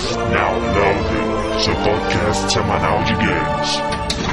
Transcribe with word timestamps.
Now 0.00 0.54
Loading, 0.56 1.60
seu 1.60 1.74
podcast 1.74 2.50
semanal 2.50 3.04
de 3.04 3.14
games. 3.16 4.29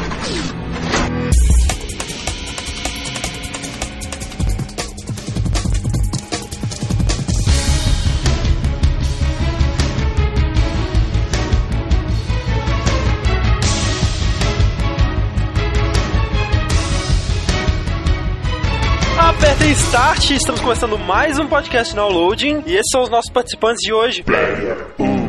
Start, 19.77 20.31
estamos 20.31 20.59
começando 20.59 20.98
mais 20.98 21.38
um 21.38 21.48
podcast 21.48 21.95
Now 21.95 22.09
Loading 22.09 22.63
e 22.66 22.73
esses 22.73 22.89
são 22.91 23.03
os 23.03 23.09
nossos 23.09 23.31
participantes 23.31 23.80
de 23.81 23.94
hoje. 23.94 24.26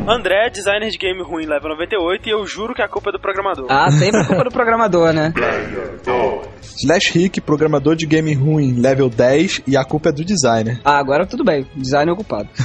André, 0.08 0.48
designer 0.50 0.90
de 0.90 0.96
game 0.96 1.22
ruim, 1.22 1.44
level 1.44 1.68
98 1.70 2.28
e 2.28 2.32
eu 2.32 2.46
juro 2.46 2.74
que 2.74 2.80
a 2.82 2.88
culpa 2.88 3.10
é 3.10 3.12
do 3.12 3.20
programador. 3.20 3.66
Ah, 3.68 3.90
sempre 3.90 4.24
culpa 4.26 4.44
do 4.44 4.50
programador, 4.50 5.12
né? 5.12 5.32
Slash 6.82 7.12
Rick, 7.12 7.40
programador 7.42 7.94
de 7.94 8.06
game 8.06 8.32
ruim, 8.34 8.80
level 8.80 9.10
10, 9.10 9.62
e 9.66 9.76
a 9.76 9.84
culpa 9.84 10.08
é 10.08 10.12
do 10.12 10.24
designer. 10.24 10.80
Ah, 10.82 10.98
agora 10.98 11.26
tudo 11.26 11.44
bem. 11.44 11.66
Design 11.76 12.10
ocupado. 12.10 12.48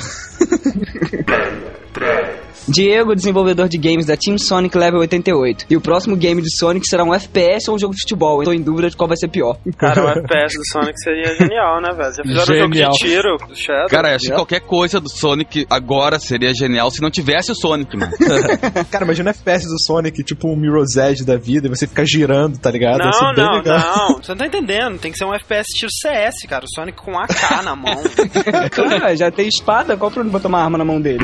Diego, 2.67 3.15
desenvolvedor 3.15 3.67
de 3.67 3.77
games 3.77 4.05
da 4.05 4.15
Team 4.17 4.37
Sonic 4.37 4.77
Level 4.77 4.99
88. 5.01 5.65
E 5.69 5.75
o 5.77 5.81
próximo 5.81 6.15
game 6.15 6.41
de 6.41 6.55
Sonic 6.57 6.87
será 6.87 7.03
um 7.03 7.13
FPS 7.13 7.69
ou 7.69 7.75
um 7.75 7.79
jogo 7.79 7.93
de 7.93 8.01
futebol. 8.01 8.41
Eu 8.41 8.45
tô 8.45 8.53
em 8.53 8.61
dúvida 8.61 8.89
de 8.89 8.95
qual 8.97 9.07
vai 9.07 9.17
ser 9.17 9.27
pior. 9.27 9.57
Cara, 9.77 10.03
o 10.05 10.09
FPS 10.09 10.57
do 10.57 10.65
Sonic 10.71 10.99
seria 11.01 11.35
genial, 11.35 11.81
né, 11.81 11.89
velho? 11.95 12.13
Já 12.13 12.23
fizeram 12.23 12.41
um 12.41 12.45
jogo 12.61 12.73
Genial. 12.73 12.91
de 12.91 12.97
tiro 12.99 13.37
do 13.47 13.55
Shadow? 13.55 13.87
Cara, 13.89 14.15
acho 14.15 14.25
que 14.25 14.31
qualquer 14.33 14.61
coisa 14.61 14.99
do 14.99 15.09
Sonic 15.09 15.65
agora 15.69 16.19
seria 16.19 16.53
genial 16.53 16.89
se 16.91 17.01
não 17.01 17.09
tivesse 17.11 17.51
o 17.51 17.55
Sonic, 17.55 17.95
mano. 17.97 18.11
Cara, 18.91 19.05
imagina 19.05 19.29
o 19.29 19.31
FPS 19.31 19.67
do 19.67 19.79
Sonic, 19.81 20.23
tipo 20.23 20.47
um 20.49 20.55
Mirror's 20.55 20.95
Edge 20.95 21.23
da 21.25 21.35
vida, 21.37 21.67
e 21.67 21.69
você 21.69 21.85
ficar 21.87 22.05
girando, 22.05 22.57
tá 22.57 22.71
ligado? 22.71 22.97
Vai 22.99 23.07
Não, 23.07 23.13
ser 23.13 23.35
bem 23.35 23.45
não, 23.45 23.53
legal. 23.55 23.79
não. 23.79 24.13
Você 24.23 24.31
não 24.31 24.37
tá 24.37 24.47
entendendo. 24.47 24.97
Tem 24.99 25.11
que 25.11 25.17
ser 25.17 25.25
um 25.25 25.33
FPS 25.33 25.65
estilo 25.73 25.91
CS, 25.91 26.47
cara. 26.47 26.63
O 26.65 26.69
Sonic 26.73 26.97
com 26.97 27.17
AK 27.19 27.63
na 27.63 27.75
mão. 27.75 28.01
Cara, 28.71 29.15
já 29.15 29.29
tem 29.31 29.47
espada, 29.47 29.97
qual 29.97 30.09
o 30.09 30.13
problema 30.13 30.37
botar 30.37 30.47
uma 30.47 30.59
arma 30.63 30.77
na 30.77 30.85
mão 30.85 31.01
dele? 31.01 31.23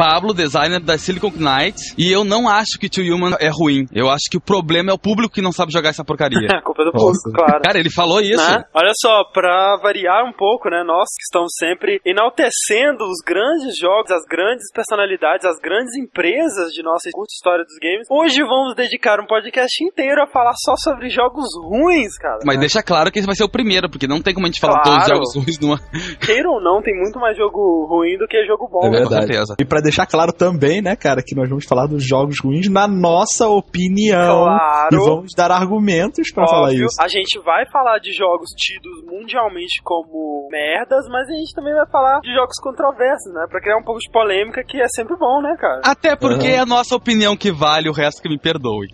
Pablo, 0.00 0.32
designer 0.32 0.80
da 0.80 0.96
Silicon 0.96 1.28
Knights, 1.36 1.92
e 1.98 2.10
eu 2.10 2.24
não 2.24 2.48
acho 2.48 2.78
que 2.80 2.88
Tio 2.88 3.04
Human 3.14 3.36
é 3.38 3.50
ruim. 3.52 3.84
Eu 3.92 4.08
acho 4.08 4.30
que 4.30 4.38
o 4.38 4.40
problema 4.40 4.90
é 4.90 4.94
o 4.94 4.98
público 4.98 5.34
que 5.34 5.42
não 5.42 5.52
sabe 5.52 5.70
jogar 5.72 5.90
essa 5.90 6.02
porcaria. 6.02 6.40
a 6.56 6.62
culpa 6.62 6.80
é 6.80 6.86
do 6.86 6.92
público, 6.92 7.28
Nossa. 7.28 7.36
claro. 7.36 7.60
Cara, 7.62 7.78
ele 7.78 7.90
falou 7.90 8.18
isso. 8.18 8.40
Né? 8.40 8.64
Olha 8.72 8.92
só, 8.96 9.24
pra 9.24 9.76
variar 9.82 10.24
um 10.24 10.32
pouco, 10.32 10.70
né? 10.70 10.82
Nós 10.86 11.04
que 11.04 11.24
estamos 11.28 11.52
sempre 11.58 12.00
enaltecendo 12.02 13.04
os 13.04 13.20
grandes 13.20 13.76
jogos, 13.76 14.10
as 14.10 14.24
grandes 14.24 14.72
personalidades, 14.72 15.44
as 15.44 15.58
grandes 15.60 15.94
empresas 15.96 16.72
de 16.72 16.82
nossa 16.82 17.10
curta 17.12 17.34
história 17.36 17.64
dos 17.66 17.76
games. 17.76 18.06
Hoje 18.10 18.40
vamos 18.40 18.74
dedicar 18.74 19.20
um 19.20 19.26
podcast 19.26 19.84
inteiro 19.84 20.22
a 20.22 20.26
falar 20.32 20.54
só 20.64 20.76
sobre 20.78 21.10
jogos 21.10 21.44
ruins, 21.68 22.16
cara. 22.16 22.38
Mas 22.46 22.58
deixa 22.58 22.82
claro 22.82 23.12
que 23.12 23.18
esse 23.18 23.26
vai 23.26 23.36
ser 23.36 23.44
o 23.44 23.50
primeiro, 23.52 23.90
porque 23.90 24.08
não 24.08 24.22
tem 24.22 24.32
como 24.32 24.46
a 24.46 24.48
gente 24.48 24.60
falar 24.60 24.80
Claro. 24.80 24.96
todos 24.96 25.04
os 25.04 25.12
jogos 25.12 25.44
ruins 25.44 25.58
numa. 25.60 25.78
Queira 26.24 26.48
ou 26.48 26.58
não, 26.58 26.80
tem 26.80 26.96
muito 26.96 27.18
mais 27.20 27.36
jogo 27.36 27.84
ruim 27.84 28.16
do 28.16 28.26
que 28.26 28.46
jogo 28.46 28.66
bom. 28.66 28.86
É 28.86 28.90
né? 28.90 29.02
Com 29.02 29.10
verdade. 29.10 29.26
certeza. 29.26 29.54
E 29.60 29.64
pra 29.66 29.89
deixar 29.90 30.06
claro 30.06 30.32
também, 30.32 30.80
né, 30.80 30.94
cara, 30.94 31.22
que 31.24 31.34
nós 31.34 31.48
vamos 31.48 31.64
falar 31.66 31.86
dos 31.86 32.06
jogos 32.06 32.36
ruins 32.42 32.68
na 32.70 32.86
nossa 32.86 33.48
opinião. 33.48 34.44
Claro. 34.44 34.88
E 34.94 34.96
vamos 34.96 35.32
dar 35.36 35.50
argumentos 35.50 36.30
pra 36.32 36.46
falar 36.46 36.72
isso. 36.72 36.96
A 37.00 37.08
gente 37.08 37.38
vai 37.40 37.66
falar 37.70 37.98
de 37.98 38.12
jogos 38.12 38.50
tidos 38.56 39.04
mundialmente 39.04 39.82
como 39.82 40.48
merdas, 40.50 41.06
mas 41.10 41.28
a 41.28 41.32
gente 41.32 41.54
também 41.54 41.74
vai 41.74 41.86
falar 41.90 42.20
de 42.20 42.32
jogos 42.32 42.56
controversos, 42.62 43.32
né? 43.34 43.46
Pra 43.50 43.60
criar 43.60 43.76
um 43.78 43.84
pouco 43.84 44.00
de 44.00 44.10
polêmica, 44.10 44.62
que 44.64 44.80
é 44.80 44.86
sempre 44.88 45.16
bom, 45.16 45.42
né, 45.42 45.56
cara? 45.58 45.82
Até 45.84 46.14
porque 46.16 46.46
é 46.46 46.58
a 46.60 46.66
nossa 46.66 46.94
opinião 46.94 47.36
que 47.36 47.50
vale, 47.50 47.88
o 47.88 47.92
resto 47.92 48.22
que 48.22 48.28
me 48.28 48.38
perdoe. 48.38 48.86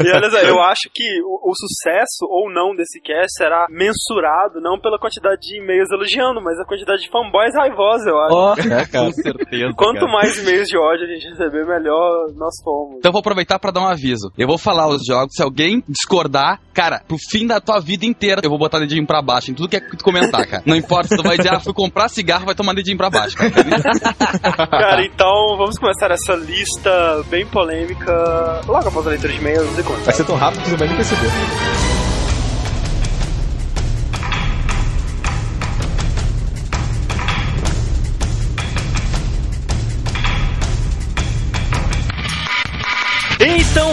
E 0.00 0.10
olha 0.10 0.30
só, 0.30 0.38
eu 0.38 0.60
acho 0.62 0.88
que 0.92 1.04
o, 1.22 1.50
o 1.50 1.54
sucesso 1.54 2.26
ou 2.28 2.50
não 2.52 2.74
desse 2.74 3.00
cast 3.00 3.36
será 3.36 3.66
mensurado 3.70 4.60
não 4.60 4.80
pela 4.80 4.98
quantidade 4.98 5.40
de 5.42 5.58
e-mails 5.58 5.90
elogiando, 5.90 6.40
mas 6.42 6.58
a 6.58 6.64
quantidade 6.64 7.02
de 7.02 7.10
fanboys 7.10 7.54
raivosos, 7.54 8.06
eu 8.06 8.18
acho. 8.18 8.34
Ó, 8.34 8.54
É, 8.72 8.86
cara. 8.86 9.06
Com 9.06 9.12
certeza. 9.12 9.72
Quanto 9.82 10.06
mais 10.08 10.38
e-mails 10.42 10.68
de 10.68 10.78
ódio 10.78 11.04
a 11.04 11.12
gente 11.12 11.28
receber, 11.28 11.66
melhor 11.66 12.28
nós 12.36 12.54
fomos. 12.62 12.96
Então 12.98 13.08
eu 13.08 13.12
vou 13.12 13.20
aproveitar 13.20 13.58
pra 13.58 13.70
dar 13.70 13.80
um 13.80 13.86
aviso. 13.86 14.32
Eu 14.36 14.46
vou 14.46 14.58
falar 14.58 14.88
os 14.88 15.04
jogos, 15.06 15.34
se 15.34 15.42
alguém 15.42 15.82
discordar, 15.88 16.60
cara, 16.72 17.02
pro 17.06 17.16
fim 17.30 17.46
da 17.46 17.60
tua 17.60 17.80
vida 17.80 18.06
inteira, 18.06 18.40
eu 18.44 18.50
vou 18.50 18.58
botar 18.58 18.78
dedinho 18.78 19.06
pra 19.06 19.22
baixo 19.22 19.50
em 19.50 19.54
tudo 19.54 19.68
que 19.68 19.76
é 19.76 19.80
que 19.80 19.96
tu 19.96 20.04
comentar, 20.04 20.46
cara. 20.46 20.62
Não 20.66 20.76
importa 20.76 21.08
se 21.08 21.16
tu 21.16 21.22
vai 21.22 21.36
dizer, 21.36 21.52
ah, 21.52 21.60
fui 21.60 21.72
comprar 21.72 22.08
cigarro, 22.08 22.46
vai 22.46 22.54
tomar 22.54 22.74
dedinho 22.74 22.96
pra 22.96 23.10
baixo, 23.10 23.36
cara. 23.36 23.52
Cara, 24.70 25.04
então 25.04 25.56
vamos 25.56 25.78
começar 25.78 26.10
essa 26.10 26.34
lista 26.34 27.22
bem 27.28 27.46
polêmica 27.46 28.60
logo 28.66 28.88
após 28.88 29.06
a 29.06 29.10
leitura 29.10 29.32
de 29.32 29.38
e-mails 29.38 29.78
e 29.78 29.82
Vai 29.82 30.14
ser 30.14 30.24
tão 30.24 30.36
rápido 30.36 30.62
que 30.62 30.70
você 30.70 30.76
vai 30.76 30.88
nem 30.88 30.96
perceber. 30.96 32.01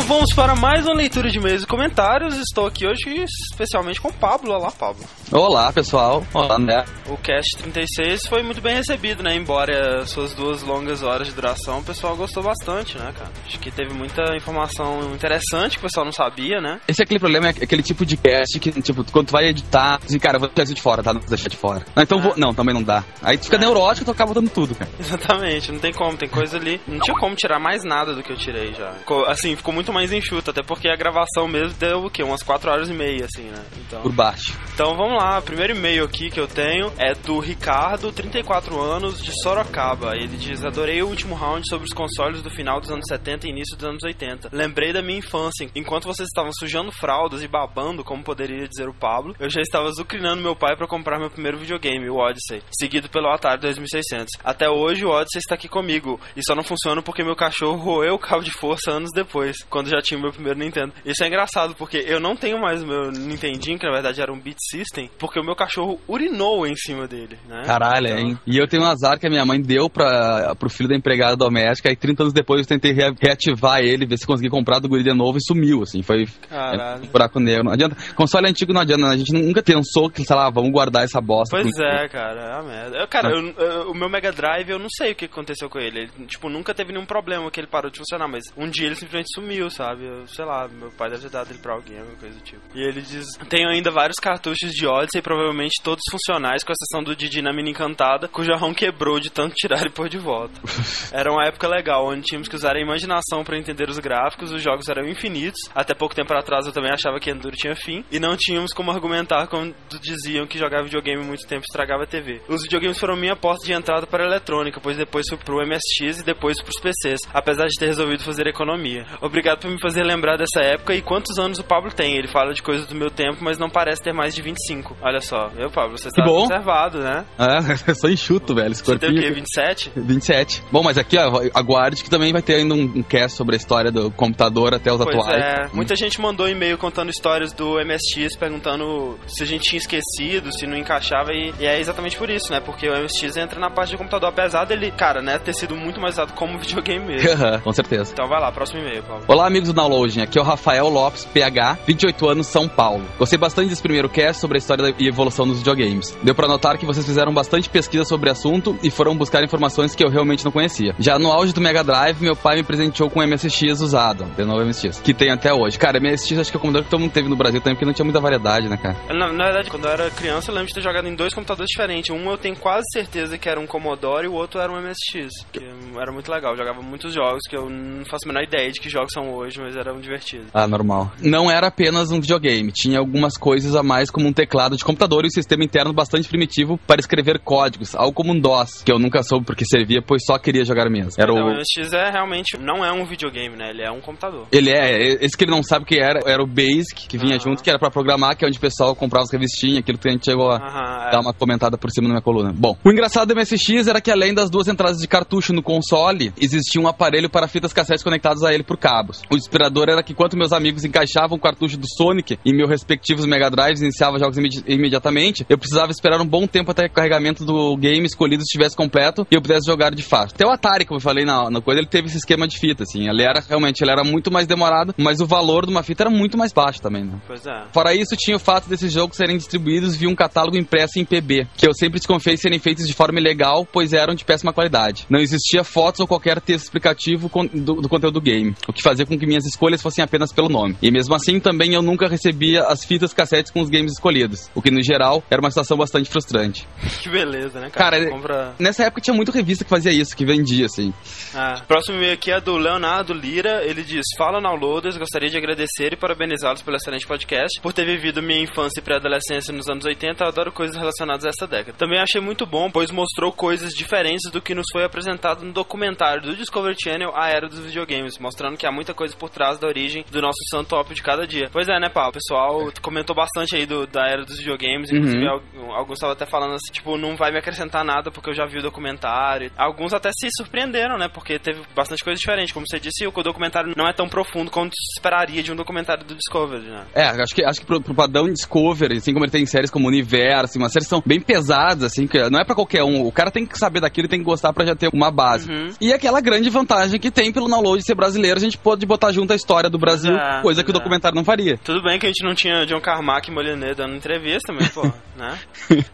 Vamos 0.09 0.33
para 0.33 0.55
mais 0.55 0.85
uma 0.87 0.95
leitura 0.95 1.29
de 1.29 1.37
e-mails 1.37 1.61
e 1.61 1.67
comentários. 1.67 2.35
Estou 2.35 2.65
aqui 2.65 2.87
hoje 2.87 3.23
especialmente 3.51 4.01
com 4.01 4.07
o 4.07 4.13
Pablo. 4.13 4.51
Olá, 4.53 4.71
Pablo. 4.71 5.03
Olá, 5.31 5.71
pessoal. 5.71 6.25
Olá, 6.33 6.57
né? 6.57 6.83
O 7.07 7.15
Cast 7.17 7.57
36 7.61 8.25
foi 8.27 8.41
muito 8.41 8.59
bem 8.59 8.75
recebido, 8.75 9.21
né? 9.21 9.35
Embora 9.35 10.03
suas 10.07 10.33
duas 10.33 10.63
longas 10.63 11.03
horas 11.03 11.27
de 11.27 11.33
duração, 11.33 11.77
o 11.79 11.83
pessoal 11.83 12.15
gostou 12.15 12.41
bastante, 12.41 12.97
né, 12.97 13.13
cara? 13.15 13.29
Acho 13.45 13.59
que 13.59 13.69
teve 13.69 13.93
muita 13.93 14.35
informação 14.35 15.13
interessante 15.13 15.73
que 15.77 15.85
o 15.85 15.87
pessoal 15.87 16.05
não 16.05 16.11
sabia, 16.11 16.59
né? 16.59 16.79
Esse 16.87 17.01
é 17.01 17.03
aquele 17.03 17.19
problema, 17.19 17.47
é 17.47 17.49
aquele 17.51 17.83
tipo 17.83 18.03
de 18.03 18.17
cast 18.17 18.59
que, 18.59 18.71
tipo, 18.81 19.03
quando 19.11 19.27
tu 19.27 19.31
vai 19.33 19.45
editar, 19.45 19.99
assim, 20.03 20.17
cara, 20.17 20.37
eu 20.37 20.39
vou 20.39 20.49
deixar 20.49 20.63
isso 20.63 20.73
de 20.73 20.81
fora, 20.81 21.03
tá? 21.03 21.13
Não 21.13 21.21
vou 21.21 21.29
deixar 21.29 21.49
de 21.49 21.57
fora. 21.57 21.85
Não, 21.95 22.01
então 22.01 22.19
vou. 22.19 22.33
Não, 22.35 22.51
também 22.51 22.73
não 22.73 22.81
dá. 22.81 23.03
Aí 23.21 23.37
tu 23.37 23.45
fica 23.45 23.57
É. 23.57 23.59
neurótico 23.59 24.03
e 24.03 24.05
tu 24.05 24.11
acaba 24.11 24.33
botando 24.33 24.49
tudo, 24.49 24.73
cara. 24.73 24.89
Exatamente, 24.99 25.71
não 25.71 25.79
tem 25.79 25.93
como, 25.93 26.17
tem 26.17 26.27
coisa 26.29 26.57
ali. 26.57 26.81
Não 26.87 26.99
tinha 26.99 27.15
como 27.19 27.35
tirar 27.35 27.59
mais 27.59 27.83
nada 27.83 28.15
do 28.15 28.23
que 28.23 28.31
eu 28.31 28.37
tirei 28.37 28.73
já. 28.73 28.91
Ficou, 28.93 29.25
assim, 29.25 29.55
ficou 29.55 29.71
muito 29.73 29.93
mais 29.93 29.98
enxuto, 30.11 30.51
até 30.51 30.61
porque 30.61 30.87
a 30.89 30.95
gravação 30.95 31.47
mesmo 31.47 31.77
deu 31.77 32.05
o 32.05 32.09
quê? 32.09 32.23
Umas 32.23 32.43
4 32.43 32.71
horas 32.71 32.89
e 32.89 32.93
meia, 32.93 33.25
assim, 33.25 33.43
né? 33.43 33.63
Então. 33.77 34.01
Por 34.01 34.11
baixo. 34.11 34.57
Então 34.73 34.95
vamos 34.95 35.17
lá, 35.21 35.41
primeiro 35.41 35.75
e-mail 35.75 36.03
aqui 36.03 36.29
que 36.29 36.39
eu 36.39 36.47
tenho 36.47 36.91
é 36.97 37.13
do 37.13 37.39
Ricardo, 37.39 38.11
34 38.11 38.79
anos, 38.79 39.21
de 39.21 39.31
Sorocaba. 39.43 40.15
Ele 40.15 40.37
diz: 40.37 40.63
Adorei 40.63 41.01
o 41.01 41.07
último 41.07 41.35
round 41.35 41.67
sobre 41.67 41.85
os 41.85 41.93
consoles 41.93 42.41
do 42.41 42.49
final 42.49 42.79
dos 42.79 42.91
anos 42.91 43.05
70 43.07 43.47
e 43.47 43.49
início 43.51 43.75
dos 43.75 43.87
anos 43.87 44.03
80. 44.03 44.49
Lembrei 44.51 44.93
da 44.93 45.01
minha 45.01 45.19
infância. 45.19 45.69
Enquanto 45.75 46.05
vocês 46.05 46.27
estavam 46.27 46.51
sujando 46.53 46.91
fraldas 46.91 47.43
e 47.43 47.47
babando, 47.47 48.03
como 48.03 48.23
poderia 48.23 48.67
dizer 48.67 48.87
o 48.87 48.93
Pablo, 48.93 49.35
eu 49.39 49.49
já 49.49 49.61
estava 49.61 49.91
zucrinando 49.91 50.41
meu 50.41 50.55
pai 50.55 50.75
para 50.75 50.87
comprar 50.87 51.19
meu 51.19 51.29
primeiro 51.29 51.57
videogame, 51.57 52.09
o 52.09 52.17
Odyssey, 52.17 52.61
seguido 52.71 53.09
pelo 53.09 53.27
Atari 53.27 53.61
2600. 53.61 54.27
Até 54.43 54.69
hoje 54.69 55.05
o 55.05 55.09
Odyssey 55.09 55.39
está 55.39 55.55
aqui 55.55 55.67
comigo 55.67 56.19
e 56.35 56.43
só 56.43 56.55
não 56.55 56.63
funciona 56.63 57.01
porque 57.01 57.23
meu 57.23 57.35
cachorro 57.35 57.77
roeu 57.77 58.15
o 58.15 58.19
cabo 58.19 58.43
de 58.43 58.51
força 58.51 58.91
anos 58.91 59.09
depois, 59.13 59.57
quando 59.69 59.88
já 59.89 60.01
tinha 60.01 60.17
o 60.17 60.21
meu 60.21 60.31
primeiro 60.31 60.59
Nintendo. 60.59 60.93
Isso 61.05 61.23
é 61.23 61.27
engraçado 61.27 61.75
porque 61.75 61.97
eu 62.07 62.19
não 62.19 62.35
tenho 62.35 62.59
mais 62.59 62.81
o 62.83 62.87
meu 62.87 63.11
Nintendinho, 63.11 63.77
que 63.79 63.85
na 63.85 63.91
verdade 63.93 64.21
era 64.21 64.31
um 64.31 64.39
Beat 64.39 64.57
System, 64.69 65.09
porque 65.19 65.39
o 65.39 65.43
meu 65.43 65.55
cachorro 65.55 65.99
urinou 66.07 66.65
em 66.67 66.75
cima 66.75 67.07
dele, 67.07 67.37
né? 67.47 67.63
Caralho, 67.65 68.07
Então, 68.07 68.19
hein? 68.19 68.39
E 68.45 68.57
eu 68.57 68.67
tenho 68.67 68.83
um 68.83 68.85
azar 68.87 69.19
que 69.19 69.27
a 69.27 69.29
minha 69.29 69.45
mãe 69.45 69.61
deu 69.61 69.89
pra, 69.89 70.55
pro 70.55 70.69
filho 70.69 70.89
da 70.89 70.95
empregada 70.95 71.35
doméstica, 71.35 71.91
e 71.91 71.95
30 71.95 72.23
anos 72.23 72.33
depois 72.33 72.61
eu 72.61 72.67
tentei 72.67 72.91
rea- 72.91 73.13
reativar 73.19 73.79
ele, 73.79 74.05
ver 74.05 74.17
se 74.17 74.25
consegui 74.25 74.49
comprar 74.49 74.79
do 74.79 74.87
guri 74.89 75.03
de 75.03 75.13
novo 75.13 75.37
e 75.37 75.41
sumiu, 75.45 75.81
assim. 75.83 76.01
Foi 76.01 76.25
Caralho. 76.49 77.03
é, 77.03 77.07
um 77.07 77.11
buraco 77.11 77.39
negro. 77.39 77.63
Não 77.63 77.71
adianta. 77.71 77.95
Console 78.15 78.47
antigo 78.47 78.73
não 78.73 78.81
adianta, 78.81 79.07
né? 79.07 79.13
a 79.13 79.17
gente 79.17 79.33
nunca 79.33 79.61
pensou 79.63 80.09
que, 80.09 80.23
sei 80.23 80.35
lá, 80.35 80.49
vamos 80.49 80.71
guardar 80.71 81.03
essa 81.03 81.19
bosta. 81.21 81.55
Pois 81.55 81.77
é, 81.79 82.07
cara, 82.09 82.41
é 82.41 82.59
a 82.59 82.63
merda. 82.63 82.97
Eu, 82.97 83.07
cara, 83.07 83.29
eu- 83.31 83.49
eu- 83.57 83.91
o 83.91 83.95
meu 83.95 84.09
Mega 84.09 84.31
Drive, 84.31 84.69
eu 84.69 84.79
não 84.79 84.89
sei 84.89 85.11
o 85.11 85.15
que 85.15 85.25
aconteceu 85.25 85.69
com 85.69 85.79
ele. 85.79 85.99
Ele, 85.99 86.09
tipo, 86.27 86.49
nunca 86.49 86.73
teve 86.73 86.91
nenhum 86.93 87.05
problema 87.05 87.49
que 87.51 87.59
ele 87.59 87.67
parou 87.67 87.89
de 87.91 87.97
funcionar, 87.97 88.27
mas 88.27 88.43
um 88.57 88.69
dia 88.69 88.85
ele 88.87 88.95
simplesmente 88.95 89.33
sumiu, 89.33 89.69
sabe? 89.79 90.05
Eu, 90.05 90.27
sei 90.27 90.43
lá, 90.43 90.67
meu 90.67 90.91
pai 90.91 91.09
deve 91.09 91.21
ter 91.23 91.29
dado 91.29 91.49
ele 91.51 91.59
pra 91.59 91.73
alguém, 91.73 91.97
alguma 91.97 92.17
coisa 92.17 92.35
do 92.37 92.43
tipo. 92.43 92.61
E 92.75 92.81
ele 92.81 93.01
diz: 93.01 93.25
Tenho 93.47 93.69
ainda 93.69 93.89
vários 93.89 94.17
cartuchos 94.17 94.71
de 94.71 94.85
Odyssey, 94.85 95.21
provavelmente 95.21 95.81
todos 95.81 96.03
funcionais, 96.11 96.63
com 96.63 96.73
exceção 96.73 97.01
do 97.01 97.15
Didi 97.15 97.41
na 97.41 97.53
Mina 97.53 97.69
Encantada, 97.69 98.27
cuja 98.27 98.57
ROM 98.57 98.73
quebrou 98.73 99.19
de 99.19 99.29
tanto 99.29 99.55
tirar 99.55 99.85
e 99.85 99.89
pôr 99.89 100.09
de 100.09 100.17
volta. 100.17 100.59
Era 101.13 101.31
uma 101.31 101.45
época 101.45 101.67
legal, 101.67 102.05
onde 102.05 102.23
tínhamos 102.23 102.49
que 102.49 102.55
usar 102.55 102.75
a 102.75 102.81
imaginação 102.81 103.43
pra 103.43 103.57
entender 103.57 103.89
os 103.89 103.99
gráficos, 103.99 104.51
os 104.51 104.61
jogos 104.61 104.87
eram 104.89 105.07
infinitos. 105.07 105.59
Até 105.73 105.93
pouco 105.93 106.13
tempo 106.13 106.33
atrás 106.33 106.65
eu 106.65 106.73
também 106.73 106.91
achava 106.91 107.19
que 107.19 107.31
Enduro 107.31 107.55
tinha 107.55 107.75
fim, 107.75 108.03
e 108.11 108.19
não 108.19 108.35
tínhamos 108.35 108.73
como 108.73 108.91
argumentar 108.91 109.47
quando 109.47 109.73
diziam 110.01 110.45
que 110.45 110.57
jogar 110.57 110.83
videogame 110.83 111.23
muito 111.23 111.47
tempo 111.47 111.63
estragava 111.63 112.03
a 112.03 112.07
TV. 112.07 112.41
Os 112.47 112.63
videogames 112.63 112.99
foram 112.99 113.15
minha 113.15 113.35
porta 113.35 113.65
de 113.65 113.73
entrada 113.73 114.05
para 114.05 114.23
a 114.23 114.27
eletrônica, 114.27 114.79
pois 114.81 114.97
depois 114.97 115.25
fui 115.29 115.37
pro 115.37 115.65
MSX 115.65 116.19
e 116.19 116.25
depois 116.25 116.61
pros 116.61 116.79
PCs, 116.79 117.21
apesar 117.33 117.67
de 117.67 117.79
ter 117.79 117.87
resolvido 117.87 118.23
fazer 118.23 118.47
economia. 118.47 119.05
Obrigado 119.21 119.58
por 119.59 119.69
me 119.71 119.79
fazer 119.79 120.03
lembrar 120.03 120.37
dessa 120.37 120.61
época 120.61 120.93
e 120.93 121.01
quantos 121.01 121.37
anos 121.37 121.59
o 121.59 121.63
Pablo 121.63 121.91
tem. 121.91 122.15
Ele 122.15 122.27
fala 122.27 122.53
de 122.53 122.61
coisas 122.61 122.87
do 122.87 122.95
meu 122.95 123.09
tempo, 123.09 123.37
mas 123.41 123.57
não 123.57 123.69
parece 123.69 124.01
ter 124.01 124.13
mais 124.13 124.33
de 124.35 124.41
25. 124.41 124.95
Olha 125.01 125.19
só, 125.21 125.49
eu, 125.57 125.69
Pablo, 125.69 125.97
você 125.97 126.09
tá 126.09 126.23
bom. 126.23 126.43
observado, 126.43 126.99
né? 126.99 127.25
É, 127.37 127.89
eu 127.91 127.95
sou 127.95 128.09
enxuto, 128.09 128.55
velho. 128.55 128.71
Esse 128.71 128.83
Você 128.83 128.97
tem 128.97 129.09
o 129.09 129.13
quê? 129.13 129.25
aqui. 129.27 129.33
27? 129.35 129.91
27. 129.95 130.63
Bom, 130.71 130.83
mas 130.83 130.97
aqui, 130.97 131.17
ó, 131.17 131.41
aguarde 131.53 132.03
que 132.03 132.09
também 132.09 132.31
vai 132.31 132.41
ter 132.41 132.55
ainda 132.55 132.73
um, 132.73 132.83
um 132.83 133.03
cast 133.03 133.37
sobre 133.37 133.55
a 133.55 133.57
história 133.57 133.91
do 133.91 134.09
computador 134.11 134.73
até 134.73 134.91
os 134.91 134.97
Pois 135.03 135.15
atuais. 135.15 135.43
é, 135.43 135.67
muita 135.73 135.95
gente 135.95 136.19
mandou 136.21 136.47
e-mail 136.47 136.77
contando 136.77 137.09
histórias 137.09 137.53
do 137.53 137.75
MSX, 137.83 138.35
perguntando 138.37 139.17
se 139.27 139.43
a 139.43 139.45
gente 139.45 139.63
tinha 139.63 139.77
esquecido, 139.79 140.51
se 140.51 140.65
não 140.65 140.77
encaixava, 140.77 141.31
e, 141.33 141.53
e 141.59 141.65
é 141.65 141.79
exatamente 141.79 142.17
por 142.17 142.29
isso, 142.29 142.51
né? 142.51 142.59
Porque 142.59 142.87
o 142.87 142.93
MSX 143.03 143.37
entra 143.37 143.59
na 143.59 143.69
parte 143.69 143.91
de 143.91 143.97
computador, 143.97 144.29
apesar 144.29 144.65
dele, 144.65 144.91
cara, 144.91 145.21
né, 145.21 145.37
ter 145.39 145.53
sido 145.53 145.75
muito 145.75 145.99
mais 145.99 146.15
usado 146.15 146.33
como 146.33 146.57
videogame 146.59 147.05
mesmo. 147.05 147.29
Com 147.63 147.73
certeza. 147.73 148.11
Então 148.13 148.27
vai 148.27 148.39
lá, 148.39 148.51
próximo 148.51 148.79
e-mail, 148.81 149.03
Paulo. 149.03 149.23
Olá, 149.27 149.48
amigos 149.49 149.69
do 149.69 149.73
Downloading. 149.73 150.21
Aqui 150.21 150.37
é 150.37 150.41
o 150.41 150.45
Rafael 150.45 150.87
Lopes, 150.87 151.25
PH, 151.25 151.79
28 151.85 152.29
anos, 152.29 152.47
São 152.47 152.67
Paulo. 152.67 153.03
Gostei 153.17 153.37
bastante 153.37 153.69
desse 153.69 153.81
primeiro 153.81 154.07
cast 154.07 154.39
sobre 154.39 154.57
a 154.57 154.59
história 154.59 154.93
e 154.97 155.07
evolução 155.07 155.47
dos 155.47 155.57
videogames. 155.57 156.15
Deu 156.21 156.35
pra 156.35 156.47
notar 156.47 156.77
que 156.77 156.85
vocês 156.85 157.05
fizeram 157.05 157.33
bastante 157.33 157.67
pesquisa 157.67 158.05
sobre 158.05 158.29
o 158.29 158.31
assunto 158.31 158.77
e 158.83 158.91
foram 158.91 159.17
buscar 159.17 159.43
informações 159.43 159.95
que 159.95 160.03
eu 160.03 160.09
realmente 160.09 160.45
não 160.45 160.51
conhecia. 160.51 160.93
Já 160.99 161.17
no 161.17 161.31
auge 161.31 161.51
do 161.51 161.59
Mega 161.59 161.83
Drive, 161.83 162.21
meu 162.21 162.35
pai 162.35 162.57
me 162.57 162.63
presenteou 162.63 163.09
com 163.09 163.21
um 163.21 163.27
MSX 163.27 163.81
usado, 163.81 164.25
de 164.37 164.45
novo 164.45 164.63
MSX, 164.63 164.99
que 164.99 165.13
tem 165.13 165.31
até 165.31 165.51
hoje. 165.51 165.79
Cara, 165.79 165.99
MSX 165.99 166.37
acho 166.37 166.51
que 166.51 166.57
é 166.57 166.59
o 166.59 166.61
computador 166.61 166.83
que 166.85 166.91
todo 166.91 166.99
mundo 166.99 167.11
teve 167.11 167.27
no 167.27 167.35
Brasil 167.35 167.59
também, 167.59 167.73
porque 167.73 167.85
não 167.85 167.93
tinha 167.93 168.05
muita 168.05 168.19
variedade, 168.19 168.69
né, 168.69 168.77
cara? 168.77 168.97
Na, 169.09 169.33
na 169.33 169.45
verdade, 169.45 169.71
quando 169.71 169.85
eu 169.85 169.91
era 169.91 170.11
criança, 170.11 170.51
eu 170.51 170.55
lembro 170.55 170.67
de 170.67 170.75
ter 170.75 170.81
jogado 170.81 171.07
em 171.07 171.15
dois 171.15 171.33
computadores 171.33 171.69
diferentes. 171.69 172.11
Um 172.11 172.29
eu 172.29 172.37
tenho 172.37 172.55
quase 172.55 172.85
certeza 172.93 173.37
que 173.37 173.49
era 173.49 173.59
um 173.59 173.65
Commodore 173.65 174.25
e 174.25 174.29
o 174.29 174.33
outro 174.33 174.59
era 174.59 174.71
um 174.71 174.79
MSX. 174.79 175.29
Que 175.51 175.65
era 175.99 176.11
muito 176.11 176.31
legal. 176.31 176.51
Eu 176.51 176.57
jogava 176.57 176.81
muitos 176.81 177.13
jogos 177.15 177.41
que 177.49 177.57
eu 177.57 177.67
não 177.67 178.05
faço 178.05 178.25
a 178.25 178.27
menor 178.27 178.43
ideia 178.43 178.71
de 178.71 178.79
que 178.79 178.89
jogos 178.89 179.11
são 179.11 179.38
hoje, 179.39 179.59
mas 179.59 179.75
eram 179.75 179.99
divertidos. 179.99 180.47
Ah, 180.53 180.67
normal. 180.67 181.11
Não 181.21 181.49
era 181.49 181.67
apenas 181.67 182.11
um 182.11 182.19
videogame, 182.19 182.71
tinha 182.71 182.99
algumas 182.99 183.37
coisas 183.37 183.75
a 183.75 183.83
mais 183.83 184.09
como 184.11 184.27
um 184.27 184.33
teclado 184.33 184.75
de 184.77 184.83
computador 184.83 185.23
e 185.23 185.27
um 185.27 185.31
sistema 185.31 185.63
interno 185.63 185.93
bastante 185.93 186.27
primitivo 186.27 186.77
para 186.85 186.99
escrever 186.99 187.39
códigos, 187.39 187.95
algo 187.95 188.13
como 188.13 188.31
um 188.33 188.39
DOS, 188.39 188.83
que 188.83 188.91
eu 188.91 188.99
nunca 188.99 189.23
soube 189.23 189.45
porque 189.45 189.65
servia, 189.65 190.01
pois 190.05 190.21
só 190.25 190.37
queria 190.37 190.63
jogar 190.65 190.89
mesmo. 190.89 191.11
Era 191.17 191.31
Então, 191.31 191.45
o 191.45 191.49
o... 191.49 191.55
MSX 191.55 191.93
é 191.93 192.09
realmente. 192.11 192.57
Não 192.57 192.83
é 192.85 192.91
um 192.91 193.05
videogame, 193.05 193.55
né? 193.55 193.69
Ele 193.69 193.81
é 193.81 193.91
um 193.91 193.99
computador. 194.01 194.47
Ele 194.51 194.69
é, 194.69 195.23
esse 195.23 195.37
que 195.37 195.43
ele 195.43 195.51
não 195.51 195.63
sabe 195.63 195.83
o 195.83 195.87
que 195.87 195.99
era, 195.99 196.19
era 196.25 196.41
o 196.43 196.47
Basic, 196.47 197.07
que 197.07 197.17
vinha 197.17 197.35
Aham. 197.35 197.39
junto, 197.43 197.63
que 197.63 197.69
era 197.69 197.79
pra 197.79 197.89
programar, 197.89 198.35
que 198.35 198.43
é 198.43 198.47
onde 198.47 198.57
o 198.57 198.61
pessoal 198.61 198.95
comprava 198.95 199.23
as 199.23 199.31
revistinhas, 199.31 199.79
aquilo 199.79 199.97
que 199.97 200.07
a 200.07 200.11
gente 200.11 200.25
chegou 200.25 200.51
a 200.51 201.07
é. 201.07 201.11
dar 201.11 201.19
uma 201.21 201.33
comentada 201.33 201.77
por 201.77 201.89
cima 201.91 202.07
na 202.07 202.15
minha 202.15 202.21
coluna. 202.21 202.53
Bom, 202.55 202.77
o 202.83 202.91
engraçado 202.91 203.33
do 203.33 203.35
MSX 203.39 203.87
era 203.87 204.01
que 204.01 204.11
além 204.11 204.33
das 204.33 204.49
duas 204.49 204.67
entradas 204.67 204.97
de 204.97 205.07
cartucho 205.07 205.53
no 205.53 205.61
console, 205.61 206.33
existia 206.39 206.81
um 206.81 206.87
aparelho 206.87 207.29
para 207.29 207.47
fitas 207.47 207.73
cassetes 207.73 208.03
conectados 208.03 208.43
a 208.43 208.53
ele 208.53 208.63
por 208.63 208.77
cabos. 208.77 209.21
O 209.29 209.35
inspirador 209.35 209.89
era 209.89 210.01
que 210.03 210.11
enquanto 210.13 210.37
meus 210.37 210.51
amigos 210.51 210.83
encaixavam 210.83 211.37
o 211.37 211.41
cartucho 211.41 211.77
do 211.77 211.85
Sonic 211.97 212.39
em 212.45 212.53
meus 212.53 212.69
respectivos 212.69 213.25
Mega 213.25 213.49
Drives 213.49 213.81
e 213.81 213.85
iniciava 213.85 214.17
jogos 214.19 214.37
imedi- 214.37 214.63
imediatamente, 214.67 215.45
eu 215.47 215.57
precisava 215.57 215.91
esperar 215.91 216.19
um 216.21 216.25
bom 216.25 216.47
tempo 216.47 216.71
até 216.71 216.83
que 216.87 216.91
o 216.91 216.95
carregamento 216.95 217.45
do 217.45 217.75
game 217.77 218.05
escolhido 218.05 218.41
estivesse 218.43 218.75
completo 218.75 219.27
e 219.29 219.35
eu 219.35 219.41
pudesse 219.41 219.67
jogar 219.67 219.93
de 219.93 220.03
fato. 220.03 220.33
Até 220.33 220.45
o 220.45 220.49
Atari, 220.49 220.85
como 220.85 220.97
eu 220.97 221.01
falei 221.01 221.25
na, 221.25 221.49
na 221.49 221.61
coisa, 221.61 221.79
ele 221.79 221.87
teve 221.87 222.07
esse 222.07 222.17
esquema 222.17 222.47
de 222.47 222.57
fita, 222.57 222.83
assim. 222.83 223.07
Ele 223.07 223.21
era 223.23 223.41
realmente, 223.47 223.81
ele 223.81 223.91
era 223.91 224.03
muito 224.03 224.31
mais 224.31 224.47
demorado, 224.47 224.93
mas 224.97 225.19
o 225.19 225.25
valor 225.25 225.65
de 225.65 225.71
uma 225.71 225.83
fita 225.83 226.03
era 226.03 226.09
muito 226.09 226.37
mais 226.37 226.51
baixo 226.51 226.81
também, 226.81 227.03
né? 227.03 227.19
Pois 227.27 227.45
é. 227.45 227.63
Fora 227.71 227.93
isso, 227.93 228.15
tinha 228.17 228.37
o 228.37 228.39
fato 228.39 228.67
desses 228.69 228.91
jogos 228.91 229.15
serem 229.17 229.37
distribuídos 229.37 229.95
via 229.95 230.09
um 230.09 230.15
catálogo 230.15 230.57
impresso 230.57 230.99
em 230.99 231.05
PB, 231.05 231.47
que 231.55 231.67
eu 231.67 231.73
sempre 231.73 231.99
desconfiei 231.99 232.37
serem 232.37 232.59
feitos 232.59 232.87
de 232.87 232.93
forma 232.93 233.19
ilegal, 233.19 233.65
pois 233.71 233.93
eram 233.93 234.15
de 234.15 234.25
péssima 234.25 234.51
qualidade. 234.53 235.05
Não 235.09 235.19
existia 235.19 235.63
fotos 235.63 235.99
ou 235.99 236.07
qualquer 236.07 236.39
texto 236.41 236.65
explicativo 236.65 237.29
do, 237.53 237.75
do 237.75 237.89
conteúdo 237.89 238.15
do 238.15 238.21
game, 238.21 238.55
o 238.67 238.73
que 238.73 238.81
fazia 238.81 239.05
com 239.05 239.18
que 239.19 239.27
minhas 239.27 239.45
escolhas 239.45 239.81
fossem 239.81 240.03
apenas 240.03 240.31
pelo 240.31 240.49
nome. 240.49 240.75
E 240.81 240.89
mesmo 240.91 241.13
assim, 241.13 241.39
também 241.39 241.73
eu 241.73 241.81
nunca 241.81 242.07
recebia 242.07 242.63
as 242.63 242.83
fitas 242.83 243.13
cassetes 243.13 243.51
com 243.51 243.61
os 243.61 243.69
games 243.69 243.93
escolhidos, 243.93 244.49
o 244.55 244.61
que 244.61 244.71
no 244.71 244.81
geral 244.81 245.23
era 245.29 245.41
uma 245.41 245.51
situação 245.51 245.77
bastante 245.77 246.09
frustrante. 246.09 246.67
Que 246.99 247.07
beleza, 247.07 247.59
né, 247.61 247.69
cara? 247.69 247.91
Cara, 247.91 248.03
Você 248.03 248.09
compra. 248.09 248.55
Nessa 248.59 248.83
época 248.83 249.01
tinha 249.01 249.13
muita 249.13 249.31
revista 249.31 249.63
que 249.63 249.69
fazia 249.69 249.91
isso, 249.91 250.15
que 250.15 250.25
vendia, 250.25 250.65
assim. 250.65 250.93
Ah, 251.33 251.61
próximo 251.65 251.97
e-mail 251.97 252.13
aqui 252.13 252.29
é 252.31 252.41
do 252.41 252.57
Leonardo 252.57 253.13
Lira. 253.13 253.63
Ele 253.63 253.83
diz: 253.83 254.05
Fala 254.17 254.41
downloaders, 254.41 254.97
gostaria 254.97 255.29
de 255.29 255.37
agradecer 255.37 255.93
e 255.93 255.95
parabenizá-los 255.95 256.61
pelo 256.61 256.75
excelente 256.75 257.07
podcast. 257.07 257.61
Por 257.61 257.71
ter 257.71 257.85
vivido 257.85 258.21
minha 258.21 258.41
infância 258.41 258.79
e 258.79 258.83
pré-adolescência 258.83 259.53
nos 259.53 259.69
anos 259.69 259.85
80, 259.85 260.23
eu 260.23 260.27
adoro 260.27 260.51
coisas 260.51 260.75
relacionadas 260.75 261.25
a 261.25 261.29
essa 261.29 261.47
década. 261.47 261.77
Também 261.77 261.99
achei 261.99 262.19
muito 262.19 262.45
bom, 262.45 262.69
pois 262.69 262.91
mostrou 262.91 263.31
coisas 263.31 263.73
diferentes 263.73 264.29
do 264.31 264.41
que 264.41 264.53
nos 264.53 264.65
foi 264.71 264.83
apresentado 264.83 265.45
no 265.45 265.53
documentário 265.53 266.21
do 266.21 266.35
Discovery 266.35 266.75
Channel 266.81 267.15
A 267.15 267.29
Era 267.29 267.47
dos 267.47 267.59
Videogames, 267.59 268.17
mostrando 268.19 268.57
que 268.57 268.65
há 268.67 268.71
muita 268.71 268.93
coisa 268.93 269.08
por 269.15 269.29
trás 269.29 269.57
da 269.59 269.67
origem 269.67 270.03
do 270.11 270.21
nosso 270.21 270.39
santo 270.49 270.75
ópio 270.75 270.95
de 270.95 271.01
cada 271.03 271.25
dia. 271.27 271.49
Pois 271.51 271.67
é, 271.67 271.79
né, 271.79 271.89
Paulo? 271.89 272.09
O 272.09 272.13
pessoal 272.13 272.71
comentou 272.81 273.15
bastante 273.15 273.55
aí 273.55 273.65
do, 273.65 273.85
da 273.87 274.07
Era 274.07 274.23
dos 274.25 274.37
Videogames, 274.37 274.91
inclusive 274.91 275.23
Uhum. 275.25 275.69
al- 275.71 275.75
alguns 275.75 275.93
estavam 275.95 276.13
até 276.13 276.25
falando 276.25 276.53
assim, 276.53 276.71
tipo, 276.71 276.97
não 276.97 277.15
vai 277.15 277.31
me 277.31 277.37
acrescentar 277.39 277.83
nada 277.83 278.11
porque 278.11 278.29
eu 278.29 278.33
já 278.35 278.45
vi 278.45 278.59
o 278.59 278.61
documentário. 278.61 279.51
Alguns 279.57 279.93
até 279.93 280.09
se 280.11 280.27
surpreenderam, 280.37 280.97
né? 280.97 281.07
Porque 281.13 281.37
teve 281.39 281.61
bastante 281.75 282.03
coisa 282.03 282.19
diferente. 282.19 282.53
Como 282.53 282.65
você 282.67 282.79
disse, 282.79 283.05
o 283.05 283.11
documentário 283.23 283.73
não 283.75 283.87
é 283.87 283.93
tão 283.93 284.07
profundo 284.07 284.49
quanto 284.51 284.73
se 284.73 284.97
esperaria 284.97 285.41
de 285.43 285.51
um 285.51 285.55
documentário 285.55 286.03
do 286.03 286.15
Discovery, 286.15 286.63
né? 286.63 286.85
É, 286.93 287.03
acho 287.21 287.33
que, 287.35 287.43
acho 287.43 287.59
que 287.59 287.65
pro, 287.65 287.81
pro 287.81 287.93
padrão 287.93 288.27
Discovery, 288.31 288.97
assim 288.97 289.13
como 289.13 289.25
ele 289.25 289.31
tem 289.31 289.45
séries 289.45 289.69
como 289.69 289.87
Universo, 289.87 290.57
umas 290.57 290.71
séries 290.71 290.87
são 290.87 291.01
bem 291.05 291.19
pesadas, 291.19 291.83
assim, 291.83 292.07
que 292.07 292.17
não 292.29 292.39
é 292.39 292.43
pra 292.43 292.55
qualquer 292.55 292.83
um. 292.83 293.05
O 293.05 293.11
cara 293.11 293.31
tem 293.31 293.45
que 293.45 293.57
saber 293.57 293.79
daquilo 293.81 294.05
e 294.05 294.09
tem 294.09 294.19
que 294.19 294.25
gostar 294.25 294.53
pra 294.53 294.65
já 294.65 294.75
ter 294.75 294.89
uma 294.93 295.11
base. 295.11 295.49
Uhum. 295.51 295.71
E 295.81 295.93
aquela 295.93 296.21
grande 296.21 296.49
vantagem 296.49 296.99
que 296.99 297.11
tem 297.11 297.31
pelo 297.31 297.47
download 297.47 297.81
ser 297.83 297.95
brasileiro, 297.95 298.37
a 298.37 298.41
gente 298.41 298.57
pode 298.57 298.85
botar 298.85 298.98
junto 299.11 299.33
a 299.33 299.35
história 299.35 299.69
do 299.69 299.77
Brasil, 299.77 300.13
coisa 300.41 300.63
que 300.63 300.69
o 300.69 300.73
documentário 300.73 301.15
não 301.15 301.23
faria. 301.25 301.57
Tudo 301.63 301.81
bem 301.81 301.97
que 301.99 302.05
a 302.05 302.09
gente 302.09 302.23
não 302.23 302.35
tinha 302.35 302.65
John 302.65 302.81
Carmack 302.81 303.29
e 303.29 303.33
Moliné 303.33 303.73
dando 303.73 303.95
entrevista, 303.95 304.51
mas, 304.53 304.69
pô, 304.69 304.81
né? 305.15 305.37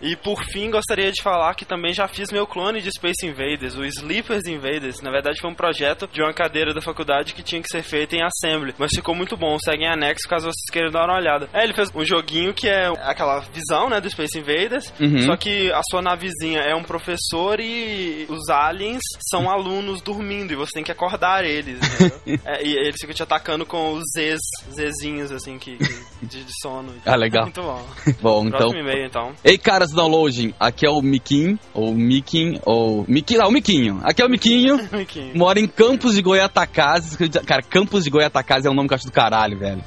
E 0.02 0.16
por 0.16 0.44
fim, 0.44 0.69
gostaria 0.72 1.12
de 1.12 1.22
falar 1.22 1.54
que 1.56 1.66
também 1.66 1.94
já 1.94 2.07
fiz 2.07 2.31
meu 2.31 2.46
clone 2.48 2.81
de 2.81 2.90
Space 2.92 3.25
Invaders, 3.25 3.75
o 3.75 3.84
Sleepers 3.86 4.46
Invaders. 4.48 5.02
Na 5.02 5.12
verdade, 5.12 5.40
foi 5.40 5.50
um 5.50 5.56
projeto 5.56 6.07
de 6.12 6.22
uma 6.22 6.34
cadeira 6.34 6.74
da 6.74 6.81
faculdade 6.81 7.34
que 7.34 7.44
tinha 7.44 7.62
que 7.62 7.69
ser 7.69 7.84
feito 7.84 8.16
em 8.16 8.22
Assembly, 8.24 8.74
mas 8.78 8.92
ficou 8.96 9.13
muito 9.16 9.36
bom. 9.38 9.57
Segue 9.63 9.84
em 9.84 9.88
anexo 9.92 10.28
caso 10.28 10.46
vocês 10.46 10.72
queiram 10.72 10.92
dar 10.92 11.06
uma 11.06 11.18
olhada. 11.18 11.48
É, 11.54 11.63
ele 11.63 11.74
fez 11.74 11.90
um 11.94 12.06
joguinho 12.06 12.54
que 12.54 12.68
é 12.68 12.88
aquela 13.04 13.40
visão, 13.54 13.90
né, 13.90 14.00
do 14.02 14.10
Space 14.10 14.38
Invaders, 14.38 14.94
Uhum. 15.00 15.22
só 15.24 15.36
que 15.36 15.72
a 15.72 15.81
sua 15.90 16.02
navezinha 16.02 16.60
é 16.62 16.74
um 16.75 16.84
professor 16.84 17.60
e 17.60 18.25
os 18.30 18.50
aliens 18.50 19.02
são 19.30 19.50
alunos 19.50 20.02
dormindo 20.02 20.52
e 20.54 20.56
você 20.56 20.72
tem 20.74 20.84
que 20.84 20.92
acordar 20.92 21.44
eles. 21.44 21.80
entendeu? 21.80 22.40
É, 22.46 22.63
e 22.66 22.74
eles 22.75 22.94
ficam 23.00 23.15
te 23.15 23.24
atacando 23.24 23.65
com 23.65 23.94
os 23.94 24.03
Zs, 24.15 24.39
Zzinhos, 24.74 25.31
assim, 25.31 25.57
que, 25.57 25.77
que- 25.77 26.25
de, 26.25 26.44
de 26.44 26.51
sono. 26.62 26.94
Ah, 27.06 27.15
legal. 27.15 27.44
Muito 27.44 27.62
bom. 27.62 27.86
Bom, 28.21 28.47
então. 28.47 28.69
E-mail, 28.75 29.06
então. 29.06 29.33
Ei, 29.44 29.57
caras 29.57 29.89
do 29.92 29.95
downloading, 29.95 30.53
aqui 30.59 30.86
é 30.86 30.89
o 30.89 31.01
Miquim, 31.01 31.57
ou 31.74 31.94
Miquim, 31.94 32.59
ou. 32.65 33.06
Miquim, 33.07 33.38
não, 33.38 33.47
o 33.50 33.51
Miquinho. 33.51 34.01
Aqui 34.03 34.21
é 34.21 34.25
o 34.25 34.30
Miquinho. 34.30 34.75
Aqui. 35.01 35.31
Mora 35.36 35.59
em 35.59 35.68
Campos 35.68 36.16
de 36.16 36.21
Goiatacazes. 36.21 37.18
Cara, 37.45 37.61
Campos 37.61 38.04
de 38.04 38.09
Goiatacazes 38.09 38.66
é 38.66 38.69
um 38.69 38.73
nome 38.73 38.87
que 38.87 38.94
eu 38.94 38.95
acho 38.97 39.06
do 39.06 39.11
caralho, 39.11 39.57
velho. 39.59 39.83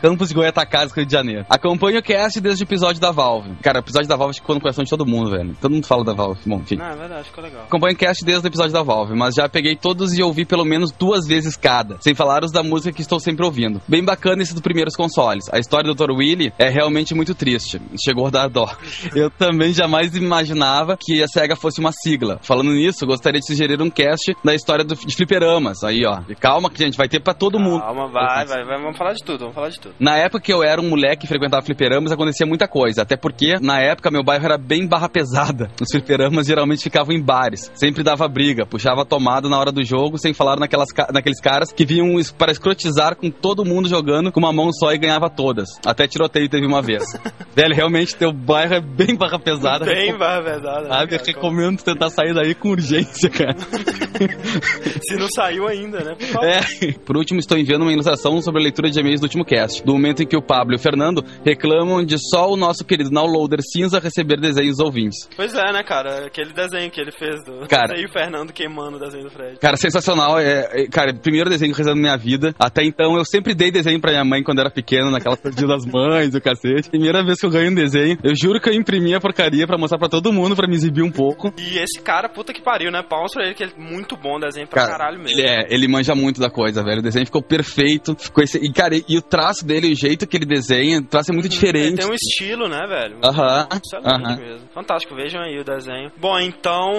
Campos 0.00 0.28
de 0.28 0.34
Goiatacazes, 0.34 0.94
Rio 0.94 1.04
de 1.04 1.12
Janeiro. 1.12 1.44
Acompanho 1.48 1.98
o 1.98 2.02
cast 2.02 2.40
desde 2.40 2.62
o 2.62 2.66
episódio 2.66 3.00
da 3.00 3.10
Valve. 3.10 3.50
Cara, 3.62 3.78
o 3.78 3.82
episódio 3.82 4.08
da 4.08 4.16
Valve 4.16 4.34
ficou 4.34 4.54
no 4.54 4.60
coração 4.60 4.82
de 4.82 4.88
todo 4.88 5.04
mundo, 5.04 5.30
velho. 5.30 5.54
Todo 5.60 5.72
mundo 5.72 5.86
fala 5.86 6.02
da 6.02 6.14
Valve. 6.14 6.40
Bom, 6.46 6.56
enfim. 6.56 6.76
Não, 6.76 6.86
é 6.86 6.96
verdade, 6.96 7.24
ficou 7.24 7.44
legal. 7.44 7.64
Acompanho 7.64 7.94
o 7.94 7.98
cast 7.98 8.24
desde 8.24 8.46
o 8.46 8.48
episódio 8.48 8.72
da 8.72 8.82
Valve, 8.82 9.14
mas 9.14 9.34
já 9.34 9.48
peguei 9.48 9.76
todos 9.76 10.16
e 10.16 10.22
ouvi 10.22 10.46
pelo 10.46 10.64
menos 10.64 10.90
duas 10.90 11.26
vezes 11.26 11.54
cada, 11.54 11.98
sem 12.00 12.14
falar 12.14 12.42
os 12.44 12.50
da 12.50 12.62
música 12.62 12.92
que 12.92 13.02
estou 13.02 13.20
sempre 13.20 13.44
ouvindo. 13.44 13.80
Bem 13.86 14.02
bacana 14.02 14.42
esse 14.42 14.54
dos 14.54 14.62
primeiros 14.62 14.96
consoles. 14.96 15.44
A 15.52 15.58
história 15.58 15.92
do 15.92 15.94
Dr. 15.94 16.12
Willy 16.12 16.52
é 16.58 16.70
realmente 16.70 17.14
muito 17.14 17.34
triste. 17.34 17.80
Chegou 18.02 18.26
a 18.26 18.30
dar 18.30 18.48
dó. 18.48 18.70
Eu 19.14 19.30
também 19.30 19.72
jamais 19.72 20.14
imaginava 20.16 20.96
que 20.98 21.22
a 21.22 21.28
SEGA 21.28 21.56
fosse 21.56 21.78
uma 21.78 21.92
sigla. 21.92 22.38
Falando 22.42 22.70
nisso, 22.70 23.06
gostaria 23.06 23.40
de 23.40 23.46
sugerir 23.46 23.80
um 23.82 23.90
cast 23.90 24.34
da 24.42 24.54
história 24.54 24.84
do, 24.84 24.94
de 24.94 25.14
fliperamas. 25.14 25.84
Aí, 25.84 26.06
ó. 26.06 26.20
E 26.28 26.34
calma 26.34 26.70
que, 26.70 26.78
gente, 26.78 26.96
vai 26.96 27.08
ter 27.08 27.20
pra 27.20 27.34
todo 27.34 27.58
mundo. 27.58 27.80
Calma, 27.80 28.08
vai, 28.08 28.46
vai, 28.46 28.64
vai, 28.64 28.80
vamos 28.80 28.96
falar 28.96 29.12
de 29.12 29.22
tudo, 29.22 29.40
vamos 29.40 29.54
falar 29.54 29.68
de 29.68 29.78
tudo. 29.78 29.89
Na 29.98 30.16
época 30.16 30.40
que 30.40 30.52
eu 30.52 30.62
era 30.62 30.80
um 30.80 30.88
moleque 30.88 31.22
que 31.22 31.26
frequentava 31.26 31.64
fliperamas, 31.64 32.12
acontecia 32.12 32.46
muita 32.46 32.66
coisa. 32.66 33.02
Até 33.02 33.16
porque, 33.16 33.58
na 33.60 33.80
época, 33.80 34.10
meu 34.10 34.22
bairro 34.22 34.44
era 34.44 34.56
bem 34.58 34.86
barra 34.86 35.08
pesada. 35.08 35.70
Os 35.80 35.88
fliperamas 35.90 36.46
geralmente 36.46 36.82
ficavam 36.82 37.14
em 37.14 37.20
bares. 37.20 37.70
Sempre 37.74 38.02
dava 38.02 38.26
briga, 38.28 38.64
puxava 38.64 39.04
tomada 39.04 39.48
na 39.48 39.58
hora 39.58 39.72
do 39.72 39.84
jogo, 39.84 40.18
sem 40.18 40.32
falar 40.32 40.58
naquelas, 40.58 40.88
naqueles 41.12 41.40
caras 41.40 41.72
que 41.72 41.84
vinham 41.84 42.10
para 42.36 42.52
escrotizar 42.52 43.16
com 43.16 43.30
todo 43.30 43.64
mundo 43.64 43.88
jogando 43.88 44.32
com 44.32 44.40
uma 44.40 44.52
mão 44.52 44.72
só 44.72 44.92
e 44.92 44.98
ganhava 44.98 45.28
todas. 45.28 45.68
Até 45.84 46.06
tiroteio 46.06 46.48
teve 46.48 46.66
uma 46.66 46.82
vez. 46.82 47.02
Velho, 47.54 47.74
realmente, 47.74 48.16
teu 48.16 48.32
bairro 48.32 48.74
é 48.74 48.80
bem 48.80 49.16
barra 49.16 49.38
pesada. 49.38 49.84
Bem 49.84 50.16
barra 50.16 50.42
pesada. 50.42 50.82
né, 50.82 50.88
Sabe, 50.88 51.14
eu 51.14 51.18
cara? 51.18 51.22
recomendo 51.26 51.82
tentar 51.82 52.10
sair 52.10 52.34
daí 52.34 52.54
com 52.54 52.70
urgência, 52.70 53.28
cara. 53.30 53.56
Se 55.08 55.16
não 55.16 55.28
saiu 55.34 55.66
ainda, 55.66 56.00
né? 56.00 56.14
Por 56.14 56.26
favor. 56.26 56.48
É. 56.48 56.60
Por 57.04 57.16
último, 57.16 57.40
estou 57.40 57.58
enviando 57.58 57.82
uma 57.82 57.92
ilustração 57.92 58.40
sobre 58.42 58.60
a 58.60 58.64
leitura 58.64 58.90
de 58.90 58.98
e-mails 59.00 59.20
do 59.20 59.24
último 59.24 59.44
cast. 59.44 59.79
Do 59.84 59.92
momento 59.92 60.22
em 60.22 60.26
que 60.26 60.36
o 60.36 60.42
Pablo 60.42 60.74
e 60.74 60.76
o 60.76 60.78
Fernando 60.78 61.24
reclamam 61.44 62.04
de 62.04 62.16
só 62.18 62.50
o 62.50 62.56
nosso 62.56 62.84
querido 62.84 63.10
downloader 63.10 63.60
cinza 63.62 63.98
receber 63.98 64.40
desenhos 64.40 64.78
ouvintes. 64.78 65.28
Pois 65.36 65.54
é, 65.54 65.72
né, 65.72 65.82
cara? 65.82 66.26
Aquele 66.26 66.52
desenho 66.52 66.90
que 66.90 67.00
ele 67.00 67.12
fez 67.12 67.44
do. 67.44 67.66
Cara. 67.68 67.90
E 68.00 68.06
o 68.06 68.12
Fernando 68.12 68.52
queimando 68.52 68.96
o 68.96 69.00
desenho 69.00 69.24
do 69.24 69.30
Fred. 69.30 69.58
Cara, 69.58 69.76
sensacional. 69.76 70.38
É, 70.38 70.68
é, 70.72 70.86
cara, 70.86 71.12
primeiro 71.12 71.50
desenho 71.50 71.74
que 71.74 71.82
eu 71.82 71.86
na 71.86 71.94
minha 71.94 72.16
vida. 72.16 72.54
Até 72.58 72.82
então 72.82 73.16
eu 73.16 73.24
sempre 73.24 73.54
dei 73.54 73.70
desenho 73.70 74.00
pra 74.00 74.10
minha 74.10 74.24
mãe 74.24 74.42
quando 74.42 74.60
era 74.60 74.70
pequeno, 74.70 75.10
naquela 75.10 75.36
dia 75.54 75.66
das 75.66 75.84
mães, 75.84 76.34
o 76.34 76.40
cacete. 76.40 76.88
Primeira 76.88 77.22
vez 77.22 77.38
que 77.38 77.46
eu 77.46 77.50
ganho 77.50 77.70
um 77.70 77.74
desenho. 77.74 78.16
Eu 78.22 78.32
juro 78.34 78.60
que 78.60 78.70
eu 78.70 78.72
imprimi 78.72 79.14
a 79.14 79.20
porcaria 79.20 79.66
pra 79.66 79.76
mostrar 79.76 79.98
pra 79.98 80.08
todo 80.08 80.32
mundo, 80.32 80.56
pra 80.56 80.66
me 80.66 80.74
exibir 80.74 81.02
um 81.02 81.10
pouco. 81.10 81.52
E 81.58 81.78
esse 81.78 82.00
cara, 82.00 82.28
puta 82.28 82.52
que 82.52 82.62
pariu, 82.62 82.90
né? 82.90 83.02
Palmas 83.02 83.32
pra 83.32 83.44
ele, 83.44 83.54
que 83.54 83.64
é 83.64 83.68
muito 83.76 84.16
bom 84.16 84.38
desenho 84.38 84.66
pra 84.66 84.82
Cara, 84.82 84.92
caralho 84.92 85.18
mesmo. 85.18 85.38
Ele 85.38 85.48
é, 85.48 85.66
ele 85.68 85.88
manja 85.88 86.14
muito 86.14 86.40
da 86.40 86.50
coisa, 86.50 86.82
velho. 86.82 87.00
O 87.00 87.02
desenho 87.02 87.26
ficou 87.26 87.42
perfeito. 87.42 88.16
Ficou 88.18 88.42
esse, 88.42 88.58
e, 88.58 88.72
cara, 88.72 88.96
e, 88.96 89.04
e 89.08 89.18
o 89.18 89.22
traço 89.22 89.64
dele, 89.70 89.92
o 89.92 89.96
jeito 89.96 90.26
que 90.26 90.36
ele 90.36 90.44
desenha, 90.46 90.98
o 90.98 91.02
traço 91.04 91.30
é 91.30 91.34
muito 91.34 91.46
Ele 91.46 91.54
diferente. 91.54 91.96
tem 91.98 92.10
um 92.10 92.14
estilo, 92.14 92.68
né, 92.68 92.80
velho? 92.88 93.18
Aham, 93.24 93.68
aham. 94.04 94.36
mesmo. 94.36 94.68
Fantástico, 94.74 95.14
vejam 95.14 95.40
aí 95.40 95.58
o 95.58 95.64
desenho. 95.64 96.10
Bom, 96.18 96.38
então. 96.38 96.92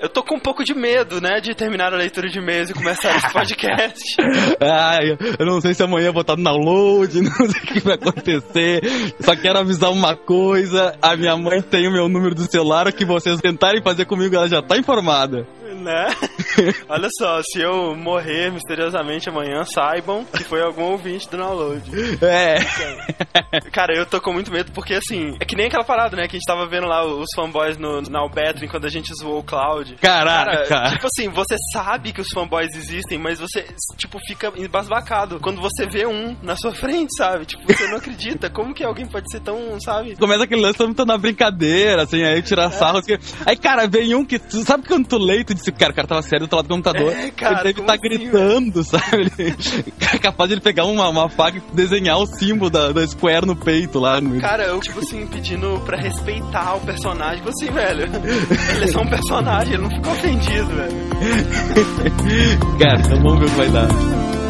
Eu 0.00 0.08
tô 0.08 0.22
com 0.22 0.36
um 0.36 0.40
pouco 0.40 0.64
de 0.64 0.74
medo, 0.74 1.20
né, 1.20 1.40
de 1.40 1.54
terminar 1.54 1.92
a 1.92 1.96
leitura 1.96 2.28
de 2.28 2.38
e-mails 2.38 2.70
e 2.70 2.74
começar 2.74 3.16
esse 3.16 3.30
podcast. 3.32 4.16
Ai, 4.60 5.16
eu 5.38 5.46
não 5.46 5.60
sei 5.60 5.74
se 5.74 5.82
amanhã 5.82 6.06
eu 6.06 6.12
vou 6.12 6.22
estar 6.22 6.36
no 6.36 6.44
download, 6.44 7.20
não 7.20 7.30
sei 7.50 7.60
o 7.62 7.66
que 7.66 7.80
vai 7.80 7.94
acontecer. 7.94 8.82
Só 9.20 9.34
quero 9.36 9.58
avisar 9.58 9.90
uma 9.90 10.16
coisa: 10.16 10.96
a 11.02 11.16
minha 11.16 11.36
mãe 11.36 11.60
tem 11.62 11.88
o 11.88 11.92
meu 11.92 12.08
número 12.08 12.34
do 12.34 12.42
celular. 12.50 12.86
O 12.86 12.92
que 12.92 13.04
vocês 13.04 13.40
tentarem 13.40 13.82
fazer 13.82 14.04
comigo, 14.06 14.34
ela 14.34 14.48
já 14.48 14.62
tá 14.62 14.76
informada. 14.76 15.46
Né? 15.80 16.06
Olha 16.88 17.08
só, 17.18 17.40
se 17.42 17.60
eu 17.60 17.94
morrer 17.96 18.50
misteriosamente 18.52 19.28
amanhã, 19.28 19.64
saibam 19.64 20.24
que 20.24 20.44
foi 20.44 20.62
algum 20.62 20.92
ouvinte 20.92 21.28
do 21.28 21.36
download. 21.36 21.90
É. 22.22 23.60
Cara, 23.70 23.96
eu 23.96 24.06
tô 24.06 24.20
com 24.20 24.32
muito 24.32 24.52
medo 24.52 24.72
porque, 24.72 24.94
assim, 24.94 25.36
é 25.40 25.44
que 25.44 25.56
nem 25.56 25.66
aquela 25.66 25.84
parada, 25.84 26.16
né? 26.16 26.28
Que 26.28 26.36
a 26.36 26.38
gente 26.38 26.46
tava 26.46 26.66
vendo 26.66 26.86
lá 26.86 27.04
os 27.04 27.28
fanboys 27.34 27.76
no, 27.76 28.00
na 28.02 28.20
Albetrin 28.20 28.68
quando 28.68 28.86
a 28.86 28.90
gente 28.90 29.12
zoou 29.14 29.38
o 29.40 29.42
Cloud. 29.42 29.96
Caraca. 30.00 30.66
Cara, 30.66 30.90
tipo 30.90 31.06
assim, 31.06 31.28
você 31.28 31.56
sabe 31.72 32.12
que 32.12 32.20
os 32.20 32.28
fanboys 32.28 32.74
existem, 32.74 33.18
mas 33.18 33.38
você, 33.38 33.66
tipo, 33.96 34.18
fica 34.26 34.52
embasbacado 34.56 35.38
quando 35.40 35.60
você 35.60 35.86
vê 35.86 36.06
um 36.06 36.36
na 36.42 36.56
sua 36.56 36.72
frente, 36.72 37.10
sabe? 37.16 37.46
Tipo, 37.46 37.62
você 37.66 37.86
não 37.88 37.96
acredita. 37.96 38.50
Como 38.50 38.74
que 38.74 38.84
alguém 38.84 39.06
pode 39.06 39.30
ser 39.30 39.40
tão, 39.40 39.78
sabe? 39.80 40.16
Começa 40.16 40.44
aquele 40.44 40.62
lance, 40.62 40.78
todo 40.78 40.88
mundo 40.88 40.96
tá 40.96 41.04
na 41.04 41.18
brincadeira, 41.18 42.02
assim, 42.02 42.22
aí 42.22 42.42
tirar 42.42 42.70
sarro. 42.70 42.98
Assim. 42.98 43.16
Aí, 43.46 43.56
cara, 43.56 43.86
vem 43.86 44.14
um 44.14 44.24
que. 44.24 44.38
tu 44.38 44.64
Sabe 44.64 44.86
quando 44.86 45.06
tu 45.06 45.18
lê 45.18 45.40
e 45.40 45.44
disse, 45.64 45.72
cara, 45.72 45.92
o 45.92 45.94
cara 45.94 46.08
tava 46.08 46.22
sério 46.22 46.40
do 46.40 46.42
outro 46.44 46.56
lado 46.56 46.66
do 46.68 46.74
computador. 46.74 47.12
É, 47.12 47.30
cara, 47.30 47.60
ele 47.64 47.74
deve 47.74 47.86
tá 47.86 47.94
assim, 47.94 48.02
gritando, 48.02 48.84
sabe? 48.84 49.04
Ele, 49.38 49.54
é 50.12 50.18
capaz 50.18 50.48
de 50.48 50.54
ele 50.54 50.60
pegar 50.60 50.84
uma, 50.84 51.08
uma 51.08 51.28
faca 51.28 51.58
e 51.58 51.62
desenhar 51.74 52.18
o 52.18 52.26
símbolo 52.26 52.70
da, 52.70 52.92
da 52.92 53.06
Square 53.06 53.46
no 53.46 53.56
peito 53.56 53.98
lá. 53.98 54.20
No... 54.20 54.40
Cara, 54.40 54.64
eu, 54.64 54.80
tipo 54.80 55.00
assim, 55.00 55.26
pedindo 55.26 55.80
pra 55.84 55.96
respeitar 55.96 56.76
o 56.76 56.80
personagem. 56.80 57.36
Tipo 57.36 57.50
assim, 57.50 57.70
velho. 57.70 58.04
Ele 58.76 58.84
é 58.84 58.88
só 58.88 59.00
um 59.00 59.08
personagem, 59.08 59.74
ele 59.74 59.82
não 59.82 59.90
ficou 59.90 60.12
ofendido, 60.12 60.66
velho. 60.66 60.94
Cara, 62.78 63.00
então 63.00 63.22
vamos 63.22 63.38
ver 63.40 63.46
o 63.46 63.50
que 63.50 63.56
vai 63.56 63.70
dar. 63.70 64.43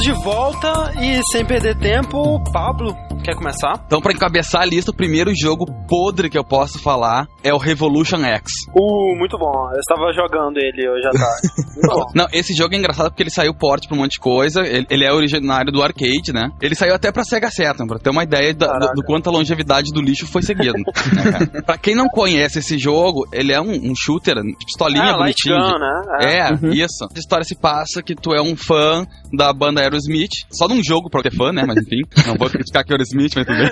De 0.00 0.12
volta 0.12 0.92
e 0.98 1.20
sem 1.30 1.44
perder 1.44 1.76
tempo, 1.76 2.40
Pablo, 2.52 2.96
quer 3.22 3.34
começar? 3.34 3.82
Então, 3.86 4.00
pra 4.00 4.12
encabeçar 4.12 4.62
a 4.62 4.64
lista, 4.64 4.90
o 4.90 4.94
primeiro 4.94 5.30
jogo 5.34 5.66
podre 5.88 6.28
que 6.30 6.38
eu 6.38 6.44
posso 6.44 6.78
falar 6.78 7.26
é 7.42 7.52
o 7.52 7.58
Revolution 7.58 8.24
X. 8.24 8.50
Uh, 8.74 9.16
muito 9.18 9.36
bom. 9.38 9.52
Eu 9.72 9.80
estava 9.80 10.12
jogando 10.12 10.56
ele 10.58 10.88
hoje 10.88 11.06
à 11.06 11.10
tarde. 11.10 11.70
Muito 11.80 11.88
bom. 11.96 12.04
Não, 12.14 12.26
esse 12.32 12.52
jogo 12.54 12.74
é 12.74 12.78
engraçado 12.78 13.08
porque 13.10 13.22
ele 13.22 13.30
saiu 13.30 13.54
porte 13.54 13.88
pra 13.88 13.96
um 13.96 14.00
monte 14.00 14.12
de 14.12 14.20
coisa. 14.20 14.60
Ele, 14.66 14.86
ele 14.90 15.04
é 15.04 15.12
originário 15.12 15.72
do 15.72 15.82
arcade, 15.82 16.32
né? 16.32 16.50
Ele 16.60 16.74
saiu 16.74 16.94
até 16.94 17.10
pra 17.10 17.24
Sega 17.24 17.50
Saturn, 17.50 17.86
pra 17.88 17.98
ter 17.98 18.10
uma 18.10 18.22
ideia 18.24 18.52
da- 18.52 18.78
do, 18.78 18.86
do 18.96 19.02
quanto 19.04 19.30
a 19.30 19.32
longevidade 19.32 19.90
do 19.92 20.00
lixo 20.02 20.26
foi 20.26 20.42
seguido. 20.42 20.74
né, 20.76 21.32
cara? 21.32 21.62
pra 21.62 21.78
quem 21.78 21.94
não 21.94 22.08
conhece 22.08 22.58
esse 22.58 22.76
jogo, 22.78 23.26
ele 23.32 23.52
é 23.52 23.60
um, 23.60 23.70
um 23.90 23.94
shooter 23.96 24.34
de 24.34 24.54
pistolinha 24.66 25.04
Ah, 25.04 25.16
Light 25.16 25.36
bonitinho. 25.46 25.56
Gun, 25.56 25.78
né? 25.78 26.02
É, 26.22 26.74
isso. 26.74 27.04
A 27.14 27.18
história 27.18 27.44
se 27.44 27.58
passa 27.58 28.02
que 28.02 28.14
tu 28.14 28.34
é 28.34 28.42
um 28.42 28.54
fã 28.56 29.06
da 29.32 29.50
banda 29.52 29.80
Aerosmith. 29.80 30.30
Só 30.50 30.68
num 30.68 30.82
jogo 30.84 31.08
pra 31.08 31.22
ter 31.22 31.34
fã, 31.34 31.50
né? 31.52 31.64
Mas 31.66 31.78
enfim, 31.78 32.02
não 32.26 32.34
vou 32.36 32.48
criticar 32.50 32.84
que 32.84 32.92
mas 33.14 33.30
tudo 33.30 33.46
bem. 33.46 33.70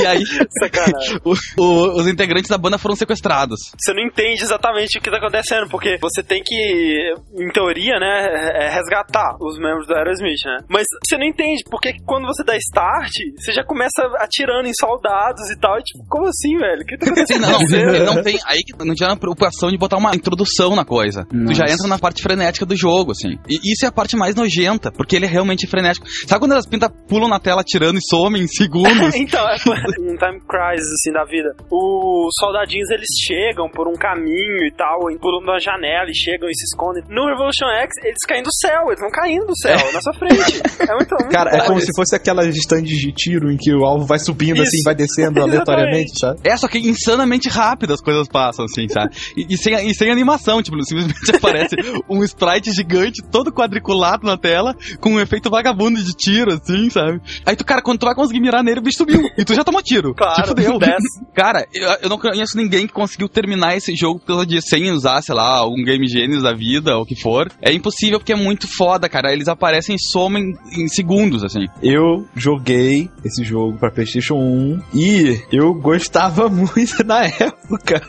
E 0.00 0.06
aí, 0.06 0.22
o- 1.24 1.34
o- 1.62 2.00
os 2.00 2.06
integrantes 2.06 2.48
da 2.48 2.58
banda 2.58 2.78
foram 2.78 2.94
sequestrados. 2.96 3.58
Você 3.78 3.92
não 3.92 4.02
entende 4.02 4.42
exatamente 4.42 4.98
o 4.98 5.00
que 5.00 5.10
tá 5.10 5.16
acontecendo, 5.18 5.68
porque 5.68 5.98
você 6.00 6.22
tem 6.22 6.42
que, 6.44 7.12
em 7.38 7.48
teoria, 7.52 7.98
né, 7.98 8.28
é, 8.54 8.70
resgatar 8.70 9.36
os 9.40 9.58
membros 9.58 9.86
do 9.86 9.94
Aerosmith, 9.94 10.44
né? 10.44 10.58
Mas 10.68 10.84
você 11.06 11.16
não 11.16 11.26
entende, 11.26 11.62
porque 11.70 11.94
quando 12.06 12.26
você 12.26 12.42
dá 12.44 12.56
start, 12.56 13.12
você 13.38 13.52
já 13.52 13.64
começa 13.64 14.02
atirando 14.18 14.68
em 14.68 14.72
soldados 14.78 15.48
e 15.50 15.58
tal, 15.58 15.78
e 15.78 15.82
tipo, 15.82 16.04
como 16.08 16.26
assim, 16.26 16.56
velho? 16.56 16.82
O 16.82 16.86
que 16.86 16.96
tá 16.96 17.06
Sim, 17.06 17.12
acontecendo? 17.12 17.40
não, 17.42 17.60
ele 17.94 18.04
não 18.04 18.22
tem. 18.22 18.38
Aí 18.46 18.60
não 18.84 18.94
tinha 18.94 19.10
a 19.10 19.16
preocupação 19.16 19.70
de 19.70 19.78
botar 19.78 19.96
uma 19.96 20.14
introdução 20.14 20.74
na 20.74 20.84
coisa. 20.84 21.24
Tu 21.30 21.54
já 21.54 21.64
entra 21.68 21.86
na 21.88 21.98
parte 21.98 22.22
frenética 22.22 22.64
do 22.66 22.76
jogo, 22.76 23.12
assim. 23.12 23.38
E 23.48 23.72
isso 23.72 23.84
é 23.84 23.88
a 23.88 23.92
parte 23.92 24.16
mais 24.16 24.34
nojenta, 24.34 24.90
porque 24.92 25.16
ele 25.16 25.26
é 25.26 25.28
realmente 25.28 25.66
frenético. 25.66 26.06
Sabe 26.26 26.40
quando 26.40 26.52
as 26.52 26.66
pintas 26.66 26.90
pulam 27.08 27.28
na 27.28 27.38
tela 27.40 27.60
atirando 27.60 27.98
e 27.98 28.02
somem 28.08 28.42
em 28.42 28.46
segundos? 28.70 29.14
então, 29.18 29.42
é 29.48 29.54
um 29.98 30.16
time 30.16 30.40
crisis, 30.46 30.88
assim, 30.94 31.12
da 31.12 31.24
vida. 31.24 31.54
Os 31.70 32.30
soldadinhos, 32.38 32.88
eles 32.90 33.08
chegam 33.26 33.68
por 33.68 33.88
um 33.88 33.94
caminho 33.94 34.64
e 34.64 34.72
tal, 34.76 35.00
pulam 35.20 35.42
da 35.44 35.58
janela 35.58 36.08
e 36.08 36.14
chegam 36.14 36.48
e 36.48 36.54
se 36.54 36.64
escondem. 36.64 37.02
No 37.08 37.26
Revolution 37.26 37.66
X, 37.82 37.94
eles 38.04 38.22
caem 38.26 38.42
do 38.42 38.54
céu, 38.54 38.86
eles 38.88 39.00
vão 39.00 39.10
caindo 39.10 39.46
do 39.46 39.56
céu, 39.56 39.76
na 39.92 40.00
sua 40.00 40.14
frente. 40.14 40.62
É 40.80 40.94
muito, 40.94 41.14
muito 41.18 41.32
Cara, 41.32 41.50
é 41.56 41.66
como 41.66 41.78
isso. 41.78 41.86
se 41.86 41.92
fosse 41.96 42.14
aquelas 42.14 42.46
stands 42.56 42.88
de 42.88 43.12
tiro 43.12 43.50
em 43.50 43.56
que 43.56 43.74
o 43.74 43.84
alvo 43.84 44.06
vai 44.06 44.18
subindo 44.18 44.56
Isso. 44.56 44.62
assim, 44.62 44.82
vai 44.84 44.94
descendo 44.94 45.40
aleatoriamente, 45.42 46.18
sabe? 46.18 46.40
É, 46.44 46.56
só 46.56 46.68
que 46.68 46.78
insanamente 46.78 47.48
rápido 47.48 47.92
as 47.92 48.00
coisas 48.00 48.28
passam, 48.28 48.64
assim, 48.64 48.88
sabe? 48.88 49.14
E, 49.36 49.54
e 49.54 49.56
sem, 49.56 49.74
e 49.88 49.94
sem 49.94 50.10
animação, 50.10 50.62
tipo, 50.62 50.80
simplesmente 50.84 51.18
aparece 51.34 51.76
um 52.08 52.22
sprite 52.22 52.72
gigante, 52.72 53.22
todo 53.22 53.52
quadriculado 53.52 54.26
na 54.26 54.36
tela, 54.36 54.74
com 55.00 55.14
um 55.14 55.20
efeito 55.20 55.50
vagabundo 55.50 56.02
de 56.02 56.12
tiro, 56.12 56.52
assim, 56.54 56.90
sabe? 56.90 57.20
Aí 57.44 57.56
tu, 57.56 57.64
cara, 57.64 57.82
quando 57.82 57.98
tu 57.98 58.06
vai 58.06 58.14
conseguir 58.14 58.40
mirar 58.40 58.59
nele, 58.62 58.80
o 58.80 58.82
bicho 58.82 58.98
subiu. 58.98 59.22
E 59.36 59.44
tu 59.44 59.54
já 59.54 59.64
tomou 59.64 59.82
tiro. 59.82 60.14
Claro, 60.20 60.54
desce. 60.54 61.24
Cara, 61.34 61.66
eu, 61.72 61.88
eu 62.02 62.08
não 62.08 62.18
conheço 62.18 62.56
ninguém 62.56 62.86
que 62.86 62.92
conseguiu 62.92 63.28
terminar 63.28 63.76
esse 63.76 63.94
jogo 63.96 64.20
por 64.20 64.26
causa 64.26 64.46
disso, 64.46 64.68
sem 64.68 64.90
usar, 64.90 65.22
sei 65.22 65.34
lá, 65.34 65.58
algum 65.58 65.82
Game 65.82 66.06
Genius 66.06 66.42
da 66.42 66.52
vida, 66.52 66.96
ou 66.96 67.02
o 67.02 67.06
que 67.06 67.20
for. 67.20 67.50
É 67.62 67.72
impossível 67.72 68.18
porque 68.18 68.32
é 68.32 68.36
muito 68.36 68.68
foda, 68.76 69.08
cara. 69.08 69.32
Eles 69.32 69.48
aparecem 69.48 69.96
e 69.96 70.10
somem 70.10 70.52
em 70.76 70.88
segundos, 70.88 71.42
assim. 71.42 71.66
Eu 71.82 72.26
joguei 72.34 73.08
esse 73.24 73.42
jogo 73.44 73.78
pra 73.78 73.90
PlayStation 73.90 74.34
1 74.34 74.80
e 74.94 75.40
eu 75.52 75.74
gostava 75.74 76.48
muito 76.50 77.04
na 77.04 77.24
época. 77.24 78.00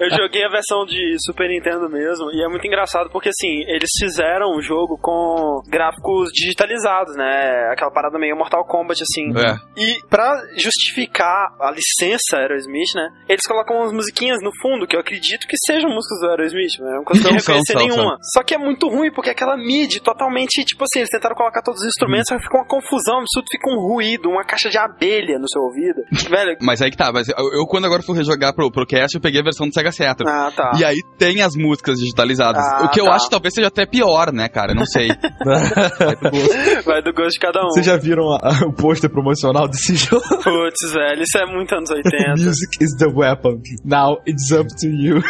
Eu 0.00 0.10
joguei 0.16 0.44
a 0.44 0.50
versão 0.50 0.84
de 0.86 1.16
Super 1.24 1.48
Nintendo 1.48 1.88
mesmo, 1.88 2.30
e 2.32 2.42
é 2.42 2.48
muito 2.48 2.66
engraçado 2.66 3.10
porque, 3.10 3.28
assim, 3.28 3.62
eles 3.68 3.90
fizeram 3.98 4.56
o 4.56 4.62
jogo 4.62 4.98
com 5.00 5.60
gráficos 5.68 6.30
digitalizados, 6.32 7.14
né? 7.16 7.70
Aquela 7.72 7.90
parada 7.90 8.18
meio 8.18 8.36
Mortal 8.36 8.64
Kombat, 8.64 9.02
assim. 9.02 9.30
É. 9.38 9.56
E 9.76 9.98
pra 10.08 10.30
justificar 10.56 11.48
a 11.60 11.70
licença 11.70 12.36
Aerosmith, 12.38 12.94
né? 12.94 13.08
Eles 13.28 13.42
colocam 13.46 13.76
umas 13.78 13.92
musiquinhas 13.92 14.38
no 14.42 14.50
fundo, 14.62 14.86
que 14.86 14.94
eu 14.96 15.00
acredito 15.00 15.46
que 15.48 15.56
sejam 15.66 15.90
músicas 15.90 16.18
do 16.20 16.28
Aerosmith, 16.30 16.78
né? 16.80 16.90
Eu 16.96 17.02
não 17.04 17.14
são, 17.40 17.54
reconhecer 17.54 17.72
são, 17.72 17.82
nenhuma. 17.86 18.16
Só 18.32 18.42
que 18.42 18.54
é 18.54 18.58
muito 18.58 18.88
ruim, 18.88 19.12
porque 19.12 19.30
aquela 19.30 19.56
MIDI 19.56 20.00
totalmente, 20.00 20.64
tipo 20.64 20.84
assim, 20.84 21.00
eles 21.00 21.10
tentaram 21.10 21.34
colocar 21.34 21.62
todos 21.62 21.80
os 21.80 21.86
instrumentos, 21.88 22.26
só 22.28 22.36
que 22.36 22.42
fica 22.44 22.56
uma 22.58 22.66
confusão 22.68 23.18
absurda, 23.18 23.46
fica 23.50 23.70
um 23.70 23.80
ruído, 23.80 24.28
uma 24.30 24.44
caixa 24.44 24.68
de 24.70 24.78
abelha 24.78 25.38
no 25.38 25.48
seu 25.48 25.62
ouvido. 25.62 26.02
Velho, 26.30 26.56
Mas 26.62 26.80
aí 26.82 26.90
que 26.90 26.96
tá, 26.96 27.10
mas 27.12 27.28
eu, 27.28 27.34
eu 27.52 27.66
quando 27.66 27.84
agora 27.86 28.02
fui 28.02 28.16
rejogar 28.16 28.54
pro, 28.54 28.70
pro 28.70 28.86
cast, 28.86 29.14
eu 29.14 29.20
peguei 29.20 29.40
a 29.40 29.44
versão 29.44 29.66
do 29.68 29.74
Sega 29.74 29.90
Saturn. 29.92 30.30
ah, 30.30 30.50
tá. 30.54 30.72
E 30.78 30.84
aí 30.84 30.96
tem 31.18 31.42
as 31.42 31.54
músicas 31.54 31.98
digitalizadas. 31.98 32.62
Ah, 32.64 32.84
o 32.84 32.88
que 32.90 33.00
eu 33.00 33.06
tá. 33.06 33.14
acho 33.14 33.24
que 33.26 33.30
talvez 33.30 33.54
seja 33.54 33.68
até 33.68 33.86
pior, 33.86 34.32
né, 34.32 34.48
cara? 34.48 34.74
Não 34.74 34.86
sei. 34.86 35.08
Vai 36.84 37.02
do 37.02 37.12
gosto 37.12 37.32
de 37.34 37.38
cada 37.38 37.60
um. 37.64 37.70
Vocês 37.70 37.86
já 37.86 37.96
viram 37.96 38.30
a- 38.32 38.66
o 38.66 38.72
pôster 38.72 39.10
promocional 39.10 39.63
final 39.64 39.68
desse 39.68 39.94
jogo. 39.96 40.22
Putz, 40.42 40.92
velho, 40.92 41.22
isso 41.22 41.38
é 41.38 41.46
muito 41.46 41.74
anos 41.74 41.90
80. 41.90 42.30
Music 42.44 42.78
is 42.84 42.90
the 42.98 43.06
weapon. 43.06 43.60
Now 43.84 44.18
it's 44.26 44.50
up 44.52 44.68
to 44.80 44.88
you. 44.88 45.20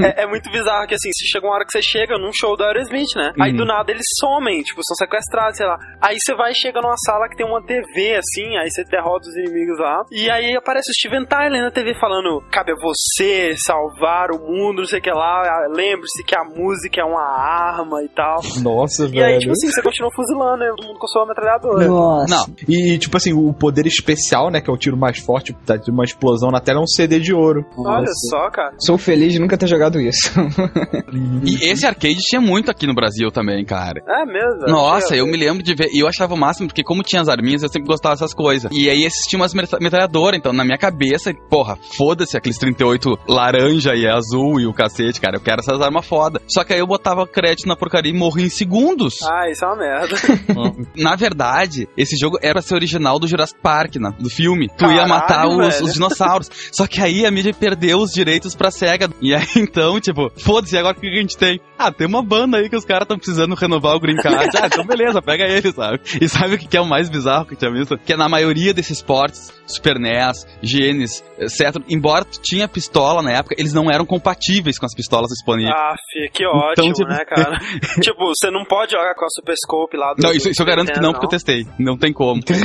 é, 0.00 0.22
é 0.24 0.26
muito 0.26 0.50
bizarro 0.50 0.86
que 0.86 0.94
assim, 0.94 1.10
se 1.14 1.26
chega 1.28 1.46
uma 1.46 1.54
hora 1.54 1.64
que 1.64 1.72
você 1.72 1.82
chega 1.82 2.18
num 2.18 2.30
show 2.32 2.56
do 2.56 2.64
Aerosmith, 2.64 3.14
né? 3.16 3.32
Aí 3.40 3.50
Uhum. 3.50 3.58
do 3.58 3.64
nada 3.66 3.90
eles 3.90 4.04
somem, 4.18 4.62
tipo, 4.62 4.80
são 4.84 4.94
sequestrados, 4.96 5.56
sei 5.56 5.66
lá. 5.66 5.76
Aí 6.00 6.16
você 6.18 6.34
vai 6.34 6.52
e 6.52 6.54
chega 6.54 6.80
numa 6.80 6.96
sala 7.06 7.28
que 7.28 7.36
tem 7.36 7.46
uma 7.46 7.62
TV, 7.64 8.16
assim, 8.16 8.56
aí 8.56 8.70
você 8.70 8.84
derrota 8.84 9.28
os 9.28 9.36
inimigos 9.36 9.78
lá. 9.78 10.02
E 10.10 10.30
aí 10.30 10.56
aparece 10.56 10.90
o 10.90 10.94
Steven 10.94 11.24
Tyler 11.26 11.62
na 11.62 11.70
TV 11.70 11.94
falando: 11.98 12.40
cabe 12.50 12.72
a 12.72 12.76
você 12.76 13.54
salvar 13.66 14.30
o 14.30 14.38
mundo, 14.40 14.78
não 14.78 14.86
sei 14.86 14.98
o 14.98 15.02
que 15.02 15.10
lá. 15.10 15.42
Ah, 15.44 15.68
Lembre-se 15.74 16.22
que 16.24 16.36
a 16.36 16.44
música 16.44 17.00
é 17.00 17.04
uma 17.04 17.22
arma 17.22 18.02
e 18.02 18.08
tal. 18.08 18.36
Nossa, 18.62 19.04
E 19.06 19.22
aí, 19.22 19.32
velho. 19.32 19.38
tipo 19.40 19.52
assim, 19.52 19.70
você 19.70 19.82
continua 19.82 20.10
fuzilando, 20.14 20.58
né? 20.58 20.72
Todo 20.76 20.86
mundo 20.86 20.98
com 20.98 21.06
sua 21.06 21.26
metralhadora. 21.26 21.86
Nossa. 21.86 22.34
Não, 22.34 22.54
E, 22.68 22.98
tipo 22.98 23.16
assim, 23.16 23.32
o 23.32 23.52
poder 23.52 23.73
especial, 23.86 24.50
né, 24.50 24.60
que 24.60 24.70
é 24.70 24.72
o 24.72 24.76
tiro 24.76 24.96
mais 24.96 25.18
forte, 25.18 25.52
tá 25.66 25.76
de 25.76 25.90
uma 25.90 26.04
explosão 26.04 26.50
na 26.50 26.60
tela, 26.60 26.80
é 26.80 26.82
um 26.82 26.86
CD 26.86 27.18
de 27.20 27.32
ouro. 27.34 27.64
Olha 27.76 28.06
só, 28.30 28.50
cara. 28.50 28.74
Sou 28.78 28.96
feliz 28.98 29.32
de 29.32 29.38
nunca 29.38 29.56
ter 29.56 29.66
jogado 29.66 30.00
isso. 30.00 30.30
e 31.44 31.70
esse 31.70 31.86
arcade 31.86 32.16
tinha 32.20 32.40
muito 32.40 32.70
aqui 32.70 32.86
no 32.86 32.94
Brasil 32.94 33.30
também, 33.30 33.64
cara. 33.64 34.00
É 34.06 34.24
mesmo. 34.24 34.60
velho. 34.60 34.72
Nossa, 34.72 35.16
eu 35.16 35.26
me 35.26 35.36
lembro 35.36 35.62
de 35.62 35.74
ver. 35.74 35.88
E 35.92 36.00
eu 36.00 36.08
achava 36.08 36.34
o 36.34 36.36
máximo, 36.38 36.68
porque 36.68 36.82
como 36.82 37.02
tinha 37.02 37.22
as 37.22 37.28
arminhas, 37.28 37.62
eu 37.62 37.68
sempre 37.68 37.88
gostava 37.88 38.14
dessas 38.14 38.34
coisas. 38.34 38.70
E 38.72 38.88
aí 38.88 39.04
existia 39.04 39.38
umas 39.38 39.54
metra- 39.54 39.78
metralhadoras, 39.80 40.38
então 40.38 40.52
na 40.52 40.64
minha 40.64 40.78
cabeça, 40.78 41.32
porra, 41.48 41.76
foda-se 41.96 42.36
aqueles 42.36 42.58
38 42.58 43.18
laranja 43.28 43.94
e 43.94 44.06
azul 44.06 44.60
e 44.60 44.66
o 44.66 44.72
cacete, 44.72 45.20
cara. 45.20 45.36
Eu 45.36 45.40
quero 45.40 45.60
essas 45.60 45.80
armas 45.80 46.06
foda. 46.06 46.40
Só 46.48 46.64
que 46.64 46.72
aí 46.72 46.80
eu 46.80 46.86
botava 46.86 47.26
crédito 47.26 47.66
na 47.68 47.76
porcaria 47.76 48.12
e 48.12 48.16
morri 48.16 48.44
em 48.44 48.48
segundos. 48.48 49.16
Ah, 49.22 49.48
isso 49.50 49.64
é 49.64 49.68
uma 49.68 49.76
merda. 49.76 50.16
Na 50.96 51.16
verdade, 51.16 51.88
esse 51.96 52.16
jogo 52.16 52.38
era 52.42 52.54
pra 52.54 52.62
ser 52.62 52.74
original 52.74 53.18
do 53.18 53.26
Jurassic 53.26 53.60
Park, 53.64 53.96
na- 53.96 54.10
do 54.10 54.28
filme. 54.28 54.68
Tu 54.68 54.84
ia 54.84 54.88
Caralho, 54.88 55.08
matar 55.08 55.48
os, 55.48 55.80
os 55.80 55.94
dinossauros. 55.94 56.50
Só 56.70 56.86
que 56.86 57.00
aí 57.00 57.24
a 57.24 57.30
mídia 57.30 57.54
perdeu 57.54 57.96
os 57.98 58.12
direitos 58.12 58.54
pra 58.54 58.70
SEGA. 58.70 59.08
E 59.22 59.34
aí 59.34 59.46
então, 59.56 59.98
tipo, 59.98 60.30
foda-se, 60.36 60.76
agora 60.76 60.94
o 60.94 61.00
que 61.00 61.08
a 61.08 61.20
gente 61.22 61.36
tem? 61.38 61.58
Ah, 61.78 61.90
tem 61.92 62.06
uma 62.06 62.22
banda 62.22 62.58
aí 62.58 62.68
que 62.70 62.76
os 62.76 62.84
caras 62.84 63.02
estão 63.04 63.16
precisando 63.16 63.54
renovar 63.54 63.94
o 63.96 64.00
Green 64.00 64.16
Card. 64.16 64.34
Ah, 64.64 64.66
então 64.66 64.84
beleza, 64.86 65.20
pega 65.20 65.44
ele, 65.44 65.72
sabe? 65.72 66.00
E 66.20 66.28
sabe 66.28 66.54
o 66.54 66.58
que 66.58 66.76
é 66.76 66.80
o 66.80 66.86
mais 66.86 67.08
bizarro 67.10 67.44
que 67.46 67.54
eu 67.54 67.58
tinha 67.58 67.70
visto? 67.72 67.98
Que 67.98 68.12
é 68.12 68.16
na 68.16 68.28
maioria 68.28 68.72
desses 68.72 69.02
portes, 69.02 69.52
Super 69.66 69.98
NES, 69.98 70.46
Genes, 70.62 71.24
etc., 71.38 71.82
embora 71.88 72.24
tu 72.24 72.40
tinha 72.40 72.68
pistola 72.68 73.22
na 73.22 73.32
época, 73.32 73.54
eles 73.58 73.72
não 73.74 73.90
eram 73.90 74.06
compatíveis 74.06 74.78
com 74.78 74.86
as 74.86 74.94
pistolas 74.94 75.28
disponíveis. 75.30 75.74
Ah, 75.76 75.94
fi, 76.12 76.30
que 76.30 76.46
ótimo, 76.46 76.92
tipo- 76.92 77.08
né, 77.08 77.24
cara? 77.24 77.58
tipo, 78.00 78.26
você 78.28 78.50
não 78.50 78.64
pode 78.64 78.92
jogar 78.92 79.14
com 79.14 79.24
a 79.24 79.28
Super 79.28 79.54
Scope 79.56 79.96
lá 79.96 80.14
do. 80.14 80.22
Não, 80.22 80.32
isso, 80.32 80.48
isso 80.48 80.62
eu 80.62 80.66
do 80.66 80.68
garanto 80.68 80.86
que 80.92 81.00
não, 81.00 81.08
Nintendo, 81.08 81.12
porque 81.14 81.26
eu 81.26 81.30
testei. 81.30 81.66
Não 81.78 81.96
tem 81.98 82.12
como. 82.12 82.40
Tá? 82.42 82.54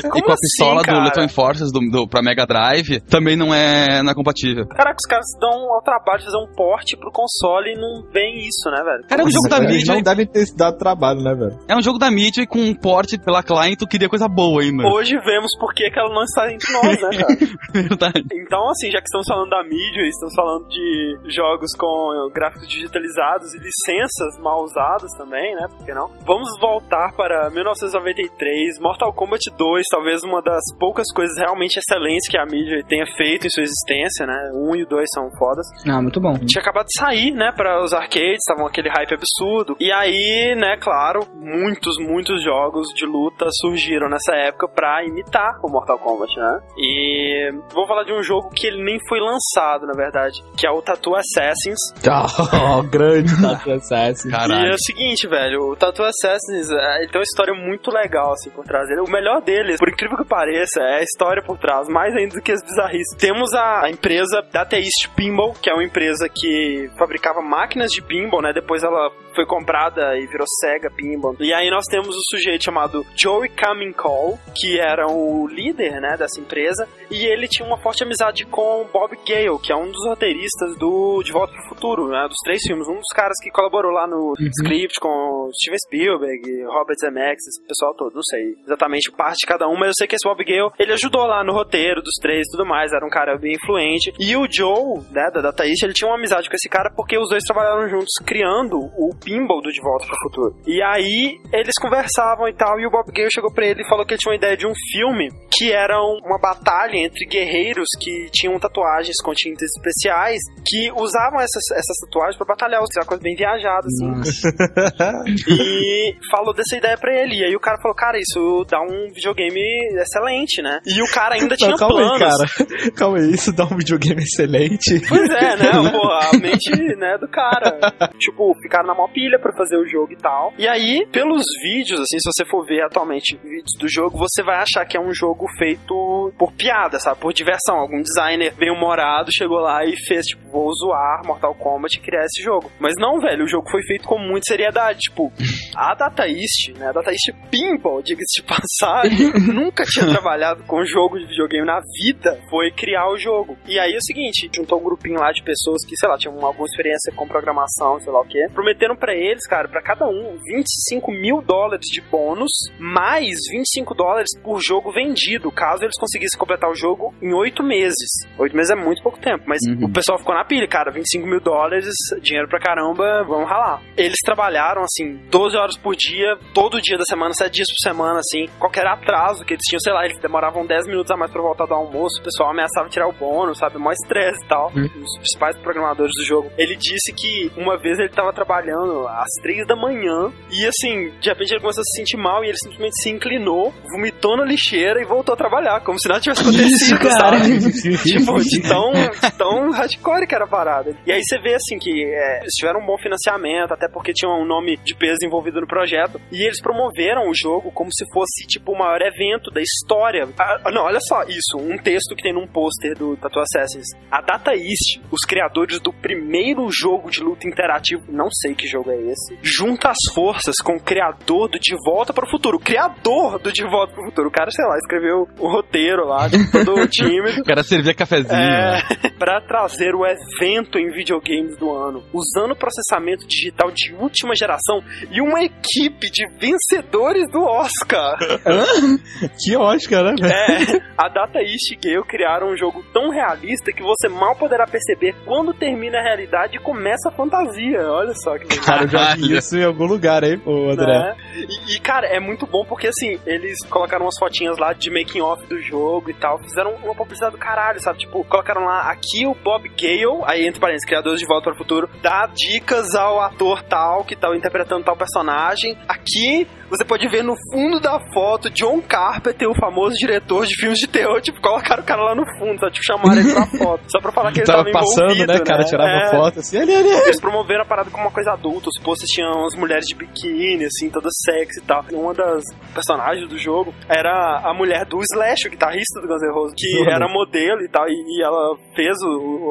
E 0.00 0.02
Como 0.02 0.24
com 0.24 0.30
a 0.30 0.34
assim, 0.34 0.40
pistola 0.42 0.82
do 0.82 0.86
cara? 0.86 1.04
Little 1.04 1.24
Enforcers 1.24 1.72
do, 1.72 1.80
do, 1.90 2.08
pra 2.08 2.22
Mega 2.22 2.46
Drive 2.46 3.00
também 3.08 3.36
não 3.36 3.52
é, 3.54 4.02
não 4.02 4.10
é 4.10 4.14
compatível. 4.14 4.66
Caraca, 4.68 4.96
os 4.96 5.08
caras 5.08 5.26
dão 5.40 5.72
ao 5.74 5.82
trabalho 5.82 6.18
de 6.20 6.24
fazer 6.26 6.36
um 6.38 6.52
porte 6.54 6.96
pro 6.96 7.10
console 7.10 7.72
e 7.72 7.74
não 7.76 8.10
vem 8.12 8.29
isso, 8.38 8.70
né, 8.70 8.82
velho? 8.82 9.04
Cara, 9.08 9.22
é 9.22 9.24
um 9.24 9.30
jogo 9.30 9.48
da 9.48 9.58
Eles 9.58 9.76
mídia. 9.76 9.94
não 9.94 10.02
devem 10.02 10.26
ter 10.26 10.46
se 10.46 10.56
dado 10.56 10.78
trabalho, 10.78 11.20
né, 11.22 11.34
velho? 11.34 11.58
É 11.68 11.76
um 11.76 11.82
jogo 11.82 11.98
da 11.98 12.10
mídia 12.10 12.42
e 12.42 12.46
com 12.46 12.58
um 12.60 12.74
porte 12.74 13.18
pela 13.18 13.42
client 13.42 13.78
tu 13.78 13.86
queria 13.86 14.08
coisa 14.08 14.28
boa 14.28 14.62
ainda. 14.62 14.86
Hoje 14.88 15.16
vemos 15.24 15.50
por 15.58 15.72
que 15.74 15.90
ela 15.94 16.12
não 16.14 16.22
está 16.24 16.52
entre 16.52 16.72
nós, 16.72 17.00
né, 17.00 17.10
cara? 17.18 17.36
Verdade. 17.72 18.24
Então, 18.32 18.68
assim, 18.70 18.90
já 18.90 18.98
que 18.98 19.06
estamos 19.06 19.26
falando 19.28 19.50
da 19.50 19.62
mídia 19.64 20.02
e 20.02 20.08
estamos 20.08 20.34
falando 20.34 20.68
de 20.68 21.18
jogos 21.34 21.72
com 21.76 22.30
gráficos 22.34 22.68
digitalizados 22.68 23.54
e 23.54 23.58
licenças 23.58 24.38
mal 24.42 24.62
usadas 24.64 25.10
também, 25.16 25.54
né? 25.54 25.66
Por 25.76 25.84
que 25.86 25.92
não? 25.94 26.10
Vamos 26.26 26.48
voltar 26.60 27.12
para 27.16 27.50
1993, 27.50 28.78
Mortal 28.80 29.12
Kombat 29.12 29.40
2, 29.56 29.84
talvez 29.90 30.22
uma 30.22 30.40
das 30.42 30.60
poucas 30.78 31.06
coisas 31.14 31.36
realmente 31.38 31.78
excelentes 31.78 32.28
que 32.28 32.38
a 32.38 32.44
mídia 32.46 32.82
tenha 32.88 33.04
feito 33.16 33.46
em 33.46 33.50
sua 33.50 33.62
existência, 33.62 34.26
né? 34.26 34.50
O 34.54 34.72
1 34.72 34.76
e 34.76 34.82
o 34.84 34.86
2 34.88 35.04
são 35.14 35.30
fodas. 35.38 35.66
Ah, 35.88 36.00
muito 36.00 36.20
bom. 36.20 36.34
tinha 36.46 36.60
acabado 36.62 36.86
de 36.86 36.98
sair, 36.98 37.32
né, 37.32 37.52
para 37.56 37.82
os 37.82 37.92
arcades, 37.92 38.09
estavam 38.18 38.66
aquele 38.66 38.88
hype 38.88 39.14
absurdo. 39.14 39.76
E 39.78 39.92
aí, 39.92 40.54
né, 40.56 40.76
claro, 40.80 41.20
muitos, 41.34 41.96
muitos 41.98 42.42
jogos 42.42 42.88
de 42.94 43.06
luta 43.06 43.46
surgiram 43.60 44.08
nessa 44.08 44.34
época 44.34 44.68
pra 44.68 45.04
imitar 45.04 45.58
o 45.62 45.70
Mortal 45.70 45.98
Kombat, 45.98 46.34
né? 46.36 46.60
E 46.76 47.52
vou 47.72 47.86
falar 47.86 48.04
de 48.04 48.12
um 48.12 48.22
jogo 48.22 48.50
que 48.50 48.66
ele 48.66 48.82
nem 48.82 48.98
foi 49.08 49.18
lançado, 49.20 49.86
na 49.86 49.92
verdade, 49.94 50.42
que 50.56 50.66
é 50.66 50.70
o 50.70 50.82
Tattoo 50.82 51.14
Assassins. 51.14 51.78
Oh, 52.52 52.82
grande 52.82 53.30
Tattoo 53.40 53.74
Assassin. 53.74 54.28
E 54.28 54.34
é 54.34 54.36
Caralho. 54.36 54.74
o 54.74 54.78
seguinte, 54.78 55.26
velho, 55.28 55.70
o 55.70 55.76
Tattoo 55.76 56.04
Assassins, 56.04 56.70
é, 56.70 56.98
ele 56.98 57.08
tem 57.08 57.20
uma 57.20 57.24
história 57.24 57.54
muito 57.54 57.90
legal, 57.90 58.32
assim, 58.32 58.50
por 58.50 58.64
trás 58.64 58.88
dele. 58.88 59.00
O 59.00 59.10
melhor 59.10 59.40
deles, 59.40 59.78
por 59.78 59.88
incrível 59.88 60.16
que 60.16 60.24
pareça, 60.24 60.80
é 60.80 60.98
a 60.98 61.02
história 61.02 61.42
por 61.42 61.58
trás, 61.58 61.88
mais 61.88 62.14
ainda 62.16 62.34
do 62.34 62.42
que 62.42 62.52
as 62.52 62.62
bizarrices. 62.62 63.16
Temos 63.18 63.52
a, 63.54 63.84
a 63.84 63.90
empresa 63.90 64.42
Dataist 64.52 65.08
Pinball, 65.14 65.54
que 65.54 65.70
é 65.70 65.74
uma 65.74 65.84
empresa 65.84 66.28
que 66.28 66.90
fabricava 66.98 67.40
máquinas 67.40 67.90
de 67.90 67.99
pinball, 68.02 68.42
né? 68.42 68.52
Depois 68.52 68.82
ela 68.82 69.10
foi 69.40 69.46
comprada 69.46 70.18
e 70.18 70.26
virou 70.26 70.46
Sega 70.60 70.90
Pinball. 70.90 71.36
E 71.40 71.52
aí 71.54 71.70
nós 71.70 71.84
temos 71.90 72.14
o 72.14 72.20
sujeito 72.30 72.64
chamado 72.64 73.06
Joey 73.16 73.50
Call, 73.96 74.38
que 74.54 74.78
era 74.78 75.06
o 75.06 75.46
líder, 75.48 76.00
né, 76.00 76.16
dessa 76.18 76.40
empresa, 76.40 76.86
e 77.10 77.24
ele 77.24 77.48
tinha 77.48 77.66
uma 77.66 77.78
forte 77.78 78.04
amizade 78.04 78.44
com 78.44 78.86
Bob 78.92 79.16
Gale, 79.26 79.58
que 79.62 79.72
é 79.72 79.76
um 79.76 79.90
dos 79.90 80.06
roteiristas 80.06 80.76
do 80.78 81.22
De 81.22 81.32
Volta 81.32 81.54
pro 81.54 81.68
Futuro, 81.70 82.08
né, 82.08 82.26
dos 82.28 82.36
três 82.44 82.60
filmes, 82.66 82.86
um 82.86 82.96
dos 82.96 83.12
caras 83.14 83.36
que 83.42 83.50
colaborou 83.50 83.92
lá 83.92 84.06
no 84.06 84.34
script 84.38 85.00
com 85.00 85.50
Steven 85.54 85.78
Spielberg, 85.86 86.64
Robert 86.64 86.96
Zemeckis, 87.00 87.46
esse 87.46 87.66
pessoal 87.66 87.94
todo, 87.94 88.14
não 88.14 88.22
sei 88.22 88.54
exatamente 88.64 89.10
parte 89.12 89.40
de 89.40 89.46
cada 89.46 89.68
um, 89.68 89.76
mas 89.76 89.88
eu 89.88 89.94
sei 89.96 90.06
que 90.06 90.16
esse 90.16 90.28
Bob 90.28 90.44
Gale, 90.44 90.70
ele 90.78 90.92
ajudou 90.92 91.26
lá 91.26 91.42
no 91.42 91.52
roteiro 91.52 92.02
dos 92.02 92.14
três 92.20 92.46
e 92.46 92.50
tudo 92.50 92.66
mais, 92.66 92.92
era 92.92 93.06
um 93.06 93.10
cara 93.10 93.38
bem 93.38 93.54
influente. 93.54 94.12
E 94.18 94.36
o 94.36 94.46
Joe, 94.50 95.00
né, 95.10 95.30
da 95.32 95.40
Data 95.40 95.66
East, 95.66 95.82
ele 95.82 95.94
tinha 95.94 96.08
uma 96.08 96.16
amizade 96.16 96.48
com 96.48 96.54
esse 96.54 96.68
cara 96.68 96.90
porque 96.94 97.16
os 97.16 97.30
dois 97.30 97.42
trabalharam 97.44 97.88
juntos 97.88 98.12
criando 98.26 98.90
o 98.96 99.14
pinball 99.30 99.60
do 99.62 99.70
De 99.70 99.80
Volta 99.80 100.06
pro 100.06 100.16
Futuro. 100.24 100.56
E 100.66 100.82
aí 100.82 101.38
eles 101.52 101.74
conversavam 101.80 102.48
e 102.48 102.54
tal, 102.54 102.80
e 102.80 102.86
o 102.86 102.90
Bob 102.90 103.06
Gale 103.12 103.30
chegou 103.32 103.52
pra 103.52 103.66
ele 103.66 103.82
e 103.82 103.88
falou 103.88 104.04
que 104.04 104.14
ele 104.14 104.18
tinha 104.18 104.32
uma 104.32 104.36
ideia 104.36 104.56
de 104.56 104.66
um 104.66 104.72
filme 104.92 105.28
que 105.56 105.72
era 105.72 106.00
um- 106.00 106.18
uma 106.24 106.38
batalha 106.38 106.96
entre 106.96 107.26
guerreiros 107.26 107.86
que 108.00 108.28
tinham 108.32 108.58
tatuagens 108.58 109.16
com 109.22 109.32
tintas 109.32 109.68
especiais 109.76 110.38
que 110.66 110.90
usavam 110.92 111.38
essas, 111.40 111.62
essas 111.72 111.96
tatuagens 112.04 112.36
pra 112.36 112.46
batalhar, 112.46 112.80
uma 112.80 113.06
coisa 113.06 113.22
bem 113.22 113.34
viajada, 113.36 113.86
assim. 113.86 115.20
E 115.48 116.14
falou 116.30 116.54
dessa 116.54 116.76
ideia 116.76 116.96
pra 116.96 117.12
ele. 117.14 117.36
E 117.40 117.44
aí 117.44 117.54
o 117.54 117.60
cara 117.60 117.78
falou, 117.80 117.94
cara, 117.94 118.18
isso 118.18 118.64
dá 118.68 118.80
um 118.80 119.08
videogame 119.12 119.60
excelente, 120.00 120.62
né? 120.62 120.80
E 120.86 121.02
o 121.02 121.06
cara 121.12 121.34
ainda 121.34 121.56
tinha 121.56 121.70
Não, 121.70 121.76
calma 121.76 121.94
planos. 121.94 122.22
aí, 122.22 122.66
cara. 122.66 122.92
Calma 122.96 123.18
aí, 123.18 123.30
isso 123.30 123.52
dá 123.52 123.64
um 123.64 123.76
videogame 123.76 124.22
excelente. 124.22 125.00
Pois 125.08 125.30
é, 125.30 125.56
né? 125.56 125.70
Pô, 125.92 126.06
a 126.08 126.30
mente, 126.38 126.70
né, 126.96 127.18
do 127.18 127.28
cara. 127.28 127.78
tipo, 128.18 128.54
ficaram 128.62 128.86
na 128.88 128.94
mó 128.94 129.08
pilha 129.12 129.38
pra 129.38 129.52
fazer 129.52 129.76
o 129.76 129.86
jogo 129.86 130.12
e 130.12 130.16
tal. 130.16 130.52
E 130.58 130.68
aí, 130.68 131.06
pelos 131.12 131.44
vídeos, 131.62 132.00
assim, 132.00 132.18
se 132.18 132.30
você 132.32 132.44
for 132.44 132.64
ver 132.64 132.82
atualmente 132.82 133.36
vídeos 133.42 133.76
do 133.78 133.88
jogo, 133.88 134.18
você 134.18 134.42
vai 134.42 134.56
achar 134.56 134.84
que 134.84 134.96
é 134.96 135.00
um 135.00 135.12
jogo 135.12 135.46
feito 135.58 136.32
por 136.38 136.52
piada, 136.52 136.98
sabe? 136.98 137.20
Por 137.20 137.32
diversão. 137.32 137.76
Algum 137.76 138.02
designer 138.02 138.54
bem 138.54 138.70
humorado 138.70 139.30
chegou 139.32 139.58
lá 139.58 139.84
e 139.84 139.94
fez, 140.06 140.26
tipo, 140.26 140.50
vou 140.50 140.72
zoar 140.74 141.24
Mortal 141.24 141.54
Kombat 141.54 141.96
e 141.96 142.00
criar 142.00 142.24
esse 142.24 142.42
jogo. 142.42 142.70
Mas 142.78 142.94
não, 142.98 143.20
velho, 143.20 143.44
o 143.44 143.48
jogo 143.48 143.70
foi 143.70 143.82
feito 143.82 144.06
com 144.06 144.18
muita 144.18 144.46
seriedade. 144.48 145.00
Tipo, 145.00 145.32
a 145.74 145.94
Data 145.94 146.26
East, 146.26 146.76
né? 146.76 146.88
A 146.88 146.92
Data 146.92 147.10
East 147.10 147.30
Pinball, 147.50 148.02
diga-se 148.04 148.40
de 148.40 148.46
passagem, 148.46 149.32
nunca 149.52 149.84
tinha 149.84 150.06
trabalhado 150.06 150.64
com 150.64 150.84
jogo 150.84 151.18
de 151.18 151.26
videogame 151.26 151.66
na 151.66 151.80
vida, 152.02 152.40
foi 152.48 152.70
criar 152.70 153.08
o 153.10 153.16
jogo. 153.16 153.56
E 153.66 153.78
aí 153.78 153.92
é 153.92 153.96
o 153.96 154.02
seguinte, 154.02 154.50
juntou 154.54 154.80
um 154.80 154.84
grupinho 154.84 155.20
lá 155.20 155.32
de 155.32 155.42
pessoas 155.42 155.84
que, 155.86 155.96
sei 155.96 156.08
lá, 156.08 156.16
tinham 156.16 156.34
alguma 156.44 156.66
experiência 156.66 157.12
com 157.14 157.26
programação, 157.26 158.00
sei 158.00 158.12
lá 158.12 158.20
o 158.20 158.26
quê, 158.26 158.46
prometeram 158.52 158.96
pra 159.00 159.14
eles, 159.14 159.46
cara, 159.48 159.66
pra 159.68 159.82
cada 159.82 160.06
um, 160.06 160.36
25 160.44 161.10
mil 161.10 161.40
dólares 161.42 161.86
de 161.90 162.00
bônus, 162.02 162.50
mais 162.78 163.36
25 163.50 163.94
dólares 163.94 164.28
por 164.42 164.60
jogo 164.62 164.92
vendido, 164.92 165.50
caso 165.50 165.82
eles 165.84 165.98
conseguissem 165.98 166.38
completar 166.38 166.70
o 166.70 166.74
jogo 166.74 167.14
em 167.22 167.32
8 167.32 167.62
meses. 167.62 167.96
8 168.38 168.54
meses 168.54 168.70
é 168.70 168.76
muito 168.76 169.02
pouco 169.02 169.18
tempo, 169.18 169.44
mas 169.46 169.58
Uhum. 169.68 169.86
o 169.86 169.92
pessoal 169.92 170.18
ficou 170.18 170.34
na 170.34 170.44
pilha, 170.44 170.68
cara, 170.68 170.90
25 170.92 171.26
mil 171.26 171.40
dólares, 171.40 171.86
dinheiro 172.20 172.48
pra 172.48 172.60
caramba, 172.60 173.24
vamos 173.24 173.48
ralar. 173.48 173.82
Eles 173.96 174.18
trabalharam, 174.24 174.82
assim, 174.82 175.16
12 175.30 175.56
horas 175.56 175.76
por 175.78 175.94
dia, 175.96 176.36
todo 176.54 176.80
dia 176.80 176.98
da 176.98 177.04
semana, 177.04 177.32
7 177.34 177.52
dias 177.54 177.68
por 177.68 177.88
semana, 177.88 178.18
assim, 178.20 178.46
qualquer 178.58 178.86
atraso 178.86 179.44
que 179.44 179.54
eles 179.54 179.64
tinham, 179.64 179.80
sei 179.80 179.92
lá, 179.92 180.04
eles 180.04 180.18
demoravam 180.20 180.66
10 180.66 180.86
minutos 180.86 181.10
a 181.10 181.16
mais 181.16 181.30
pra 181.32 181.40
voltar 181.40 181.66
do 181.66 181.74
almoço, 181.74 182.20
o 182.20 182.24
pessoal 182.24 182.50
ameaçava 182.50 182.88
tirar 182.88 183.08
o 183.08 183.12
bônus, 183.12 183.58
sabe, 183.58 183.78
mó 183.78 183.90
estresse 183.92 184.44
e 184.44 184.48
tal, 184.48 184.66
os 184.68 185.16
principais 185.18 185.56
programadores 185.58 186.12
do 186.16 186.24
jogo. 186.24 186.50
Ele 186.58 186.76
disse 186.76 187.12
que 187.14 187.50
uma 187.56 187.78
vez 187.78 187.98
ele 187.98 188.08
tava 188.10 188.32
trabalhando 188.32 188.89
às 189.08 189.30
três 189.42 189.66
da 189.66 189.76
manhã. 189.76 190.32
E 190.50 190.66
assim, 190.66 191.10
de 191.20 191.28
repente 191.28 191.52
ele 191.52 191.60
começou 191.60 191.82
a 191.82 191.84
se 191.84 191.98
sentir 191.98 192.16
mal 192.16 192.44
e 192.44 192.48
ele 192.48 192.58
simplesmente 192.58 193.02
se 193.02 193.10
inclinou, 193.10 193.72
vomitou 193.90 194.36
na 194.36 194.44
lixeira 194.44 195.00
e 195.00 195.04
voltou 195.04 195.32
a 195.32 195.36
trabalhar, 195.36 195.80
como 195.80 195.98
se 196.00 196.08
nada 196.08 196.20
tivesse 196.20 196.42
acontecido, 196.42 196.94
Isso, 196.94 196.98
cara. 196.98 197.36
tipo, 198.02 198.40
de 198.40 198.62
tão, 198.62 198.92
de 198.92 199.32
tão 199.36 199.70
hardcore 199.70 200.26
que 200.26 200.34
era 200.34 200.44
a 200.44 200.48
parada. 200.48 200.96
E 201.06 201.12
aí 201.12 201.20
você 201.22 201.38
vê 201.40 201.54
assim 201.54 201.78
que 201.78 201.90
é, 201.90 202.40
eles 202.40 202.54
tiveram 202.54 202.80
um 202.80 202.86
bom 202.86 202.96
financiamento, 202.98 203.72
até 203.72 203.88
porque 203.88 204.12
tinha 204.12 204.30
um 204.30 204.46
nome 204.46 204.76
de 204.84 204.94
peso 204.94 205.18
envolvido 205.24 205.60
no 205.60 205.66
projeto. 205.66 206.20
E 206.32 206.42
eles 206.42 206.60
promoveram 206.60 207.28
o 207.28 207.34
jogo 207.34 207.70
como 207.72 207.90
se 207.92 208.04
fosse 208.12 208.46
tipo 208.46 208.72
o 208.72 208.78
maior 208.78 209.00
evento 209.02 209.50
da 209.50 209.60
história. 209.60 210.28
Ah, 210.38 210.70
não, 210.72 210.82
olha 210.82 211.00
só, 211.00 211.22
isso, 211.24 211.58
um 211.58 211.76
texto 211.78 212.14
que 212.14 212.22
tem 212.22 212.32
num 212.32 212.46
pôster 212.46 212.96
do 212.96 213.16
Tattoo 213.16 213.42
Assassins. 213.42 213.86
A 214.10 214.20
Data 214.20 214.52
East, 214.52 215.00
os 215.10 215.20
criadores 215.26 215.80
do 215.80 215.92
primeiro 215.92 216.68
jogo 216.70 217.10
de 217.10 217.20
luta 217.20 217.46
interativo, 217.46 218.02
não 218.08 218.28
sei 218.30 218.54
que 218.54 218.66
jogo 218.66 218.79
é 218.88 218.96
esse, 219.10 219.38
junta 219.42 219.90
as 219.90 220.14
forças 220.14 220.54
com 220.62 220.76
o 220.76 220.80
criador 220.80 221.48
do 221.48 221.58
De 221.58 221.74
Volta 221.84 222.12
para 222.12 222.24
o 222.26 222.30
Futuro. 222.30 222.56
O 222.56 222.60
criador 222.60 223.38
do 223.38 223.52
De 223.52 223.62
Volta 223.64 223.92
para 223.94 224.02
o 224.02 224.06
Futuro. 224.06 224.28
O 224.28 224.32
cara, 224.32 224.50
sei 224.50 224.64
lá, 224.64 224.76
escreveu 224.76 225.26
o 225.38 225.48
roteiro 225.48 226.06
lá, 226.06 226.28
todo 226.64 226.80
o 226.82 226.86
time. 226.86 227.30
O 227.40 227.44
cara 227.44 227.62
servia 227.62 227.94
cafezinho. 227.94 228.38
né? 228.38 228.80
É, 229.04 229.10
para 229.18 229.40
trazer 229.40 229.94
o 229.94 230.04
evento 230.06 230.78
em 230.78 230.90
videogames 230.90 231.56
do 231.56 231.70
ano, 231.74 232.02
usando 232.12 232.54
processamento 232.56 233.26
digital 233.26 233.70
de 233.70 233.94
última 233.94 234.34
geração 234.34 234.82
e 235.10 235.20
uma 235.20 235.42
equipe 235.42 236.10
de 236.10 236.26
vencedores 236.38 237.30
do 237.30 237.42
Oscar. 237.42 238.16
Que 239.42 239.56
Oscar, 239.56 240.04
né, 240.04 240.14
velho? 240.20 240.32
É, 240.32 240.92
a 240.96 241.08
Data 241.08 241.40
East 241.40 241.72
e 241.72 241.76
Gale 241.76 242.04
criaram 242.06 242.52
um 242.52 242.56
jogo 242.56 242.82
tão 242.92 243.10
realista 243.10 243.72
que 243.72 243.82
você 243.82 244.08
mal 244.08 244.36
poderá 244.36 244.66
perceber 244.66 245.14
quando 245.24 245.52
termina 245.54 245.98
a 245.98 246.02
realidade 246.02 246.56
e 246.56 246.60
começa 246.60 247.08
a 247.08 247.12
fantasia. 247.12 247.80
Olha 247.90 248.14
só 248.14 248.36
que 248.38 248.44
legal. 248.44 248.69
Cara, 248.70 248.84
eu 248.84 248.88
já 248.88 249.14
vi 249.14 249.36
isso 249.36 249.56
em 249.56 249.64
algum 249.64 249.86
lugar 249.86 250.24
aí, 250.24 250.36
pô, 250.36 250.70
André. 250.70 250.86
Né? 250.86 251.16
E, 251.34 251.74
e, 251.74 251.80
cara, 251.80 252.06
é 252.06 252.20
muito 252.20 252.46
bom 252.46 252.64
porque, 252.64 252.88
assim, 252.88 253.18
eles 253.26 253.58
colocaram 253.68 254.04
umas 254.04 254.18
fotinhas 254.18 254.58
lá 254.58 254.72
de 254.72 254.90
making 254.90 255.20
off 255.20 255.46
do 255.46 255.60
jogo 255.60 256.10
e 256.10 256.14
tal, 256.14 256.38
fizeram 256.38 256.74
uma 256.82 256.94
publicidade 256.94 257.32
do 257.32 257.38
caralho, 257.38 257.80
sabe? 257.80 257.98
Tipo, 257.98 258.24
colocaram 258.24 258.64
lá, 258.64 258.90
aqui 258.90 259.26
o 259.26 259.34
Bob 259.34 259.68
Gale, 259.68 260.22
aí 260.24 260.46
entre 260.46 260.60
parênteses, 260.60 260.86
criadores 260.86 261.20
de 261.20 261.26
Volta 261.26 261.44
para 261.44 261.54
o 261.54 261.58
Futuro, 261.58 261.88
dá 262.02 262.26
dicas 262.26 262.94
ao 262.94 263.20
ator 263.20 263.62
tal, 263.62 264.04
que 264.04 264.16
tá 264.16 264.34
interpretando 264.34 264.84
tal 264.84 264.96
personagem. 264.96 265.76
Aqui, 265.88 266.46
você 266.70 266.84
pode 266.84 267.06
ver 267.08 267.22
no 267.22 267.34
fundo 267.52 267.80
da 267.80 267.98
foto 268.12 268.48
John 268.50 268.80
Carpenter, 268.80 269.48
o 269.50 269.54
famoso 269.54 269.94
diretor 269.98 270.46
de 270.46 270.54
filmes 270.56 270.78
de 270.78 270.86
terror, 270.86 271.20
tipo, 271.20 271.40
colocaram 271.40 271.82
o 271.82 271.86
cara 271.86 272.02
lá 272.02 272.14
no 272.14 272.24
fundo, 272.38 272.58
sabe? 272.60 272.72
Tipo, 272.72 272.86
chamaram 272.86 273.20
ele 273.20 273.32
pra 273.32 273.46
foto, 273.58 273.82
só 273.90 274.00
pra 274.00 274.12
falar 274.12 274.32
que 274.32 274.40
ele 274.40 274.46
Tava 274.46 274.64
tava 274.64 274.72
passando, 274.72 275.04
envolvido, 275.12 275.32
né, 275.32 275.40
cara? 275.40 275.64
Tirava 275.64 275.90
É. 275.90 276.10
foto 276.10 276.38
assim, 276.40 276.58
ali, 276.58 276.74
ali. 276.74 276.88
Eles 276.88 277.20
promoveram 277.20 277.62
a 277.62 277.66
parada 277.66 277.90
como 277.90 278.04
uma 278.04 278.10
coisa 278.12 278.32
adulta. 278.32 278.68
Os 278.68 278.82
posters 278.82 279.10
tinham 279.10 279.44
as 279.44 279.54
mulheres 279.56 279.84
de 279.86 279.94
biquíni, 279.94 280.64
assim, 280.64 280.88
todas 280.90 281.12
sexy 281.24 281.60
e 281.60 281.62
tal. 281.62 281.84
Uma 281.92 282.14
das 282.14 282.44
personagens 282.74 283.28
do 283.28 283.38
jogo 283.38 283.74
era 283.88 284.40
a 284.44 284.54
mulher 284.54 284.84
do 284.86 284.98
Slash, 285.02 285.48
o 285.48 285.50
guitarrista 285.50 286.00
do 286.00 286.06
Guns 286.08 286.22
N' 286.22 286.32
Roses, 286.32 286.54
que 286.56 286.82
Uhum. 286.82 286.90
era 286.90 287.08
modelo 287.08 287.62
e 287.62 287.68
tal. 287.68 287.86
E, 287.88 287.92
e 287.92 288.22
ela 288.22 288.56
fez 288.74 288.96
o, 289.02 289.08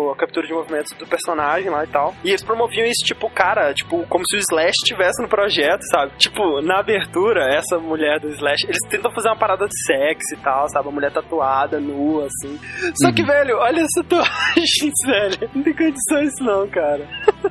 o- 0.08 0.12
a 0.12 0.16
captura 0.16 0.48
de 0.48 0.54
movimentos 0.54 0.92
do 0.98 1.06
personagem 1.06 1.70
lá 1.70 1.84
e 1.84 1.88
tal. 1.88 2.14
E 2.24 2.30
eles 2.30 2.44
promoviam 2.44 2.86
isso, 2.86 3.06
tipo, 3.06 3.30
cara, 3.30 3.74
tipo, 3.74 4.06
como 4.08 4.24
se 4.28 4.38
o 4.38 4.40
Slash 4.40 4.74
estivesse 4.84 5.22
no 5.22 5.28
projeto, 5.28 5.82
sabe? 5.92 6.12
Tipo, 6.18 6.62
na 6.62 6.80
abertura, 6.80 7.09
essa 7.54 7.78
mulher 7.80 8.20
do 8.20 8.30
Slash, 8.30 8.66
eles 8.66 8.78
tentam 8.90 9.12
fazer 9.12 9.30
uma 9.30 9.38
parada 9.38 9.66
de 9.68 9.76
sexy 9.86 10.36
e 10.36 10.38
tal, 10.38 10.70
sabe? 10.70 10.88
A 10.88 10.92
mulher 10.92 11.12
tatuada, 11.12 11.80
nua, 11.80 12.28
assim. 12.28 12.60
Só 13.02 13.12
que, 13.12 13.24
velho, 13.24 13.58
olha 13.58 13.82
essa 13.82 14.04
tatuagem, 14.04 14.92
velho. 15.06 15.50
Não 15.56 15.64
tem 15.64 15.74
condições 15.74 16.34
isso 16.34 16.44
não, 16.44 16.68
cara. 16.68 17.08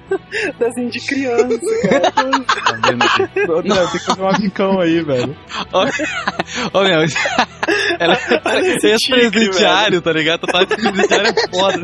Desenho 0.59 0.91
de 0.91 1.01
criança, 1.07 1.59
cara. 1.89 2.11
Tá 2.11 2.89
vendo 2.89 3.05
aqui? 3.05 3.41
André, 3.41 3.87
tem 3.87 3.93
que 3.93 4.05
fazer 4.07 4.23
um 4.23 4.29
amicão 4.29 4.81
aí, 4.81 5.03
velho. 5.03 5.37
Ô, 6.73 6.83
meu, 6.83 7.01
ela 7.99 8.17
tigre, 8.97 9.31
presidiário, 9.31 10.01
tá 10.01 10.13
ligado? 10.13 10.47
Tá 10.47 10.65
de 10.65 10.77
presidiário 10.77 11.29
é 11.29 11.57
foda. 11.57 11.83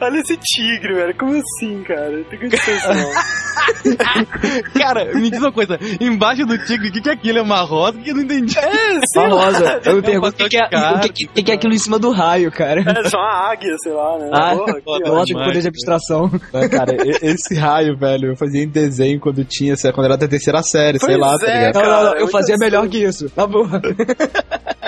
Olha 0.00 0.18
esse 0.18 0.36
tigre, 0.36 0.94
velho. 0.94 1.14
Como 1.16 1.32
assim, 1.32 1.82
cara? 1.84 2.10
Não 2.10 2.24
tem 2.24 2.38
condições 2.38 2.78
isso 2.78 2.94
não. 2.94 4.74
Cara, 4.74 5.14
me 5.14 5.30
diz 5.30 5.40
uma 5.40 5.52
coisa. 5.52 5.78
Embaixo 6.00 6.44
do 6.46 6.53
tigre, 6.66 6.88
o 6.88 6.92
que, 6.92 7.00
que 7.00 7.08
é 7.08 7.12
aquilo? 7.12 7.38
É 7.38 7.42
uma 7.42 7.60
rosa? 7.62 7.98
Que 7.98 8.10
eu 8.10 8.14
não 8.14 8.22
entendi. 8.22 8.58
É, 8.58 8.62
sei 9.12 9.22
Uma 9.22 9.34
lá. 9.34 9.44
rosa. 9.46 9.80
Eu 9.84 9.92
me 9.92 9.98
É 9.98 10.00
um 10.00 10.02
pergunto 10.02 10.28
o 10.28 10.36
que, 10.36 10.48
que 10.48 10.56
é, 10.56 10.68
que, 11.12 11.42
que- 11.42 11.50
é 11.50 11.54
aquilo 11.54 11.74
em 11.74 11.78
cima 11.78 11.98
do 11.98 12.10
raio, 12.10 12.50
cara. 12.52 12.80
É 12.80 13.08
só 13.08 13.18
uma 13.18 13.50
águia, 13.50 13.74
sei 13.82 13.92
lá, 13.92 14.18
né? 14.18 14.30
Ah, 14.32 14.54
Porra, 14.56 14.72
ótimo. 14.86 15.08
nossa, 15.14 15.20
que 15.24 15.26
demais, 15.32 15.46
poder 15.48 15.60
de 15.62 15.68
abstração. 15.68 16.30
Né, 16.52 16.68
cara, 16.68 16.92
esse 17.22 17.54
raio, 17.54 17.96
velho, 17.96 18.28
eu 18.32 18.36
fazia 18.36 18.62
em 18.62 18.68
desenho 18.68 19.20
quando 19.20 19.44
tinha, 19.44 19.76
sei 19.76 19.90
lá, 19.90 19.94
quando 19.94 20.06
era 20.06 20.16
da 20.16 20.28
terceira 20.28 20.62
série, 20.62 20.98
sei 20.98 21.16
Pois 21.16 21.20
lá, 21.20 21.38
tá 21.38 21.46
é, 21.50 21.54
ligado? 21.68 21.74
Não, 21.74 21.82
não, 21.82 21.90
não, 22.04 22.10
Cara, 22.12 22.20
eu 22.20 22.28
fazia 22.28 22.54
muito 22.56 22.64
melhor 22.64 22.88
que 22.88 22.98
isso. 23.04 23.30
Na 23.36 23.46
boa. 23.46 23.68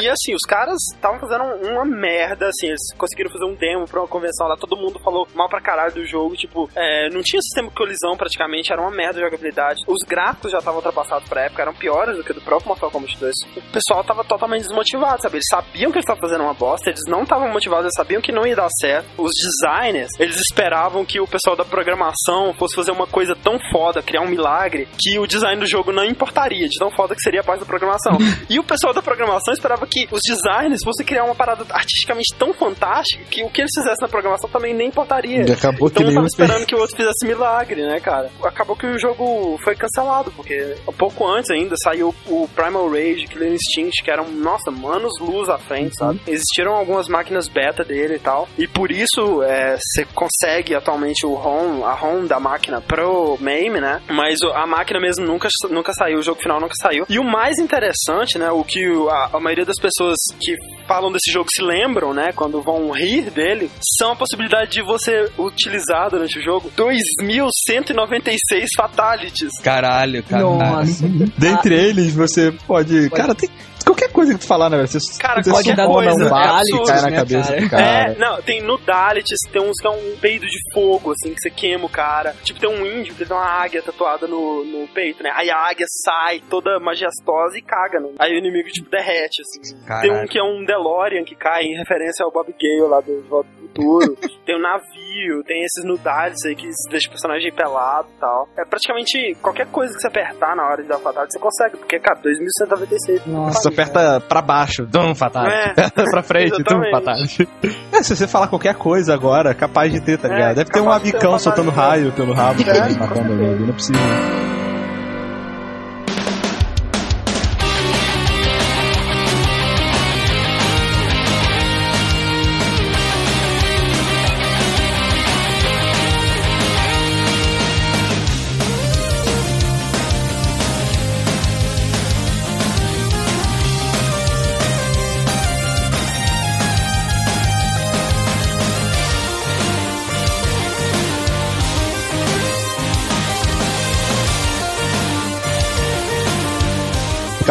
E 0.01 0.09
assim, 0.09 0.35
os 0.35 0.43
caras 0.47 0.77
estavam 0.95 1.19
fazendo 1.19 1.43
uma 1.73 1.85
merda, 1.85 2.49
assim, 2.49 2.67
eles 2.69 2.81
conseguiram 2.99 3.31
fazer 3.31 3.45
um 3.47 3.55
demo 3.55 3.87
pra 3.87 4.01
uma 4.01 4.09
convenção 4.09 4.47
lá, 4.47 4.57
todo 4.57 4.77
mundo 4.77 4.99
falou 5.03 5.27
mal 5.35 5.49
pra 5.49 5.61
caralho 5.61 5.95
do 5.95 6.05
jogo, 6.07 6.35
tipo, 6.37 6.69
é, 6.77 7.09
não 7.11 7.23
tinha 7.23 7.41
sistema 7.41 7.69
de 7.69 7.75
colisão 7.75 8.15
praticamente, 8.17 8.71
era 8.73 8.81
uma 8.83 8.91
merda 8.91 9.15
de 9.15 9.21
jogabilidade. 9.25 9.81
Os 9.87 10.07
gráficos 10.07 10.53
já 10.53 10.59
estavam 10.59 10.79
ultrapassados 10.79 11.29
pra 11.29 11.45
época, 11.47 11.56
eram 11.61 11.75
piores 11.75 12.17
do 12.17 12.25
que 12.25 12.33
do 12.33 12.41
próprio 12.41 12.69
Mortal 12.69 12.91
Kombat 12.91 13.19
2. 13.19 13.35
O 13.57 13.61
pessoal 13.73 14.05
tava 14.05 14.25
totalmente 14.25 14.63
desmotivado, 14.63 15.23
sabe? 15.23 15.37
Eles 15.37 15.47
sabiam 15.51 15.91
que 15.91 15.99
eles 15.99 16.05
estavam 16.05 16.21
fazendo 16.21 16.45
uma 16.45 16.55
bosta, 16.55 16.91
eles 16.91 17.03
não 17.09 17.23
estavam 17.23 17.49
motivados, 17.49 17.85
eles 17.85 17.95
sabiam 17.97 18.21
que 18.21 18.33
não 18.33 18.47
ia 18.47 18.57
dar 18.57 18.69
certo. 18.81 19.07
Os 19.19 19.33
designers, 19.33 20.11
eles 20.19 20.37
esperavam 20.37 21.05
que 21.05 21.21
o 21.21 21.27
pessoal 21.27 21.57
da 21.57 21.65
programação 21.65 22.55
fosse 22.55 22.75
fazer 22.75 22.91
uma 22.91 23.07
coisa 23.07 23.35
tão 23.37 23.59
foda, 23.71 24.03
criar 24.03 24.23
um 24.23 24.29
milagre, 24.29 24.89
que 24.99 25.19
o 25.19 25.27
design 25.27 25.61
do 25.61 25.67
jogo 25.69 25.93
não 25.93 26.05
importaria, 26.05 26.69
de 26.69 26.79
tão 26.79 26.91
foda 26.91 27.15
que 27.15 27.23
seria 27.23 27.41
a 27.41 27.45
parte 27.45 27.61
da 27.61 27.67
programação. 27.67 28.19
E 28.49 28.59
o 28.61 28.65
pessoal 28.65 28.95
da 28.95 29.03
programação 29.03 29.53
esperava 29.53 29.87
que 29.87 30.07
os 30.11 30.21
designers 30.23 30.83
fossem 30.85 31.05
criar 31.05 31.25
uma 31.25 31.35
parada 31.35 31.65
artisticamente 31.71 32.35
tão 32.39 32.53
fantástica 32.55 33.25
que 33.25 33.43
o 33.43 33.51
que 33.51 33.61
eles 33.61 33.71
fizessem 33.75 34.03
na 34.03 34.09
programação 34.09 34.49
também 34.49 34.75
nem 34.75 34.89
importaria. 34.89 35.45
E 35.47 35.53
acabou 35.53 35.91
que 35.91 35.97
Então 35.97 36.03
um 36.03 36.07
nem 36.07 36.15
tava 36.15 36.25
um 36.25 36.27
esperando 36.27 36.67
que 36.67 36.75
o 36.75 36.79
outro 36.79 36.97
fizesse 36.97 37.27
milagre, 37.27 37.83
né, 37.83 37.99
cara? 38.01 38.31
Acabou 38.43 38.77
que 38.77 38.87
o 38.87 38.99
jogo 38.99 39.59
foi 39.65 39.75
cancelado, 39.75 40.31
porque 40.33 40.77
um 40.87 40.93
pouco 40.93 41.27
antes 41.27 41.46
ainda 41.53 41.75
saiu 41.83 42.15
o 42.27 42.49
Primal 42.49 42.89
Rage, 42.89 43.27
Killer 43.27 43.53
Instinct, 43.53 44.03
que 44.03 44.11
eram, 44.11 44.29
nossa, 44.31 44.71
anos 44.71 45.13
luz 45.21 45.49
à 45.49 45.59
frente, 45.59 45.97
sabe? 45.97 46.21
Existiram 46.27 46.75
algumas 46.75 47.09
máquinas 47.09 47.49
beta 47.49 47.85
dele 47.85 48.15
e 48.15 48.19
tal, 48.19 48.49
e 48.59 48.67
por 48.67 48.91
isso 48.91 49.43
é, 49.43 49.77
você 49.77 50.07
consegue 50.15 50.75
atualmente 50.75 51.27
o 51.27 51.35
ROM, 51.35 51.85
a 51.85 51.93
ROM 51.93 52.27
da 52.27 52.39
máquina 52.39 52.81
pro 52.81 53.37
MAME, 53.41 53.81
né? 53.81 54.01
Mas 54.09 54.39
a 54.55 54.67
máquina 54.67 55.01
mesmo 55.01 55.25
nunca, 55.25 55.49
nunca 55.71 55.93
saiu, 55.93 56.19
o 56.19 56.23
jogo 56.23 56.41
final 56.41 56.61
nunca 56.61 56.75
saiu. 56.81 57.05
E 57.09 57.19
o 57.19 57.25
mais 57.25 57.59
interessante, 57.59 58.39
né, 58.39 58.51
o 58.51 58.65
que 58.65 58.85
a, 59.11 59.37
a 59.37 59.41
maioria 59.41 59.65
das 59.65 59.77
pessoas 59.81 60.17
que 60.41 60.57
falam 60.87 61.11
desse 61.11 61.33
jogo 61.33 61.49
se 61.53 61.63
lembram, 61.63 62.15
né, 62.15 62.33
quando 62.35 62.63
vão 62.63 62.91
rir 62.91 63.31
dele, 63.31 63.71
são 63.99 64.13
a 64.13 64.17
possibilidade 64.17 64.71
de 64.71 64.83
você 64.83 65.31
utilizar 65.39 66.11
durante 66.11 66.39
o 66.39 66.43
jogo 66.43 66.71
2.196 66.77 68.67
fatalities. 68.77 69.53
Caralho, 69.63 70.23
caralho. 70.23 70.59
Nossa. 70.59 71.07
Dentre 71.39 71.75
eles, 71.75 72.15
você 72.15 72.53
pode. 72.67 73.11
Cara, 73.11 73.35
tem. 73.35 73.51
Qualquer 73.87 74.11
coisa 74.11 74.35
que 74.35 74.41
tu 74.41 74.47
falar, 74.49 74.69
né, 74.69 74.79
velho? 74.79 74.89
Você, 74.89 75.23
Cara, 75.23 75.41
você 75.41 75.51
qualquer 75.51 75.77
só 75.77 75.87
coisa, 75.87 76.25
um 76.25 76.27
é 76.27 76.29
bate 76.29 76.47
e 76.47 76.75
absurdo, 76.75 76.87
cai 76.87 76.97
na 77.03 77.11
né, 77.11 77.17
cabeça 77.17 77.49
cara? 77.49 77.61
do 77.61 77.71
cara. 77.71 77.85
É, 77.85 78.19
não, 78.19 78.43
tem 78.43 78.61
no 78.61 78.79
Dalities, 78.79 79.39
tem 79.53 79.63
uns 79.63 79.77
que 79.81 79.87
é 79.87 79.91
um 79.91 80.17
peido 80.21 80.45
de 80.45 80.59
fogo, 80.75 81.13
assim, 81.13 81.33
que 81.33 81.41
você 81.41 81.51
queima 81.51 81.87
o 81.87 81.89
cara. 81.89 82.35
Tipo, 82.43 82.59
tem 82.59 82.69
um 82.69 82.85
índio 82.85 83.15
que 83.15 83.25
tem 83.25 83.37
uma 83.37 83.47
águia 83.47 83.81
tatuada 83.83 84.27
no, 84.27 84.65
no 84.65 84.89
peito, 84.89 85.23
né? 85.23 85.31
Aí 85.35 85.51
a 85.51 85.57
águia 85.57 85.87
sai 86.05 86.41
toda 86.51 86.81
majestosa 86.81 87.57
e 87.57 87.63
caga. 87.63 88.01
No... 88.01 88.13
Aí 88.19 88.35
o 88.35 88.39
inimigo, 88.39 88.69
tipo, 88.71 88.91
derrete, 88.91 89.41
assim. 89.43 89.77
Tem 90.01 90.11
um 90.11 90.27
que 90.27 90.37
é 90.37 90.43
um 90.43 90.65
DeLorean 90.65 91.23
que 91.25 91.37
cai 91.37 91.63
em 91.63 91.77
referência 91.77 92.25
ao 92.25 92.33
Bob 92.33 92.53
Gale 92.61 92.91
lá 92.91 93.01
do 93.01 93.23
Volta 93.29 93.49
pro 93.57 93.69
Futuro. 93.69 94.17
tem 94.45 94.57
um 94.57 94.63
navio, 94.63 95.45
tem 95.47 95.63
esses 95.63 95.85
nudales 95.85 96.45
aí 96.45 96.57
que 96.57 96.69
deixa 96.91 97.07
o 97.07 97.11
personagem 97.11 97.53
pelado 97.53 98.09
e 98.17 98.19
tal. 98.19 98.49
É 98.59 98.65
praticamente 98.65 99.37
qualquer 99.41 99.67
coisa 99.69 99.95
que 99.95 100.01
você 100.01 100.09
apertar 100.09 100.57
na 100.57 100.67
hora 100.67 100.83
de 100.83 100.89
dar 100.89 100.99
fatality, 101.17 101.33
você 101.33 101.39
consegue, 101.39 101.77
porque, 101.79 101.99
cara, 101.99 102.19
2196. 102.23 103.27
Nossa. 103.27 103.61
Você 103.63 103.69
aperta 103.69 104.21
pra 104.21 104.43
baixo, 104.43 104.85
dum, 104.87 105.15
fatal. 105.15 105.47
É. 105.47 105.75
pra 106.11 106.23
frente, 106.23 106.63
dum, 106.63 106.83
Exatamente. 106.83 107.37
fatal. 107.45 107.71
É, 107.93 108.03
se 108.03 108.17
você 108.17 108.27
falar 108.29 108.49
qualquer 108.49 108.75
coisa 108.75 109.15
agora, 109.15 109.55
capaz 109.55 109.93
de 109.93 110.01
ter, 110.01 110.19
tá 110.19 110.29
É, 110.29 110.33
ligado? 110.33 110.57
Deve 110.57 110.71
ter 110.71 110.81
um 110.81 110.87
uma 110.87 111.39
soltando 111.39 111.71
raio 111.71 112.13
pelo 112.13 112.33
rabo, 112.33 112.63
É, 112.63 112.91
matando 112.99 113.33
alguém. 113.33 113.57
Não 113.61 113.69
é 113.69 113.73
possível. 113.73 114.56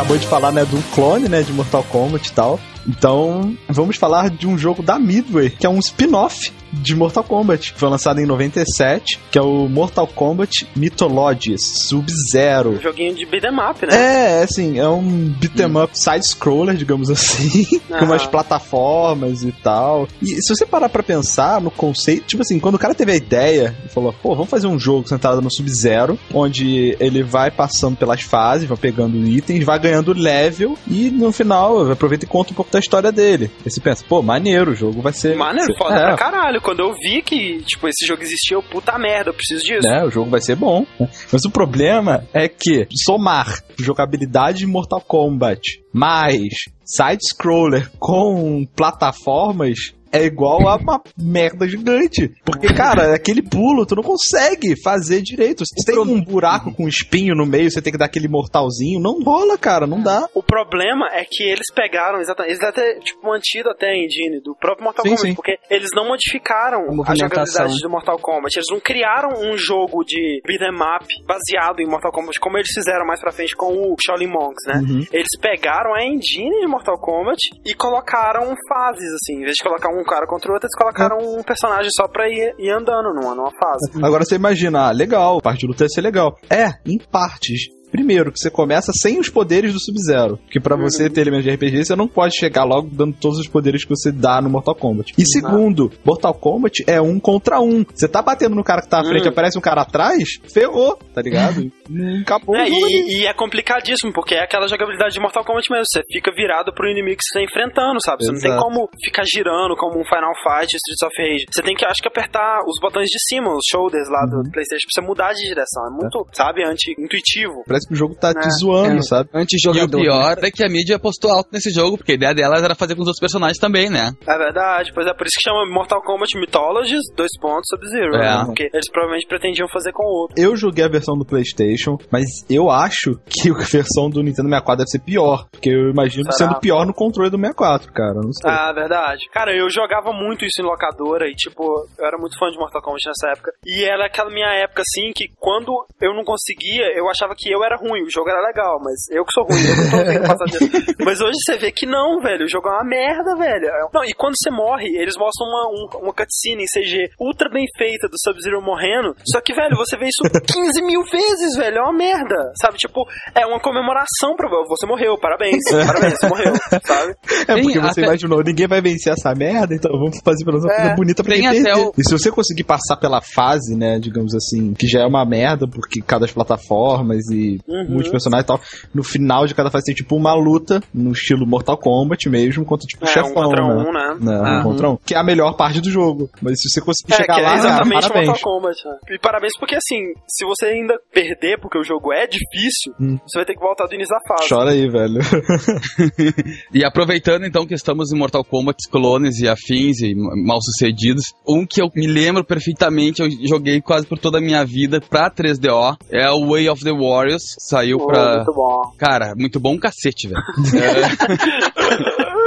Acabou 0.05 0.17
de 0.19 0.27
falar, 0.27 0.51
né, 0.51 0.63
do 0.63 0.77
clone, 0.93 1.27
né, 1.27 1.41
de 1.41 1.51
Mortal 1.51 1.83
Kombat 1.83 2.29
e 2.29 2.31
tal. 2.31 2.59
Então, 2.87 3.57
vamos 3.67 3.97
falar 3.97 4.29
de 4.29 4.45
um 4.45 4.55
jogo 4.55 4.83
da 4.83 4.99
Midway, 4.99 5.49
que 5.49 5.65
é 5.65 5.69
um 5.69 5.79
spin-off 5.79 6.53
de 6.81 6.95
Mortal 6.95 7.23
Kombat. 7.23 7.73
Foi 7.75 7.89
lançado 7.89 8.19
em 8.19 8.25
97, 8.25 9.19
que 9.31 9.38
é 9.38 9.41
o 9.41 9.67
Mortal 9.67 10.07
Kombat 10.07 10.67
Mythologies 10.75 11.61
Sub-Zero. 11.61 12.71
Um 12.71 12.81
joguinho 12.81 13.15
de 13.15 13.25
beat'em 13.25 13.53
up, 13.53 13.85
né? 13.85 13.95
É, 13.95 14.43
assim, 14.43 14.79
é 14.79 14.88
um 14.88 15.33
beat'em 15.39 15.77
up 15.81 15.97
side-scroller, 15.97 16.75
digamos 16.75 17.09
assim, 17.09 17.65
com 17.88 18.05
umas 18.05 18.25
plataformas 18.25 19.43
e 19.43 19.51
tal. 19.51 20.07
E 20.21 20.27
se 20.41 20.55
você 20.55 20.65
parar 20.65 20.89
pra 20.89 21.03
pensar 21.03 21.61
no 21.61 21.71
conceito, 21.71 22.25
tipo 22.25 22.41
assim, 22.41 22.59
quando 22.59 22.75
o 22.75 22.79
cara 22.79 22.93
teve 22.93 23.11
a 23.11 23.15
ideia 23.15 23.75
e 23.85 23.89
falou, 23.89 24.13
pô, 24.13 24.35
vamos 24.35 24.49
fazer 24.49 24.67
um 24.67 24.79
jogo 24.79 25.07
centrado 25.07 25.41
no 25.41 25.51
Sub-Zero, 25.51 26.17
onde 26.33 26.95
ele 26.99 27.23
vai 27.23 27.51
passando 27.51 27.97
pelas 27.97 28.21
fases, 28.21 28.67
vai 28.67 28.77
pegando 28.77 29.17
itens, 29.17 29.63
vai 29.63 29.79
ganhando 29.79 30.13
level 30.13 30.77
e 30.88 31.09
no 31.09 31.31
final 31.31 31.91
aproveita 31.91 32.25
e 32.25 32.27
conta 32.27 32.51
um 32.51 32.55
pouco 32.55 32.71
da 32.71 32.79
história 32.79 33.11
dele. 33.11 33.51
Aí 33.65 33.71
você 33.71 33.79
pensa, 33.79 34.03
pô, 34.07 34.21
maneiro, 34.21 34.71
o 34.71 34.75
jogo 34.75 35.01
vai 35.01 35.13
ser. 35.13 35.35
Maneiro, 35.35 35.73
foda 35.77 35.95
é, 35.95 36.05
pra 36.07 36.17
caralho. 36.17 36.61
Quando 36.65 36.80
eu 36.80 36.93
vi 36.93 37.21
que, 37.21 37.62
tipo, 37.62 37.88
esse 37.88 38.08
jogo 38.08 38.23
existia, 38.23 38.58
eu, 38.58 38.63
puta 38.63 38.97
merda, 38.97 39.30
eu 39.30 39.36
preciso 39.36 39.63
disso. 39.63 39.88
né, 39.88 40.04
o 40.04 40.10
jogo 40.10 40.32
vai 40.32 40.41
ser 40.41 40.56
bom. 40.56 40.84
né? 40.99 41.08
Mas 41.32 41.45
o 41.45 41.51
problema 41.51 42.28
é 42.34 42.47
que 42.49 42.88
somar 43.06 43.63
jogabilidade 43.80 44.58
de 44.60 44.65
Mortal 44.65 44.99
Kombat 44.99 45.62
mais 45.93 46.49
side-scroller 46.84 47.91
com 47.99 48.65
plataformas 48.75 49.93
é 50.11 50.23
igual 50.23 50.67
a 50.67 50.75
uma 50.75 51.01
merda 51.17 51.67
gigante. 51.67 52.31
Porque, 52.43 52.67
cara, 52.73 53.13
aquele 53.15 53.41
pulo 53.41 53.85
tu 53.85 53.95
não 53.95 54.03
consegue 54.03 54.79
fazer 54.81 55.21
direito. 55.21 55.63
Se 55.65 55.85
tem 55.85 55.99
um 55.99 56.21
buraco 56.23 56.73
com 56.73 56.87
espinho 56.87 57.35
no 57.35 57.45
meio, 57.45 57.69
você 57.69 57.81
tem 57.81 57.91
que 57.91 57.99
dar 57.99 58.05
aquele 58.05 58.27
mortalzinho, 58.27 58.99
não 58.99 59.21
rola, 59.23 59.57
cara, 59.57 59.87
não 59.87 60.01
dá. 60.01 60.27
O 60.33 60.43
problema 60.43 61.07
é 61.11 61.25
que 61.29 61.43
eles 61.43 61.71
pegaram 61.73 62.19
exatamente. 62.19 62.53
Eles 62.53 62.63
até, 62.63 62.99
tipo, 62.99 63.25
mantido 63.25 63.69
até 63.69 63.91
a 63.91 63.97
engine 63.97 64.41
do 64.41 64.55
próprio 64.55 64.85
Mortal 64.85 65.03
Sim, 65.03 65.11
Kombat, 65.11 65.29
sim. 65.29 65.35
porque 65.35 65.57
eles 65.69 65.89
não 65.93 66.07
modificaram 66.07 66.81
a, 66.81 66.93
movimentação. 66.93 67.17
jogabilidade 67.17 67.81
do 67.81 67.89
Mortal 67.89 68.17
Kombat. 68.19 68.57
Eles 68.57 68.67
não 68.71 68.79
criaram 68.79 69.29
um 69.41 69.57
jogo 69.57 70.03
de 70.03 70.41
beat'em 70.45 70.75
up 70.75 71.05
baseado 71.25 71.79
em 71.79 71.87
Mortal 71.87 72.11
Kombat, 72.11 72.39
como 72.39 72.57
eles 72.57 72.69
fizeram 72.73 73.05
mais 73.05 73.19
pra 73.19 73.31
frente 73.31 73.55
com 73.55 73.73
o 73.73 73.95
Shaolin 74.03 74.27
Monks, 74.27 74.65
né? 74.67 74.81
Uhum. 74.81 75.05
Eles 75.11 75.29
pegaram 75.41 75.93
a 75.93 76.03
engine 76.03 76.61
de 76.61 76.67
Mortal 76.67 76.97
Kombat 76.99 77.39
e 77.65 77.73
colocaram 77.73 78.53
fases, 78.67 79.11
assim. 79.13 79.41
Em 79.41 79.43
vez 79.43 79.53
de 79.53 79.63
colocar 79.63 79.89
um 79.89 79.94
cara 80.03 80.25
contra 80.27 80.49
o 80.49 80.53
outro, 80.53 80.67
eles 80.67 80.77
colocaram 80.77 81.17
um 81.17 81.43
personagem 81.43 81.89
só 81.95 82.08
pra 82.08 82.27
ir, 82.27 82.53
ir 82.58 82.71
andando 82.71 83.13
numa, 83.13 83.36
numa 83.36 83.51
fase. 83.60 84.03
Agora 84.03 84.23
você 84.23 84.36
imagina, 84.36 84.88
ah, 84.88 84.91
legal, 84.91 85.41
parte 85.41 85.62
de 85.62 85.67
luta 85.67 85.84
ia 85.84 85.89
ser 85.89 86.01
legal. 86.01 86.36
É, 86.49 86.69
em 86.86 86.97
partes. 86.97 87.67
Primeiro, 87.95 88.31
que 88.31 88.39
você 88.39 88.49
começa 88.49 88.91
sem 89.01 89.19
os 89.19 89.29
poderes 89.29 89.73
do 89.73 89.79
Sub-Zero. 89.79 90.38
Porque 90.38 90.60
pra 90.60 90.75
você 90.75 91.10
ter 91.10 91.21
elementos 91.21 91.45
de 91.45 91.51
RPG, 91.51 91.86
você 91.86 91.95
não 91.95 92.08
pode 92.08 92.36
chegar 92.38 92.63
logo 92.63 92.89
dando 92.91 93.15
todos 93.19 93.39
os 93.39 93.47
poderes 93.47 93.84
que 93.84 93.89
você 93.89 94.12
dá 94.12 94.41
no 94.41 94.49
Mortal 94.49 94.75
Kombat. 94.75 95.13
E 95.17 95.25
segundo, 95.27 95.91
Mortal 96.05 96.34
Kombat 96.34 96.84
é 96.88 96.99
um 97.01 97.19
contra 97.19 97.60
um. 97.60 97.86
Você 97.93 98.08
tá 98.08 98.21
batendo 98.21 98.55
no 98.55 98.63
cara 98.63 98.81
que 98.81 98.89
tá 98.89 98.99
à 98.99 99.03
frente, 99.05 99.25
Hum. 99.27 99.31
aparece 99.31 99.58
um 99.58 99.62
cara 99.62 99.81
atrás, 99.81 100.23
ferrou, 100.53 100.97
tá 101.13 101.21
ligado? 101.21 101.62
Acabou 102.21 102.55
É, 102.55 102.67
e, 102.69 103.21
e 103.21 103.25
é 103.25 103.34
complicadíssimo, 103.34 104.12
porque 104.13 104.36
é 104.36 104.43
aquela 104.43 104.67
jogabilidade 104.67 105.13
de 105.13 105.19
Mortal 105.19 105.43
Kombat 105.45 105.69
mesmo. 105.71 105.86
Você 105.91 106.01
fica 106.12 106.31
virado 106.36 106.73
pro 106.73 106.89
inimigo 106.89 107.17
que 107.17 107.23
você 107.23 107.39
tá 107.39 107.43
enfrentando, 107.45 108.01
sabe? 108.01 108.23
Você 108.25 108.31
não 108.31 108.39
tem 108.39 108.49
Exato. 108.51 108.63
como 108.63 108.89
ficar 109.03 109.23
girando 109.25 109.75
como 109.75 109.99
um 109.99 110.03
Final 110.05 110.34
Fight, 110.43 110.73
Streets 110.75 111.01
of 111.05 111.13
Rage. 111.17 111.45
Você 111.51 111.62
tem 111.62 111.75
que, 111.75 111.86
acho 111.86 112.01
que, 112.01 112.08
apertar 112.08 112.60
os 112.67 112.79
botões 112.81 113.08
de 113.08 113.17
cima, 113.29 113.51
os 113.53 113.63
shoulders 113.69 114.08
lá 114.10 114.25
Uhum. 114.25 114.43
do 114.43 114.51
PlayStation, 114.51 114.88
pra 114.89 115.01
você 115.01 115.08
mudar 115.08 115.34
de 115.34 115.41
direção. 115.47 115.86
É 115.88 115.91
muito, 115.91 116.25
sabe, 116.34 116.63
anti-intuitivo. 116.65 117.63
Parece 117.67 117.85
que 117.88 117.93
o 117.93 117.98
jogo 117.98 118.15
tá 118.15 118.34
te 118.34 118.48
É. 118.48 118.50
zoando, 118.52 119.00
É. 119.00 119.02
sabe? 119.02 119.30
E 119.34 119.38
o 119.38 119.39
Antijogador. 119.41 120.02
pior 120.02 120.38
é 120.43 120.52
que 120.52 120.63
a 120.63 120.69
mídia 120.69 120.95
apostou 120.95 121.32
alto 121.32 121.50
nesse 121.52 121.69
jogo, 121.71 121.98
porque 121.98 122.13
a 122.13 122.15
ideia 122.15 122.34
delas 122.34 122.63
era 122.63 122.76
fazer 122.76 122.95
com 122.95 123.02
os 123.02 123.08
outros 123.08 123.19
personagens 123.19 123.58
também, 123.58 123.89
né? 123.89 124.12
É 124.28 124.38
verdade, 124.38 124.91
pois 124.93 125.08
é 125.08 125.13
por 125.13 125.26
isso 125.28 125.36
que 125.41 125.50
chama 125.50 125.65
Mortal 125.71 126.02
Kombat 126.02 126.38
Mythologies, 126.38 127.02
dois 127.15 127.32
pontos, 127.39 127.65
Sub-Zero. 127.69 128.15
É. 128.15 128.19
né? 128.39 128.43
Porque 128.45 128.69
eles 128.74 128.89
provavelmente 128.91 129.28
pretendiam 129.28 129.67
fazer 129.69 129.91
com 129.91 130.04
o 130.04 130.21
outro. 130.24 130.36
Eu 130.41 130.56
joguei 130.56 130.84
a 130.86 130.89
versão 130.89 131.15
do 131.17 131.26
PlayStation, 131.26 131.98
mas 132.12 132.24
eu 132.50 132.69
acho 132.69 133.19
que 133.26 133.50
a 133.52 133.63
versão 133.63 134.10
do 134.10 134.21
Nintendo 134.24 134.50
64 134.50 134.78
deve 134.78 134.89
ser 134.89 135.00
pior. 135.00 135.45
Porque 135.52 135.69
eu 135.69 135.89
imagino 135.89 136.32
Será? 136.32 136.50
sendo 136.52 136.60
pior 136.60 136.86
no 136.86 136.93
controle 136.93 137.30
do 137.30 137.38
64, 137.38 137.91
cara. 137.93 138.15
Não 138.15 138.32
sei. 138.34 138.50
Ah, 138.50 138.71
verdade. 138.74 139.26
Cara, 139.32 139.56
eu 139.56 139.69
jogava 139.69 140.12
muito 140.12 140.45
isso 140.45 140.62
em 140.62 140.65
locadora 140.65 141.28
e, 141.28 141.34
tipo, 141.36 141.63
eu 141.98 142.06
era 142.06 142.17
muito 142.17 142.38
fã 142.38 142.50
de 142.50 142.58
Mortal 142.58 142.82
Kombat 142.82 143.04
nessa 143.08 143.32
época. 143.34 143.52
E 143.65 143.84
era 143.84 144.06
aquela 144.06 144.30
minha 144.30 144.50
época, 144.63 144.82
assim, 144.82 145.12
que 145.15 145.26
quando 145.39 145.71
eu 146.02 146.13
não 146.13 146.24
conseguia, 146.24 146.86
eu 146.98 147.10
achava 147.10 147.34
que 147.38 147.52
eu 147.52 147.63
era 147.63 147.74
ruim. 147.75 148.03
O 148.03 148.11
jogo 148.11 148.29
era 148.29 148.41
legal, 148.45 148.79
mas 148.83 148.95
eu 149.11 149.23
que 149.25 149.31
sou 149.33 149.43
ruim, 149.43 149.61
eu 149.61 149.75
que 149.75 149.91
tô 149.91 149.97
conseguindo 149.97 150.27
passar 150.27 150.45
disso. 150.51 150.95
Mas 151.05 151.21
hoje 151.21 151.38
você 151.45 151.57
vê 151.57 151.71
que 151.71 151.85
não, 151.85 152.19
velho. 152.21 152.45
O 152.45 152.49
jogo 152.49 152.67
é 152.69 152.71
uma 152.71 152.83
merda, 152.83 153.35
velho. 153.38 153.67
Não, 153.93 154.03
e 154.03 154.13
quando 154.13 154.33
você 154.38 154.49
morre, 154.51 154.88
eles 154.97 155.15
mostram 155.17 155.47
uma, 155.47 155.67
um- 155.69 156.03
uma 156.05 156.13
cutscene 156.13 156.63
em 156.63 156.67
CG 156.67 157.09
ultra 157.19 157.49
bem 157.49 157.65
feita 157.77 158.07
do 158.07 158.15
Sub-Zero 158.19 158.61
morrendo. 158.61 159.15
Só 159.31 159.41
que, 159.41 159.53
velho, 159.53 159.75
você 159.75 159.97
vê 159.97 160.05
isso 160.07 160.23
15 160.45 160.81
mil 160.83 161.01
vezes, 161.11 161.55
velho. 161.57 161.77
É 161.77 161.81
uma 161.81 161.93
merda. 161.93 162.35
Sabe? 162.61 162.77
Tipo, 162.77 163.05
é 163.35 163.45
uma 163.45 163.59
comemoração 163.59 164.35
pra 164.35 164.47
você 164.67 164.85
morreu. 164.85 165.17
Parabéns. 165.19 165.63
Parabéns, 165.71 166.19
você 166.19 166.27
morreu. 166.29 166.53
Sabe? 166.83 167.15
É 167.47 167.61
porque 167.61 167.79
você 167.79 167.99
até- 168.01 168.03
imaginou, 168.03 168.43
ninguém 168.43 168.67
vai 168.67 168.81
vencer 168.81 169.13
essa 169.13 169.33
merda, 169.35 169.73
então 169.75 169.91
vamos 169.91 170.19
fazer 170.23 170.43
pelo 170.45 170.57
menos 170.57 170.65
uma 170.65 170.73
É, 170.73 170.77
coisa 170.81 170.95
bonita 170.95 171.23
pra 171.23 171.35
até 171.35 171.51
perder. 171.51 171.73
o- 171.77 171.93
E 171.97 172.03
se 172.03 172.11
você 172.11 172.31
conseguir 172.31 172.63
passar 172.63 172.97
pela 172.97 173.21
fase, 173.21 173.75
né, 173.75 173.99
digamos 173.99 174.33
assim, 174.35 174.73
que 174.73 174.88
já 174.88 175.01
é 175.01 175.05
uma 175.05 175.25
merda, 175.25 175.67
porque 175.67 176.01
cada 176.01 176.25
plataformas 176.27 177.29
e 177.31 177.54
Uhum. 177.67 177.85
muitos 177.89 178.09
personagens 178.11 178.43
e 178.43 178.47
tal, 178.47 178.59
no 178.93 179.03
final 179.03 179.45
de 179.47 179.53
cada 179.55 179.69
fase 179.71 179.85
tem 179.85 179.95
tipo 179.95 180.15
uma 180.15 180.33
luta, 180.33 180.81
no 180.93 181.11
estilo 181.11 181.45
Mortal 181.47 181.77
Kombat 181.77 182.29
mesmo, 182.29 182.65
contra 182.65 182.85
tipo 182.87 183.03
É, 183.05 183.07
chefão, 183.07 183.31
um 183.31 183.33
contra 183.33 183.61
né? 183.67 183.73
um, 183.73 183.93
né? 183.93 184.17
Né, 184.19 184.39
um 184.41 184.57
Uhum. 184.57 184.63
contra 184.63 184.89
um. 184.91 184.97
Que 184.97 185.15
é 185.15 185.17
a 185.17 185.23
melhor 185.23 185.55
parte 185.55 185.79
do 185.81 185.89
jogo. 185.89 186.29
Mas 186.41 186.59
se 186.61 186.69
você 186.69 186.81
conseguir 186.81 187.13
É, 187.13 187.17
chegar 187.17 187.35
que 187.35 187.41
lá, 187.41 187.53
é 187.53 187.57
exatamente 187.57 187.89
cara, 188.01 188.07
parabéns. 188.09 188.27
Mortal 188.27 188.43
Kombat. 188.53 188.77
né? 188.85 188.95
E 189.15 189.19
parabéns 189.19 189.53
porque, 189.59 189.75
assim, 189.75 190.13
se 190.27 190.45
você 190.45 190.65
ainda 190.67 190.95
perder 191.13 191.59
porque 191.61 191.77
o 191.77 191.83
jogo 191.83 192.11
é 192.13 192.25
difícil, 192.27 192.93
Hum. 192.99 193.17
você 193.27 193.39
vai 193.39 193.45
ter 193.45 193.53
que 193.53 193.59
voltar 193.59 193.85
do 193.87 193.93
início 193.95 194.13
da 194.15 194.19
fase. 194.35 194.49
Chora 194.49 194.71
aí, 194.71 194.89
velho. 194.89 195.19
E 196.73 196.83
aproveitando 196.83 197.45
então 197.45 197.65
que 197.65 197.73
estamos 197.73 198.11
em 198.11 198.17
Mortal 198.17 198.43
Kombat, 198.43 198.77
clones 198.91 199.39
e 199.39 199.47
afins 199.47 199.99
e 200.01 200.13
mal 200.15 200.59
sucedidos, 200.61 201.33
um 201.47 201.65
que 201.65 201.81
eu 201.81 201.89
me 201.95 202.07
lembro 202.07 202.43
perfeitamente, 202.43 203.21
eu 203.21 203.29
joguei 203.47 203.81
quase 203.81 204.05
por 204.05 204.17
toda 204.17 204.37
a 204.37 204.41
minha 204.41 204.63
vida 204.65 204.99
pra 205.01 205.29
3DO, 205.29 205.95
é 206.11 206.29
o 206.31 206.49
Way 206.49 206.69
of 206.69 206.83
the 206.83 206.91
Warriors, 206.91 207.43
saiu 207.60 207.97
Pô, 207.97 208.08
pra. 208.08 208.36
Muito 208.38 208.53
bom. 208.53 208.91
Cara, 208.97 209.34
muito 209.36 209.60
bom 209.60 209.73
um 209.73 209.79
cacete, 209.79 210.27
velho. 210.27 210.41
É, 211.74 211.74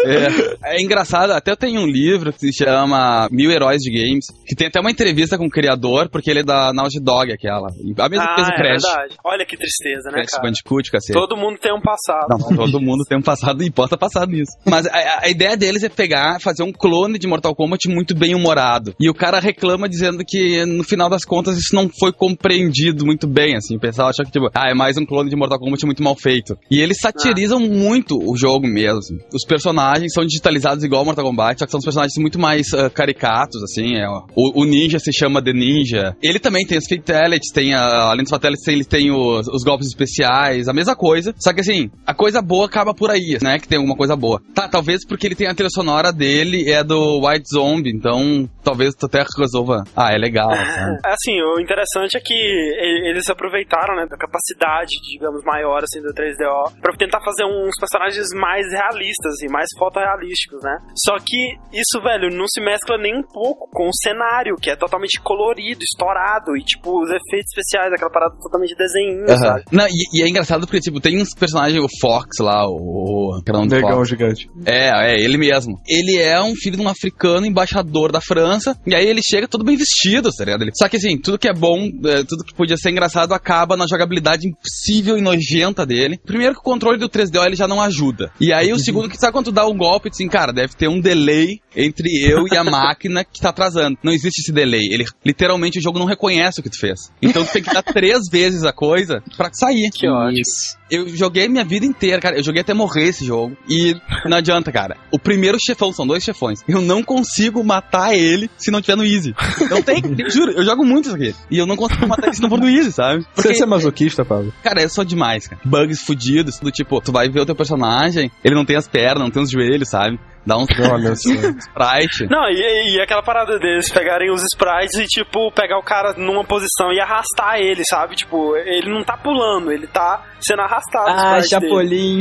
é, 0.07 0.77
é 0.77 0.83
engraçado, 0.83 1.31
até 1.33 1.51
eu 1.51 1.57
tenho 1.57 1.81
um 1.81 1.87
livro 1.87 2.33
que 2.33 2.39
se 2.41 2.53
chama 2.65 3.29
Mil 3.31 3.51
Heróis 3.51 3.79
de 3.81 3.91
Games, 3.91 4.27
que 4.47 4.55
tem 4.55 4.67
até 4.69 4.81
uma 4.81 4.91
entrevista 4.91 5.37
com 5.39 5.47
o 5.47 5.51
criador, 5.51 6.09
porque 6.09 6.31
ele 6.31 6.41
é 6.41 6.45
da 6.45 6.73
Naughty 6.73 7.01
Dog, 7.01 7.33
aquela. 7.33 7.69
A 7.69 8.09
mesma 8.09 8.25
Ah, 8.25 8.35
coisa 8.35 8.51
é 8.51 8.57
Crash. 8.57 8.83
verdade. 8.83 9.15
Olha 9.25 9.45
que 9.47 9.57
tristeza, 9.57 10.11
né, 10.11 10.19
Crash 10.19 10.31
cara? 10.31 10.43
Bandicoot, 10.45 10.91
cacete. 10.91 11.13
Todo 11.19 11.37
mundo 11.37 11.59
tem 11.59 11.73
um 11.73 11.81
passado. 11.81 12.27
Não, 12.31 12.57
todo 12.57 12.81
mundo 12.81 13.05
tem 13.09 13.19
um 13.19 13.23
passado 13.23 13.63
e 13.63 13.67
estar 13.69 13.97
passado 13.97 14.31
nisso. 14.31 14.53
Mas 14.65 14.87
a, 14.87 15.21
a 15.25 15.29
ideia 15.29 15.57
deles 15.57 15.83
é 15.83 15.89
pegar, 15.89 16.41
fazer 16.41 16.63
um 16.63 16.73
clone 16.73 17.19
de 17.19 17.27
Mortal 17.27 17.55
Kombat 17.55 17.89
muito 17.89 18.15
bem 18.15 18.35
humorado. 18.35 18.95
E 19.01 19.09
o 19.09 19.15
cara 19.15 19.39
reclama 19.41 19.89
dizendo 19.89 20.25
que 20.27 20.65
no 20.67 20.85
final 20.85 21.09
das 21.09 21.25
contas 21.25 21.57
isso 21.57 21.75
não 21.75 21.89
foi 21.99 22.13
compreendido 22.13 23.05
muito 23.05 23.27
bem, 23.27 23.57
assim. 23.57 23.77
O 23.77 23.81
pessoal 23.81 24.09
acha 24.09 24.25
que, 24.25 24.31
tipo, 24.31 24.49
ah, 24.55 24.69
é 24.71 24.75
mais 24.75 24.97
um 24.97 25.05
clone 25.07 25.31
de 25.31 25.37
Mortal 25.37 25.59
Kombat 25.59 25.85
muito 25.87 26.03
mal 26.03 26.17
feito. 26.17 26.57
E 26.71 26.81
eles 26.81 26.99
satirizam 27.01 27.61
muito 27.61 28.19
o 28.19 28.37
jogo 28.37 28.67
mesmo. 28.67 28.99
assim. 28.99 29.17
Os 29.35 29.45
personagens 29.47 29.88
são 30.09 30.25
digitalizados 30.25 30.85
igual 30.85 31.05
Mortal 31.05 31.25
Kombat, 31.25 31.59
só 31.59 31.65
que 31.65 31.71
são 31.71 31.79
os 31.79 31.85
personagens 31.85 32.17
muito 32.19 32.39
mais 32.39 32.73
ah, 32.75 32.91
caricatos, 32.91 33.63
assim. 33.63 33.97
é, 33.97 34.09
o, 34.09 34.63
o 34.63 34.65
ninja 34.65 34.99
se 34.99 35.13
chama 35.13 35.43
The 35.43 35.53
Ninja. 35.53 36.17
Ele 36.23 36.39
também 36.39 36.67
tem 36.67 36.79
os 36.79 36.87
Fatalities, 36.87 37.53
tem, 37.53 37.75
a, 37.75 38.11
além 38.11 38.23
dos 38.23 38.31
Fatalities, 38.31 38.67
ele 38.69 38.85
tem 38.85 39.11
os, 39.11 39.47
os 39.49 39.63
golpes 39.65 39.89
especiais, 39.89 40.69
a 40.69 40.73
mesma 40.73 40.97
coisa. 40.97 41.35
Só 41.39 41.53
que 41.53 41.61
assim, 41.61 41.91
a 42.07 42.15
coisa 42.15 42.43
boa 42.43 42.67
acaba 42.67 42.95
por 42.95 43.11
aí, 43.11 43.39
né? 43.43 43.59
Que 43.59 43.69
tem 43.69 43.79
alguma 43.79 43.97
coisa 43.97 44.17
boa. 44.17 44.41
Tá, 44.55 44.69
talvez 44.69 45.07
porque 45.07 45.27
ele 45.27 45.35
tem 45.35 45.47
a 45.47 45.55
trilha 45.55 45.71
sonora 45.71 46.13
dele, 46.13 46.71
é 46.71 46.83
do 46.83 47.21
White 47.27 47.49
Zombie, 47.53 47.91
então 47.91 48.49
talvez 48.63 48.95
tu 48.95 49.07
até 49.07 49.25
resolva. 49.39 49.85
Ah, 49.97 50.13
é 50.13 50.19
legal. 50.19 50.51
sabe? 50.51 50.99
Assim, 51.05 51.41
o 51.41 51.61
interessante 51.61 52.17
é 52.17 52.21
que 52.21 52.35
eles 52.35 53.29
aproveitaram, 53.29 53.97
né, 53.97 54.07
da 54.07 54.17
capacidade, 54.17 54.91
digamos, 55.13 55.43
maior, 55.45 55.83
assim, 55.83 56.01
do 56.01 56.13
3DO 56.13 56.81
pra 56.81 56.97
tentar 56.97 57.21
fazer 57.21 57.45
uns 57.45 57.73
personagens 57.79 58.29
mais 58.35 58.67
realistas 58.71 59.41
e 59.43 59.49
mais 59.49 59.69
fotorrealísticos, 59.79 60.61
né? 60.63 60.77
Só 60.97 61.17
que 61.25 61.37
isso, 61.73 62.03
velho, 62.03 62.31
não 62.37 62.47
se 62.49 62.61
mescla 62.61 62.99
nem 62.99 63.17
um 63.17 63.23
pouco 63.23 63.69
com 63.73 63.89
o 63.89 63.95
cenário, 64.03 64.57
que 64.61 64.71
é 64.71 64.77
totalmente 64.77 65.21
colorido, 65.23 65.81
estourado, 65.83 66.57
e 66.57 66.63
tipo, 66.63 66.91
os 67.03 67.09
efeitos 67.09 67.51
especiais, 67.57 67.93
aquela 67.93 68.11
parada 68.11 68.35
totalmente 68.43 68.75
desenho, 68.77 69.27
sabe? 69.39 69.65
Não, 69.73 69.87
e, 69.87 70.19
e 70.21 70.23
é 70.25 70.29
engraçado 70.29 70.67
porque, 70.67 70.81
tipo, 70.81 71.01
tem 71.01 71.21
uns 71.21 71.35
personagens, 71.35 71.83
o 71.83 71.89
Fox 72.01 72.39
lá, 72.41 72.67
o. 72.69 73.41
que 73.45 73.51
era 73.51 73.59
o 73.59 73.65
Negão 73.67 74.05
gigante. 74.05 74.49
É, 74.67 75.13
é, 75.13 75.21
ele 75.21 75.37
mesmo. 75.39 75.79
Ele 75.87 76.17
é 76.21 76.41
um 76.43 76.55
filho 76.55 76.77
de 76.77 76.83
um 76.83 76.89
africano, 76.89 77.47
embaixador 77.47 78.11
da 78.13 78.21
França, 78.21 78.77
e 78.87 78.95
aí 78.95 79.07
ele 79.07 79.23
chega 79.23 79.47
todo 79.49 79.65
bem 79.65 79.77
vestido, 79.77 80.31
tá 80.33 80.45
ligado? 80.45 80.63
Ele- 80.63 80.73
Só 80.75 80.89
que 80.89 80.97
assim, 80.97 81.19
tudo 81.21 81.39
que 81.39 81.49
é 81.49 81.53
bom, 81.53 81.79
é, 82.05 82.25
tudo 82.25 82.45
que 82.45 82.55
podia 82.55 82.77
ser 82.77 82.91
engraçado 82.91 83.33
acaba 83.33 83.77
na 83.77 83.87
jogabilidade 83.87 84.49
impossível 84.49 85.17
e 85.17 85.21
nojenta 85.23 85.85
dele. 85.87 86.19
Primeiro 86.25 86.55
que 86.55 86.61
o 86.61 86.65
controle 86.65 86.99
do 86.99 87.09
3DO 87.09 87.45
ele 87.47 87.57
já 87.57 87.69
não 87.69 87.81
ajuda. 87.81 88.31
E 88.41 88.53
aí 88.53 88.73
o 88.73 88.79
segundo 88.79 89.09
que 89.09 89.17
sabe 89.17 89.33
quando 89.33 89.47
tu 89.47 89.53
dá 89.53 89.67
um 89.69 89.77
golpe, 89.77 90.11
tu 90.11 90.15
assim, 90.15 90.29
cara, 90.29 90.53
deve 90.53 90.75
ter 90.75 90.89
um 90.89 91.01
delay 91.01 91.61
entre 91.77 92.09
eu 92.25 92.47
e 92.51 92.57
a 92.57 92.65
máquina 92.65 93.25
que 93.25 93.41
tá 93.41 93.51
atrasando. 93.51 93.99
Não 94.03 94.13
existe 94.13 94.41
esse 94.41 94.53
delay. 94.53 94.89
Ele 94.93 95.05
literalmente 95.25 95.79
o 95.79 95.83
jogo 95.83 95.99
não 95.99 96.07
reconhece 96.07 96.61
o 96.61 96.63
que 96.63 96.71
tu 96.71 96.79
fez. 96.79 97.13
Então 97.21 97.45
tu 97.45 97.53
tem 97.53 97.63
que 97.63 97.73
dar 97.73 97.83
três 97.83 98.29
vezes 98.31 98.65
a 98.65 98.73
coisa 98.73 99.23
pra 99.37 99.51
sair. 99.53 99.91
Que 99.91 100.09
ótimo. 100.09 100.41
Isso. 100.41 100.78
Eu 100.91 101.09
joguei 101.09 101.49
minha 101.49 101.65
vida 101.65 101.85
inteira, 101.85 102.21
cara. 102.21 102.37
Eu 102.37 102.45
joguei 102.45 102.63
até 102.63 102.73
morrer 102.75 103.09
esse 103.09 103.25
jogo. 103.25 103.57
E 103.69 103.95
não 104.27 104.39
adianta, 104.39 104.73
cara. 104.73 104.97
O 105.13 105.19
primeiro 105.19 105.59
chefão, 105.61 105.93
são 105.93 106.07
dois 106.07 106.23
chefões. 106.25 106.61
Eu 106.69 106.81
não 106.81 107.03
consigo 107.03 107.63
matar 107.63 108.15
ele 108.15 108.51
se 108.57 108.71
não 108.71 108.81
tiver 108.81 108.97
no 108.97 109.05
easy. 109.05 109.35
Não 109.71 109.83
tem, 109.83 110.03
juro, 110.31 110.53
eu 110.53 110.65
jogo 110.65 110.85
muito 110.85 111.07
isso 111.07 111.15
aqui. 111.17 111.35
E 111.51 111.59
eu 111.59 111.67
não 111.67 111.77
consigo 111.77 112.07
matar 112.07 112.27
ele 112.29 112.37
se 112.37 112.43
não 112.43 112.49
for 112.49 112.59
no 112.59 112.69
easy, 112.69 112.93
sabe? 112.93 113.27
Você 113.35 113.63
é 113.63 113.67
masoquista, 113.67 114.25
Pablo? 114.25 114.53
Cara, 114.63 114.83
eu 114.83 114.89
sou 114.89 115.05
demais, 115.05 115.47
cara. 115.47 115.61
Bugs 115.65 116.03
fudidos, 116.03 116.59
do 116.59 116.71
tipo, 116.71 117.01
tu 117.01 117.13
vai 117.13 117.29
ver 117.29 117.41
o 117.41 117.47
teu 117.47 117.55
personagem, 117.55 118.31
ele 118.43 118.55
não 118.55 118.65
tem 118.65 118.77
as 118.77 118.89
pernas, 118.89 119.23
não 119.23 119.31
tem 119.31 119.43
os 119.43 119.51
joelhos, 119.51 119.89
sabe? 119.89 120.19
Dá 120.49 120.57
uns 120.57 120.69
Olha 120.91 121.15
só. 121.15 121.31
sprite. 121.31 122.27
Não, 122.31 122.49
e, 122.49 122.95
e 122.95 123.01
aquela 123.03 123.23
parada 123.23 123.59
deles 123.59 123.93
pegarem 123.93 124.31
os 124.31 124.43
sprites 124.55 124.99
e, 124.99 125.05
tipo, 125.05 125.53
pegar 125.53 125.79
o 125.79 125.83
cara 125.83 126.15
numa 126.17 126.43
posição 126.43 126.91
e 126.91 126.99
arrastar 126.99 127.59
ele, 127.59 127.83
sabe? 127.85 128.17
Tipo, 128.17 128.57
ele 128.57 128.91
não 128.91 129.05
tá 129.05 129.15
pulando, 129.15 129.71
ele 129.71 129.87
tá 129.87 130.25
sendo 130.41 130.63
arrastado. 130.63 131.11
Ah. 131.11 131.43
Chapolin. 131.43 132.21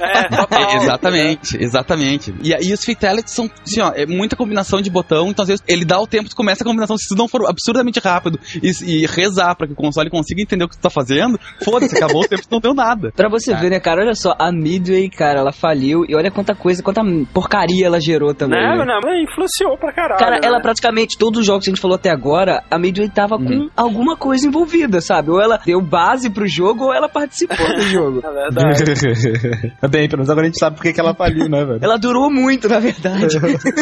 É, 0.00 0.22
total. 0.34 0.62
É, 0.62 0.76
exatamente, 0.76 1.62
exatamente. 1.62 2.34
E 2.42 2.54
aí 2.54 2.72
os 2.72 2.82
fatalities 2.82 3.34
são, 3.34 3.50
assim, 3.62 3.82
ó, 3.82 3.92
é 3.94 4.06
muita 4.06 4.36
combinação 4.36 4.80
de 4.80 4.88
botão, 4.88 5.28
então 5.28 5.42
às 5.42 5.48
vezes 5.48 5.62
ele 5.68 5.84
dá 5.84 6.00
o 6.00 6.06
tempo, 6.06 6.30
tu 6.30 6.36
começa 6.36 6.62
a 6.62 6.66
combinação, 6.66 6.96
se 6.96 7.08
tu 7.08 7.14
não 7.14 7.28
for 7.28 7.46
absurdamente 7.46 8.00
rápido 8.00 8.40
e, 8.62 9.02
e 9.02 9.06
rezar 9.06 9.54
pra 9.54 9.66
que 9.66 9.74
o 9.74 9.76
console 9.76 10.08
consiga 10.08 10.40
entender 10.40 10.64
o 10.64 10.68
que 10.68 10.78
tu 10.78 10.80
tá 10.80 10.88
fazendo, 10.88 11.38
foda-se, 11.62 11.94
acabou 11.94 12.22
o 12.22 12.28
tempo, 12.28 12.42
tu 12.42 12.52
não 12.52 12.60
deu 12.60 12.72
nada. 12.72 13.12
Pra 13.14 13.28
você 13.28 13.54
ver, 13.54 13.68
né, 13.70 13.80
cara? 13.80 14.00
Olha 14.00 14.14
só, 14.14 14.34
a 14.38 14.50
Midway, 14.50 15.10
cara, 15.10 15.40
ela 15.40 15.52
faliu 15.52 16.06
e 16.08 16.14
olha 16.14 16.30
quanta 16.30 16.54
coisa, 16.54 16.82
quanta 16.82 17.02
porcaria 17.34 17.65
ela 17.82 18.00
gerou 18.00 18.34
também. 18.34 18.60
Né, 18.60 18.76
né? 18.76 18.84
não, 18.84 19.00
mas 19.02 19.22
influenciou 19.22 19.76
pra 19.78 19.92
caralho. 19.92 20.18
Cara, 20.18 20.36
né? 20.36 20.40
ela 20.44 20.60
praticamente, 20.60 21.18
todos 21.18 21.40
os 21.40 21.46
jogos 21.46 21.64
que 21.64 21.70
a 21.70 21.74
gente 21.74 21.80
falou 21.80 21.96
até 21.96 22.10
agora, 22.10 22.62
a 22.70 22.78
Midway 22.78 23.08
tava 23.08 23.36
com 23.38 23.68
alguma 23.76 24.16
coisa 24.16 24.46
envolvida, 24.46 25.00
sabe? 25.00 25.30
Ou 25.30 25.40
ela 25.40 25.58
deu 25.64 25.80
base 25.80 26.30
pro 26.30 26.46
jogo, 26.46 26.84
ou 26.84 26.94
ela 26.94 27.08
participou 27.08 27.56
do 27.56 27.82
jogo. 27.82 28.22
É 28.26 28.32
verdade. 28.32 29.72
Bem, 29.90 30.08
pelo 30.08 30.18
menos 30.18 30.30
agora 30.30 30.46
a 30.46 30.48
gente 30.48 30.58
sabe 30.58 30.76
por 30.76 30.82
que 30.82 30.92
que 30.92 31.00
ela 31.00 31.14
faliu, 31.14 31.48
né, 31.48 31.64
velho? 31.64 31.78
Ela 31.80 31.96
durou 31.96 32.30
muito, 32.30 32.68
na 32.68 32.78
verdade. 32.78 33.38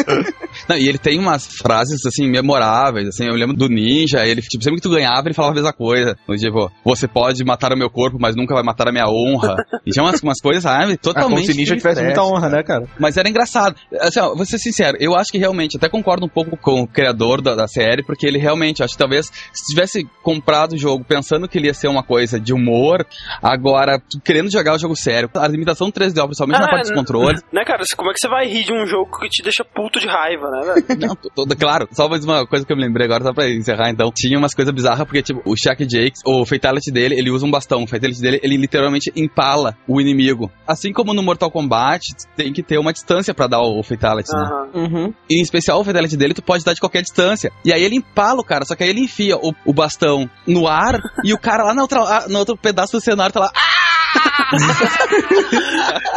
Não, 0.69 0.77
e 0.77 0.87
ele 0.87 0.97
tem 0.97 1.19
umas 1.19 1.47
frases, 1.47 2.05
assim, 2.05 2.29
memoráveis, 2.29 3.07
assim, 3.07 3.25
eu 3.25 3.35
lembro 3.35 3.55
do 3.55 3.67
Ninja, 3.67 4.25
ele, 4.25 4.41
tipo, 4.41 4.63
sempre 4.63 4.79
que 4.79 4.87
tu 4.87 4.93
ganhava, 4.93 5.27
ele 5.27 5.33
falava 5.33 5.53
a 5.53 5.55
mesma 5.55 5.73
coisa. 5.73 6.15
Do 6.27 6.35
Tipo, 6.35 6.71
você 6.83 7.07
pode 7.07 7.43
matar 7.43 7.73
o 7.73 7.77
meu 7.77 7.89
corpo, 7.89 8.17
mas 8.19 8.35
nunca 8.35 8.53
vai 8.53 8.63
matar 8.63 8.87
a 8.87 8.91
minha 8.91 9.07
honra. 9.07 9.55
E 9.85 9.91
tinha 9.91 10.03
umas, 10.03 10.21
umas 10.21 10.39
coisas, 10.39 10.63
sabe? 10.63 10.83
Ah, 10.83 10.85
como 10.85 10.97
Totalmente. 10.97 11.51
se 11.51 11.57
Ninja 11.57 11.75
tivesse 11.75 12.03
muita 12.03 12.23
honra, 12.23 12.49
né, 12.49 12.63
cara? 12.63 12.85
Mas 12.99 13.17
era 13.17 13.27
engraçado. 13.27 13.74
Assim, 13.99 14.19
ó, 14.19 14.35
vou 14.35 14.45
ser 14.45 14.57
sincero, 14.57 14.97
eu 14.99 15.15
acho 15.15 15.31
que 15.31 15.37
realmente, 15.37 15.77
até 15.77 15.89
concordo 15.89 16.25
um 16.25 16.29
pouco 16.29 16.55
com 16.57 16.81
o 16.81 16.87
criador 16.87 17.41
da, 17.41 17.55
da 17.55 17.67
série, 17.67 18.03
porque 18.03 18.25
ele 18.25 18.37
realmente, 18.37 18.83
acho 18.83 18.93
que 18.93 18.99
talvez, 18.99 19.27
se 19.53 19.73
tivesse 19.73 20.07
comprado 20.23 20.73
o 20.73 20.77
jogo 20.77 21.03
pensando 21.03 21.47
que 21.47 21.57
ele 21.57 21.67
ia 21.67 21.73
ser 21.73 21.87
uma 21.87 22.03
coisa 22.03 22.39
de 22.39 22.53
humor, 22.53 23.05
agora, 23.41 24.01
querendo 24.23 24.51
jogar 24.51 24.73
o 24.75 24.79
jogo 24.79 24.95
sério, 24.95 25.29
a 25.35 25.47
limitação 25.47 25.91
3D, 25.91 26.23
principalmente 26.25 26.59
na 26.59 26.65
Ah, 26.65 26.69
parte 26.69 26.81
dos 26.83 26.91
n- 26.91 26.97
controles, 26.97 27.41
Né, 27.51 27.63
cara? 27.65 27.83
Como 27.95 28.09
é 28.09 28.13
que 28.13 28.19
você 28.19 28.27
vai 28.27 28.47
rir 28.47 28.63
de 28.65 28.73
um 28.73 28.85
jogo 28.85 29.19
que 29.19 29.29
te 29.29 29.43
deixa 29.43 29.63
puto 29.63 29.99
de 29.99 30.07
raiva, 30.07 30.49
né, 30.49 30.73
velho? 30.87 30.99
Não, 30.99 31.45
claro, 31.57 31.87
só 31.91 32.07
mais 32.09 32.23
uma 32.25 32.45
coisa 32.47 32.65
que 32.65 32.71
eu 32.71 32.77
me 32.77 32.83
lembrei 32.83 33.05
agora, 33.05 33.23
só 33.23 33.33
pra 33.33 33.49
encerrar 33.49 33.89
então. 33.89 34.11
Tinha 34.13 34.37
umas 34.37 34.53
coisas 34.53 34.73
bizarras, 34.73 35.05
porque, 35.05 35.21
tipo, 35.21 35.41
o 35.45 35.55
Shaq 35.55 35.83
Jakes, 35.89 36.21
o 36.25 36.45
Fatality 36.45 36.91
dele, 36.91 37.15
ele 37.17 37.29
usa 37.29 37.45
um 37.45 37.51
bastão. 37.51 37.83
O 37.83 37.87
Fatality 37.87 38.21
dele, 38.21 38.39
ele 38.43 38.57
literalmente 38.57 39.11
empala 39.15 39.75
o 39.87 39.99
inimigo. 40.01 40.51
Assim 40.67 40.91
como 40.91 41.13
no 41.13 41.21
Mortal 41.23 41.51
Kombat, 41.51 42.01
tem 42.35 42.51
que 42.51 42.63
ter 42.63 42.77
uma 42.77 42.91
distância 42.93 43.33
pra 43.33 43.47
dar 43.47 43.54
o 43.59 43.81
Fatality, 43.83 44.31
né? 44.33 44.69
Uhum. 44.73 45.13
E 45.29 45.39
em 45.39 45.41
especial 45.41 45.79
o 45.79 45.83
Fatality 45.83 46.17
dele, 46.17 46.33
tu 46.33 46.43
pode 46.43 46.63
dar 46.63 46.73
de 46.73 46.79
qualquer 46.79 47.01
distância. 47.01 47.51
E 47.63 47.73
aí 47.73 47.83
ele 47.83 47.95
empala 47.95 48.41
o 48.41 48.45
cara, 48.45 48.65
só 48.65 48.75
que 48.75 48.83
aí 48.83 48.89
ele 48.89 49.01
enfia 49.01 49.37
o, 49.37 49.53
o 49.65 49.73
bastão 49.73 50.29
no 50.47 50.67
ar 50.67 50.99
e 51.23 51.33
o 51.33 51.37
cara 51.37 51.63
lá 51.63 51.73
na 51.73 51.81
outra, 51.81 52.01
ah, 52.01 52.25
no 52.27 52.39
outro 52.39 52.57
pedaço 52.57 52.93
do 52.93 53.01
cenário 53.01 53.33
tá 53.33 53.39
lá. 53.39 53.51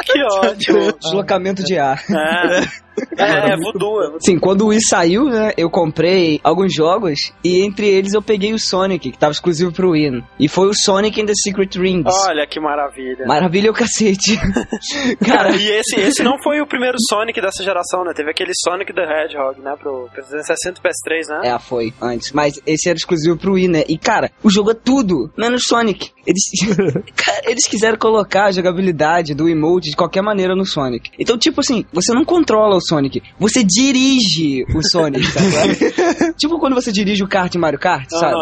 Que 0.04 0.22
ótimo. 0.22 0.92
Deslocamento 0.98 1.62
de 1.62 1.78
ar. 1.78 2.02
É. 2.08 2.78
É, 3.16 3.52
é 3.52 3.56
voodoo, 3.56 4.02
é 4.02 4.06
voodoo. 4.06 4.20
Sim, 4.20 4.38
quando 4.38 4.62
o 4.62 4.66
Wii 4.68 4.80
saiu, 4.80 5.24
né, 5.24 5.52
eu 5.56 5.70
comprei 5.70 6.40
alguns 6.42 6.74
jogos 6.74 7.32
e 7.44 7.64
entre 7.64 7.86
eles 7.88 8.14
eu 8.14 8.22
peguei 8.22 8.52
o 8.52 8.58
Sonic, 8.58 9.10
que 9.10 9.18
tava 9.18 9.32
exclusivo 9.32 9.72
pro 9.72 9.90
Wii. 9.90 10.22
E 10.38 10.48
foi 10.48 10.68
o 10.68 10.74
Sonic 10.74 11.20
and 11.20 11.26
the 11.26 11.34
Secret 11.34 11.76
Rings. 11.76 12.14
Olha 12.28 12.46
que 12.46 12.60
maravilha. 12.60 13.26
Maravilha 13.26 13.68
é 13.68 13.70
o 13.70 13.74
cacete. 13.74 14.38
Cara, 15.24 15.54
E 15.56 15.68
esse, 15.70 16.00
esse 16.00 16.22
não 16.22 16.40
foi 16.42 16.60
o 16.60 16.66
primeiro 16.66 16.96
Sonic 17.08 17.40
dessa 17.40 17.62
geração, 17.62 18.04
né? 18.04 18.12
Teve 18.14 18.30
aquele 18.30 18.52
Sonic 18.54 18.92
the 18.92 19.02
Hedgehog, 19.02 19.60
né? 19.60 19.74
Pro 19.78 20.08
360 20.12 20.80
e 20.80 20.82
PS3, 20.82 21.28
né? 21.42 21.48
É, 21.54 21.58
foi, 21.58 21.92
antes. 22.00 22.32
Mas 22.32 22.60
esse 22.66 22.88
era 22.88 22.96
exclusivo 22.96 23.36
pro 23.36 23.54
Wii, 23.54 23.68
né? 23.68 23.84
E, 23.88 23.98
cara, 23.98 24.30
o 24.42 24.50
jogo 24.50 24.70
é 24.70 24.74
tudo, 24.74 25.30
menos 25.36 25.62
Sonic. 25.64 26.10
Eles, 26.26 26.42
cara, 27.16 27.42
eles 27.44 27.66
quiseram 27.66 27.98
colocar 27.98 28.46
a 28.46 28.50
jogabilidade 28.52 29.34
do 29.34 29.48
emote 29.48 29.90
de 29.90 29.96
qualquer 29.96 30.22
maneira 30.22 30.54
no 30.54 30.64
Sonic. 30.64 31.10
Então, 31.18 31.36
tipo 31.36 31.60
assim, 31.60 31.84
você 31.92 32.12
não 32.12 32.24
controla 32.24 32.76
o 32.76 32.80
Sonic, 32.88 33.22
você 33.38 33.62
dirige 33.64 34.64
o 34.74 34.82
Sonic, 34.82 35.32
tá 35.32 35.40
ligado? 35.40 36.34
tipo 36.38 36.58
quando 36.58 36.74
você 36.74 36.90
dirige 36.92 37.22
o 37.22 37.28
kart 37.28 37.54
em 37.54 37.58
Mario 37.58 37.78
Kart, 37.78 38.08
sabe? 38.10 38.34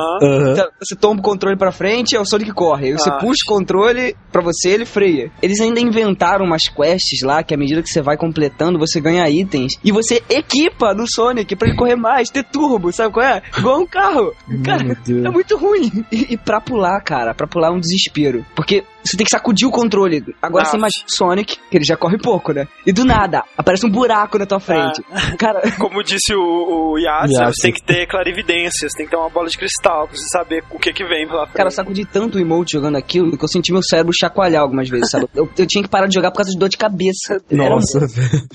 Então, 0.52 0.66
Você 0.80 0.94
toma 0.94 1.20
o 1.20 1.22
controle 1.22 1.56
pra 1.56 1.72
frente, 1.72 2.14
é 2.16 2.20
o 2.20 2.24
Sonic 2.24 2.52
corre. 2.52 2.86
Aí 2.86 2.92
você 2.92 3.10
Ah. 3.10 3.18
puxa 3.18 3.40
o 3.46 3.48
controle 3.54 4.14
pra 4.30 4.42
você, 4.42 4.70
ele 4.70 4.84
freia. 4.84 5.30
Eles 5.42 5.60
ainda 5.60 5.80
inventaram 5.80 6.44
umas 6.44 6.68
quests 6.68 7.22
lá, 7.22 7.42
que 7.42 7.54
à 7.54 7.56
medida 7.56 7.82
que 7.82 7.88
você 7.88 8.00
vai 8.02 8.16
completando, 8.16 8.78
você 8.78 9.00
ganha 9.00 9.28
itens. 9.28 9.72
E 9.82 9.90
você 9.92 10.22
equipa 10.28 10.94
no 10.94 11.04
Sonic 11.08 11.56
pra 11.56 11.68
ele 11.68 11.76
correr 11.76 11.96
mais, 11.96 12.28
ter 12.30 12.44
turbo, 12.44 12.92
sabe 12.92 13.12
qual 13.12 13.26
é? 13.26 13.42
Igual 13.58 13.80
um 13.80 13.86
carro. 13.86 14.32
Cara, 14.64 14.96
é 15.08 15.30
muito 15.30 15.56
ruim. 15.56 15.90
E, 16.12 16.34
e 16.34 16.36
pra 16.36 16.60
pular, 16.60 17.00
cara, 17.02 17.34
pra 17.34 17.46
pular 17.46 17.68
é 17.68 17.72
um 17.72 17.80
desespero. 17.80 18.44
Porque 18.54 18.84
você 19.06 19.16
tem 19.16 19.24
que 19.24 19.30
sacudir 19.30 19.66
o 19.66 19.70
controle. 19.70 20.24
Agora 20.42 20.64
Ah. 20.64 20.66
você 20.66 20.76
imagina 20.76 21.04
o 21.08 21.14
Sonic, 21.14 21.56
que 21.70 21.76
ele 21.76 21.84
já 21.84 21.96
corre 21.96 22.18
pouco, 22.18 22.52
né? 22.52 22.66
E 22.86 22.92
do 22.92 23.04
nada, 23.04 23.42
aparece 23.56 23.86
um 23.86 23.90
buraco 23.90 24.38
na 24.38 24.46
tua 24.46 24.60
frente. 24.60 25.02
Cara, 25.38 25.60
Como 25.78 26.02
disse 26.02 26.34
o, 26.34 26.92
o 26.92 26.98
Yatsu, 26.98 27.34
Yatsu. 27.34 27.52
você 27.54 27.62
tem 27.62 27.72
que 27.72 27.82
ter 27.82 28.06
clarividência, 28.06 28.88
você 28.88 28.96
tem 28.96 29.06
que 29.06 29.10
ter 29.10 29.16
uma 29.16 29.30
bola 29.30 29.48
de 29.48 29.56
cristal 29.58 30.06
pra 30.08 30.16
você 30.16 30.26
saber 30.28 30.62
o 30.70 30.78
que 30.78 30.92
que 30.92 31.04
vem 31.04 31.26
pela 31.26 31.44
frente. 31.44 31.56
Cara, 31.56 31.68
eu 31.68 31.72
sacudi 31.72 32.04
tanto 32.04 32.38
o 32.38 32.40
emote 32.40 32.72
jogando 32.72 32.96
aquilo 32.96 33.36
que 33.36 33.44
eu 33.44 33.48
senti 33.48 33.72
meu 33.72 33.82
cérebro 33.82 34.12
chacoalhar 34.12 34.62
algumas 34.62 34.88
vezes, 34.88 35.10
sabe? 35.10 35.28
Eu, 35.34 35.48
eu 35.56 35.66
tinha 35.66 35.82
que 35.82 35.88
parar 35.90 36.06
de 36.06 36.14
jogar 36.14 36.30
por 36.30 36.38
causa 36.38 36.50
de 36.50 36.58
dor 36.58 36.68
de 36.68 36.76
cabeça. 36.76 37.38
Nossa, 37.50 38.00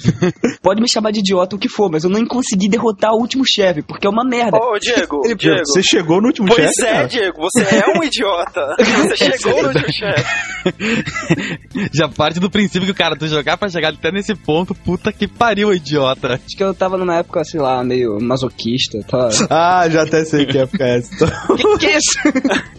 pode 0.61 0.81
me 0.81 0.89
chamar 0.89 1.11
de 1.11 1.19
idiota 1.19 1.55
o 1.55 1.59
que 1.59 1.69
for, 1.69 1.89
mas 1.91 2.03
eu 2.03 2.09
nem 2.09 2.25
consegui 2.25 2.67
derrotar 2.69 3.11
o 3.13 3.17
último 3.19 3.43
chefe, 3.45 3.81
porque 3.81 4.07
é 4.07 4.09
uma 4.09 4.23
merda. 4.23 4.57
Ô, 4.57 4.77
Diego, 4.79 5.21
Ele- 5.25 5.35
Diego. 5.35 5.61
Você 5.65 5.81
chegou 5.83 6.21
no 6.21 6.27
último 6.27 6.47
Pois 6.47 6.67
chefe, 6.71 6.81
é, 6.89 6.93
cara? 6.93 7.07
Diego, 7.07 7.37
você 7.41 7.75
é 7.75 7.97
um 7.97 8.03
idiota. 8.03 8.75
Você 8.79 9.15
chegou 9.37 9.61
no 9.61 9.67
último 9.69 9.91
chefe. 9.91 10.40
Já 11.93 12.07
parte 12.07 12.39
do 12.39 12.49
princípio 12.49 12.87
que, 12.87 12.93
cara, 12.93 13.15
tu 13.15 13.27
jogar 13.27 13.57
pra 13.57 13.69
chegar 13.69 13.93
até 13.93 14.11
nesse 14.11 14.35
ponto, 14.35 14.73
puta 14.73 15.11
que 15.11 15.27
pariu, 15.27 15.73
idiota. 15.73 16.35
Acho 16.35 16.57
que 16.57 16.63
eu 16.63 16.73
tava 16.73 16.97
numa 16.97 17.15
época, 17.15 17.43
sei 17.43 17.59
lá, 17.59 17.83
meio 17.83 18.19
masoquista. 18.21 18.99
Tá? 19.07 19.29
Ah, 19.49 19.89
já 19.89 20.03
até 20.03 20.23
sei 20.25 20.45
que 20.45 20.57
época 20.57 20.83
é 20.83 20.97
essa. 20.97 21.27
que, 21.55 21.77
que 21.77 21.85
é 21.85 21.97
isso? 21.97 22.19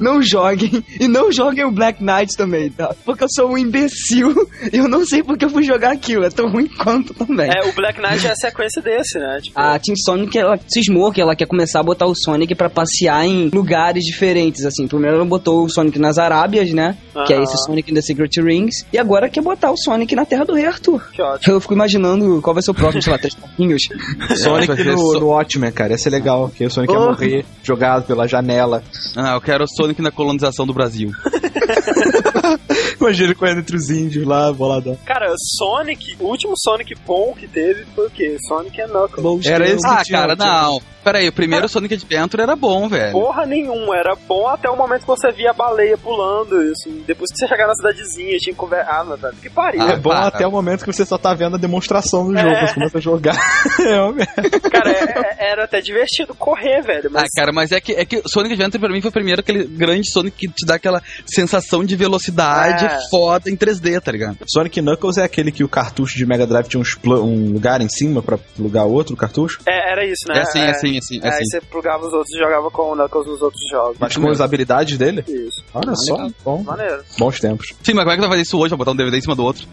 não 0.01 0.23
joguem. 0.23 0.85
E 1.01 1.09
não 1.09 1.33
joguem 1.33 1.65
o 1.65 1.71
Black 1.71 2.03
Knight 2.03 2.37
também, 2.37 2.71
tá? 2.71 2.95
Porque 3.05 3.25
eu 3.25 3.29
sou 3.31 3.51
um 3.51 3.59
imbecil 3.59 4.35
e 4.73 4.77
eu 4.77 4.89
não 4.89 5.05
sei 5.05 5.23
porque 5.23 5.45
eu 5.45 5.51
fui 5.51 5.63
jogar 5.63 5.93
aquilo. 5.93 6.25
É 6.25 6.31
tão 6.31 6.51
ruim 6.51 6.67
quanto 6.67 7.15
também. 7.15 7.51
É, 7.51 7.69
o 7.69 7.73
Black 7.73 8.01
Knight 8.01 8.27
é 8.27 8.31
a 8.31 8.37
sequência 8.37 8.83
desse, 8.83 9.19
né? 9.19 9.39
Tipo, 9.43 9.59
A 9.59 9.79
Team 9.79 9.97
Sonic, 9.97 10.39
ela 10.39 10.59
cismou 10.69 11.13
que 11.13 11.21
ela 11.21 11.37
quer 11.37 11.47
começar 11.47 11.81
a 11.81 11.83
botar 11.83 12.07
o 12.07 12.15
Sonic 12.15 12.55
pra 12.55 12.71
passear 12.71 13.25
em 13.27 13.49
lugares 13.53 14.05
diferentes, 14.05 14.65
assim. 14.65 14.87
Primeiro 14.87 15.17
ela 15.17 15.25
botou 15.25 15.65
o 15.65 15.69
Sonic 15.69 15.99
nas 15.99 16.19
Arábias, 16.19 16.73
né? 16.73 16.97
Que 17.27 17.33
é 17.33 17.37
Aham. 17.37 17.45
Esse 17.55 17.65
Sonic 17.65 17.91
in 17.91 17.95
the 17.95 18.03
Secret 18.03 18.31
Rings. 18.41 18.85
E 18.93 18.99
agora 18.99 19.29
quer 19.29 19.41
botar 19.43 19.71
o 19.71 19.77
Sonic 19.77 20.15
na 20.15 20.25
Terra 20.25 20.45
do 20.45 20.55
Rei 20.55 20.67
Arthur. 20.67 21.03
que 21.13 21.21
ótimo. 21.23 21.55
Eu 21.55 21.61
fico 21.61 21.75
imaginando 21.75 22.41
qual 22.43 22.55
vai 22.55 22.63
ser 22.63 22.71
o 22.71 22.75
próximo, 22.75 23.03
sei 23.03 23.13
lá, 23.13 23.19
três 23.19 23.35
pouquinhos. 23.35 23.83
Sonic 24.37 24.85
no, 24.85 24.99
so- 24.99 25.21
no 25.21 25.27
Watchmen, 25.29 25.73
cara. 25.73 25.93
Ia 25.93 25.99
ser 25.99 26.11
legal. 26.11 26.51
Que 26.55 26.65
o 26.65 26.71
Sonic 26.71 26.93
ia 26.93 26.99
Oh. 26.99 27.07
morrer 27.07 27.45
jogado 27.63 28.05
pela 28.07 28.27
janela. 28.29 28.83
Ah, 29.17 29.35
eu 29.35 29.41
quero 29.41 29.65
o 29.65 29.69
Sonic 29.69 30.01
na 30.03 30.11
colonização 30.11 30.67
do 30.67 30.73
Brasil. 30.75 31.11
Imagina 33.03 33.29
ele 33.29 33.35
correndo 33.35 33.61
entre 33.61 33.77
os 33.77 33.91
índios 33.91 34.27
lá, 34.27 34.53
boladão. 34.53 34.97
Cara, 35.05 35.33
Sonic, 35.59 36.17
o 36.21 36.25
último 36.27 36.55
Sonic 36.57 36.95
bom 37.07 37.35
que 37.39 37.47
teve 37.49 37.85
foi 37.95 38.07
o 38.07 38.11
quê? 38.11 38.37
Sonic 38.49 38.81
and 38.81 38.89
Knuckles. 38.89 39.47
Era 39.47 39.69
esse 39.69 39.87
Ah, 39.87 40.03
cara, 40.09 40.37
não. 40.37 40.81
Pera 41.03 41.19
aí, 41.19 41.29
o 41.29 41.33
primeiro 41.33 41.69
Sonic 41.69 41.95
Adventure 41.95 42.41
era 42.45 42.55
bom, 42.55 42.89
velho. 42.89 43.11
Porra 43.11 43.45
nenhuma, 43.45 43.97
era 43.97 44.15
bom 44.29 44.47
até 44.47 44.71
o 44.71 44.77
momento 44.77 45.01
que 45.01 45.07
você 45.09 45.33
via 45.33 45.51
a 45.51 45.53
baleia 45.53 45.99
pulando, 45.99 46.55
assim, 46.71 47.03
depois 47.05 47.29
que 47.33 47.39
você 47.39 47.49
chegar 47.49 47.67
na 47.67 47.75
cidadezinha, 47.75 48.39
tinha 48.39 48.53
que 48.55 48.59
conversar. 48.61 49.01
Ah, 49.01 49.17
velho, 49.17 49.35
que 49.43 49.51
pariu. 49.51 49.83
É 49.83 49.95
Ah, 49.95 49.97
bom 49.97 50.11
para. 50.11 50.27
até 50.29 50.47
o 50.47 50.51
momento 50.53 50.85
que 50.85 50.93
você 50.93 51.05
só 51.05 51.19
tá 51.19 51.35
vendo 51.35 51.57
a 51.57 51.59
demonstração 51.59 52.29
do 52.29 52.39
É. 52.39 52.43
jogo, 52.43 52.55
você 52.69 52.75
começa 52.75 52.99
a 52.99 53.01
jogar. 53.01 53.35
É. 53.83 54.61
Cara, 54.71 54.91
é- 54.91 55.03
é- 55.45 55.51
era 55.53 55.65
até 55.65 55.81
divertido 55.81 56.35
correr, 56.37 56.83
velho, 56.83 57.11
mas 57.11 57.25
Ah, 57.25 57.27
cara, 57.41 57.53
mas 57.53 57.73
é 57.73 57.81
que, 57.81 57.93
é 57.95 58.05
que 58.05 58.23
Sonic 58.29 58.53
Adventure 58.55 58.79
pra 58.81 58.89
mim 58.93 59.01
foi 59.01 59.11
o 59.11 59.13
primeiro 59.13 59.41
aquele 59.41 59.65
grande 59.65 60.09
Sonic 60.09 60.37
que 60.37 60.49
te 60.49 60.65
dá 60.65 60.77
aquela 60.77 61.03
sensação 61.27 61.85
de 61.85 61.97
velocidade 61.97 62.85
É. 62.87 62.92
foda 63.11 63.51
em 63.51 63.57
3D, 63.57 64.01
tá 64.01 64.11
ligado? 64.13 64.39
Sonic 64.47 64.81
Knuckles 64.81 65.17
é 65.19 65.25
aquele 65.25 65.51
que 65.53 65.65
o 65.65 65.69
cartucho 65.69 66.17
de 66.17 66.27
Mega 66.27 66.47
Drive 66.47 66.69
tinha 66.69 66.83
pla- 67.03 67.21
um 67.21 67.53
lugar 67.53 67.81
em 67.81 67.89
cima 67.89 68.23
pra 68.23 68.39
plugar 68.39 68.85
outro 68.85 69.17
cartucho. 69.17 69.59
é, 69.67 69.93
era 69.93 70.05
isso, 70.07 70.27
né? 70.29 70.39
É 70.39 70.41
assim, 70.43 70.59
é 70.61 70.71
assim, 70.71 70.95
é 70.95 70.99
assim, 70.99 71.21
é 71.23 71.27
Aí 71.27 71.31
assim. 71.35 71.45
você 71.45 71.61
plugava 71.61 72.07
os 72.07 72.13
outros 72.13 72.35
e 72.35 72.39
jogava 72.39 72.71
com 72.71 72.93
o 72.93 72.95
Knuckles 72.97 73.27
nos 73.27 73.43
outros 73.43 73.61
jogos. 73.71 73.97
Mas 74.01 74.17
com 74.17 74.29
as 74.29 74.41
habilidades 74.41 74.97
dele? 74.99 75.25
Isso, 75.29 75.63
Olha 75.75 75.95
só, 75.95 76.29
bom, 76.45 76.63
maneiro. 76.63 77.03
bons 77.19 77.39
tempos. 77.41 77.69
Sim, 77.83 77.95
mas 77.95 78.05
como 78.05 78.13
é 78.13 78.15
que 78.15 78.21
vai 78.21 78.31
fazer 78.31 78.43
isso 78.43 78.59
hoje? 78.59 78.71
Vai 78.71 78.79
botar 78.79 78.91
um 78.93 78.97
DVD 78.97 79.19
em 79.19 79.21
cima 79.21 79.35
do 79.37 79.45
outro? 79.45 79.67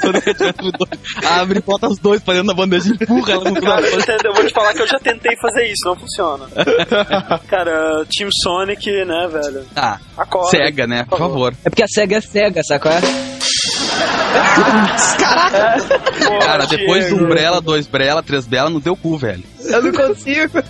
Sonic 0.00 0.30
Adventure 0.30 0.72
2. 0.72 1.24
Abre 1.24 1.58
e 1.58 1.62
bota 1.62 1.88
os 1.88 1.98
dois 1.98 2.22
pra 2.22 2.34
dentro 2.34 2.48
da 2.48 2.54
bandeja 2.54 2.88
e 2.88 2.92
empurra 3.04 3.32
ela 3.32 3.50
no 3.50 3.60
Cara, 3.60 3.82
final. 3.86 4.00
entendeu? 4.00 4.30
eu 4.30 4.34
vou 4.34 4.46
te 4.46 4.52
falar 4.52 4.72
que 4.74 4.82
eu 4.82 4.86
já 4.86 4.98
tentei 4.98 5.36
fazer 5.36 5.64
isso, 5.66 5.84
não 5.86 5.96
funciona. 5.96 6.46
Cara, 7.48 8.04
Team 8.10 8.28
Sonic, 8.42 8.90
né, 9.04 9.28
velho? 9.30 9.64
Ah, 9.76 9.98
Acorda. 10.16 10.50
cega, 10.50 10.86
né? 10.86 11.04
Por 11.08 11.18
favor. 11.18 11.54
É 11.64 11.70
porque 11.70 11.82
a 11.82 11.86
SEGA 12.02 12.16
é 12.16 12.20
cega, 12.20 12.60
qual 12.80 12.94
é? 12.94 13.00
Porra, 16.26 16.38
Cara, 16.40 16.66
depois 16.66 17.08
do. 17.08 17.24
Umbrella, 17.24 17.60
dois 17.60 17.86
Brella, 17.86 18.22
três 18.22 18.46
Bela, 18.46 18.70
não 18.70 18.80
deu 18.80 18.96
cu, 18.96 19.16
velho. 19.16 19.44
Eu 19.64 19.82
não 19.82 19.92
consigo. 19.92 20.62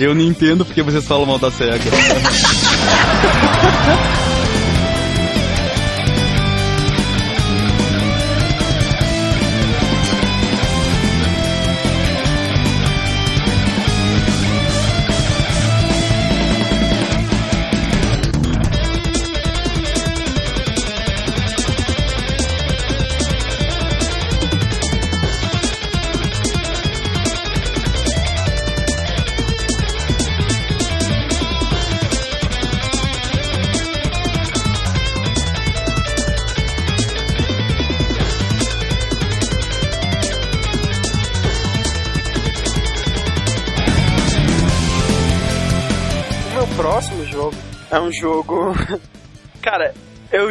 Eu 0.00 0.14
não 0.14 0.22
entendo 0.22 0.64
porque 0.64 0.82
vocês 0.82 1.04
falam 1.04 1.26
mal 1.26 1.38
da 1.38 1.50
SEGA. 1.50 1.78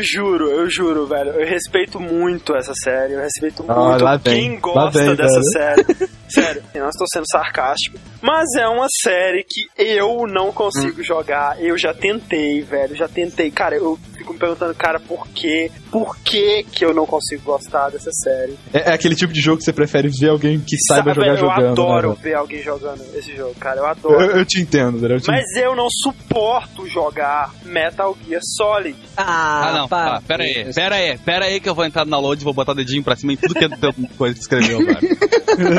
juro, 0.03 0.49
eu 0.49 0.69
juro, 0.69 1.07
velho. 1.07 1.31
Eu 1.31 1.47
respeito 1.47 1.99
muito 1.99 2.55
essa 2.55 2.73
série. 2.83 3.13
Eu 3.13 3.19
respeito 3.21 3.63
Ah, 3.67 3.73
muito 3.89 4.23
vem, 4.23 4.51
quem 4.51 4.59
gosta 4.59 4.99
vem, 4.99 5.15
dessa 5.15 5.39
velho. 5.39 5.51
série. 5.85 6.09
Sério, 6.33 6.63
eu 6.73 6.81
não 6.81 6.89
estou 6.89 7.05
sendo 7.13 7.25
sarcástico. 7.31 7.97
Mas 8.21 8.47
é 8.57 8.67
uma 8.67 8.87
série 9.03 9.45
que 9.47 9.67
eu 9.77 10.25
não 10.27 10.51
consigo 10.51 10.99
Hum. 11.01 11.03
jogar. 11.03 11.61
Eu 11.63 11.77
já 11.77 11.93
tentei, 11.93 12.61
velho. 12.61 12.95
Já 12.95 13.07
tentei. 13.07 13.51
Cara, 13.51 13.75
eu 13.75 13.97
fico 14.17 14.33
me 14.33 14.39
perguntando, 14.39 14.73
cara, 14.73 14.99
por 14.99 15.27
quê? 15.27 15.69
Por 15.93 16.17
que 16.17 16.63
que 16.63 16.83
eu 16.83 16.91
não 16.91 17.05
consigo 17.05 17.43
gostar 17.43 17.89
dessa 17.91 18.09
série? 18.11 18.57
É, 18.73 18.89
é 18.89 18.93
aquele 18.93 19.13
tipo 19.15 19.31
de 19.31 19.39
jogo 19.39 19.59
que 19.59 19.63
você 19.63 19.71
prefere 19.71 20.09
ver 20.09 20.29
alguém 20.29 20.59
que 20.59 20.75
saiba 20.87 21.13
Sabe, 21.13 21.15
jogar 21.27 21.31
eu 21.33 21.37
jogando. 21.37 21.81
adoro 21.81 22.09
né, 22.09 22.15
ver 22.19 22.33
alguém 22.33 22.63
jogando 22.63 23.01
esse 23.15 23.35
jogo, 23.35 23.53
cara. 23.59 23.75
Eu 23.77 23.83
velho? 23.83 23.91
adoro. 23.91 24.21
eu, 24.21 24.37
eu 24.37 24.45
te 24.45 24.59
entendo, 24.59 24.97
velho. 24.97 25.13
Eu 25.17 25.21
te 25.21 25.27
Mas 25.27 25.45
eu 25.55 25.75
não 25.75 25.85
suporto 25.91 26.87
jogar 26.89 27.53
Metal 27.63 28.17
Gear 28.27 28.41
Solid. 28.57 28.97
Ah, 29.15 29.69
Ah, 29.69 29.73
não, 29.77 29.87
para. 29.87 30.13
tá, 30.15 30.21
pera 30.27 30.43
aí, 30.43 30.73
pera 30.73 30.95
aí, 30.95 31.17
pera 31.19 31.45
aí 31.45 31.59
que 31.59 31.69
eu 31.69 31.75
vou 31.75 31.85
entrar 31.85 32.05
na 32.05 32.17
load 32.17 32.41
e 32.41 32.43
vou 32.43 32.55
botar 32.55 32.71
o 32.71 32.75
dedinho 32.75 33.03
pra 33.03 33.15
cima 33.15 33.33
em 33.33 33.37
tudo 33.37 33.53
que 33.53 33.63
é 33.65 33.69
teu 33.69 33.93
coisa 34.17 34.33
que 34.33 34.41
escreveu, 34.41 34.83
cara. 34.85 34.99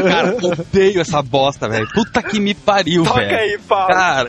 Cara, 0.08 0.28
eu 0.40 0.50
odeio 0.52 1.00
essa 1.00 1.20
bosta, 1.20 1.68
velho. 1.68 1.88
Puta 1.92 2.22
que 2.22 2.38
me 2.38 2.54
pariu, 2.54 3.02
Toca 3.02 3.18
velho. 3.18 3.36
aí, 3.36 3.58
Paulo. 3.66 3.88
Cara, 3.88 4.28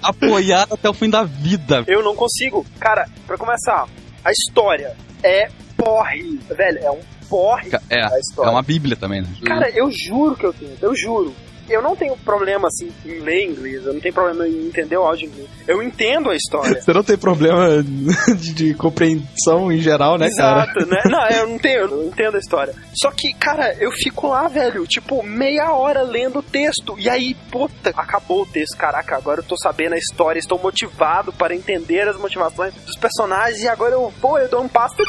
apoiado 0.00 0.74
até 0.74 0.88
o 0.88 0.94
fim 0.94 1.10
da 1.10 1.24
vida. 1.24 1.82
Eu 1.88 2.04
não 2.04 2.14
consigo. 2.14 2.64
Cara, 2.78 3.08
pra 3.26 3.36
começar, 3.36 3.86
a 4.24 4.30
história 4.30 4.94
é 5.22 5.48
porre. 5.76 6.38
Velho, 6.48 6.78
é 6.78 6.90
um 6.90 7.00
porre 7.28 7.70
É, 7.90 8.00
é 8.02 8.48
uma 8.48 8.62
bíblia 8.62 8.96
também, 8.96 9.22
né? 9.22 9.28
Cara, 9.44 9.68
eu 9.70 9.90
juro 9.90 10.36
que 10.36 10.46
eu 10.46 10.52
tenho. 10.52 10.76
Eu 10.80 10.94
juro. 10.96 11.34
Eu 11.68 11.82
não 11.82 11.96
tenho 11.96 12.16
problema, 12.18 12.68
assim, 12.68 12.92
em 13.04 13.18
ler 13.20 13.44
inglês. 13.44 13.84
Eu 13.84 13.94
não 13.94 14.00
tenho 14.00 14.14
problema 14.14 14.46
em 14.46 14.68
entender 14.68 14.96
o 14.96 15.02
áudio 15.02 15.26
em 15.26 15.30
inglês. 15.30 15.48
Eu 15.66 15.82
entendo 15.82 16.30
a 16.30 16.36
história. 16.36 16.80
Você 16.82 16.92
não 16.92 17.02
tem 17.02 17.18
problema 17.18 17.82
de, 18.36 18.54
de 18.54 18.74
compreensão 18.74 19.70
em 19.70 19.78
geral, 19.78 20.18
né, 20.18 20.28
cara? 20.36 20.64
Exato, 20.64 20.86
né? 20.86 21.02
Não, 21.06 21.28
eu 21.28 21.48
não 21.48 21.58
tenho, 21.58 21.80
eu 21.80 21.88
não 21.88 22.04
entendo 22.04 22.36
a 22.36 22.38
história. 22.38 22.74
Só 22.94 23.10
que, 23.10 23.32
cara, 23.34 23.74
eu 23.78 23.90
fico 23.90 24.28
lá, 24.28 24.48
velho, 24.48 24.86
tipo, 24.86 25.22
meia 25.22 25.72
hora 25.72 26.02
lendo 26.02 26.38
o 26.38 26.42
texto. 26.42 26.96
E 26.98 27.08
aí, 27.08 27.34
puta, 27.50 27.90
acabou 27.90 28.42
o 28.42 28.46
texto. 28.46 28.76
Caraca, 28.76 29.16
agora 29.16 29.40
eu 29.40 29.44
tô 29.44 29.56
sabendo 29.56 29.94
a 29.94 29.98
história, 29.98 30.38
estou 30.38 30.58
motivado 30.58 31.32
para 31.32 31.54
entender 31.54 32.08
as 32.08 32.16
motivações 32.16 32.74
dos 32.74 32.96
personagens. 32.96 33.62
E 33.62 33.68
agora 33.68 33.94
eu 33.94 34.12
vou, 34.20 34.38
eu 34.38 34.48
dou 34.48 34.62
um 34.62 34.68
passo. 34.68 34.96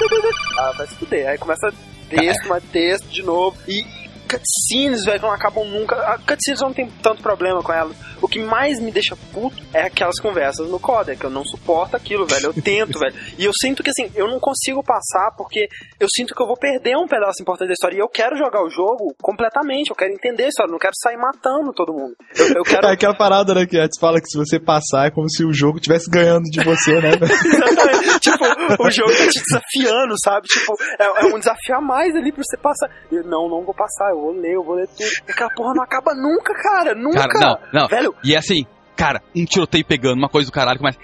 Ah, 0.58 0.72
vai 0.76 0.88
se 0.88 0.96
fuder. 0.96 1.28
Aí 1.28 1.38
começa 1.38 1.72
texto, 2.10 2.48
mais 2.48 2.64
texto 2.72 3.08
de 3.08 3.24
novo. 3.24 3.56
E 3.68 3.86
cutscenes, 4.28 5.06
velho, 5.06 5.22
não 5.22 5.32
acabam 5.32 5.66
nunca. 5.66 5.96
A 5.96 6.18
cutscenes 6.18 6.62
eu 6.62 6.68
não 6.68 6.74
tem 6.74 6.90
tanto 7.02 7.22
problema 7.22 7.64
com 7.64 7.74
elas. 7.74 7.96
O 8.22 8.28
que 8.28 8.40
mais 8.40 8.80
me 8.80 8.92
deixa 8.92 9.16
puto 9.34 9.62
é 9.74 9.84
aquelas 9.84 10.20
conversas 10.20 10.70
no 10.70 10.80
codec. 10.80 11.24
Eu 11.24 11.30
não 11.30 11.44
suporto 11.44 11.96
aquilo, 11.96 12.26
velho. 12.26 12.48
Eu 12.48 12.54
tento, 12.54 12.98
velho. 13.00 13.16
E 13.38 13.46
eu 13.46 13.52
sinto 13.60 13.84
que 13.84 13.90
assim, 13.90 14.12
eu 14.16 14.28
não 14.28 14.40
consigo 14.40 14.84
passar 14.84 15.32
porque 15.38 15.68
eu 16.00 16.08
sinto 16.14 16.36
que 16.36 16.42
eu 16.42 16.48
vou 16.48 16.58
perder 16.58 16.98
um 16.98 17.08
pedaço 17.08 17.42
importante 17.42 17.70
da 17.70 17.74
história. 17.74 17.96
E 17.96 18.00
eu 18.00 18.10
quero 18.10 18.38
jogar 18.38 18.64
o 18.64 18.70
jogo 18.70 19.16
completamente. 19.22 19.90
Eu 19.90 19.96
quero 19.96 20.14
entender 20.14 20.46
a 20.46 20.48
história. 20.50 20.70
Eu 20.70 20.74
não 20.74 20.80
quero 20.80 20.94
sair 21.02 21.18
matando 21.18 21.74
todo 21.74 21.94
mundo. 21.94 22.16
Eu, 22.36 22.48
eu 22.58 22.64
quero. 22.64 22.88
É 22.88 22.92
aquela 22.92 23.16
parada, 23.16 23.54
né, 23.54 23.66
que 23.66 23.78
a 23.78 23.84
gente 23.84 24.00
fala 24.00 24.20
que 24.22 24.28
se 24.28 24.38
você 24.38 24.60
passar 24.60 25.08
é 25.08 25.12
como 25.12 25.30
se 25.30 25.44
o 25.44 25.52
jogo 25.52 25.78
estivesse 25.78 26.10
ganhando 26.10 26.44
de 26.44 26.64
você, 26.64 27.00
né? 27.02 27.12
Exatamente. 27.20 28.20
tipo, 28.20 28.46
o 28.84 28.92
jogo 28.92 29.12
tá 29.12 29.28
te 29.28 29.42
desafiando, 29.44 30.16
sabe? 30.24 30.48
Tipo, 30.48 30.74
é, 31.00 31.26
é 31.26 31.26
um 31.26 31.40
desafio 31.40 31.76
a 31.76 31.82
mais 31.82 32.16
ali 32.16 32.32
pra 32.32 32.44
você 32.44 32.58
passar. 32.58 32.90
Eu, 33.12 33.24
não, 33.24 33.50
não 33.50 33.64
vou 33.64 33.74
passar, 33.74 34.14
vou 34.20 34.32
ler, 34.34 34.54
eu 34.56 34.64
vou 34.64 34.76
ler 34.76 34.88
tudo. 34.88 35.08
Aquela 35.30 35.50
porra 35.56 35.74
não 35.76 35.84
acaba 35.84 36.14
nunca, 36.14 36.54
cara. 36.54 36.96
Nunca. 36.96 37.28
Cara, 37.28 37.60
não, 37.74 37.82
não. 37.82 37.88
Velho, 37.88 38.14
E 38.24 38.36
assim, 38.36 38.66
cara, 38.98 39.22
um 39.36 39.46
tiroteio 39.46 39.86
pegando, 39.86 40.18
uma 40.18 40.28
coisa 40.28 40.50
do 40.50 40.54
caralho, 40.54 40.80
começa. 40.80 40.98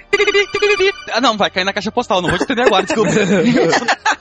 Ah, 1.13 1.21
não, 1.21 1.37
vai 1.37 1.49
cair 1.49 1.63
na 1.63 1.71
caixa 1.73 1.91
postal, 1.91 2.21
não 2.21 2.29
vou 2.29 2.37
te 2.37 2.43
entender 2.43 2.63
agora, 2.63 2.83
desculpa. 2.83 3.09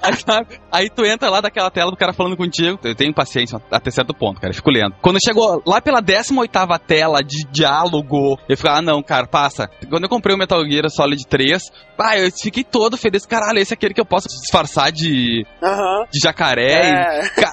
aí, 0.03 0.17
sabe? 0.17 0.47
Aí 0.71 0.91
tu 0.91 1.05
entra 1.05 1.31
lá 1.31 1.41
daquela 1.41 1.71
tela 1.71 1.91
do 1.91 1.97
cara 1.97 2.13
falando 2.13 2.37
contigo. 2.37 2.79
Eu 2.85 2.95
tenho 2.95 3.15
paciência 3.15 3.61
até 3.71 3.91
certo 3.91 4.13
ponto, 4.15 4.41
cara, 4.41 4.53
eu 4.53 4.57
fico 4.57 4.71
lendo. 4.71 4.95
Quando 5.01 5.19
chegou 5.25 5.63
lá 5.67 5.81
pela 5.81 6.01
18 6.01 6.51
tela 6.87 7.21
de 7.23 7.47
diálogo, 7.51 8.39
eu 8.49 8.57
fico, 8.57 8.69
ah, 8.69 8.83
não, 8.83 9.03
cara, 9.03 9.27
passa. 9.27 9.69
Quando 9.89 10.05
eu 10.05 10.09
comprei 10.09 10.35
o 10.35 10.39
Metal 10.39 10.63
Gear 10.69 10.89
Solid 10.91 11.27
3, 11.27 11.63
ah, 11.99 12.19
eu 12.19 12.31
fiquei 12.33 12.65
todo 12.65 12.97
feliz. 12.97 13.25
Caralho, 13.25 13.59
esse 13.61 13.73
é 13.73 13.75
aquele 13.77 13.95
que 13.95 14.01
eu 14.01 14.05
posso 14.07 14.27
disfarçar 14.29 14.91
de, 14.91 15.47
aham. 15.63 16.05
de 16.13 16.19
jacaré. 16.21 16.91
e- 16.91 16.93
É. 16.93 17.29
Ca- 17.29 17.53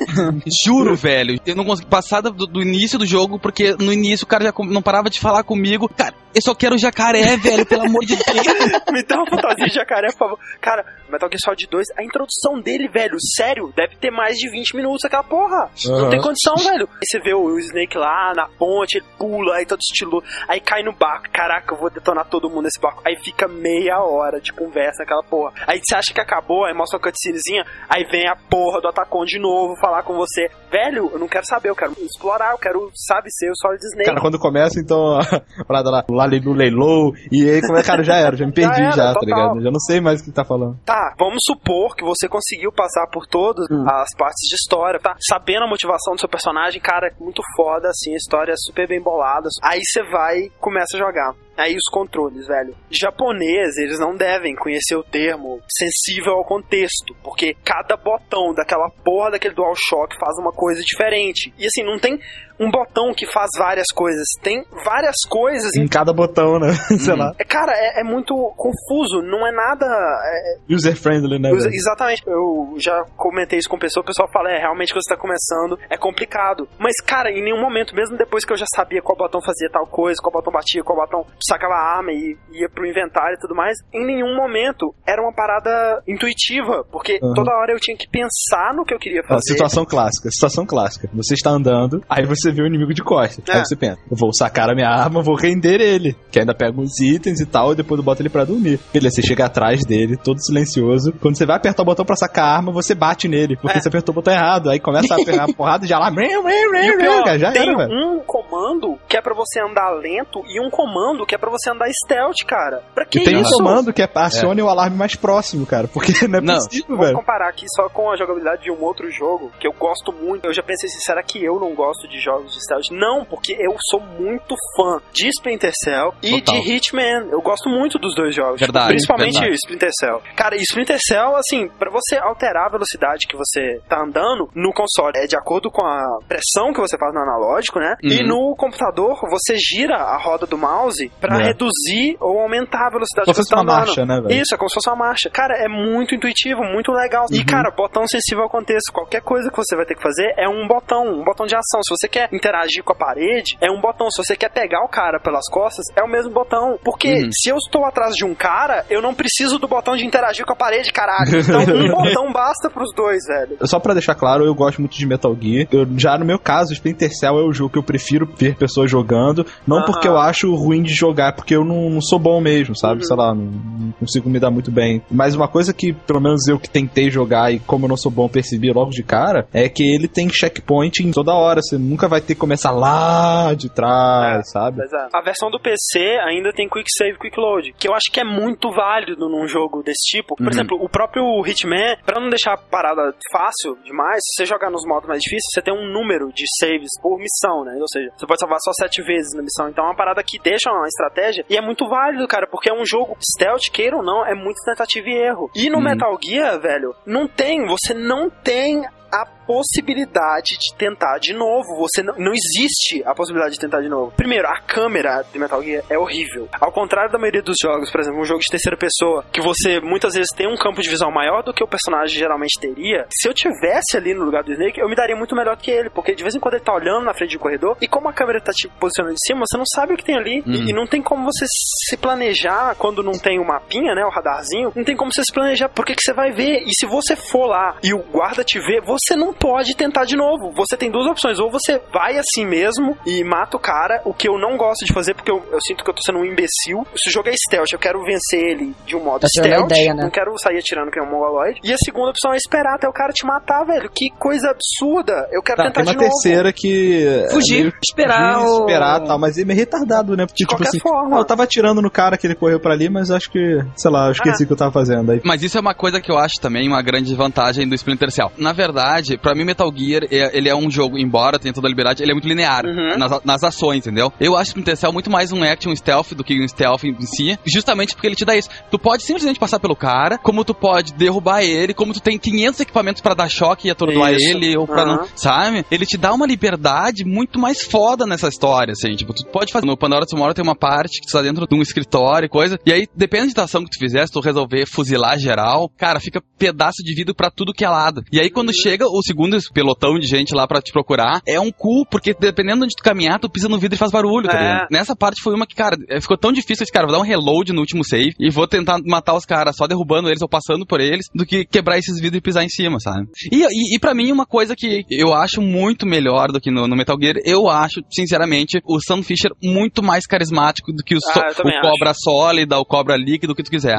Juro, 0.65 0.95
velho. 0.95 1.39
Eu 1.45 1.55
não 1.55 1.63
consegui 1.63 1.87
passar 1.89 2.21
do, 2.21 2.31
do 2.31 2.61
início 2.61 2.97
do 2.97 3.05
jogo, 3.05 3.39
porque 3.39 3.75
no 3.79 3.93
início 3.93 4.25
o 4.25 4.27
cara 4.27 4.43
já 4.45 4.53
não 4.65 4.81
parava 4.81 5.09
de 5.09 5.19
falar 5.19 5.43
comigo. 5.43 5.87
Cara, 5.95 6.08
eu 6.33 6.41
só 6.41 6.53
quero 6.53 6.77
jacaré, 6.77 7.35
velho, 7.37 7.65
pelo 7.65 7.83
amor 7.83 8.05
de 8.05 8.15
Deus. 8.15 8.47
Me 8.91 9.03
dá 9.03 9.17
uma 9.17 9.29
fantasia 9.29 9.65
de 9.65 9.73
jacaré, 9.73 10.07
por 10.11 10.17
favor. 10.17 10.39
Cara, 10.61 10.85
Metal 11.09 11.29
Gear 11.29 11.39
Solid 11.43 11.67
2, 11.69 11.87
a 11.97 12.03
introdução 12.03 12.61
dele, 12.61 12.87
velho, 12.87 13.17
sério, 13.35 13.73
deve 13.75 13.95
ter 13.97 14.11
mais 14.11 14.37
de 14.37 14.49
20 14.49 14.75
minutos 14.75 15.03
aquela 15.05 15.23
porra. 15.23 15.69
Não 15.85 15.95
Aham. 15.95 16.09
tem 16.09 16.21
condição, 16.21 16.55
velho. 16.55 16.87
Aí 16.91 17.03
você 17.03 17.19
vê 17.19 17.33
o 17.33 17.57
Snake 17.59 17.97
lá 17.97 18.33
na 18.35 18.47
ponte, 18.47 18.97
ele 18.97 19.05
pula, 19.17 19.55
aí 19.55 19.65
todo 19.65 19.79
estiloso. 19.79 20.25
Aí 20.47 20.59
cai 20.59 20.83
no 20.83 20.93
barco. 20.93 21.29
Caraca, 21.31 21.73
eu 21.73 21.79
vou 21.79 21.89
detonar 21.89 22.27
todo 22.29 22.49
mundo 22.49 22.63
nesse 22.63 22.79
barco. 22.79 23.01
Aí 23.05 23.15
fica 23.23 23.47
meia 23.47 23.99
hora 23.99 24.39
de 24.39 24.53
conversa 24.53 24.99
naquela 24.99 25.23
porra. 25.23 25.53
Aí 25.67 25.79
você 25.83 25.95
acha 25.95 26.13
que 26.13 26.21
acabou, 26.21 26.65
aí 26.65 26.73
mostra 26.73 26.97
uma 26.97 27.03
cutscenezinha, 27.03 27.65
aí 27.89 28.03
vem 28.05 28.27
a 28.27 28.35
porra 28.35 28.81
do 28.81 28.87
Atacon 28.87 29.25
de 29.25 29.39
novo 29.39 29.75
falar 29.79 30.03
com 30.03 30.15
você. 30.15 30.49
Velho, 30.71 31.09
eu 31.11 31.19
não 31.19 31.27
quero 31.27 31.45
saber, 31.45 31.69
eu 31.69 31.75
quero 31.75 31.93
explorar, 31.99 32.51
eu 32.51 32.57
quero, 32.57 32.91
sabe, 32.93 33.29
ser 33.31 33.49
o 33.49 33.55
Solid 33.55 33.83
Snake. 33.83 34.05
Cara, 34.09 34.21
quando 34.21 34.37
começa, 34.37 34.79
então, 34.79 35.17
a 35.57 35.65
parada 35.65 35.89
lá, 35.89 35.98
lá 36.09 36.27
no 36.27 36.53
leilão. 36.53 37.11
E 37.31 37.49
aí, 37.49 37.61
como 37.61 37.77
é, 37.77 37.83
cara, 37.83 38.03
já 38.03 38.15
era, 38.15 38.35
já 38.35 38.45
me 38.45 38.53
perdi 38.53 38.77
Já 38.83 38.91
já, 38.91 39.03
era, 39.03 39.13
tá 39.13 39.19
total. 39.19 39.25
ligado? 39.25 39.61
Já 39.63 39.71
não 39.71 39.79
sei 39.79 39.99
mais 40.01 40.21
o 40.21 40.23
que 40.23 40.31
tá 40.31 40.43
falando. 40.45 40.77
Tá, 40.85 41.13
vamos 41.17 41.39
supor 41.45 41.95
que 41.95 42.03
você 42.03 42.27
conseguiu 42.27 42.71
passar 42.71 43.07
por 43.11 43.25
todas 43.27 43.65
Hum. 43.71 43.83
as 43.87 44.09
partes 44.17 44.47
de 44.49 44.55
história, 44.55 44.99
tá? 44.99 45.15
Sabendo 45.29 45.63
a 45.65 45.67
motivação 45.69 46.13
do 46.15 46.19
seu 46.19 46.29
personagem, 46.29 46.81
cara, 46.81 47.07
é 47.07 47.23
muito 47.23 47.41
foda, 47.55 47.87
assim, 47.89 48.13
a 48.13 48.17
história 48.17 48.51
é 48.51 48.55
super 48.57 48.87
bem 48.87 49.01
bolada. 49.01 49.49
Aí 49.63 49.79
você 49.83 50.03
vai 50.09 50.37
e 50.37 50.49
começa 50.59 50.95
a 50.95 50.99
jogar. 50.99 51.33
Aí 51.59 51.75
os 51.75 51.89
controles, 51.91 52.47
velho. 52.47 52.73
Japonês, 52.89 53.77
eles 53.77 53.99
não 53.99 54.15
devem 54.15 54.55
conhecer 54.55 54.95
o 54.95 55.03
termo 55.03 55.59
sensível 55.69 56.33
ao 56.33 56.45
contexto, 56.45 57.13
porque 57.23 57.53
cada 57.65 57.97
botão 57.97 58.53
daquela 58.53 58.89
porra 59.03 59.31
daquele 59.31 59.55
DualShock 59.55 60.15
faz 60.19 60.37
uma 60.39 60.51
coisa 60.51 60.81
diferente. 60.81 61.53
E 61.57 61.65
assim, 61.65 61.83
não 61.83 61.99
tem 61.99 62.19
um 62.59 62.69
botão 62.69 63.13
que 63.13 63.25
faz 63.25 63.49
várias 63.57 63.87
coisas, 63.95 64.25
tem 64.43 64.61
várias 64.83 65.15
coisas 65.29 65.73
em 65.77 65.83
Em 65.83 65.87
cada 65.87 66.11
botão, 66.11 66.59
né? 66.59 66.73
sei 66.99 67.15
lá. 67.15 67.31
é, 67.39 67.43
Cara, 67.45 67.71
é, 67.73 68.01
é 68.01 68.03
muito 68.03 68.33
confuso, 68.57 69.21
não 69.21 69.47
é 69.47 69.51
nada. 69.51 69.85
é- 69.85 70.73
User-friendly, 70.73 71.39
né? 71.39 71.49
velho? 71.51 71.69
exatamente. 71.73 72.21
Eu 72.27 72.75
já 72.77 73.01
comentei 73.15 73.59
isso 73.59 73.69
com 73.69 73.77
pessoa, 73.79 74.03
o 74.03 74.05
pessoal 74.05 74.29
fala, 74.31 74.51
é, 74.51 74.59
realmente 74.59 74.91
quando 74.93 75.03
você 75.03 75.15
tá 75.15 75.19
começando, 75.19 75.79
é 75.89 75.97
complicado. 75.97 76.67
Mas, 76.77 76.95
cara, 77.05 77.31
em 77.31 77.41
nenhum 77.41 77.61
momento, 77.61 77.95
mesmo 77.95 78.17
depois 78.17 78.43
que 78.45 78.51
eu 78.51 78.57
já 78.57 78.65
sabia 78.75 79.01
qual 79.01 79.17
botão 79.17 79.41
fazia 79.41 79.69
tal 79.71 79.87
coisa, 79.87 80.21
qual 80.21 80.33
botão 80.33 80.51
batia, 80.51 80.83
qual 80.83 80.97
botão 80.99 81.25
sacava 81.49 81.73
a 81.73 81.97
arma 81.97 82.11
e 82.11 82.37
ia 82.53 82.69
pro 82.69 82.85
inventário 82.85 83.35
e 83.35 83.39
tudo 83.39 83.55
mais, 83.55 83.77
em 83.93 84.05
nenhum 84.05 84.35
momento 84.35 84.93
era 85.07 85.21
uma 85.21 85.33
parada 85.33 86.01
intuitiva, 86.07 86.83
porque 86.91 87.19
Uhum. 87.21 87.33
toda 87.33 87.51
hora 87.57 87.71
eu 87.73 87.79
tinha 87.79 87.97
que 87.97 88.07
pensar 88.07 88.73
no 88.73 88.85
que 88.85 88.93
eu 88.93 88.99
queria 88.99 89.21
Ó, 89.25 89.27
fazer. 89.27 89.51
situação 89.53 89.85
clássica, 89.85 90.29
situação 90.31 90.65
clássica. 90.65 91.09
Você 91.13 91.33
está 91.33 91.49
andando, 91.49 92.03
aí 92.09 92.25
você 92.25 92.51
vê 92.51 92.61
o 92.61 92.67
inimigo 92.67 92.93
de 92.93 93.03
costas. 93.03 93.43
É. 93.49 93.57
Aí 93.59 93.65
você 93.65 93.75
pensa, 93.75 93.99
eu 94.09 94.15
vou 94.17 94.33
sacar 94.33 94.69
a 94.69 94.75
minha 94.75 94.89
arma, 94.89 95.21
vou 95.21 95.35
render 95.35 95.81
ele. 95.81 96.15
Que 96.31 96.39
ainda 96.39 96.53
pega 96.55 96.79
uns 96.79 96.99
itens 96.99 97.39
e 97.39 97.45
tal, 97.45 97.73
e 97.73 97.75
depois 97.75 98.01
bota 98.01 98.21
ele 98.21 98.29
pra 98.29 98.43
dormir. 98.45 98.79
Beleza, 98.93 99.15
você 99.15 99.21
chega 99.27 99.45
atrás 99.45 99.85
dele, 99.85 100.15
todo 100.17 100.39
silencioso. 100.43 101.13
Quando 101.21 101.37
você 101.37 101.45
vai 101.45 101.55
apertar 101.57 101.81
o 101.83 101.85
botão 101.85 102.05
pra 102.05 102.15
sacar 102.15 102.45
a 102.45 102.55
arma, 102.57 102.71
você 102.71 102.93
bate 102.93 103.27
nele, 103.27 103.55
porque 103.57 103.77
É. 103.77 103.81
você 103.81 103.87
apertou 103.89 104.13
o 104.13 104.15
botão 104.15 104.33
errado. 104.33 104.69
Aí 104.69 104.79
começa 104.79 105.15
a 105.15 105.17
pegar 105.25 105.45
a 105.45 105.47
porrada 105.53 105.85
e 105.85 105.87
já 105.87 105.97
lá. 105.97 106.09
E 106.11 106.97
pior, 106.97 107.37
já 107.37 107.51
tem 107.51 107.69
era, 107.69 107.77
velho. 107.77 107.91
um 107.91 108.19
comando 108.19 108.97
que 109.07 109.17
é 109.17 109.21
pra 109.21 109.33
você 109.33 109.59
andar 109.61 109.89
lento 109.91 110.43
e 110.47 110.59
um 110.59 110.69
comando 110.69 111.25
que 111.25 111.35
é 111.35 111.37
pra 111.39 111.49
você 111.49 111.69
andar 111.71 111.87
stealth, 112.05 112.45
cara. 112.47 112.81
Pra 112.93 113.05
que 113.05 113.19
E 113.19 113.23
tem 113.23 113.37
um 113.37 113.41
isso? 113.41 113.53
comando 113.57 113.93
que 113.93 114.01
é 114.01 114.09
acione 114.13 114.61
o 114.61 114.69
alarme 114.69 114.97
mais 114.97 115.15
próximo, 115.15 115.65
cara. 115.65 115.87
Porque 115.87 116.11
não 116.27 116.39
é 116.39 116.41
Não. 116.41 116.55
possível, 116.55 116.95
Vou 116.95 117.05
velho. 117.05 117.15
comparar 117.17 117.49
aqui 117.49 117.65
só 117.75 117.89
com 117.89 118.11
a 118.11 118.17
jogabilidade 118.17 118.63
de 118.63 118.71
um 118.71 118.81
outro 118.81 119.09
jogo 119.11 119.51
que 119.59 119.67
eu 119.67 119.73
gosto 119.73 120.11
muito. 120.11 120.45
Eu 120.45 120.53
já 120.53 120.61
pensei 120.63 120.87
assim, 120.87 120.99
será 120.99 121.23
que 121.23 121.43
eu 121.43 121.59
não 121.59 121.73
gosto 121.73 122.07
de 122.07 122.19
jogos 122.19 122.53
de 122.53 122.61
stealth? 122.63 122.91
Não, 122.91 123.23
porque 123.25 123.53
eu 123.53 123.75
sou 123.89 123.99
muito 124.01 124.55
fã 124.75 125.01
de 125.13 125.27
Splinter 125.29 125.71
Cell 125.83 126.13
e 126.21 126.41
Total. 126.41 126.61
de 126.61 126.71
Hitman. 126.71 127.27
Eu 127.31 127.41
gosto 127.41 127.69
muito 127.69 127.97
dos 127.97 128.15
dois 128.15 128.35
jogos. 128.35 128.59
Verdade, 128.59 128.87
Principalmente 128.89 129.33
verdade. 129.39 129.55
Splinter 129.55 129.89
Cell. 129.99 130.21
Cara, 130.35 130.55
e 130.55 130.61
Splinter 130.61 130.97
Cell, 130.99 131.35
assim, 131.35 131.67
pra 131.79 131.89
você 131.91 132.17
alterar 132.17 132.65
a 132.67 132.69
velocidade 132.71 133.27
que 133.27 133.37
você 133.37 133.81
tá 133.87 134.01
andando 134.01 134.49
no 134.55 134.73
console, 134.73 135.13
é 135.17 135.25
de 135.27 135.35
acordo 135.37 135.69
com 135.71 135.85
a 135.85 136.19
pressão 136.27 136.73
que 136.73 136.79
você 136.79 136.97
faz 136.97 137.13
no 137.13 137.21
analógico, 137.21 137.79
né? 137.79 137.95
E 138.03 138.21
Uhum. 138.21 138.27
no 138.27 138.55
computador, 138.55 139.17
você 139.29 139.55
gira 139.57 139.95
a 139.95 140.17
roda 140.17 140.45
do 140.45 140.57
mouse 140.57 141.11
pra 141.19 141.39
É. 141.39 141.47
reduzir 141.47 142.15
ou 142.19 142.39
aumentar 142.39 142.87
a 142.87 142.89
velocidade 142.91 143.25
Só 143.25 143.33
que 143.33 143.43
você 143.43 143.49
tá 143.49 143.57
uma 143.57 143.63
andando. 143.63 143.87
marcha, 143.87 144.05
né? 144.05 144.21
Isso, 144.29 144.53
é 144.53 144.57
como 144.57 144.69
se 144.69 144.75
fosse 144.75 144.89
uma 144.89 144.95
marcha. 144.95 145.29
Cara, 145.29 145.55
é 145.57 145.67
muito 145.67 146.15
intuitivo, 146.15 146.61
muito 146.63 146.91
legal. 146.91 147.25
E, 147.31 147.39
Uhum. 147.39 147.45
cara, 147.45 147.71
botão 147.71 148.07
sensível 148.07 148.43
ao 148.43 148.49
contexto. 148.49 148.91
Qualquer 148.93 149.21
coisa 149.21 149.49
que 149.49 149.57
você 149.57 149.75
vai 149.75 149.85
ter 149.85 149.95
que 149.95 150.01
fazer 150.01 150.33
é 150.37 150.47
um 150.47 150.67
botão, 150.67 151.03
um 151.05 151.23
botão 151.23 151.45
de 151.45 151.55
ação. 151.55 151.81
Se 151.83 151.89
você 151.95 152.07
quer 152.07 152.29
interagir 152.31 152.83
com 152.83 152.93
a 152.93 152.95
parede, 152.95 153.57
é 153.61 153.69
um 153.71 153.79
botão. 153.81 154.09
Se 154.11 154.23
você 154.23 154.35
quer 154.35 154.49
pegar 154.49 154.83
o 154.83 154.87
cara 154.89 155.19
pelas 155.19 155.45
costas, 155.51 155.85
é 155.95 156.03
o 156.03 156.07
mesmo 156.07 156.31
botão. 156.31 156.77
Porque 156.83 157.11
Uhum. 157.13 157.29
se 157.31 157.49
eu 157.49 157.57
estou 157.57 157.85
atrás 157.85 158.13
de 158.15 158.25
um 158.25 158.33
cara, 158.35 158.85
eu 158.89 159.01
não 159.01 159.13
preciso 159.13 159.57
do 159.59 159.67
botão 159.67 159.95
de 159.95 160.05
interagir 160.05 160.45
com 160.45 160.53
a 160.53 160.55
parede, 160.55 160.91
caralho. 160.91 161.39
Então, 161.39 161.61
um 161.61 161.91
botão 162.23 162.31
basta 162.31 162.69
pros 162.69 162.93
dois, 162.95 163.19
velho. 163.27 163.57
Só 163.67 163.79
pra 163.79 163.93
deixar 163.93 164.15
claro, 164.15 164.45
eu 164.45 164.53
gosto 164.55 164.79
muito 164.79 164.95
de 164.97 165.05
Metal 165.05 165.35
Gear. 165.39 165.67
Eu, 165.71 165.85
já 165.97 166.17
no 166.17 166.25
meu 166.25 166.39
caso, 166.39 166.73
Splinter 166.73 167.09
Cell 167.13 167.37
é 167.39 167.43
o 167.43 167.51
jogo 167.53 167.71
que 167.73 167.79
eu 167.79 167.83
prefiro 167.83 168.27
ver 168.37 168.55
pessoas 168.55 168.89
jogando. 168.89 169.45
Não 169.67 169.77
Aham. 169.77 169.85
porque 169.85 170.07
eu 170.07 170.17
acho 170.17 170.53
ruim 170.55 170.81
de 170.83 170.93
jogar, 170.93 171.08
é 171.17 171.31
porque 171.31 171.55
eu 171.55 171.63
não, 171.65 171.89
não 171.89 172.01
sou 172.01 172.19
bom 172.19 172.39
mesmo, 172.41 172.75
sabe? 172.75 173.01
Uhum. 173.01 173.03
Sei 173.07 173.15
lá, 173.17 173.33
não, 173.33 173.45
não 173.45 173.91
consigo 173.93 174.29
me 174.29 174.39
dar 174.39 174.51
muito 174.51 174.71
bem. 174.71 175.01
Mas 175.09 175.35
uma 175.35 175.47
coisa 175.47 175.73
que, 175.73 175.93
pelo 175.93 176.21
menos 176.21 176.47
eu 176.47 176.59
que 176.59 176.69
tentei 176.69 177.09
jogar 177.09 177.51
e 177.51 177.59
como 177.59 177.85
eu 177.85 177.89
não 177.89 177.97
sou 177.97 178.11
bom, 178.11 178.27
percebi 178.29 178.71
logo 178.71 178.91
de 178.91 179.03
cara, 179.03 179.47
é 179.53 179.67
que 179.69 179.83
ele 179.83 180.07
tem 180.07 180.29
checkpoint 180.29 180.99
em 181.03 181.11
toda 181.11 181.33
hora. 181.33 181.61
Você 181.61 181.77
nunca 181.77 182.07
vai 182.07 182.21
ter 182.21 182.33
que 182.35 182.39
começar 182.39 182.71
lá 182.71 183.53
de 183.53 183.69
trás, 183.69 184.39
É. 184.39 184.43
sabe? 184.51 184.81
É, 184.81 185.07
A 185.13 185.21
versão 185.21 185.49
do 185.49 185.59
PC 185.59 185.99
ainda 186.27 186.51
tem 186.51 186.67
Quick 186.69 186.89
Save, 186.97 187.17
Quick 187.17 187.39
Load, 187.39 187.73
que 187.77 187.87
eu 187.87 187.93
acho 187.93 188.11
que 188.11 188.19
é 188.19 188.23
muito 188.23 188.71
válido 188.71 189.27
num 189.29 189.47
jogo 189.47 189.81
desse 189.83 190.03
tipo. 190.17 190.35
Por 190.35 190.43
Uhum. 190.43 190.49
exemplo, 190.49 190.77
o 190.81 190.89
próprio 190.89 191.23
Hitman, 191.45 191.97
pra 192.05 192.19
não 192.19 192.29
deixar 192.29 192.53
a 192.53 192.57
parada 192.57 193.13
fácil 193.31 193.77
demais, 193.83 194.19
se 194.23 194.43
você 194.43 194.45
jogar 194.45 194.69
nos 194.69 194.83
modos 194.85 195.07
mais 195.07 195.21
difíceis, 195.21 195.51
você 195.53 195.61
tem 195.61 195.73
um 195.73 195.91
número 195.91 196.31
de 196.33 196.45
saves 196.59 196.89
por 197.01 197.17
missão, 197.17 197.63
né? 197.65 197.77
Ou 197.79 197.87
seja, 197.87 198.09
você 198.17 198.25
pode 198.27 198.39
salvar 198.39 198.57
só 198.61 198.71
sete 198.73 199.01
vezes 199.01 199.33
na 199.35 199.41
missão. 199.43 199.69
Então 199.69 199.83
é 199.85 199.87
uma 199.87 199.95
parada 199.95 200.21
que 200.23 200.39
deixa 200.39 200.69
uma 200.71 200.81
estratégia 200.99 201.45
e 201.49 201.55
é 201.57 201.61
muito 201.61 201.87
válido, 201.87 202.27
cara, 202.27 202.47
porque 202.47 202.69
é 202.69 202.73
um 202.73 202.85
jogo 202.85 203.17
stealth, 203.21 203.69
queira 203.71 203.95
ou 203.97 204.03
não, 204.03 204.25
é 204.25 204.33
muito 204.35 204.57
tentativa 204.65 205.07
e 205.09 205.13
erro. 205.13 205.49
E 205.55 205.69
no 205.69 205.77
Uhum. 205.77 205.83
Metal 205.83 206.17
Gear, 206.21 206.59
velho, 206.59 206.93
não 207.05 207.27
tem, 207.27 207.65
você 207.65 207.93
não 207.93 208.29
tem 208.29 208.83
a 209.11 209.25
possibilidade 209.25 210.57
de 210.59 210.75
tentar 210.77 211.17
de 211.19 211.33
novo. 211.33 211.75
Você 211.79 212.03
não, 212.03 212.15
não 212.17 212.31
existe 212.33 213.03
a 213.05 213.13
possibilidade 213.13 213.55
de 213.55 213.59
tentar 213.59 213.81
de 213.81 213.89
novo. 213.89 214.11
Primeiro, 214.15 214.47
a 214.47 214.59
câmera 214.61 215.23
de 215.31 215.39
Metal 215.39 215.61
Gear 215.63 215.83
é 215.89 215.97
horrível. 215.97 216.47
Ao 216.59 216.71
contrário 216.71 217.11
da 217.11 217.17
maioria 217.17 217.41
dos 217.41 217.57
jogos, 217.61 217.91
por 217.91 217.99
exemplo, 218.01 218.19
um 218.19 218.25
jogo 218.25 218.39
de 218.39 218.47
terceira 218.47 218.77
pessoa, 218.77 219.25
que 219.31 219.41
você 219.41 219.79
muitas 219.79 220.13
vezes 220.13 220.29
tem 220.35 220.47
um 220.47 220.57
campo 220.57 220.81
de 220.81 220.89
visão 220.89 221.11
maior 221.11 221.43
do 221.43 221.53
que 221.53 221.63
o 221.63 221.67
personagem 221.67 222.17
geralmente 222.17 222.59
teria. 222.59 223.05
Se 223.11 223.27
eu 223.27 223.33
tivesse 223.33 223.97
ali 223.97 224.13
no 224.13 224.23
lugar 224.23 224.43
do 224.43 224.51
Snake, 224.51 224.79
eu 224.79 224.89
me 224.89 224.95
daria 224.95 225.15
muito 225.15 225.35
melhor 225.35 225.57
que 225.57 225.71
ele, 225.71 225.89
porque 225.89 226.13
de 226.15 226.23
vez 226.23 226.35
em 226.35 226.39
quando 226.39 226.55
ele 226.55 226.63
tá 226.63 226.73
olhando 226.73 227.05
na 227.05 227.13
frente 227.13 227.33
do 227.33 227.39
corredor 227.39 227.77
e 227.81 227.87
como 227.87 228.07
a 228.09 228.13
câmera 228.13 228.41
tá 228.41 228.51
te 228.51 228.67
posicionando 228.79 229.13
em 229.13 229.27
cima, 229.27 229.43
você 229.45 229.57
não 229.57 229.65
sabe 229.65 229.93
o 229.93 229.97
que 229.97 230.03
tem 230.05 230.15
ali 230.17 230.39
Uhum. 230.45 230.53
e, 230.53 230.69
e 230.69 230.73
não 230.73 230.85
tem 230.87 231.01
como 231.01 231.25
você 231.25 231.45
se 231.89 231.97
planejar 231.97 232.75
quando 232.75 233.03
não 233.03 233.13
tem 233.13 233.39
o 233.39 233.45
mapinha, 233.45 233.93
né, 233.95 234.03
o 234.05 234.09
radarzinho, 234.09 234.71
não 234.75 234.83
tem 234.83 234.95
como 234.95 235.11
você 235.13 235.21
se 235.23 235.33
planejar 235.33 235.69
porque 235.69 235.93
que 235.95 236.01
você 236.01 236.13
vai 236.13 236.31
ver. 236.31 236.63
E 236.63 236.71
se 236.73 236.85
você 236.85 237.15
for 237.15 237.47
lá 237.47 237.77
e 237.83 237.93
o 237.93 237.99
guarda 237.99 238.43
te 238.43 238.59
ver, 238.59 238.81
você 238.81 238.98
não 239.15 239.33
pode 239.33 239.75
tentar 239.75 240.05
de 240.05 240.15
novo. 240.15 240.51
Você 240.55 240.75
tem 240.77 240.91
duas 240.91 241.05
opções, 241.07 241.39
ou 241.39 241.49
você 241.51 241.81
vai 241.91 242.17
assim 242.17 242.45
mesmo 242.45 242.97
e 243.05 243.23
mata 243.23 243.57
o 243.57 243.59
cara, 243.59 244.01
o 244.05 244.13
que 244.13 244.27
eu 244.27 244.37
não 244.37 244.57
gosto 244.57 244.85
de 244.85 244.93
fazer 244.93 245.13
porque 245.13 245.31
eu, 245.31 245.43
eu 245.51 245.59
sinto 245.61 245.83
que 245.83 245.89
eu 245.89 245.93
tô 245.93 246.01
sendo 246.03 246.19
um 246.19 246.25
imbecil. 246.25 246.85
Se 246.95 247.09
o 247.09 247.11
jogo 247.11 247.29
é 247.29 247.33
stealth, 247.33 247.71
eu 247.71 247.79
quero 247.79 248.01
vencer 248.03 248.39
ele 248.39 248.73
de 248.85 248.95
um 248.95 249.03
modo 249.03 249.21
Tá 249.21 249.27
tirando 249.29 249.49
a 249.49 249.55
stealth, 249.55 249.71
ideia, 249.71 249.93
né? 249.93 250.03
não 250.03 250.09
quero 250.11 250.31
sair 250.39 250.57
atirando 250.57 250.91
que 250.91 250.99
é 250.99 251.01
um 251.03 251.09
mongoloide. 251.09 251.59
E 251.63 251.73
a 251.73 251.77
segunda 251.77 252.09
opção 252.11 252.33
é 252.33 252.37
esperar 252.37 252.75
até 252.75 252.87
o 252.87 252.93
cara 252.93 253.11
te 253.13 253.25
matar, 253.25 253.63
velho. 253.65 253.89
Que 253.93 254.09
coisa 254.11 254.49
absurda. 254.51 255.27
Eu 255.31 255.41
quero 255.41 255.57
Tá, 255.57 255.63
tentar 255.65 255.81
tem 255.81 255.83
uma 255.83 255.91
de 255.91 255.97
novo. 255.97 256.09
terceira 256.09 256.53
que. 256.53 257.05
é 257.07 257.29
Fugir, 257.29 257.59
meio- 257.61 257.73
esperar 257.83 258.35
fugir, 258.39 258.49
o- 258.49 258.59
esperar 258.59 258.99
tal, 259.03 259.19
mas 259.19 259.37
ele 259.37 259.51
é 259.51 259.55
retardado, 259.55 260.15
né? 260.15 260.25
Porque, 260.25 260.43
De 260.43 260.45
tipo 260.45 260.51
qualquer 260.55 260.69
assim, 260.69 260.79
forma. 260.79 261.17
ah, 261.17 261.19
eu 261.21 261.25
tava 261.25 261.43
atirando 261.43 261.81
no 261.81 261.89
cara 261.91 262.17
que 262.17 262.27
ele 262.27 262.35
correu 262.35 262.59
pra 262.59 262.73
ali, 262.73 262.89
mas 262.89 263.11
acho 263.11 263.29
que, 263.31 263.39
sei 263.75 263.91
lá, 263.91 264.07
eu 264.07 264.11
esqueci 264.11 264.43
o 264.43 264.47
que 264.47 264.53
eu 264.53 264.57
tava 264.57 264.71
fazendo 264.71 265.11
aí. 265.11 265.21
Mas 265.23 265.43
isso 265.43 265.57
é 265.57 265.61
uma 265.61 265.73
coisa 265.73 265.99
que 266.01 266.11
eu 266.11 266.17
acho 266.17 266.35
também 266.41 266.67
uma 266.67 266.81
grande 266.81 267.13
vantagem 267.15 267.67
do 267.67 267.75
Splinter 267.75 268.11
Cell. 268.11 268.31
Na 268.37 268.53
verdade, 268.53 268.88
pra 269.21 269.35
mim 269.35 269.43
Metal 269.43 269.71
Gear, 269.75 270.03
é- 270.11 270.37
ele 270.37 270.49
é 270.49 270.55
um 270.55 270.69
jogo, 270.69 270.97
embora 270.97 271.39
tenha 271.39 271.53
toda 271.53 271.67
a 271.67 271.69
liberdade, 271.69 272.01
ele 272.03 272.11
é 272.11 272.13
muito 272.13 272.27
linear 272.27 272.65
Uhum. 272.65 272.97
nas, 272.97 273.23
nas 273.23 273.43
ações, 273.43 273.79
entendeu? 273.79 274.11
Eu 274.19 274.35
acho 274.35 274.49
Splinter 274.49 274.75
Cell 274.77 274.91
muito 274.93 275.09
mais 275.09 275.31
um 275.31 275.43
action 275.43 275.75
stealth 275.75 276.13
do 276.13 276.23
que 276.23 276.39
um 276.41 276.47
stealth 276.47 276.83
em 276.83 276.99
si, 277.01 277.37
justamente 277.45 277.93
porque 277.93 278.07
ele 278.07 278.15
te 278.15 278.25
dá 278.25 278.35
isso. 278.35 278.49
Tu 278.71 278.79
pode 278.79 279.03
simplesmente 279.03 279.39
passar 279.39 279.59
pelo 279.59 279.75
cara, 279.75 280.17
como 280.17 280.43
tu 280.43 280.53
pode 280.53 280.93
derrubar 280.93 281.43
ele, 281.43 281.73
como 281.73 281.93
tu 281.93 281.99
tem 282.01 282.17
500 282.17 282.59
equipamentos 282.61 283.01
pra 283.01 283.13
dar 283.13 283.29
choque 283.29 283.67
e 283.67 283.71
atordoar 283.71 284.13
Isso. 284.13 284.27
ele, 284.29 284.57
ou 284.57 284.65
pra 284.67 284.83
Aham. 284.83 284.95
não, 284.97 285.07
sabe? 285.15 285.65
Ele 285.71 285.85
te 285.85 285.97
dá 285.97 286.13
uma 286.13 286.25
liberdade 286.25 287.03
muito 287.05 287.39
mais 287.39 287.61
foda 287.63 288.05
nessa 288.05 288.27
história, 288.27 288.71
assim, 288.71 288.95
tipo, 288.95 289.13
tu 289.13 289.25
pode 289.27 289.51
fazer, 289.51 289.65
no 289.65 289.77
Pandora 289.77 290.05
Tomorrow 290.05 290.33
tem 290.33 290.43
uma 290.43 290.55
parte 290.55 290.99
que 291.01 291.07
tu 291.07 291.11
tá 291.13 291.21
dentro 291.21 291.45
de 291.47 291.55
um 291.55 291.61
escritório 291.61 292.25
e 292.25 292.29
coisa, 292.29 292.59
e 292.65 292.71
aí, 292.73 292.87
depende 292.95 293.33
da 293.33 293.43
ação 293.43 293.63
que 293.63 293.69
tu 293.69 293.79
fizer, 293.79 294.05
se 294.05 294.11
tu 294.13 294.19
resolver 294.19 294.65
fuzilar 294.65 295.17
geral, 295.19 295.69
cara, 295.77 295.99
fica 295.99 296.21
pedaço 296.37 296.77
de 296.83 296.93
vidro 296.95 297.13
pra 297.15 297.29
tudo 297.29 297.53
que 297.53 297.63
é 297.65 297.69
lado. 297.69 298.03
E 298.11 298.19
aí, 298.19 298.29
quando 298.29 298.53
chega 298.53 298.78
o 298.85 299.01
segundo 299.03 299.37
pelotão 299.53 299.97
de 299.99 300.07
gente 300.07 300.33
lá 300.33 300.47
pra 300.47 300.61
te 300.61 300.71
procurar, 300.71 301.21
é 301.27 301.39
um 301.39 301.51
cu, 301.51 301.85
porque 301.89 302.13
dependendo 302.13 302.59
de 302.59 302.63
onde 302.65 302.75
tu 302.75 302.83
caminhar, 302.83 303.19
tu 303.19 303.29
pisa 303.29 303.47
no 303.49 303.57
vidro 303.57 303.75
e 303.75 303.77
faz 303.77 303.91
barulho, 303.91 304.27
tá 304.27 304.37
É. 304.39 304.67
Nessa 304.71 304.95
parte 304.95 305.21
foi 305.21 305.33
uma 305.35 305.45
que, 305.47 305.55
cara, 305.55 305.75
eh, 305.89 305.99
ficou 306.01 306.17
tão 306.17 306.31
difícil 306.31 306.63
esse 306.63 306.71
cara, 306.71 306.85
vou 306.87 306.95
dar 306.95 307.01
um 307.01 307.05
reload 307.05 307.51
no 307.53 307.59
último 307.61 307.83
save 307.85 308.13
e 308.19 308.29
vou 308.29 308.47
tentar 308.47 308.79
matar 308.85 309.15
os 309.15 309.25
caras 309.25 309.55
só 309.55 309.67
derrubando 309.67 310.07
eles 310.09 310.21
ou 310.21 310.29
passando 310.29 310.65
por 310.65 310.79
eles, 310.79 311.05
do 311.13 311.25
que 311.25 311.45
quebrar 311.45 311.77
esses 311.77 311.99
vidros 311.99 312.17
e 312.19 312.21
pisar 312.21 312.43
em 312.43 312.49
cima, 312.49 312.79
sabe? 312.79 313.07
E, 313.31 313.43
e, 313.43 313.75
e 313.75 313.79
pra 313.79 313.93
mim, 313.93 314.11
uma 314.11 314.25
coisa 314.25 314.55
que 314.55 314.83
eu 314.89 315.13
acho 315.13 315.41
muito 315.41 315.85
melhor 315.85 316.31
do 316.31 316.39
que 316.39 316.51
no, 316.51 316.67
no 316.67 316.75
Metal 316.75 316.97
Gear, 317.01 317.15
eu 317.25 317.49
acho, 317.49 317.81
sinceramente, 317.91 318.59
o 318.65 318.79
Sam 318.81 319.01
Fisher 319.03 319.31
muito 319.43 319.81
mais 319.83 320.05
carismático 320.05 320.71
do 320.71 320.83
que 320.83 320.95
o, 320.95 320.99
so- 321.01 321.19
Ah, 321.19 321.33
também 321.33 321.57
o 321.59 321.61
Cobra 321.61 321.93
Sólida, 321.93 322.57
o 322.59 322.65
Cobra 322.65 322.95
Líquido, 322.97 323.33
o 323.33 323.35
que 323.35 323.43
tu 323.43 323.51
quiser. 323.51 323.77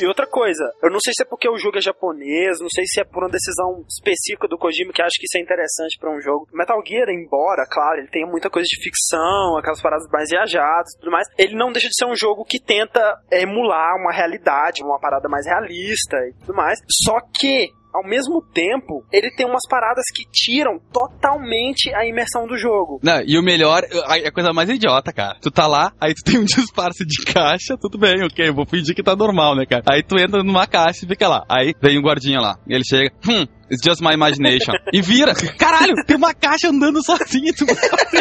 E 0.00 0.06
outra 0.06 0.26
coisa, 0.26 0.62
eu 0.82 0.90
não 0.90 1.00
sei 1.00 1.12
se 1.16 1.22
é 1.22 1.26
porque 1.28 1.48
o 1.48 1.56
jogo 1.58 1.78
é 1.78 1.80
japonês, 1.80 2.58
não 2.60 2.68
sei 2.70 2.84
se 2.86 3.00
é 3.00 3.04
por 3.04 3.22
uma 3.24 3.30
decisão 3.30 3.84
específica 3.88 4.35
do 4.48 4.58
Kojima 4.58 4.92
que 4.92 5.02
acho 5.02 5.18
que 5.18 5.26
isso 5.26 5.38
é 5.38 5.40
interessante 5.40 5.96
pra 5.98 6.10
um 6.10 6.20
jogo. 6.20 6.46
Metal 6.52 6.80
Gear, 6.86 7.08
embora, 7.08 7.66
claro, 7.70 7.98
ele 7.98 8.10
tenha 8.10 8.26
muita 8.26 8.50
coisa 8.50 8.66
de 8.68 8.82
ficção, 8.82 9.56
aquelas 9.58 9.80
paradas 9.80 10.06
mais 10.12 10.28
viajadas 10.30 10.92
e 10.94 11.00
tudo 11.00 11.10
mais, 11.10 11.26
ele 11.38 11.56
não 11.56 11.72
deixa 11.72 11.88
de 11.88 11.94
ser 11.96 12.06
um 12.06 12.16
jogo 12.16 12.44
que 12.44 12.60
tenta 12.60 13.00
emular 13.30 13.96
uma 13.96 14.12
realidade, 14.12 14.82
uma 14.82 15.00
parada 15.00 15.28
mais 15.28 15.46
realista 15.46 16.16
e 16.28 16.34
tudo 16.40 16.54
mais. 16.54 16.78
Só 17.04 17.18
que 17.38 17.70
ao 17.96 18.04
mesmo 18.04 18.42
tempo, 18.52 19.02
ele 19.10 19.30
tem 19.30 19.46
umas 19.46 19.66
paradas 19.68 20.04
que 20.14 20.24
tiram 20.30 20.78
totalmente 20.92 21.92
a 21.94 22.06
imersão 22.06 22.46
do 22.46 22.58
jogo. 22.58 23.00
Não, 23.02 23.22
e 23.26 23.38
o 23.38 23.42
melhor, 23.42 23.84
a, 24.04 24.16
a 24.16 24.32
coisa 24.32 24.52
mais 24.52 24.68
idiota, 24.68 25.12
cara. 25.14 25.38
Tu 25.40 25.50
tá 25.50 25.66
lá, 25.66 25.92
aí 25.98 26.12
tu 26.12 26.22
tem 26.22 26.38
um 26.38 26.44
disfarce 26.44 27.06
de 27.06 27.24
caixa, 27.24 27.74
tudo 27.80 27.96
bem, 27.96 28.22
ok, 28.22 28.50
vou 28.50 28.66
fingir 28.66 28.94
que 28.94 29.02
tá 29.02 29.16
normal, 29.16 29.56
né, 29.56 29.64
cara? 29.64 29.82
Aí 29.90 30.02
tu 30.02 30.18
entra 30.18 30.42
numa 30.42 30.66
caixa 30.66 31.06
e 31.06 31.08
fica 31.08 31.26
lá. 31.26 31.44
Aí 31.48 31.72
vem 31.80 31.98
um 31.98 32.02
guardinha 32.02 32.38
lá. 32.38 32.56
Ele 32.68 32.84
chega, 32.84 33.10
hum, 33.26 33.46
It's 33.70 33.82
just 33.84 34.00
my 34.00 34.14
imagination. 34.14 34.72
E 34.92 35.00
vira. 35.02 35.34
Caralho, 35.58 35.94
tem 36.06 36.16
uma 36.16 36.32
caixa 36.34 36.68
andando 36.68 37.02
sozinha. 37.04 37.52
Tu... 37.52 37.66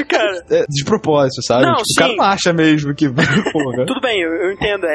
cara. 0.08 0.44
É, 0.50 0.66
de 0.68 0.84
propósito, 0.84 1.42
sabe? 1.46 1.66
Não, 1.66 1.76
Tipo, 1.76 1.92
o 1.92 1.96
cara 2.00 2.12
sim. 2.12 2.18
não 2.18 2.26
acha 2.26 2.54
mesmo 2.54 2.96
que. 2.96 3.08
Porra. 3.54 3.86
Tudo 3.86 4.02
bem, 4.02 4.22
eu, 4.22 4.30
eu 4.34 4.52
entendo, 4.54 4.86
é, 4.86 4.90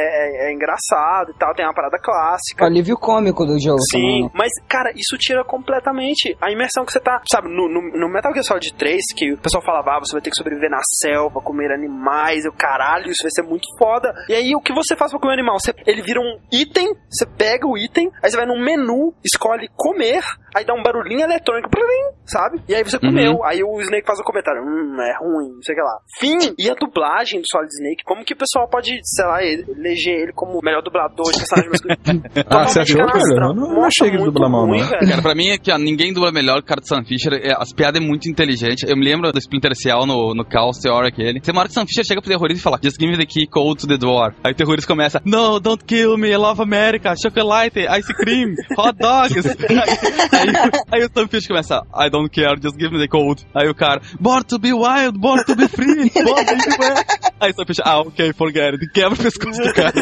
é- 0.46 0.50
é 0.50 0.52
engraçado 0.52 1.30
e 1.30 1.38
tal, 1.38 1.54
tem 1.54 1.64
uma 1.64 1.74
parada 1.74 1.98
clássica. 2.02 2.64
O 2.64 2.66
alívio 2.66 2.96
cômico 2.96 3.44
do 3.46 3.58
jogo. 3.60 3.78
também, 3.92 4.18
Sim, 4.18 4.22
né? 4.24 4.30
mas, 4.34 4.50
cara, 4.68 4.90
isso 4.96 5.16
tira 5.18 5.44
completamente 5.44 6.36
a 6.40 6.50
imersão 6.50 6.84
que 6.84 6.92
você 6.92 7.00
tá. 7.00 7.20
Sabe, 7.30 7.48
no, 7.48 7.68
no, 7.68 7.80
no 8.00 8.08
Metal 8.12 8.32
Gear 8.32 8.44
Solid 8.44 8.72
3, 8.74 9.00
que 9.16 9.32
o 9.32 9.38
pessoal 9.38 9.62
falava, 9.64 9.92
ah, 9.96 10.00
você 10.00 10.12
vai 10.12 10.20
ter 10.22 10.30
que 10.30 10.36
sobreviver 10.36 10.70
na 10.70 10.80
selva, 11.00 11.40
comer 11.40 11.72
animais, 11.72 12.44
eu 12.44 12.52
caralho, 12.52 13.10
isso 13.10 13.22
vai 13.22 13.30
ser 13.30 13.42
muito 13.42 13.66
foda. 13.78 14.12
E 14.28 14.34
aí, 14.34 14.54
o 14.54 14.60
que 14.60 14.72
você 14.72 14.96
faz 14.96 15.10
pra 15.10 15.20
comer 15.20 15.34
animal? 15.34 15.58
Você, 15.60 15.72
ele 15.86 16.02
vira 16.02 16.20
um 16.20 16.38
item, 16.52 16.88
você 17.10 17.26
pega 17.26 17.66
o 17.66 17.76
item, 17.78 18.10
aí 18.22 18.30
você 18.30 18.36
vai 18.36 18.46
num 18.46 18.62
menu, 18.62 19.14
escolhe 19.24 19.68
comer, 19.76 20.22
aí 20.54 20.64
dá 20.64 20.74
um 20.74 20.82
barulhinho 20.82 21.22
eletrônico, 21.22 21.70
plim, 21.70 21.82
sabe? 22.26 22.60
E 22.68 22.74
aí 22.74 22.82
você 22.82 22.98
comeu. 22.98 23.44
Aí 23.44 23.62
o 23.62 23.80
Snake 23.80 24.06
faz 24.06 24.18
o 24.20 24.24
comentário, 24.24 24.62
hum, 24.62 24.96
é 25.00 25.14
ruim, 25.18 25.54
não 25.54 25.62
sei 25.62 25.74
o 25.74 25.78
que 25.78 25.82
lá. 25.82 25.98
Fim! 26.18 26.54
E 26.58 26.70
a 26.70 26.74
dublagem 26.74 27.40
do 27.40 27.46
Solid 27.50 27.70
Snake, 27.72 28.04
como 28.04 28.24
que 28.24 28.34
o 28.34 28.36
pessoal 28.36 28.68
pode, 28.68 28.98
sei 29.02 29.24
lá, 29.24 29.42
eleger 29.44 30.14
ele 30.22 30.32
como 30.32 30.58
o 30.58 30.64
melhor 30.64 30.82
dublador 30.82 31.30
de 31.32 31.38
personagem 31.38 31.70
masculino? 31.70 32.00
Ah, 32.50 32.66
você 32.66 32.80
achou, 32.80 32.96
Totalmente 32.96 33.34
cara? 33.34 33.46
Eu 33.46 33.54
não, 33.54 33.74
não 33.74 33.84
achei 33.84 34.08
que 34.08 34.16
ele 34.16 34.22
muito 34.22 34.34
dubla 34.34 34.48
mal, 34.48 34.66
ruim, 34.66 34.80
não. 34.80 34.88
velho. 34.88 35.08
Cara, 35.08 35.22
pra 35.22 35.34
mim, 35.34 35.50
aqui, 35.50 35.70
ó, 35.72 35.78
ninguém 35.78 36.12
dubla 36.12 36.32
melhor 36.32 36.56
que 36.56 36.62
o 36.64 36.66
cara 36.66 36.80
do 36.80 36.86
Sam 36.86 37.04
Fisher. 37.04 37.32
É, 37.34 37.52
as 37.56 37.72
piadas 37.72 38.00
é 38.00 38.04
muito 38.04 38.28
inteligente. 38.28 38.84
Eu 38.88 38.96
me 38.96 39.04
lembro 39.04 39.30
do 39.32 39.38
Splinter 39.38 39.72
Cell 39.74 40.06
no, 40.06 40.34
no 40.34 40.44
Chaos 40.50 40.78
Theory 40.78 41.08
aquele. 41.08 41.40
Tem 41.40 41.52
uma 41.52 41.60
hora 41.60 41.68
que 41.68 41.72
o 41.72 41.74
Sam 41.74 41.86
Fisher 41.86 42.04
chega 42.04 42.20
pro 42.20 42.30
terrorista 42.30 42.60
e 42.60 42.62
fala, 42.62 42.78
Just 42.82 42.98
give 43.00 43.10
me 43.10 43.18
the 43.18 43.26
key 43.26 43.46
code 43.46 43.80
to 43.80 43.86
the 43.86 43.96
door. 43.96 44.34
Aí 44.44 44.52
o 44.52 44.54
terrorista 44.54 44.88
começa, 44.88 45.20
No, 45.24 45.60
don't 45.60 45.84
kill 45.84 46.16
me, 46.16 46.30
I 46.30 46.36
love 46.36 46.60
America, 46.60 47.14
chocolate, 47.16 47.80
ice 47.98 48.12
cream, 48.14 48.54
hot 48.76 48.96
dogs. 48.98 49.46
aí, 49.46 50.39
aí, 50.40 51.02
aí 51.02 51.04
o 51.24 51.28
Fisher 51.28 51.48
começa, 51.48 51.82
I 51.94 52.10
don't 52.10 52.30
care, 52.30 52.56
just 52.62 52.78
give 52.78 52.90
me 52.92 52.98
the 53.00 53.08
code. 53.08 53.46
Aí 53.54 53.68
o 53.68 53.74
cara, 53.74 54.00
Born 54.20 54.44
to 54.44 54.58
be 54.58 54.72
wild, 54.72 55.18
born 55.18 55.44
to 55.44 55.54
be 55.56 55.68
free, 55.68 56.10
born 56.10 56.44
to 56.44 56.54
be 56.56 56.76
wild. 56.78 57.04
Aí 57.40 57.52
o 57.56 57.66
Fisher, 57.66 57.82
ah, 57.86 58.00
ok, 58.00 58.32
forget 58.34 58.74
it. 58.74 58.92
Quebra 58.92 59.14
o 59.14 59.16
pescoço 59.16 59.60
do 59.62 59.72
cara. 59.72 59.92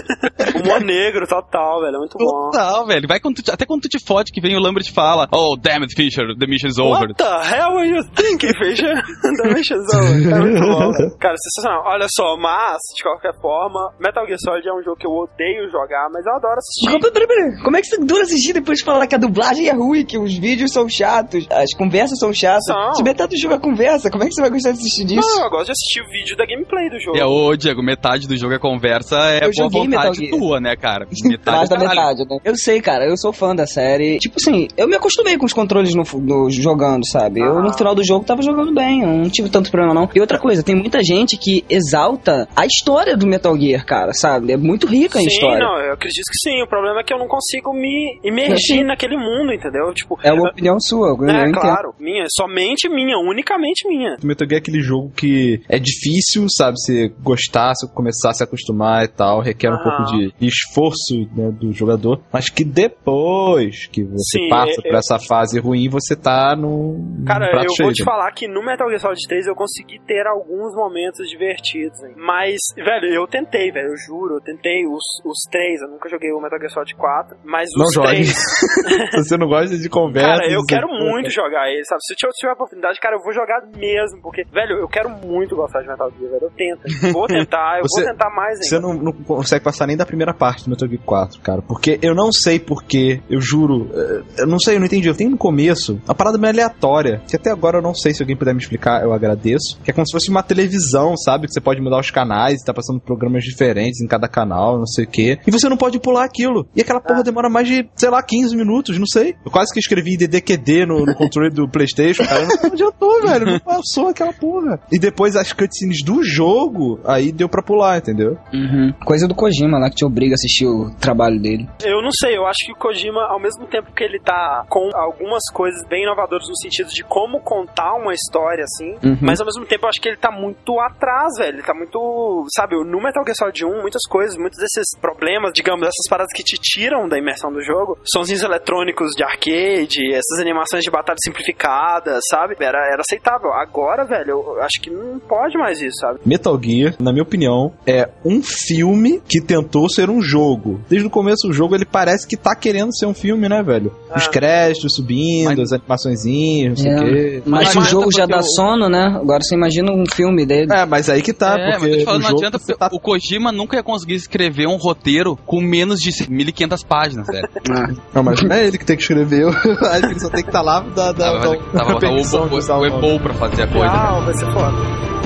Humor 0.63 0.81
negro, 0.81 1.27
total, 1.27 1.81
velho. 1.83 1.97
É 1.97 1.99
muito 1.99 2.17
bom. 2.19 2.51
Total, 2.51 2.87
velho. 2.87 3.07
Vai 3.09 3.21
quando 3.21 3.43
te- 3.43 3.51
até 3.51 3.65
quando 3.67 3.83
tu 3.83 3.89
te 3.89 4.05
fode 4.05 4.33
que 4.33 4.41
vem 4.41 4.57
o 4.57 4.61
Lambert 4.61 4.87
e 4.89 4.93
fala, 4.93 5.29
Oh, 5.33 5.57
damn 5.57 5.83
it, 5.83 5.95
Fisher, 5.95 6.25
the 6.39 6.47
mission 6.47 6.69
is 6.69 6.79
over. 6.79 7.09
What 7.09 7.15
the 7.15 7.25
hell 7.49 7.75
were 7.75 7.87
you 7.87 8.03
thinking, 8.15 8.53
Fisher? 8.59 8.95
The 9.43 9.55
mission's 9.55 9.87
over. 9.95 10.33
É 10.33 10.41
muito 10.41 10.61
bom, 10.61 10.93
velho. 10.93 11.17
Cara, 11.19 11.35
sensacional. 11.37 11.83
Olha 11.87 12.07
só, 12.11 12.37
mas, 12.37 12.79
de 12.97 13.03
qualquer 13.03 13.35
forma, 13.41 13.93
Metal 14.01 14.27
Gear 14.27 14.39
Solid 14.45 14.67
é 14.69 14.73
um 14.73 14.83
jogo 14.83 14.97
que 14.97 15.07
eu 15.07 15.13
odeio 15.13 15.71
jogar, 15.71 16.09
mas 16.13 16.25
eu 16.27 16.35
adoro 16.35 16.59
assistir. 16.59 17.63
Como 17.63 17.77
é 17.77 17.81
que 17.81 17.87
você 17.87 17.99
dura 18.05 18.23
assistir 18.23 18.53
depois 18.53 18.79
de 18.79 18.85
falar 18.85 19.07
que 19.07 19.15
a 19.15 19.19
dublagem 19.19 19.69
é 19.69 19.73
ruim, 19.73 20.05
que 20.05 20.19
os 20.29 20.39
vídeos 20.39 20.73
são 20.73 20.89
chatos, 20.89 21.47
as 21.51 21.73
conversas 21.77 22.19
são 22.19 22.33
chatas? 22.33 22.65
São. 22.67 22.95
Se 22.95 23.03
metade 23.03 23.35
do 23.35 23.41
jogo 23.41 23.55
é 23.55 23.59
conversa, 23.59 24.11
como 24.11 24.23
é 24.25 24.27
que 24.29 24.35
você 24.35 24.41
vai 24.41 24.51
gostar 24.51 24.73
de 24.73 24.79
assistir 24.79 25.05
disso? 25.05 25.29
Não, 25.37 25.45
eu 25.45 25.51
gosto 25.51 25.67
de 25.67 25.73
assistir 25.73 26.01
o 26.03 26.11
vídeo 26.11 26.37
da 26.37 26.45
gameplay 26.47 26.89
do 26.91 27.01
jogo. 27.01 27.17
É, 27.19 27.25
ô, 27.25 27.57
Diego, 27.57 27.83
metade 27.83 28.29
do 28.29 28.37
jogo 28.37 28.55
é 28.55 28.59
conversa, 28.59 29.17
é 29.31 29.37
Eu 29.39 29.41
boa 29.41 29.53
joguei 29.55 29.89
Metal 29.89 30.05
vontade 30.13 30.27
Gear. 30.27 30.39
tua, 30.39 30.61
né, 30.61 30.77
cara? 30.77 31.07
Mais 31.47 31.69
da 31.69 31.79
metade, 31.79 32.21
né? 32.29 32.39
Eu 32.45 32.57
sei, 32.57 32.81
cara, 32.81 33.05
eu 33.07 33.17
sou 33.17 33.33
fã 33.33 33.55
da 33.55 33.67
série. 33.67 34.19
Tipo 34.19 34.37
assim, 34.41 34.69
eu 34.77 34.87
me 34.89 34.95
acostumei 34.97 35.37
com 35.39 35.47
os 35.47 35.53
controles 35.53 35.95
no, 35.95 36.03
no- 36.21 36.51
jogando, 36.51 37.07
sabe? 37.07 37.41
Eu 37.41 37.59
Ah. 37.59 37.63
no 37.63 37.73
final 37.77 37.95
do 37.95 38.05
jogo 38.05 38.25
tava 38.25 38.43
jogando 38.43 38.75
bem, 38.75 39.03
eu 39.03 39.09
não 39.09 39.29
tive 39.31 39.49
tanto 39.49 39.71
problema 39.71 39.95
não. 39.95 40.09
E 40.15 40.21
outra 40.21 40.39
coisa, 40.39 40.63
tem 40.63 40.75
muita 40.75 41.03
gente 41.03 41.37
que 41.37 41.65
exalta 41.69 42.49
a 42.55 42.67
história 42.67 43.17
do 43.17 43.27
Metal 43.27 43.57
Gear, 43.59 43.85
cara, 43.87 44.13
sabe? 44.13 44.53
É 44.53 44.57
muito 44.57 44.87
rica 44.87 45.19
a 45.19 45.23
Sim, 45.23 45.29
história. 45.29 45.59
não, 45.59 45.79
eu 45.81 45.93
acredito 45.95 46.25
que 46.27 46.39
sim. 46.51 46.63
O 46.63 46.67
problema 46.69 47.01
é 47.01 47.05
que 47.05 47.13
eu 47.13 47.19
não 47.19 47.27
consigo 47.29 47.73
me 47.73 48.19
imergir 48.23 48.79
Sim. 48.79 48.85
naquele 48.85 49.17
mundo, 49.17 49.53
entendeu? 49.53 49.93
Tipo, 49.95 50.15
É 50.23 50.33
uma 50.33 50.51
opinião 50.51 50.79
sua, 50.81 51.09
eu 51.09 51.29
é, 51.29 51.43
entendo. 51.43 51.61
claro, 51.61 51.95
minha, 51.99 52.25
somente 52.31 52.89
minha, 52.89 53.19
unicamente 53.19 53.87
minha. 53.89 54.17
Metal 54.23 54.47
Gear 54.49 54.59
é 54.59 54.63
aquele 54.63 54.81
jogo 54.81 55.11
que 55.17 55.61
é 55.69 55.79
difícil, 55.79 56.47
sabe? 56.49 56.77
Você 56.79 57.09
gostar, 57.23 57.75
você 57.75 57.87
começar 57.89 58.31
a 58.31 58.35
se 58.35 58.43
acostumar 58.45 59.05
e 59.05 59.09
tal, 59.09 59.41
requer 59.41 59.71
um 59.71 59.75
Aham. 59.75 59.83
pouco 59.83 60.05
de 60.13 60.33
esforço 60.41 61.15
né, 61.37 61.51
do 61.51 61.73
jogador, 61.73 62.21
mas 62.33 62.49
que 62.51 62.65
depois 62.65 63.87
que 63.87 64.03
você 64.05 64.39
Sim, 64.39 64.49
passa 64.49 64.73
eu- 64.79 64.83
por 64.83 64.95
essa 64.95 65.19
fase 65.19 65.59
ruim, 65.61 65.89
você 65.89 66.15
tá 66.17 66.55
no, 66.57 67.25
Cara, 67.27 67.51
prato 67.51 67.67
eu 67.67 67.71
cheio. 67.75 67.87
vou 67.89 67.93
te 67.95 68.05
falar 68.05 68.31
que 68.33 68.47
no 68.49 68.65
Metal 68.65 68.89
Gear 68.89 69.01
Solid 69.01 69.21
3 69.29 69.47
eu 69.47 69.55
consegui 69.55 69.99
ter 70.07 70.27
alguns 70.27 70.75
momentos 70.75 71.29
divertidos, 71.29 72.03
hein? 72.05 72.15
Mas, 72.17 72.57
velho, 72.77 73.07
eu 73.15 73.27
tentei, 73.27 73.71
velho, 73.71 73.89
eu 73.89 73.97
juro, 73.97 74.37
eu 74.37 74.41
tentei 74.41 74.87
os, 74.87 75.03
os 75.25 75.39
três, 75.51 75.81
eu 75.81 75.89
nunca 75.89 76.09
joguei 76.09 76.31
o 76.33 76.41
Metal 76.41 76.59
Gear 76.59 76.71
Solid 76.73 76.95
4, 76.95 77.37
mas 77.45 77.69
Não 77.77 77.87
os 77.87 77.95
jogue. 77.95 78.09
três... 78.09 78.29
Se 79.13 79.25
você 79.25 79.37
não 79.37 79.47
gosta 79.49 79.77
de 79.77 79.89
conversa... 79.89 80.08
Cara, 80.13 80.47
eu 80.51 80.61
você- 80.61 80.75
quero 80.75 80.89
muito 80.89 81.31
jogar 81.31 81.69
ele, 81.71 81.85
sabe? 81.85 82.01
Se 82.03 82.15
eu 82.27 82.31
tiver 82.33 82.51
a 82.51 82.55
oportunidade, 82.55 82.99
cara, 83.01 83.17
eu 83.17 83.23
vou 83.23 83.33
jogar 83.33 83.63
mesmo, 83.77 84.21
porque, 84.23 84.45
velho, 84.53 84.79
eu 84.79 84.89
quero 84.89 85.09
muito 85.11 85.55
gostar 85.57 85.81
de 85.83 85.89
Metal 85.89 86.11
Gear, 86.19 86.31
velho, 86.33 86.45
eu 86.45 86.51
tento, 86.57 87.13
vou 87.13 87.27
tentar, 87.27 87.79
eu 87.79 87.85
Você- 87.89 88.03
vou 88.03 88.11
tentar 88.13 88.31
mais 88.31 88.59
Você 88.59 88.75
ainda. 88.77 88.87
não, 88.89 88.95
não 88.95 89.13
consegue 89.13 89.65
passar 89.65 89.87
nem 89.87 89.97
da 89.97 90.07
primeira 90.07 90.33
parte 90.35 90.65
do 90.65 90.71
Metal 90.71 90.89
Gear 90.89 91.03
4, 91.05 91.41
cara. 91.41 91.63
Porque 91.63 91.99
eu 92.03 92.15
não 92.15 92.33
sei 92.33 92.59
porquê, 92.59 93.21
eu 93.29 93.41
juro. 93.41 93.91
eh, 93.95 94.23
Eu 94.43 94.47
não 94.47 94.59
sei, 94.59 94.77
eu 94.77 94.79
não 94.81 94.87
entendi. 94.87 95.09
Eu 95.09 95.17
tenho 95.17 95.31
no 95.31 95.37
começo 95.39 96.01
uma 96.05 96.15
parada 96.15 96.39
meio 96.39 96.53
aleatória. 96.53 97.21
Que 97.29 97.37
até 97.37 97.51
agora 97.51 97.79
eu 97.79 97.83
não 97.83 97.95
sei 97.95 98.13
se 98.15 98.23
alguém 98.23 98.37
puder 98.37 98.55
me 98.55 98.61
explicar, 98.61 99.03
eu 99.03 99.13
agradeço. 99.13 99.81
Que 99.83 99.91
é 99.91 99.95
como 99.95 100.07
se 100.07 100.13
fosse 100.13 100.31
uma 100.31 100.43
televisão, 100.43 101.17
sabe? 101.17 101.47
Que 101.47 101.53
você 101.53 101.61
pode 101.61 101.81
mudar 101.81 101.99
os 101.99 102.11
canais, 102.11 102.61
tá 102.65 102.73
passando 102.73 103.01
programas 103.01 103.43
diferentes 103.45 104.01
em 104.01 104.07
cada 104.07 104.29
canal, 104.29 104.79
não 104.79 104.87
sei 104.87 105.05
o 105.05 105.09
quê. 105.09 105.39
E 105.47 105.51
você 105.51 105.69
não 105.69 105.77
pode 105.77 105.99
pular 105.99 106.25
aquilo. 106.25 106.67
E 106.77 106.81
aquela 106.81 107.01
porra 107.01 107.23
demora 107.23 107.49
mais 107.49 107.67
de, 107.67 107.89
sei 107.97 108.11
lá, 108.11 108.23
15 108.23 108.57
minutos, 108.57 108.99
não 108.99 109.07
sei. 109.07 109.35
Eu 109.45 109.51
quase 109.51 109.73
que 109.73 109.81
escrevi 109.81 109.98
DDQD 110.03 110.87
no, 110.87 111.05
no 111.07 111.15
controle 111.15 111.51
do 111.51 111.69
PlayStation, 111.69 112.25
cara. 112.25 112.47
Não 112.47 112.71
adiantou, 112.73 113.23
velho. 113.23 113.47
Não 113.47 113.59
passou 113.61 114.09
aquela 114.09 114.33
porra. 114.33 114.81
E 114.93 114.99
depois 114.99 115.37
as 115.37 115.53
cutscenes 115.53 116.03
do 116.05 116.23
jogo, 116.23 117.01
aí 117.05 117.33
deu 117.33 117.49
pra 117.49 117.63
pular, 117.63 117.99
entendeu? 117.99 118.37
Uhum. 118.53 118.93
Coisa 119.05 119.27
do 119.29 119.35
Kojima 119.35 119.79
lá 119.79 119.91
que 119.91 119.97
te 119.97 120.05
obriga 120.05 120.35
a 120.35 120.37
assistir 120.37 120.67
o 120.67 120.91
trabalho 120.99 121.41
dele. 121.41 121.69
Eu 121.83 122.03
não 122.03 122.11
sei, 122.13 122.37
eu 122.37 122.47
acho 122.47 122.59
que 122.65 122.73
o 122.73 122.77
Kojima, 122.77 123.21
ao 123.29 123.41
mesmo 123.41 123.67
tempo 123.67 123.93
que 123.93 124.03
ele 124.05 124.19
tá 124.21 124.65
com 124.69 124.91
algumas 124.95 125.43
coisas 125.53 125.87
bem 125.89 126.03
inovadoras 126.03 126.47
no 126.49 126.57
sentido 126.57 126.89
de 126.91 127.03
como 127.05 127.41
contar 127.41 127.95
uma 127.95 128.13
história, 128.15 128.65
assim, 128.65 128.89
Uhum. 129.03 129.19
mas 129.23 129.41
ao 129.41 129.47
mesmo 129.47 129.65
tempo 129.67 129.85
eu 129.85 129.89
acho 129.89 130.01
que 130.01 130.09
ele 130.09 130.17
tá 130.17 130.31
muito 130.31 130.79
atrás, 130.81 131.35
velho. 131.39 131.57
Ele 131.57 131.63
tá 131.63 131.75
muito. 131.75 132.45
Sabe, 132.55 132.75
no 132.77 133.01
Metal 133.03 133.23
Gear 133.25 133.37
Solid 133.37 133.65
1, 133.65 133.83
muitas 133.83 134.03
coisas, 134.09 134.37
muitos 134.37 134.59
desses 134.59 134.85
problemas, 135.01 135.53
digamos, 135.55 135.83
essas 135.83 136.09
paradas 136.09 136.33
que 136.35 136.43
te 136.43 136.57
tiram 136.61 137.09
da 137.09 137.19
imersão 137.19 137.53
do 137.53 137.63
jogo, 137.63 137.99
sonzinhos 138.13 138.43
eletrônicos 138.43 139.11
de 139.17 139.23
arcade, 139.23 139.88
essas 140.13 140.39
animações 140.41 140.83
de 140.85 140.91
batalha 140.91 141.17
simplificadas, 141.25 142.21
sabe? 142.31 142.57
Era, 142.61 142.79
era 142.93 143.01
aceitável. 143.01 143.53
Agora, 143.53 144.05
velho, 144.05 144.31
eu 144.31 144.63
acho 144.63 144.81
que 144.83 144.91
não 144.91 145.19
pode 145.19 145.57
mais 145.57 145.81
isso, 145.81 145.97
sabe? 146.01 146.21
Metal 146.25 146.59
Gear, 146.63 146.95
na 147.01 147.13
minha 147.13 147.23
opinião, 147.23 147.73
é 147.87 148.09
um 148.25 148.43
filme 148.43 149.21
que 149.29 149.41
tentou 149.41 149.89
ser 149.89 150.11
um 150.11 150.21
jogo. 150.21 150.81
Desde 150.89 151.07
o 151.07 151.11
começo 151.11 151.47
do 151.49 151.53
jogo 151.53 151.75
ele 151.75 151.85
parece 151.85 152.27
que 152.27 152.37
tá 152.37 152.55
querendo 152.55 152.95
ser 152.97 153.07
um 153.07 153.15
filme, 153.15 153.49
né, 153.49 153.63
velho? 153.63 153.93
Os 154.15 154.27
Ah. 154.27 154.31
créditos 154.31 154.95
subindo, 154.95 155.61
as 155.63 155.73
animaçõezinhas, 155.73 156.71
não 156.71 156.77
sei 156.77 156.93
o 156.93 156.97
É. 156.99 157.05
quê. 157.05 157.43
Mas, 157.47 157.75
Mas 157.75 157.87
o 157.87 157.89
jogo 157.91 158.11
já 158.13 158.27
dá 158.27 158.39
o- 158.39 158.43
sono, 158.43 158.89
né? 158.89 159.17
Agora 159.21 159.41
você 159.43 159.55
imagina 159.55 159.93
um 159.93 160.05
filme 160.15 160.45
dele. 160.47 160.73
É, 160.73 160.85
mas 160.85 161.09
aí 161.09 161.23
que 161.23 161.33
tá, 161.33 161.55
é, 161.59 161.71
porque 161.73 161.79
mas 161.79 161.93
eu 161.93 161.99
te 161.99 162.05
falo, 162.05 162.17
no 162.19 162.23
não 162.23 162.31
jogo 162.31 162.47
adianta, 162.47 162.77
tá... 162.77 162.89
o 162.93 163.01
Kojima 163.01 163.53
nunca 163.53 163.77
ia 163.77 163.83
conseguir 163.83 164.15
escrever 164.15 164.67
um 164.67 164.77
roteiro 164.77 165.37
com 165.47 165.61
menos 165.61 166.01
de 166.01 166.11
1.500 166.11 166.83
páginas, 166.87 167.27
velho. 167.27 167.49
Não, 168.15 168.23
mas 168.23 168.43
não 168.43 168.55
é 168.55 168.67
ele 168.67 168.79
que 168.79 168.85
tem 168.85 168.97
que 168.97 169.03
escrever, 169.03 169.47
acho 169.91 170.01
que 170.01 170.07
ele 170.07 170.21
só 170.21 170.29
tem 170.29 170.43
que 170.43 170.49
estar 170.49 170.63
lá 170.63 170.81
da, 170.81 171.13
da, 171.13 171.33
Tava, 171.33 171.39
da, 171.39 171.57
tava, 171.79 171.99
da 172.01 172.11
o, 172.11 172.15
de 172.15 172.21
usar 172.21 172.39
o, 172.75 172.81
o 172.81 172.87
o 172.87 172.91
nome. 172.91 172.99
Ebol 172.99 173.21
pra 173.21 173.35
fazer 173.35 173.63
a 173.63 173.67
coisa. 173.67 173.95
Uau, 173.95 174.23
vai 174.23 174.35
ser 174.35 174.53
foda. 174.53 175.18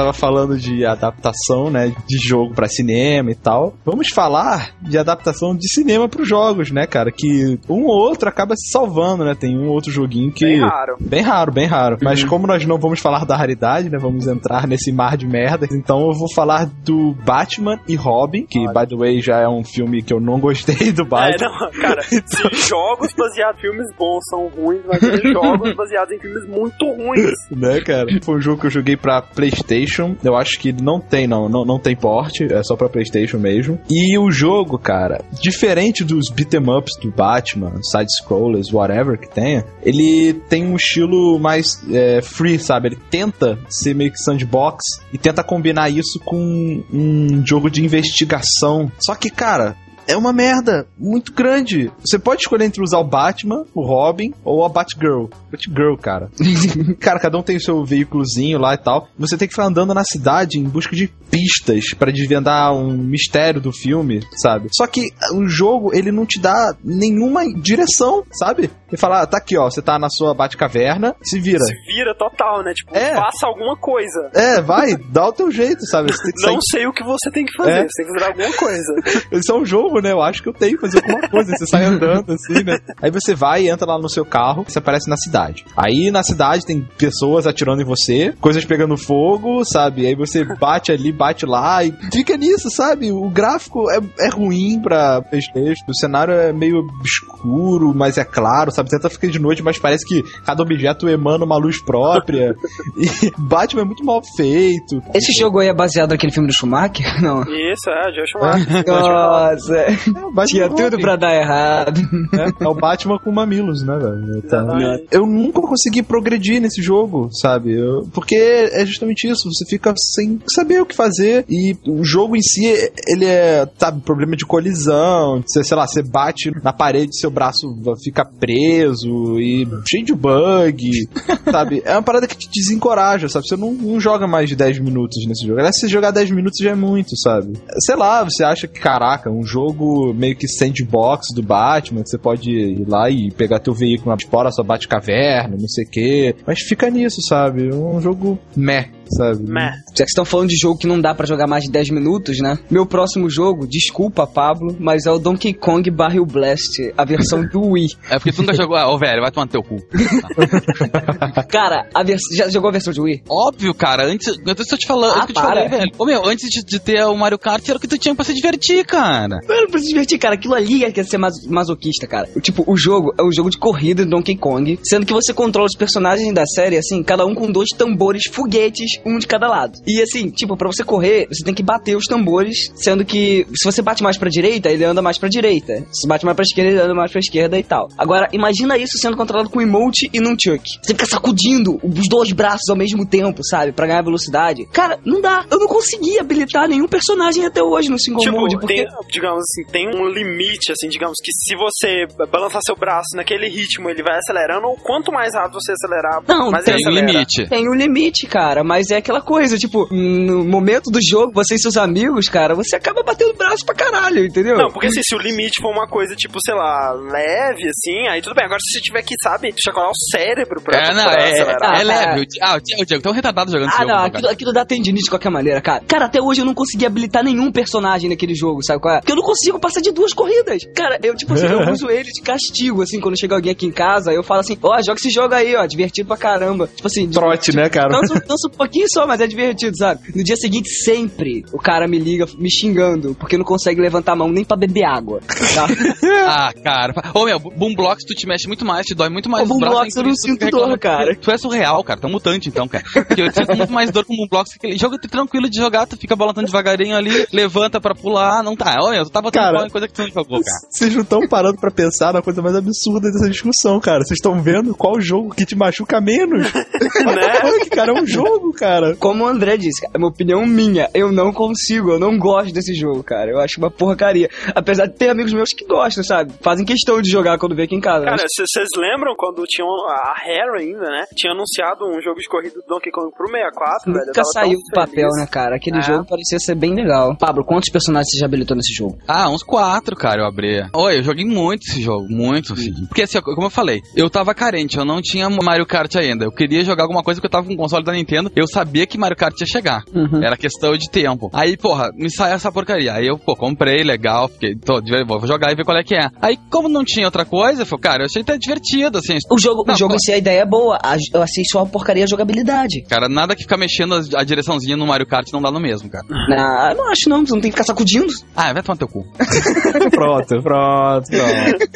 Estava 0.00 0.12
falando 0.12 0.56
de 0.56 0.84
adaptação, 0.86 1.70
né, 1.70 1.92
de 2.08 2.16
jogo 2.18 2.54
pra 2.54 2.68
cinema 2.68 3.30
e 3.30 3.34
tal. 3.34 3.74
Vamos 3.84 4.08
falar 4.08 4.70
de 4.80 4.96
adaptação 4.98 5.54
de 5.54 5.68
cinema 5.72 6.08
pros 6.08 6.28
jogos, 6.28 6.70
né, 6.70 6.86
cara? 6.86 7.10
Que 7.12 7.58
um 7.68 7.84
ou 7.84 7.96
outro 7.96 8.28
acaba 8.28 8.54
se 8.56 8.70
salvando, 8.70 9.24
né? 9.24 9.34
Tem 9.34 9.56
um 9.56 9.66
ou 9.68 9.74
outro 9.74 9.90
joguinho 9.90 10.32
que. 10.32 10.44
Bem 10.46 10.60
raro. 10.60 10.96
Bem 11.00 11.22
raro, 11.22 11.52
bem 11.52 11.66
raro. 11.66 11.98
Mas 12.02 12.24
como 12.24 12.46
nós 12.46 12.64
não 12.66 12.78
vamos 12.78 13.00
falar 13.00 13.24
da 13.24 13.36
raridade, 13.36 13.90
né? 13.90 13.98
Vamos 13.98 14.26
entrar 14.26 14.66
nesse 14.66 14.90
mar 14.92 15.16
de 15.16 15.26
merda. 15.26 15.66
Então 15.70 16.00
eu 16.08 16.12
vou 16.14 16.32
falar 16.34 16.66
do 16.84 17.14
Batman 17.24 17.78
e 17.88 17.94
Robin, 17.94 18.46
que, 18.46 18.58
by 18.60 18.86
the 18.88 18.96
way, 18.96 19.20
já 19.20 19.38
é 19.40 19.48
um 19.48 19.62
filme 19.64 20.02
que 20.02 20.12
eu 20.12 20.20
não 20.20 20.38
gostei 20.40 20.92
do 20.92 21.02
É, 21.02 21.04
Batman. 21.04 21.48
não, 21.60 21.70
cara, 21.80 22.02
se 22.08 22.68
jogos 22.68 23.12
baseados 23.16 23.58
em 23.58 23.60
filmes 23.62 23.86
bons 23.98 24.20
são 24.30 24.48
ruins, 24.48 24.80
mas 24.86 25.00
jogos 25.32 25.74
baseados 25.74 26.12
em 26.12 26.18
filmes 26.18 26.46
muito 26.48 26.84
ruins. 26.86 27.34
né, 27.50 27.80
cara? 27.80 28.06
Foi 28.22 28.36
um 28.36 28.40
jogo 28.40 28.60
que 28.60 28.66
eu 28.66 28.70
joguei 28.70 28.96
pra 28.96 29.20
PlayStation. 29.22 29.89
Eu 30.22 30.36
acho 30.36 30.58
que 30.58 30.72
não 30.72 31.00
tem, 31.00 31.26
não, 31.26 31.48
não, 31.48 31.64
não 31.64 31.78
tem 31.78 31.96
porte, 31.96 32.44
é 32.44 32.62
só 32.62 32.76
pra 32.76 32.88
PlayStation 32.88 33.38
mesmo. 33.38 33.78
E 33.90 34.18
o 34.18 34.30
jogo, 34.30 34.78
cara, 34.78 35.22
diferente 35.40 36.04
dos 36.04 36.30
beat'em 36.30 36.60
ups 36.60 36.96
do 37.00 37.10
Batman, 37.10 37.80
side-scrollers, 37.82 38.72
whatever 38.72 39.18
que 39.18 39.28
tenha, 39.28 39.64
ele 39.82 40.34
tem 40.48 40.66
um 40.66 40.76
estilo 40.76 41.38
mais 41.38 41.82
é, 41.90 42.20
free, 42.22 42.58
sabe? 42.58 42.88
Ele 42.88 42.98
tenta 43.10 43.58
ser 43.68 43.94
meio 43.94 44.12
que 44.12 44.18
sandbox 44.18 44.82
e 45.12 45.18
tenta 45.18 45.42
combinar 45.42 45.90
isso 45.90 46.20
com 46.24 46.82
um 46.92 47.44
jogo 47.46 47.70
de 47.70 47.84
investigação. 47.84 48.90
Só 48.98 49.14
que, 49.14 49.30
cara, 49.30 49.76
é 50.12 50.16
uma 50.16 50.32
merda 50.32 50.86
muito 50.98 51.32
grande. 51.32 51.90
Você 52.04 52.18
pode 52.18 52.42
escolher 52.42 52.64
entre 52.64 52.82
usar 52.82 52.98
o 52.98 53.04
Batman, 53.04 53.64
o 53.74 53.82
Robin 53.84 54.32
ou 54.44 54.64
a 54.64 54.68
Batgirl. 54.68 55.26
Batgirl, 55.50 55.96
cara. 56.00 56.28
cara, 57.00 57.18
cada 57.20 57.38
um 57.38 57.42
tem 57.42 57.56
o 57.56 57.60
seu 57.60 57.84
veículozinho 57.84 58.58
lá 58.58 58.74
e 58.74 58.78
tal. 58.78 59.08
Você 59.18 59.36
tem 59.36 59.46
que 59.48 59.54
ficar 59.54 59.66
andando 59.66 59.94
na 59.94 60.04
cidade 60.04 60.58
em 60.58 60.64
busca 60.64 60.94
de 60.94 61.08
pistas 61.30 61.94
pra 61.98 62.10
desvendar 62.10 62.72
um 62.74 62.92
mistério 62.96 63.60
do 63.60 63.72
filme, 63.72 64.20
sabe? 64.42 64.68
Só 64.72 64.86
que 64.86 65.10
o 65.34 65.46
jogo, 65.46 65.94
ele 65.94 66.10
não 66.10 66.26
te 66.26 66.40
dá 66.40 66.74
nenhuma 66.84 67.42
direção, 67.60 68.24
sabe? 68.32 68.70
Ele 68.88 68.96
fala, 68.96 69.22
ah, 69.22 69.26
tá 69.26 69.38
aqui, 69.38 69.56
ó, 69.56 69.70
você 69.70 69.80
tá 69.80 69.98
na 69.98 70.08
sua 70.10 70.34
Batcaverna, 70.34 71.14
se 71.22 71.38
vira. 71.38 71.60
Se 71.64 71.74
vira 71.86 72.14
total, 72.16 72.64
né? 72.64 72.72
Tipo, 72.74 72.96
É. 72.96 73.14
faça 73.14 73.46
alguma 73.46 73.76
coisa. 73.76 74.30
É, 74.34 74.60
vai, 74.60 74.96
dá 74.96 75.28
o 75.28 75.32
teu 75.32 75.50
jeito, 75.50 75.86
sabe? 75.86 76.12
Você 76.12 76.22
tem 76.24 76.32
que 76.32 76.40
sair 76.40 76.52
Não 76.54 76.60
sei 76.62 76.86
o 76.86 76.92
que 76.92 77.04
você 77.04 77.30
tem 77.30 77.44
que 77.44 77.56
fazer, 77.56 77.70
É. 77.70 77.86
você 77.88 78.02
tem 78.02 78.12
que 78.12 78.18
fazer 78.20 78.32
alguma 78.32 78.56
coisa. 78.56 78.94
Isso 79.32 79.52
é 79.52 79.54
um 79.54 79.64
jogo, 79.64 79.99
né? 80.00 80.12
Eu 80.12 80.22
acho 80.22 80.42
que 80.42 80.48
eu 80.48 80.52
tenho 80.52 80.76
que 80.76 80.80
fazer 80.80 80.98
alguma 80.98 81.28
coisa. 81.28 81.56
Você 81.56 81.66
sai 81.66 81.84
andando 81.84 82.32
assim, 82.32 82.62
né? 82.64 82.78
Aí 83.00 83.10
você 83.10 83.34
vai 83.34 83.64
e 83.64 83.68
entra 83.70 83.86
lá 83.86 83.98
no 83.98 84.08
seu 84.08 84.24
carro, 84.24 84.64
você 84.66 84.78
aparece 84.78 85.08
na 85.08 85.16
cidade. 85.16 85.64
Aí 85.76 86.10
na 86.10 86.22
cidade 86.22 86.64
tem 86.64 86.86
pessoas 86.98 87.46
atirando 87.46 87.82
em 87.82 87.84
você, 87.84 88.34
coisas 88.40 88.64
pegando 88.64 88.96
fogo, 88.96 89.64
sabe? 89.64 90.06
Aí 90.06 90.14
você 90.14 90.44
bate 90.44 90.92
ali, 90.92 91.12
bate 91.12 91.46
lá 91.46 91.84
e 91.84 91.92
fica 92.12 92.36
nisso, 92.36 92.70
sabe? 92.70 93.10
O 93.12 93.28
gráfico 93.28 93.90
é, 93.90 94.00
é 94.26 94.28
ruim 94.30 94.80
pra 94.80 95.22
PlayStation, 95.22 95.84
o 95.88 95.94
cenário 95.94 96.32
é 96.34 96.52
meio 96.52 96.86
escuro, 97.04 97.92
mas 97.94 98.18
é 98.18 98.24
claro, 98.24 98.70
sabe? 98.70 98.90
Tenta 98.90 99.08
ficar 99.08 99.28
de 99.28 99.38
noite, 99.38 99.62
mas 99.62 99.78
parece 99.78 100.06
que 100.06 100.22
cada 100.44 100.62
objeto 100.62 101.08
emana 101.08 101.44
uma 101.44 101.56
luz 101.56 101.82
própria. 101.82 102.54
e 102.96 103.30
Batman 103.38 103.82
é 103.82 103.84
muito 103.84 104.04
mal 104.04 104.20
feito. 104.36 105.02
Esse 105.14 105.32
jogo 105.32 105.58
aí 105.58 105.68
é 105.68 105.74
baseado 105.74 106.10
naquele 106.10 106.32
filme 106.32 106.48
do 106.48 106.54
Schumacher? 106.54 107.06
Não. 107.22 107.42
Isso, 107.42 107.88
é, 107.88 108.12
Josh 108.12 108.30
Schumacher. 108.30 108.84
Nossa, 108.86 109.86
É, 109.90 110.44
tinha 110.46 110.68
tudo 110.68 110.82
Robin. 110.82 111.02
pra 111.02 111.16
dar 111.16 111.34
errado. 111.34 112.00
É, 112.34 112.64
é 112.64 112.68
o 112.68 112.74
Batman 112.74 113.18
com 113.18 113.30
mamilos, 113.32 113.82
né, 113.82 113.96
velho? 113.98 114.42
Tá. 114.42 114.58
Exatamente. 114.62 115.06
Eu 115.10 115.26
nunca 115.26 115.60
consegui 115.60 116.02
progredir 116.02 116.60
nesse 116.60 116.82
jogo, 116.82 117.28
sabe? 117.32 117.72
Eu- 117.72 118.08
porque 118.12 118.34
é 118.36 118.84
justamente 118.86 119.28
isso, 119.28 119.48
você 119.50 119.64
fica 119.66 119.92
sem 119.96 120.38
saber 120.54 120.80
o 120.82 120.86
que 120.86 120.94
fazer 120.94 121.44
e 121.48 121.76
o 121.86 122.04
jogo 122.04 122.36
em 122.36 122.42
si, 122.42 122.64
ele 123.06 123.24
é, 123.24 123.68
sabe, 123.78 124.00
problema 124.00 124.36
de 124.36 124.44
colisão, 124.46 125.42
você, 125.46 125.62
sei 125.64 125.76
lá, 125.76 125.86
você 125.86 126.02
bate 126.02 126.50
na 126.62 126.72
parede, 126.72 127.18
seu 127.18 127.30
braço 127.30 127.66
fica 128.02 128.24
preso 128.24 129.38
e 129.40 129.66
cheio 129.88 130.04
de 130.04 130.14
bug, 130.14 131.08
sabe? 131.50 131.82
É 131.84 131.92
uma 131.92 132.02
parada 132.02 132.26
que 132.26 132.36
te 132.36 132.48
desencoraja, 132.50 133.28
sabe? 133.28 133.46
Você 133.46 133.56
não, 133.56 133.72
não 133.72 134.00
joga 134.00 134.26
mais 134.26 134.48
de 134.48 134.56
10 134.56 134.78
minutos 134.78 135.24
nesse 135.26 135.46
jogo. 135.46 135.58
Aliás, 135.58 135.76
se 135.76 135.82
você 135.82 135.88
jogar 135.88 136.10
10 136.10 136.30
minutos 136.30 136.58
já 136.62 136.70
é 136.70 136.74
muito, 136.74 137.16
sabe? 137.18 137.52
Sei 137.84 137.96
lá, 137.96 138.24
você 138.24 138.44
acha 138.44 138.66
que, 138.66 138.80
caraca, 138.80 139.30
um 139.30 139.42
jogo 139.44 139.69
meio 140.14 140.36
que 140.36 140.48
sandbox 140.48 141.28
do 141.34 141.42
Batman, 141.42 142.02
que 142.02 142.10
você 142.10 142.18
pode 142.18 142.50
ir 142.50 142.88
lá 142.88 143.10
e 143.10 143.30
pegar 143.30 143.58
teu 143.58 143.74
veículo, 143.74 144.14
explorar 144.14 144.48
a 144.48 144.52
sua 144.52 144.64
Batcaverna, 144.64 145.56
não 145.58 145.68
sei 145.68 145.84
o 145.84 145.90
quê. 145.90 146.36
Mas 146.46 146.60
fica 146.60 146.90
nisso, 146.90 147.20
sabe? 147.22 147.68
É 147.68 147.74
um 147.74 148.00
jogo 148.00 148.38
meh, 148.56 148.90
sabe? 149.16 149.42
Meh. 149.50 149.70
Já 149.70 149.72
que 149.76 149.96
vocês 149.96 150.08
estão 150.10 150.24
falando 150.24 150.48
de 150.48 150.56
jogo 150.56 150.78
que 150.78 150.86
não 150.86 151.00
dá 151.00 151.14
pra 151.14 151.26
jogar 151.26 151.46
mais 151.46 151.64
de 151.64 151.70
10 151.70 151.90
minutos, 151.90 152.38
né? 152.38 152.58
Meu 152.70 152.86
próximo 152.86 153.28
jogo, 153.30 153.66
desculpa, 153.66 154.26
Pablo, 154.26 154.76
mas 154.78 155.06
é 155.06 155.10
o 155.10 155.18
Donkey 155.18 155.52
Kong 155.52 155.90
Barrel 155.90 156.24
Blast, 156.26 156.92
a 156.96 157.04
versão 157.04 157.42
do 157.46 157.60
Wii. 157.72 157.88
É 158.10 158.18
porque 158.18 158.32
tu 158.32 158.42
nunca 158.42 158.54
jogou. 158.54 158.76
Ah, 158.76 158.88
ô 158.92 158.98
velho, 158.98 159.20
vai 159.22 159.30
tomar 159.30 159.46
no 159.46 159.52
teu 159.52 159.62
cu. 159.62 159.76
Cara, 161.48 161.88
a 161.94 162.02
vers... 162.02 162.20
já 162.36 162.48
jogou 162.48 162.68
a 162.68 162.72
versão 162.72 162.92
de 162.92 163.00
Wii? 163.00 163.22
Óbvio, 163.28 163.74
cara. 163.74 164.04
Antes, 164.06 164.28
antes 164.46 164.70
eu 164.70 164.78
te 164.78 164.86
falando, 164.86 165.12
Ah, 165.14 165.22
antes 165.22 165.26
que 165.26 165.32
eu 165.32 165.34
te 165.34 165.40
para. 165.42 165.48
falei, 165.48 165.68
velho. 165.68 165.92
Ô 165.98 166.04
meu, 166.04 166.24
antes 166.26 166.48
de, 166.48 166.64
de 166.64 166.78
ter 166.78 167.04
o 167.04 167.16
Mario 167.16 167.38
Kart 167.38 167.66
era 167.68 167.76
o 167.78 167.80
que 167.80 167.88
tu 167.88 167.98
tinha 167.98 168.14
pra 168.14 168.24
se 168.24 168.34
divertir, 168.34 168.84
cara. 168.84 169.38
Mano, 169.48 169.70
pra 169.70 169.80
se 169.80 169.88
divertir, 169.88 170.18
cara, 170.18 170.34
aquilo 170.34 170.54
ali 170.54 170.84
é 170.84 170.90
que 170.92 171.00
é 171.00 171.04
ser 171.04 171.18
mas- 171.18 171.44
masoquista, 171.46 172.06
cara. 172.06 172.28
Tipo, 172.40 172.64
o 172.66 172.76
jogo 172.76 173.12
é 173.18 173.22
um 173.22 173.32
jogo 173.32 173.50
de 173.50 173.58
corrida 173.58 174.04
do 174.04 174.10
Donkey 174.10 174.36
Kong, 174.36 174.78
sendo 174.82 175.06
que 175.06 175.12
você 175.12 175.32
controla 175.32 175.66
os 175.66 175.76
personagens 175.76 176.32
da 176.34 176.44
série, 176.46 176.76
assim, 176.76 177.02
cada 177.02 177.24
um 177.26 177.34
com 177.34 177.50
dois 177.50 177.68
tambores 177.76 178.22
foguetes, 178.30 178.99
um 179.04 179.18
de 179.18 179.26
cada 179.26 179.48
lado. 179.48 179.78
E 179.86 180.02
assim, 180.02 180.30
tipo, 180.30 180.56
pra 180.56 180.68
você 180.68 180.84
correr, 180.84 181.26
você 181.28 181.44
tem 181.44 181.54
que 181.54 181.62
bater 181.62 181.96
os 181.96 182.04
tambores, 182.04 182.70
sendo 182.74 183.04
que 183.04 183.46
se 183.54 183.64
você 183.64 183.82
bate 183.82 184.02
mais 184.02 184.16
pra 184.16 184.28
direita, 184.28 184.68
ele 184.70 184.84
anda 184.84 185.02
mais 185.02 185.18
pra 185.18 185.28
direita. 185.28 185.84
Se 185.92 186.06
bate 186.06 186.24
mais 186.24 186.36
pra 186.36 186.42
esquerda, 186.42 186.70
ele 186.70 186.80
anda 186.80 186.94
mais 186.94 187.10
pra 187.10 187.20
esquerda 187.20 187.58
e 187.58 187.62
tal. 187.62 187.88
Agora, 187.98 188.28
imagina 188.32 188.76
isso 188.76 188.98
sendo 188.98 189.16
controlado 189.16 189.50
com 189.50 189.60
emote 189.60 190.08
e 190.12 190.20
num 190.20 190.36
chuck. 190.38 190.62
Você 190.82 190.94
fica 190.94 191.06
sacudindo 191.06 191.78
os 191.82 192.08
dois 192.08 192.32
braços 192.32 192.68
ao 192.68 192.76
mesmo 192.76 193.06
tempo, 193.06 193.40
sabe? 193.44 193.72
Pra 193.72 193.86
ganhar 193.86 194.02
velocidade. 194.02 194.66
Cara, 194.72 194.98
não 195.04 195.20
dá. 195.20 195.44
Eu 195.50 195.58
não 195.58 195.66
consegui 195.66 196.18
habilitar 196.18 196.68
nenhum 196.68 196.88
personagem 196.88 197.44
até 197.44 197.62
hoje 197.62 197.88
no 197.88 197.98
single 197.98 198.20
Tipo, 198.22 198.40
mode, 198.40 198.58
porque... 198.58 198.74
tem, 198.74 198.86
digamos 199.10 199.40
assim, 199.40 199.72
tem 199.72 199.88
um 199.88 200.08
limite, 200.08 200.72
assim, 200.72 200.88
digamos 200.88 201.16
que 201.22 201.32
se 201.32 201.56
você 201.56 202.06
balançar 202.30 202.60
seu 202.64 202.76
braço 202.76 203.16
naquele 203.16 203.48
ritmo, 203.48 203.88
ele 203.88 204.02
vai 204.02 204.16
acelerando, 204.18 204.66
ou 204.66 204.76
quanto 204.76 205.12
mais 205.12 205.34
rápido 205.34 205.54
você 205.60 205.72
acelerar, 205.72 206.22
Não, 206.26 206.50
mais 206.50 206.64
tem 206.64 206.76
um 206.86 206.90
limite. 206.90 207.48
Tem 207.48 207.68
um 207.68 207.74
limite, 207.74 208.26
cara, 208.26 208.62
mas 208.62 208.89
é 208.90 208.96
aquela 208.98 209.20
coisa, 209.20 209.56
tipo, 209.56 209.86
no 209.92 210.44
momento 210.44 210.90
do 210.90 210.98
jogo, 211.02 211.32
você 211.34 211.54
e 211.54 211.58
seus 211.58 211.76
amigos, 211.76 212.26
cara, 212.28 212.54
você 212.54 212.76
acaba 212.76 213.02
batendo 213.02 213.30
o 213.30 213.36
braço 213.36 213.64
pra 213.64 213.74
caralho, 213.74 214.24
entendeu? 214.26 214.56
Não, 214.56 214.70
porque 214.70 214.86
assim, 214.88 215.00
se 215.02 215.14
o 215.14 215.18
limite 215.18 215.60
for 215.60 215.70
uma 215.70 215.86
coisa, 215.88 216.14
tipo, 216.14 216.38
sei 216.44 216.54
lá, 216.54 216.92
leve, 216.92 217.68
assim, 217.68 218.08
aí 218.08 218.20
tudo 218.22 218.34
bem. 218.34 218.44
Agora, 218.44 218.58
se 218.60 218.78
você 218.78 218.80
tiver 218.82 219.02
que, 219.02 219.14
sabe, 219.22 219.54
chacoalhar 219.62 219.90
o 219.90 219.96
cérebro 220.16 220.60
pra, 220.62 220.78
É, 220.78 220.94
não, 220.94 221.04
pra 221.04 221.12
é, 221.22 221.32
acelerar. 221.32 221.80
é 221.80 221.84
leve. 221.84 222.26
Ah, 222.42 222.56
o 222.56 222.60
Diego, 222.60 222.82
o 222.82 222.86
Diego 222.86 223.02
tá 223.02 223.10
um 223.10 223.14
retardado 223.14 223.50
jogando 223.50 223.68
esse 223.68 223.76
Ah, 223.76 223.80
jogo. 223.82 223.92
não, 223.92 224.00
né, 224.02 224.06
aquilo, 224.08 224.28
aquilo 224.28 224.52
dá 224.52 224.64
tendinite 224.64 225.04
de 225.04 225.10
qualquer 225.10 225.30
maneira, 225.30 225.60
cara. 225.60 225.82
Cara, 225.86 226.04
até 226.06 226.20
hoje 226.20 226.40
eu 226.40 226.44
não 226.44 226.54
consegui 226.54 226.86
habilitar 226.86 227.22
nenhum 227.24 227.50
personagem 227.52 228.08
naquele 228.10 228.34
jogo, 228.34 228.62
sabe 228.64 228.80
qual 228.80 228.94
é? 228.96 228.98
Porque 229.00 229.12
eu 229.12 229.16
não 229.16 229.22
consigo 229.22 229.58
passar 229.60 229.80
de 229.80 229.92
duas 229.92 230.12
corridas. 230.12 230.62
Cara, 230.74 230.98
eu, 231.02 231.14
tipo 231.16 231.32
assim, 231.34 231.46
eu 231.46 231.60
uso 231.72 231.88
ele 231.90 232.10
de 232.10 232.22
castigo, 232.22 232.82
assim, 232.82 233.00
quando 233.00 233.18
chega 233.18 233.34
alguém 233.34 233.52
aqui 233.52 233.66
em 233.66 233.72
casa, 233.72 234.12
eu 234.12 234.22
falo 234.22 234.40
assim, 234.40 234.56
ó, 234.62 234.76
joga 234.84 234.98
esse 234.98 235.10
jogo 235.10 235.34
aí, 235.34 235.54
ó, 235.56 235.64
divertido 235.66 236.08
pra 236.08 236.16
caramba. 236.16 236.68
Tipo 236.74 236.86
assim, 236.86 237.08
Trote, 237.10 237.54
né, 237.54 237.68
cara? 237.68 237.88
Dança 237.88 238.14
um 238.14 238.50
pouquinho 238.70 238.86
só, 238.88 239.06
mas 239.06 239.20
é 239.20 239.26
divertido, 239.26 239.76
sabe? 239.76 240.00
No 240.14 240.22
dia 240.22 240.36
seguinte, 240.36 240.70
sempre 240.70 241.44
o 241.52 241.58
cara 241.58 241.88
me 241.88 241.98
liga 241.98 242.26
me 242.38 242.50
xingando, 242.50 243.14
porque 243.16 243.36
não 243.36 243.44
consegue 243.44 243.80
levantar 243.80 244.12
a 244.12 244.16
mão 244.16 244.28
nem 244.28 244.44
pra 244.44 244.56
beber 244.56 244.84
água. 244.84 245.20
Tá? 245.54 245.66
Ah, 246.22 246.52
cara. 246.52 246.94
Ô, 247.14 247.24
meu, 247.24 247.40
Boomblocks, 247.40 248.04
tu 248.04 248.14
te 248.14 248.26
mexe 248.26 248.46
muito 248.46 248.64
mais, 248.64 248.86
te 248.86 248.94
dói 248.94 249.08
muito 249.08 249.28
mais 249.28 249.44
O 249.44 249.48
Boomblocks 249.48 249.96
eu 249.96 250.02
não 250.02 250.14
sinto 250.14 250.48
dor, 250.50 250.78
cara. 250.78 251.16
Tu 251.16 251.30
é 251.30 251.36
surreal, 251.36 251.82
cara. 251.82 251.98
Tu 251.98 252.06
é 252.06 252.10
mutante, 252.10 252.48
então, 252.48 252.68
cara. 252.68 252.84
Porque 252.92 253.22
eu 253.22 253.32
sinto 253.32 253.56
muito 253.56 253.72
mais 253.72 253.90
dor 253.90 254.04
com 254.04 254.14
o 254.14 254.16
Boomblocks 254.16 254.52
que 254.52 254.58
aquele 254.58 254.78
jogo 254.78 254.98
tranquilo 254.98 255.48
de 255.48 255.58
jogar, 255.58 255.86
tu 255.86 255.96
fica 255.96 256.14
balançando 256.14 256.46
devagarinho 256.46 256.96
ali, 256.96 257.26
levanta 257.32 257.80
pra 257.80 257.94
pular, 257.94 258.42
não 258.42 258.54
tá. 258.54 258.76
Ô, 258.80 258.90
meu, 258.90 259.04
tu 259.04 259.10
tá 259.10 259.20
botando 259.20 259.42
Cara, 259.42 259.66
em 259.66 259.70
coisa 259.70 259.88
que 259.88 259.94
tu 259.94 260.02
não 260.02 260.08
jogou, 260.08 260.40
cara. 260.40 260.58
Vocês 260.70 260.94
não 260.94 261.02
estão 261.02 261.28
parando 261.28 261.58
pra 261.58 261.70
pensar 261.70 262.12
na 262.12 262.22
coisa 262.22 262.42
mais 262.42 262.54
absurda 262.54 263.10
dessa 263.10 263.28
discussão, 263.28 263.80
cara. 263.80 264.04
Vocês 264.04 264.18
estão 264.18 264.40
vendo 264.40 264.74
qual 264.74 265.00
jogo 265.00 265.34
que 265.34 265.44
te 265.44 265.56
machuca 265.56 266.00
menos? 266.00 266.46
né? 266.52 267.66
cara, 267.72 267.92
é 267.92 268.00
um 268.02 268.06
jogo, 268.06 268.52
cara. 268.60 268.94
Como 268.96 269.24
o 269.24 269.26
André 269.26 269.56
disse, 269.56 269.80
cara, 269.80 269.92
é 269.94 269.98
uma 269.98 270.08
opinião 270.08 270.44
minha. 270.46 270.88
Eu 270.94 271.10
não 271.10 271.32
consigo, 271.32 271.90
eu 271.92 271.98
não 271.98 272.18
gosto 272.18 272.52
desse 272.52 272.74
jogo, 272.74 273.02
cara. 273.02 273.30
Eu 273.30 273.38
acho 273.40 273.58
uma 273.58 273.70
porcaria. 273.70 274.28
Apesar 274.54 274.86
de 274.86 274.94
ter 274.96 275.08
amigos 275.08 275.32
meus 275.32 275.50
que 275.50 275.64
gostam, 275.64 276.04
sabe? 276.04 276.32
Fazem 276.42 276.64
questão 276.66 277.00
de 277.00 277.10
jogar 277.10 277.38
quando 277.38 277.56
vem 277.56 277.64
aqui 277.64 277.74
em 277.74 277.80
casa. 277.80 278.04
Cara, 278.04 278.16
mas- 278.20 278.30
vocês 278.36 278.68
lembram 278.76 279.14
quando 279.16 279.42
tinham 279.46 279.68
a 279.88 280.14
Rare 280.14 280.60
ainda, 280.62 280.88
né? 280.90 281.04
Tinha 281.16 281.32
anunciado 281.32 281.86
um 281.86 282.00
jogo 282.02 282.20
de 282.20 282.28
corrida 282.28 282.54
do 282.54 282.62
Donkey 282.68 282.90
Kong 282.90 283.10
pro 283.16 283.26
64, 283.28 283.92
velho. 283.92 284.02
Eu 284.02 284.06
Nunca 284.06 284.12
tava 284.12 284.26
saiu 284.32 284.58
do 284.58 284.74
papel, 284.74 285.08
né, 285.16 285.26
cara? 285.26 285.56
Aquele 285.56 285.78
É. 285.78 285.82
jogo 285.82 286.06
parecia 286.06 286.38
ser 286.38 286.54
bem 286.54 286.74
legal. 286.74 287.16
Pablo, 287.18 287.44
quantos 287.44 287.70
personagens 287.70 288.10
você 288.12 288.18
já 288.18 288.26
habilitou 288.26 288.56
nesse 288.56 288.74
jogo? 288.74 288.98
Ah, 289.08 289.30
uns 289.30 289.42
quatro, 289.42 289.96
cara, 289.96 290.22
eu 290.22 290.26
abri. 290.26 290.60
Oi, 290.74 290.98
eu 290.98 291.02
joguei 291.02 291.24
muito 291.24 291.62
esse 291.68 291.80
jogo, 291.80 292.06
muito, 292.08 292.52
assim. 292.52 292.72
Porque 292.86 293.02
assim, 293.02 293.20
como 293.20 293.46
eu 293.46 293.50
falei, 293.50 293.80
eu 293.96 294.10
tava 294.10 294.34
carente, 294.34 294.76
eu 294.76 294.84
não 294.84 295.00
tinha 295.00 295.28
Mario 295.30 295.66
Kart 295.66 295.94
ainda. 295.96 296.24
Eu 296.24 296.32
queria 296.32 296.64
jogar 296.64 296.82
alguma 296.84 297.02
coisa 297.02 297.20
porque 297.20 297.26
eu 297.26 297.30
tava 297.30 297.46
com 297.46 297.54
o 297.54 297.56
console 297.56 297.84
da 297.84 297.92
Nintendo. 297.92 298.30
Eu 298.36 298.46
sabia 298.50 298.86
que 298.86 298.98
Mario 298.98 299.16
Kart 299.16 299.34
ia 299.40 299.46
chegar. 299.46 299.82
Uhum. 299.94 300.22
Era 300.22 300.36
questão 300.36 300.76
de 300.76 300.90
tempo. 300.90 301.30
Aí, 301.32 301.56
porra, 301.56 301.90
me 301.94 302.10
sai 302.10 302.32
essa 302.32 302.50
porcaria. 302.52 302.92
Aí 302.94 303.06
eu, 303.06 303.18
pô, 303.18 303.34
comprei, 303.36 303.82
legal, 303.82 304.28
fiquei, 304.28 304.54
tô, 304.56 304.80
vou 305.06 305.26
jogar 305.26 305.52
e 305.52 305.54
ver 305.54 305.64
qual 305.64 305.76
é 305.76 305.82
que 305.82 305.94
é. 305.94 306.08
Aí, 306.20 306.36
como 306.50 306.68
não 306.68 306.84
tinha 306.84 307.06
outra 307.06 307.24
coisa, 307.24 307.62
eu 307.62 307.66
falei, 307.66 307.82
cara, 307.82 308.02
eu 308.02 308.06
achei 308.06 308.22
até 308.22 308.36
divertido, 308.36 308.98
assim. 308.98 309.14
O 309.30 309.38
jogo, 309.38 309.64
Não, 309.66 309.74
o 309.74 309.78
jogo 309.78 309.90
pô. 309.92 309.96
em 309.96 309.98
si, 309.98 310.12
a 310.12 310.18
ideia 310.18 310.40
é 310.40 310.46
boa. 310.46 310.78
A- 310.82 310.96
Eu 311.14 311.22
achei 311.22 311.44
só 311.50 311.60
a 311.62 311.66
porcaria 311.66 312.04
a 312.04 312.06
jogabilidade. 312.06 312.82
Cara, 312.88 313.08
nada 313.08 313.34
que 313.34 313.42
ficar 313.42 313.56
mexendo 313.56 313.94
a, 313.94 314.20
a 314.20 314.24
direçãozinha 314.24 314.76
no 314.76 314.86
Mario 314.86 315.06
Kart 315.06 315.26
não 315.32 315.40
dá 315.40 315.50
no 315.50 315.60
mesmo, 315.60 315.88
cara. 315.90 316.04
Ah, 316.40 316.68
eu 316.72 316.76
não 316.76 316.90
acho 316.90 317.08
não, 317.08 317.24
você 317.26 317.34
não 317.34 317.40
tem 317.40 317.50
que 317.50 317.56
ficar 317.56 317.64
sacudindo. 317.66 318.06
Ah, 318.34 318.52
vai 318.52 318.62
tomar 318.62 318.76
teu 318.78 318.88
cu. 318.88 319.04
pronto, 319.90 320.42
pronto, 320.42 321.06
pronto. 321.10 321.68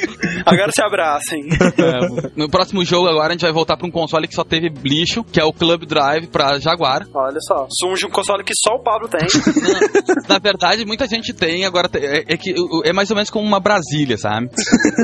Agora 0.47 0.71
se 0.73 0.83
abracem. 0.83 1.41
É, 1.51 2.31
no 2.37 2.49
próximo 2.49 2.85
jogo 2.85 3.09
agora 3.09 3.29
a 3.29 3.33
gente 3.33 3.43
vai 3.43 3.53
voltar 3.53 3.77
pra 3.77 3.87
um 3.87 3.91
console 3.91 4.27
que 4.29 4.35
só 4.35 4.45
teve 4.45 4.73
lixo, 4.83 5.25
que 5.25 5.41
é 5.41 5.45
o 5.45 5.53
Club 5.53 5.85
Drive 5.87 6.27
pra 6.29 6.59
Jaguar. 6.65 7.07
Olha 7.15 7.39
só. 7.41 7.67
Surge 7.71 8.07
um 8.07 8.11
console 8.11 8.43
que 8.43 8.53
só 8.55 8.75
o 8.77 8.83
Pablo 8.83 9.09
tem. 9.09 9.21
Na 10.29 10.39
verdade, 10.39 10.85
muita 10.85 11.07
gente 11.07 11.33
tem, 11.33 11.65
agora 11.65 11.89
é, 11.95 12.25
é 12.35 12.37
que 12.37 12.55
é 12.85 12.93
mais 12.93 13.11
ou 13.11 13.17
menos 13.17 13.31
como 13.31 13.47
uma 13.47 13.61
Brasília, 13.61 14.17
sabe? 14.17 14.49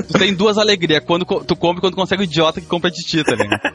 tu 0.08 0.18
tem 0.18 0.34
duas 0.34 0.58
alegrias, 0.58 1.02
quando 1.06 1.24
tu 1.24 1.54
compra 1.56 1.78
e 1.78 1.80
quando 1.82 1.94
consegue 1.94 2.22
o 2.22 2.24
idiota 2.24 2.60
que 2.60 2.66
compra 2.66 2.90
de 2.90 3.02
ti, 3.06 3.22
tá 3.22 3.34
ligado? 3.34 3.60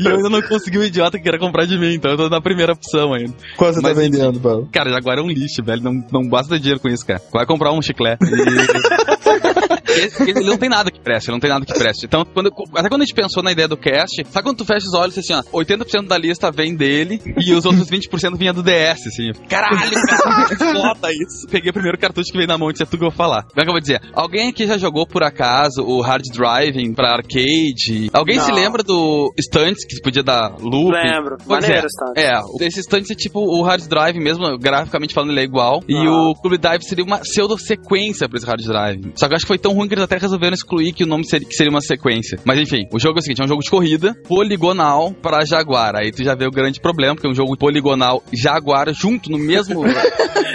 E 0.00 0.06
eu 0.06 0.16
ainda 0.16 0.28
não 0.28 0.42
consegui 0.42 0.78
o 0.78 0.84
idiota 0.84 1.16
que 1.18 1.24
queria 1.24 1.38
comprar 1.38 1.66
de 1.66 1.78
mim, 1.78 1.94
então 1.94 2.10
eu 2.10 2.16
tô 2.16 2.28
na 2.28 2.40
primeira 2.40 2.72
opção 2.72 3.12
ainda. 3.14 3.32
Quanto 3.56 3.74
você 3.74 3.80
Mas- 3.80 3.94
tá 3.94 4.00
vendendo, 4.00 4.40
Paulo? 4.40 4.68
Cara, 4.72 4.90
Jaguar 4.90 5.18
é 5.18 5.22
um 5.22 5.28
lixo, 5.28 5.62
velho, 5.64 5.82
não, 5.82 5.92
não 6.12 6.28
basta 6.28 6.58
dinheiro 6.58 6.80
com 6.80 6.88
isso, 6.88 7.04
cara. 7.06 7.20
Vai 7.32 7.46
comprar 7.46 7.72
um 7.72 7.82
chiclete. 7.82 8.24
E... 8.24 9.63
Esse- 9.96 10.22
Ele 10.30 10.40
não 10.44 10.56
tem 10.56 10.68
nada 10.68 10.90
que 10.90 11.00
preste, 11.00 11.26
ele 11.28 11.32
não 11.36 11.40
tem 11.40 11.50
nada 11.50 11.64
que 11.64 11.72
preste. 11.74 12.04
Então, 12.06 12.24
quando, 12.24 12.50
até 12.76 12.88
quando 12.88 13.02
a 13.02 13.04
gente 13.04 13.14
pensou 13.14 13.42
na 13.42 13.52
ideia 13.52 13.68
do 13.68 13.76
cast, 13.76 14.24
sabe 14.30 14.44
quando 14.48 14.58
tu 14.58 14.64
fecha 14.64 14.86
os 14.86 14.94
olhos 14.94 15.16
assim, 15.16 15.32
ó, 15.34 15.42
80% 15.52 16.06
da 16.08 16.18
lista 16.18 16.50
vem 16.50 16.74
dele 16.74 17.20
e 17.38 17.52
os 17.52 17.64
outros 17.64 17.88
20% 17.88 18.36
vinha 18.36 18.52
do 18.52 18.62
DS, 18.62 19.06
assim. 19.06 19.32
Caralho, 19.48 19.90
cara, 20.08 20.48
foda 20.72 21.12
isso. 21.12 21.46
Peguei 21.50 21.70
o 21.70 21.72
primeiro 21.74 21.98
cartucho 21.98 22.30
que 22.30 22.36
veio 22.36 22.48
na 22.48 22.58
mão, 22.58 22.70
isso 22.70 22.82
é 22.82 22.86
tudo 22.86 22.98
que 22.98 23.04
eu 23.04 23.10
vou 23.10 23.16
falar. 23.16 23.42
Como 23.44 23.60
é 23.60 23.62
que 23.62 23.68
eu 23.68 23.72
vou 23.72 23.80
dizer? 23.80 24.00
Alguém 24.12 24.48
aqui 24.48 24.66
já 24.66 24.76
jogou, 24.78 25.06
por 25.06 25.22
acaso, 25.22 25.82
o 25.82 26.00
Hard 26.00 26.24
Driving 26.32 26.92
pra 26.94 27.12
arcade? 27.14 28.10
Alguém 28.12 28.38
se 28.40 28.48
Não. 28.50 28.56
lembra 28.56 28.82
do 28.82 29.32
Stunts, 29.40 29.84
que 29.86 30.00
podia 30.02 30.22
dar 30.22 30.54
loop? 30.60 30.92
Lembro. 30.92 31.36
Pois 31.46 31.62
Maneiro, 31.64 31.86
é. 32.16 32.24
É, 32.34 32.40
esse 32.66 32.82
Stunts 32.82 33.10
é 33.10 33.14
tipo 33.14 33.40
o 33.40 33.62
Hard 33.62 33.86
Drive 33.86 34.18
mesmo, 34.18 34.58
graficamente 34.58 35.14
falando, 35.14 35.30
ele 35.30 35.40
é 35.40 35.44
igual. 35.44 35.82
E 35.88 35.94
o 36.08 36.34
Club 36.34 36.58
Drive 36.58 36.82
seria 36.82 37.04
uma 37.04 37.18
pseudo-sequência 37.18 38.28
pra 38.28 38.38
esse 38.38 38.46
Hard 38.46 38.62
Drive. 38.64 39.12
Só 39.16 39.26
que 39.26 39.32
eu 39.34 39.36
acho 39.36 39.44
que 39.44 39.48
foi 39.48 39.58
tão 39.58 39.72
ruim 39.72 39.83
que 39.88 39.94
eles 39.94 40.04
até 40.04 40.16
resolveram 40.18 40.54
excluir 40.54 40.92
que 40.92 41.04
o 41.04 41.06
nome 41.06 41.24
seria, 41.26 41.46
que 41.48 41.54
seria 41.54 41.70
uma 41.70 41.80
sequência. 41.80 42.38
Mas 42.44 42.58
enfim, 42.60 42.86
o 42.92 42.98
jogo 42.98 43.18
é 43.18 43.20
o 43.20 43.22
seguinte: 43.22 43.40
é 43.40 43.44
um 43.44 43.48
jogo 43.48 43.62
de 43.62 43.70
corrida 43.70 44.14
poligonal 44.26 45.12
pra 45.12 45.44
Jaguar. 45.44 45.96
Aí 45.96 46.10
tu 46.12 46.22
já 46.24 46.34
vê 46.34 46.46
o 46.46 46.50
grande 46.50 46.80
problema, 46.80 47.14
porque 47.14 47.26
é 47.26 47.30
um 47.30 47.34
jogo 47.34 47.56
poligonal 47.56 48.22
Jaguar 48.32 48.92
junto 48.92 49.30
no 49.30 49.38
mesmo. 49.38 49.82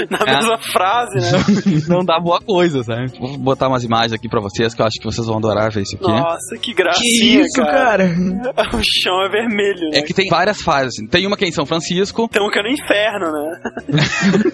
Na 0.09 0.19
É. 0.25 0.35
mesma 0.37 0.57
frase, 0.59 1.15
né? 1.19 1.83
não 1.89 2.05
dá 2.05 2.19
boa 2.19 2.39
coisa, 2.39 2.81
sabe? 2.83 3.11
Vou 3.19 3.37
botar 3.37 3.67
umas 3.67 3.83
imagens 3.83 4.13
aqui 4.13 4.29
pra 4.29 4.39
vocês 4.39 4.73
que 4.73 4.81
eu 4.81 4.85
acho 4.85 4.97
que 4.99 5.05
vocês 5.05 5.27
vão 5.27 5.37
adorar 5.37 5.71
ver 5.71 5.81
isso 5.81 5.95
aqui. 5.95 6.07
Nossa, 6.07 6.55
que 6.55 6.69
Que 6.69 6.73
gracinha, 6.73 7.41
isso, 7.41 7.61
cara? 7.61 8.05
O 8.73 8.81
chão 8.83 9.21
é 9.25 9.29
vermelho, 9.29 9.89
né? 9.91 9.99
É 9.99 10.01
que 10.01 10.13
tem 10.13 10.29
várias 10.29 10.61
fases. 10.61 10.93
assim. 10.97 11.07
Tem 11.07 11.25
uma 11.27 11.35
que 11.35 11.43
é 11.45 11.47
em 11.47 11.51
São 11.51 11.65
Francisco, 11.65 12.29
Tem 12.31 12.41
um 12.41 12.49
que 12.49 12.59
é 12.59 12.63
no 12.63 12.69
inferno, 12.69 13.31
né? 13.31 13.59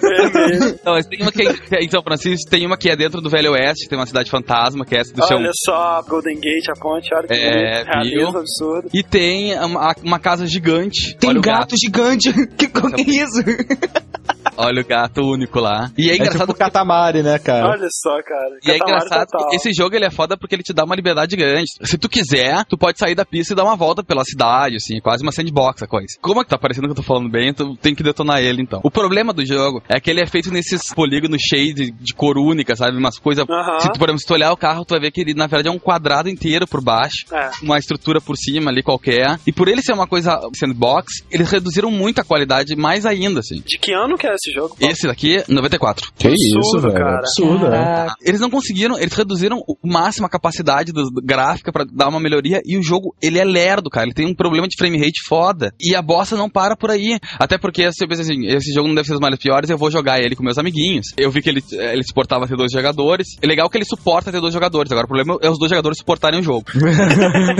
vermelho. 0.01 0.79
Não, 0.83 0.93
mas 0.93 1.05
tem 1.05 1.21
uma 1.21 1.31
que 1.31 1.41
é 1.75 1.83
em- 1.83 1.89
São 1.89 2.01
Francisco, 2.01 2.49
tem 2.49 2.65
uma 2.65 2.77
que 2.77 2.89
é 2.89 2.95
dentro 2.95 3.21
do 3.21 3.29
Velho 3.29 3.51
Oeste, 3.51 3.87
tem 3.87 3.97
uma 3.97 4.05
cidade 4.05 4.29
fantasma, 4.65 4.85
que 4.85 4.95
é 4.95 4.99
essa 4.99 5.13
do 5.13 5.27
chão. 5.27 5.37
Olha 5.37 5.51
só, 5.65 6.01
Golden 6.07 6.35
Gate, 6.39 6.69
a 6.69 6.79
ponte, 6.79 7.13
olha 7.13 7.27
que 7.27 7.33
É, 7.33 7.83
bonito. 7.85 8.37
absurdo. 8.37 8.89
E 8.93 9.03
tem 9.03 9.57
uma, 9.59 9.93
uma 10.03 10.19
casa 10.19 10.47
gigante. 10.47 11.15
Tem 11.17 11.29
olha 11.29 11.39
um 11.39 11.41
gato 11.41 11.75
gigante. 11.81 12.31
Que, 12.55 12.67
que 12.67 13.11
é 13.11 13.23
isso? 13.23 13.43
Olha 14.57 14.81
o 14.81 14.85
gato 14.85 15.21
único 15.21 15.59
lá. 15.59 15.91
E 15.97 16.09
é 16.09 16.13
É 16.13 16.15
engraçado 16.15 16.39
tipo 16.39 16.51
o 16.51 16.55
Katamari, 16.55 17.21
né, 17.21 17.37
cara? 17.39 17.69
Olha 17.69 17.87
só, 17.91 18.21
cara. 18.23 18.57
E 18.63 18.71
é 18.71 18.77
Catamari 18.77 19.05
engraçado 19.05 19.27
total. 19.29 19.49
esse 19.53 19.71
jogo 19.73 19.95
ele 19.95 20.05
é 20.05 20.11
foda 20.11 20.37
porque 20.37 20.55
ele 20.55 20.63
te 20.63 20.73
dá 20.73 20.83
uma 20.83 20.95
liberdade 20.95 21.35
grande. 21.35 21.65
Se 21.81 21.97
tu 21.97 22.09
quiser, 22.09 22.63
tu 22.65 22.77
pode 22.77 22.97
sair 22.97 23.15
da 23.15 23.25
pista 23.25 23.53
e 23.53 23.55
dar 23.55 23.63
uma 23.63 23.75
volta 23.75 24.03
pela 24.03 24.23
cidade, 24.23 24.75
assim, 24.77 24.99
quase 24.99 25.23
uma 25.23 25.31
sandbox 25.31 25.83
a 25.83 25.87
coisa. 25.87 26.07
Como 26.21 26.41
é 26.41 26.43
que 26.43 26.49
tá 26.49 26.57
parecendo 26.57 26.87
que 26.87 26.91
eu 26.91 26.95
tô 26.95 27.03
falando 27.03 27.29
bem, 27.29 27.53
tu 27.53 27.75
tem 27.77 27.93
que 27.93 28.03
detonar 28.03 28.41
ele 28.41 28.61
então. 28.61 28.79
O 28.83 28.91
problema 28.91 29.33
do 29.33 29.45
jogo 29.45 29.81
é 29.89 29.99
que 29.99 30.09
ele 30.09 30.21
é 30.21 30.27
feito 30.27 30.51
nesses 30.51 30.93
polígonos 30.93 31.41
cheios 31.41 31.75
de, 31.75 31.91
de 31.91 32.13
cor 32.13 32.37
única, 32.37 32.75
sabe? 32.75 32.97
Umas 32.97 33.17
coisas. 33.17 33.45
Se 33.79 33.91
tu, 33.91 33.99
por 33.99 34.09
exemplo, 34.09 34.19
se 34.19 34.27
tu 34.27 34.33
olhar 34.33 34.51
o 34.51 34.57
carro, 34.57 34.85
tu 34.85 34.91
vai 34.91 35.01
ver 35.01 35.11
que 35.11 35.21
ele 35.21 35.33
na 35.33 35.47
verdade 35.47 35.67
é 35.67 35.71
um 35.71 35.79
quadrado 35.79 36.29
inteiro 36.29 36.67
por 36.67 36.81
baixo. 36.81 37.25
É. 37.31 37.49
uma 37.61 37.77
estrutura 37.77 38.21
por 38.21 38.37
cima 38.37 38.69
ali 38.71 38.81
qualquer. 38.83 39.39
E 39.45 39.51
por 39.51 39.67
ele 39.67 39.81
ser 39.81 39.93
uma 39.93 40.07
coisa 40.07 40.39
sandbox, 40.55 41.23
eles 41.31 41.49
reduziram 41.51 41.91
muito 41.91 42.19
a 42.19 42.23
qualidade 42.23 42.75
mais 42.75 43.05
ainda, 43.05 43.39
assim. 43.39 43.61
De 43.65 43.77
que 43.77 43.93
ano 43.93 44.17
que 44.17 44.27
é 44.27 44.33
esse 44.45 44.51
jogo? 44.53 44.75
Paulo? 44.75 44.91
Esse 44.93 45.07
daqui, 45.07 45.43
94. 45.47 46.11
Que 46.17 46.27
Absurdo, 46.27 46.59
isso, 46.59 46.79
velho. 46.79 46.93
cara. 46.93 47.17
Absurdo, 47.19 47.69
né? 47.69 48.07
Eles 48.21 48.39
não 48.39 48.49
conseguiram, 48.49 48.97
eles 48.97 49.13
reduziram 49.13 49.57
o 49.67 49.75
máximo 49.87 50.25
a 50.25 50.29
capacidade 50.29 50.91
do, 50.91 51.09
do 51.09 51.21
gráfica 51.21 51.71
pra 51.71 51.85
dar 51.91 52.09
uma 52.09 52.19
melhoria 52.19 52.61
e 52.65 52.77
o 52.77 52.83
jogo, 52.83 53.15
ele 53.21 53.39
é 53.39 53.43
lerdo, 53.43 53.89
cara. 53.89 54.05
Ele 54.05 54.13
tem 54.13 54.25
um 54.27 54.35
problema 54.35 54.67
de 54.67 54.75
frame 54.77 54.97
rate 54.97 55.21
foda. 55.27 55.73
E 55.79 55.95
a 55.95 56.01
bossa 56.01 56.35
não 56.35 56.49
para 56.49 56.75
por 56.75 56.91
aí. 56.91 57.19
Até 57.39 57.57
porque 57.57 57.91
se 57.91 58.03
eu 58.03 58.07
pensei 58.07 58.23
assim, 58.25 58.45
esse 58.47 58.73
jogo 58.73 58.87
não 58.87 58.95
deve 58.95 59.07
ser 59.07 59.13
dos 59.13 59.21
mais 59.21 59.35
piores, 59.37 59.69
eu 59.69 59.77
vou 59.77 59.91
jogar 59.91 60.19
ele 60.19 60.35
com 60.35 60.43
meus 60.43 60.57
amiguinhos. 60.57 61.07
Eu 61.17 61.31
vi 61.31 61.41
que 61.41 61.49
ele, 61.49 61.63
eh, 61.73 61.93
ele 61.93 62.03
suportava 62.03 62.47
ter 62.47 62.55
dois 62.55 62.71
jogadores. 62.71 63.27
É 63.41 63.47
legal 63.47 63.69
que 63.69 63.77
ele 63.77 63.85
suporta 63.85 64.31
ter 64.31 64.41
dois 64.41 64.53
jogadores. 64.53 64.91
Agora 64.91 65.05
o 65.05 65.07
problema 65.07 65.37
é 65.41 65.49
os 65.49 65.59
dois 65.59 65.69
jogadores 65.69 65.97
suportarem 65.97 66.39
o 66.39 66.43
jogo. 66.43 66.65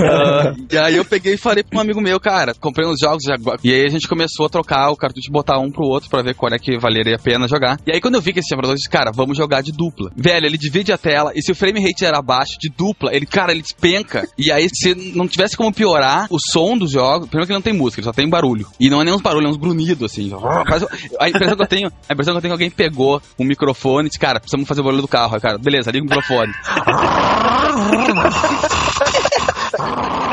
Ah, 0.08 0.54
e 0.70 0.78
aí 0.78 0.96
eu 0.96 1.04
peguei 1.04 1.34
e 1.34 1.38
falei 1.38 1.62
pra 1.62 1.78
um 1.78 1.82
amigo 1.82 2.00
meu, 2.00 2.18
cara, 2.20 2.54
comprei 2.54 2.86
uns 2.86 2.98
jogos 3.00 3.22
já, 3.24 3.34
e 3.62 3.72
aí 3.72 3.84
a 3.84 3.88
gente 3.88 4.08
começou 4.08 4.46
a 4.46 4.48
trocar 4.48 4.90
o 4.90 4.96
cartucho 4.96 5.28
e 5.28 5.32
botar 5.32 5.58
um 5.58 5.70
pro 5.70 5.84
outro 5.86 6.08
pra 6.08 6.22
ver 6.22 6.34
qual 6.34 6.52
é 6.52 6.58
que 6.58 6.75
valeria 6.78 7.16
a 7.16 7.18
pena 7.18 7.48
jogar. 7.48 7.78
E 7.86 7.92
aí 7.92 8.00
quando 8.00 8.16
eu 8.16 8.20
vi 8.20 8.32
que 8.32 8.40
esse 8.40 8.48
tinha 8.48 8.60
eu 8.62 8.74
disse, 8.74 8.88
cara, 8.88 9.10
vamos 9.12 9.36
jogar 9.36 9.62
de 9.62 9.72
dupla. 9.72 10.10
Velho, 10.16 10.46
ele 10.46 10.58
divide 10.58 10.92
a 10.92 10.98
tela 10.98 11.32
e 11.34 11.42
se 11.42 11.52
o 11.52 11.54
frame 11.54 11.80
rate 11.80 12.04
era 12.04 12.18
abaixo 12.18 12.58
de 12.58 12.68
dupla, 12.68 13.14
ele, 13.14 13.26
cara, 13.26 13.52
ele 13.52 13.62
despenca. 13.62 14.26
E 14.38 14.52
aí 14.52 14.68
se 14.72 14.94
não 15.16 15.26
tivesse 15.26 15.56
como 15.56 15.72
piorar 15.72 16.26
o 16.30 16.38
som 16.38 16.76
dos 16.76 16.92
jogos, 16.92 17.28
primeiro 17.28 17.46
que 17.46 17.52
ele 17.52 17.58
não 17.58 17.62
tem 17.62 17.72
música, 17.72 18.00
ele 18.00 18.04
só 18.04 18.12
tem 18.12 18.28
barulho. 18.28 18.66
E 18.78 18.90
não 18.90 19.00
é 19.00 19.04
nem 19.04 19.14
uns 19.14 19.22
barulhos, 19.22 19.48
é 19.48 19.50
uns 19.50 19.56
grunhidos 19.56 20.12
assim. 20.12 20.30
A 21.18 21.28
impressão 21.28 21.56
que 21.56 21.62
eu 21.62 21.66
tenho, 21.66 21.90
a 22.08 22.12
impressão 22.12 22.34
que 22.34 22.38
eu 22.38 22.42
tenho 22.42 22.52
é 22.52 22.56
que 22.56 22.64
alguém 22.64 22.70
pegou 22.70 23.20
um 23.38 23.44
microfone 23.44 24.06
e 24.06 24.10
disse, 24.10 24.18
cara, 24.18 24.38
precisamos 24.38 24.68
fazer 24.68 24.82
o 24.82 24.84
barulho 24.84 25.02
do 25.02 25.08
carro. 25.08 25.34
Aí, 25.34 25.40
cara, 25.40 25.58
beleza, 25.58 25.90
liga 25.90 26.04
o 26.04 26.08
microfone. 26.08 26.52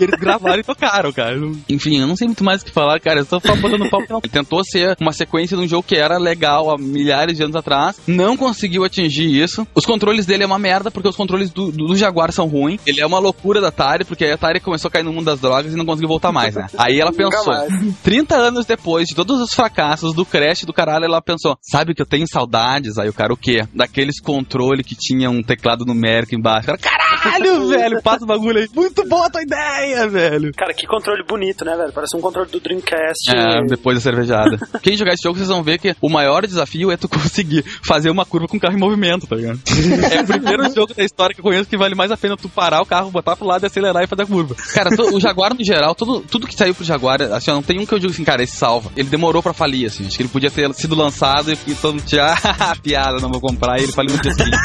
Eles 0.00 0.18
gravaram 0.18 0.60
e 0.60 0.64
tocaram, 0.64 1.12
cara. 1.12 1.36
Enfim, 1.68 2.00
eu 2.00 2.06
não 2.06 2.16
sei 2.16 2.26
muito 2.26 2.44
mais 2.44 2.62
o 2.62 2.64
que 2.64 2.70
falar, 2.70 3.00
cara. 3.00 3.20
Eu 3.20 3.24
só 3.24 3.40
tô 3.40 3.54
botando 3.56 3.88
pau. 3.90 4.00
Ele 4.00 4.32
tentou 4.32 4.64
ser 4.64 4.96
uma 5.00 5.12
sequência 5.12 5.56
de 5.56 5.62
um 5.62 5.68
jogo 5.68 5.82
que 5.82 5.96
era 5.96 6.18
legal 6.18 6.70
há 6.70 6.78
milhares 6.78 7.36
de 7.36 7.42
anos 7.42 7.56
atrás. 7.56 8.00
Não 8.06 8.36
conseguiu 8.36 8.84
atingir 8.84 9.42
isso. 9.42 9.66
Os 9.74 9.84
controles 9.84 10.26
dele 10.26 10.44
é 10.44 10.46
uma 10.46 10.58
merda, 10.58 10.90
porque 10.90 11.08
os 11.08 11.16
controles 11.16 11.50
do, 11.50 11.70
do 11.72 11.96
Jaguar 11.96 12.32
são 12.32 12.46
ruins. 12.46 12.80
Ele 12.86 13.00
é 13.00 13.06
uma 13.06 13.18
loucura 13.18 13.60
da 13.60 13.68
Atari, 13.68 14.04
porque 14.04 14.24
a 14.24 14.34
Atari 14.34 14.60
começou 14.60 14.88
a 14.88 14.92
cair 14.92 15.02
no 15.02 15.12
mundo 15.12 15.26
das 15.26 15.40
drogas 15.40 15.72
e 15.72 15.76
não 15.76 15.84
conseguiu 15.84 16.08
voltar 16.08 16.32
mais, 16.32 16.54
né? 16.54 16.66
Aí 16.78 17.00
ela 17.00 17.12
pensou, 17.12 17.46
mais. 17.46 17.72
30 18.02 18.36
anos 18.36 18.66
depois 18.66 19.08
de 19.08 19.14
todos 19.14 19.40
os 19.40 19.52
fracassos 19.52 20.14
do 20.14 20.24
Crash 20.24 20.64
do 20.64 20.72
caralho, 20.72 21.04
ela 21.04 21.20
pensou: 21.22 21.56
sabe 21.60 21.94
que 21.94 22.02
eu 22.02 22.06
tenho 22.06 22.26
saudades? 22.28 22.98
Aí 22.98 23.08
o 23.08 23.12
cara, 23.12 23.32
o 23.32 23.36
quê? 23.36 23.66
Daqueles 23.74 24.20
controle 24.20 24.82
que 24.82 24.94
tinha 24.94 25.30
um 25.30 25.42
teclado 25.42 25.84
numérico 25.84 26.34
embaixo. 26.34 26.66
Cara, 26.66 26.78
caralho, 26.78 27.68
velho, 27.68 28.02
passa 28.02 28.24
o 28.24 28.26
bagulho 28.26 28.58
aí. 28.58 28.68
Muito 28.74 29.06
boa 29.08 29.26
a 29.26 29.30
tua 29.30 29.42
ideia, 29.46 30.08
velho. 30.08 30.52
Cara, 30.56 30.74
que 30.74 30.86
controle 30.86 31.22
bonito, 31.22 31.64
né, 31.64 31.76
velho? 31.76 31.92
Parece 31.92 32.16
um 32.16 32.20
controle 32.20 32.50
do 32.50 32.60
Dreamcast. 32.60 33.30
É, 33.30 33.62
depois 33.66 33.96
da 33.96 34.02
cervejada. 34.02 34.58
Quem 34.82 34.96
jogar 34.96 35.14
esse 35.14 35.22
jogo, 35.22 35.38
vocês 35.38 35.48
vão 35.48 35.62
ver 35.62 35.78
que 35.78 35.94
o 36.00 36.10
maior 36.10 36.46
desafio 36.46 36.90
é 36.90 36.96
tu 36.96 37.08
conseguir 37.08 37.64
fazer 37.86 38.10
uma 38.10 38.26
curva 38.26 38.48
com 38.48 38.56
o 38.56 38.60
carro 38.60 38.76
em 38.76 38.80
movimento, 38.80 39.26
tá 39.26 39.36
ligado? 39.36 39.60
É 40.16 40.20
o 40.20 40.26
primeiro 40.26 40.62
jogo 40.74 40.94
da 40.94 41.04
história 41.04 41.34
que 41.34 41.40
eu 41.40 41.44
conheço 41.44 41.68
que 41.68 41.76
vale 41.76 41.94
mais 41.94 42.10
a 42.10 42.16
pena 42.16 42.36
tu 42.36 42.48
parar 42.48 42.80
o 42.80 42.86
carro, 42.86 43.10
botar 43.10 43.36
pro 43.36 43.46
lado 43.46 43.64
e 43.64 43.66
acelerar 43.66 44.02
e 44.02 44.06
fazer 44.06 44.22
a 44.22 44.26
curva. 44.26 44.54
Cara, 44.74 44.90
o 45.12 45.20
Jaguar 45.20 45.54
no 45.54 45.64
geral, 45.64 45.94
tudo, 45.94 46.20
tudo 46.20 46.46
que 46.46 46.54
saiu 46.54 46.74
pro 46.74 46.84
Jaguar, 46.84 47.20
assim, 47.22 47.50
ó, 47.50 47.54
não 47.54 47.62
tem 47.62 47.78
um 47.78 47.86
que 47.86 47.94
eu 47.94 47.98
digo 47.98 48.12
assim, 48.12 48.24
cara, 48.24 48.42
esse 48.42 48.56
salva. 48.56 48.90
Ele 48.96 49.08
demorou 49.08 49.42
pra 49.42 49.52
falir, 49.52 49.86
assim. 49.86 50.06
Acho 50.06 50.16
que 50.16 50.22
ele 50.22 50.28
podia 50.28 50.50
ter 50.50 50.72
sido 50.74 50.94
lançado 50.94 51.52
e, 51.52 51.58
e 51.66 51.74
todo 51.74 51.94
mundo 51.94 52.04
tinha, 52.04 52.24
ah, 52.26 52.76
piada, 52.82 53.18
não 53.20 53.30
vou 53.30 53.40
comprar, 53.40 53.78
e 53.78 53.84
ele 53.84 53.92
faliu 53.92 54.14
no 54.16 54.22
dia 54.22 54.32
seguinte. 54.32 54.56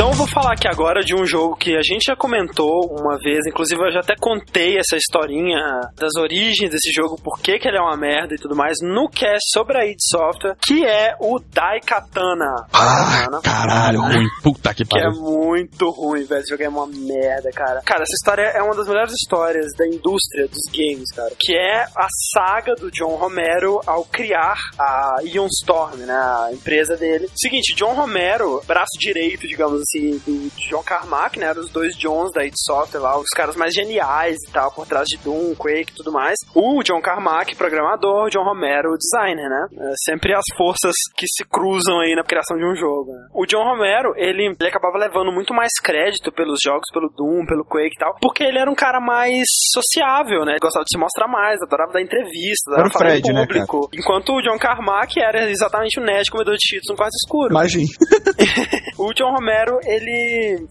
Então 0.00 0.09
eu 0.09 0.09
vou 0.20 0.28
falar 0.28 0.52
aqui 0.52 0.68
agora 0.68 1.00
de 1.00 1.14
um 1.14 1.24
jogo 1.24 1.56
que 1.56 1.74
a 1.74 1.80
gente 1.82 2.04
já 2.04 2.14
comentou 2.14 2.86
uma 2.90 3.16
vez, 3.16 3.46
inclusive 3.46 3.80
eu 3.80 3.90
já 3.90 4.00
até 4.00 4.14
contei 4.20 4.76
essa 4.76 4.94
historinha 4.94 5.58
das 5.96 6.14
origens 6.18 6.70
desse 6.70 6.92
jogo, 6.92 7.16
por 7.22 7.40
que 7.40 7.58
que 7.58 7.66
ele 7.66 7.78
é 7.78 7.80
uma 7.80 7.96
merda 7.96 8.34
e 8.34 8.36
tudo 8.36 8.54
mais, 8.54 8.76
no 8.82 9.08
cast 9.08 9.40
sobre 9.50 9.78
a 9.78 9.86
id 9.86 9.96
Software, 9.98 10.56
que 10.60 10.84
é 10.84 11.16
o 11.18 11.38
Daikatana. 11.38 12.66
Ah, 12.70 13.40
caralho, 13.42 14.02
ruim. 14.02 14.26
Puta 14.42 14.74
que 14.74 14.84
que 14.84 14.98
é 14.98 15.04
pariu. 15.04 15.22
muito 15.22 15.88
ruim, 15.88 16.24
velho. 16.24 16.40
Esse 16.40 16.50
jogo 16.50 16.64
é 16.64 16.68
uma 16.68 16.86
merda, 16.86 17.50
cara. 17.54 17.80
Cara, 17.82 18.02
essa 18.02 18.14
história 18.14 18.42
é 18.42 18.62
uma 18.62 18.74
das 18.74 18.88
melhores 18.88 19.14
histórias 19.14 19.68
da 19.78 19.86
indústria 19.86 20.46
dos 20.48 20.70
games, 20.70 21.10
cara. 21.16 21.32
Que 21.38 21.54
é 21.56 21.84
a 21.96 22.08
saga 22.34 22.74
do 22.74 22.90
John 22.90 23.16
Romero 23.16 23.80
ao 23.86 24.04
criar 24.04 24.58
a 24.78 25.16
Ion 25.24 25.46
Storm, 25.46 25.96
né? 25.96 26.12
A 26.12 26.50
empresa 26.52 26.94
dele. 26.94 27.26
Seguinte, 27.34 27.74
John 27.74 27.94
Romero, 27.94 28.62
braço 28.66 28.98
direito, 28.98 29.48
digamos 29.48 29.80
assim, 29.80 30.09
do 30.18 30.50
John 30.68 30.82
Carmack, 30.82 31.38
né? 31.38 31.46
Eram 31.46 31.60
os 31.60 31.70
dois 31.70 31.96
Johns 31.96 32.32
da 32.32 32.44
id 32.44 32.54
Software 32.56 33.00
lá, 33.00 33.18
os 33.18 33.28
caras 33.34 33.56
mais 33.56 33.72
geniais 33.74 34.36
e 34.48 34.52
tal, 34.52 34.70
por 34.72 34.86
trás 34.86 35.06
de 35.06 35.16
Doom, 35.18 35.54
Quake 35.54 35.92
e 35.92 35.96
tudo 35.96 36.12
mais. 36.12 36.36
O 36.54 36.82
John 36.82 37.00
Carmack, 37.00 37.54
programador, 37.56 38.30
John 38.30 38.44
Romero, 38.44 38.96
designer, 38.96 39.48
né? 39.48 39.66
É 39.90 39.92
sempre 40.04 40.34
as 40.34 40.44
forças 40.56 40.94
que 41.16 41.26
se 41.26 41.44
cruzam 41.44 42.00
aí 42.00 42.14
na 42.14 42.24
criação 42.24 42.56
de 42.56 42.64
um 42.64 42.74
jogo. 42.74 43.12
Né? 43.12 43.28
O 43.34 43.46
John 43.46 43.64
Romero, 43.64 44.12
ele, 44.16 44.54
ele 44.58 44.68
acabava 44.68 44.98
levando 44.98 45.32
muito 45.32 45.54
mais 45.54 45.72
crédito 45.82 46.32
pelos 46.32 46.58
jogos, 46.62 46.88
pelo 46.92 47.08
Doom, 47.08 47.46
pelo 47.46 47.64
Quake 47.64 47.94
e 47.96 47.98
tal, 47.98 48.16
porque 48.20 48.44
ele 48.44 48.58
era 48.58 48.70
um 48.70 48.74
cara 48.74 49.00
mais 49.00 49.44
sociável, 49.72 50.44
né? 50.44 50.56
Gostava 50.60 50.84
de 50.84 50.90
se 50.92 50.98
mostrar 50.98 51.28
mais, 51.28 51.60
adorava 51.62 51.92
dar 51.92 52.02
entrevistas, 52.02 52.66
adorava 52.68 52.90
falar 52.90 53.10
Fred, 53.10 53.32
né, 53.32 53.46
público. 53.46 53.90
Enquanto 53.94 54.32
o 54.32 54.42
John 54.42 54.58
Carmack 54.58 55.20
era 55.20 55.50
exatamente 55.50 55.98
o 55.98 56.04
nerd 56.04 56.30
comedor 56.30 56.54
de 56.54 56.66
cheetos 56.66 56.88
no 56.90 56.96
quarto 56.96 57.14
escuro. 57.14 57.50
Imagina. 57.50 57.88
O 58.98 59.14
John 59.14 59.32
Romero, 59.32 59.80
ele 59.84 59.99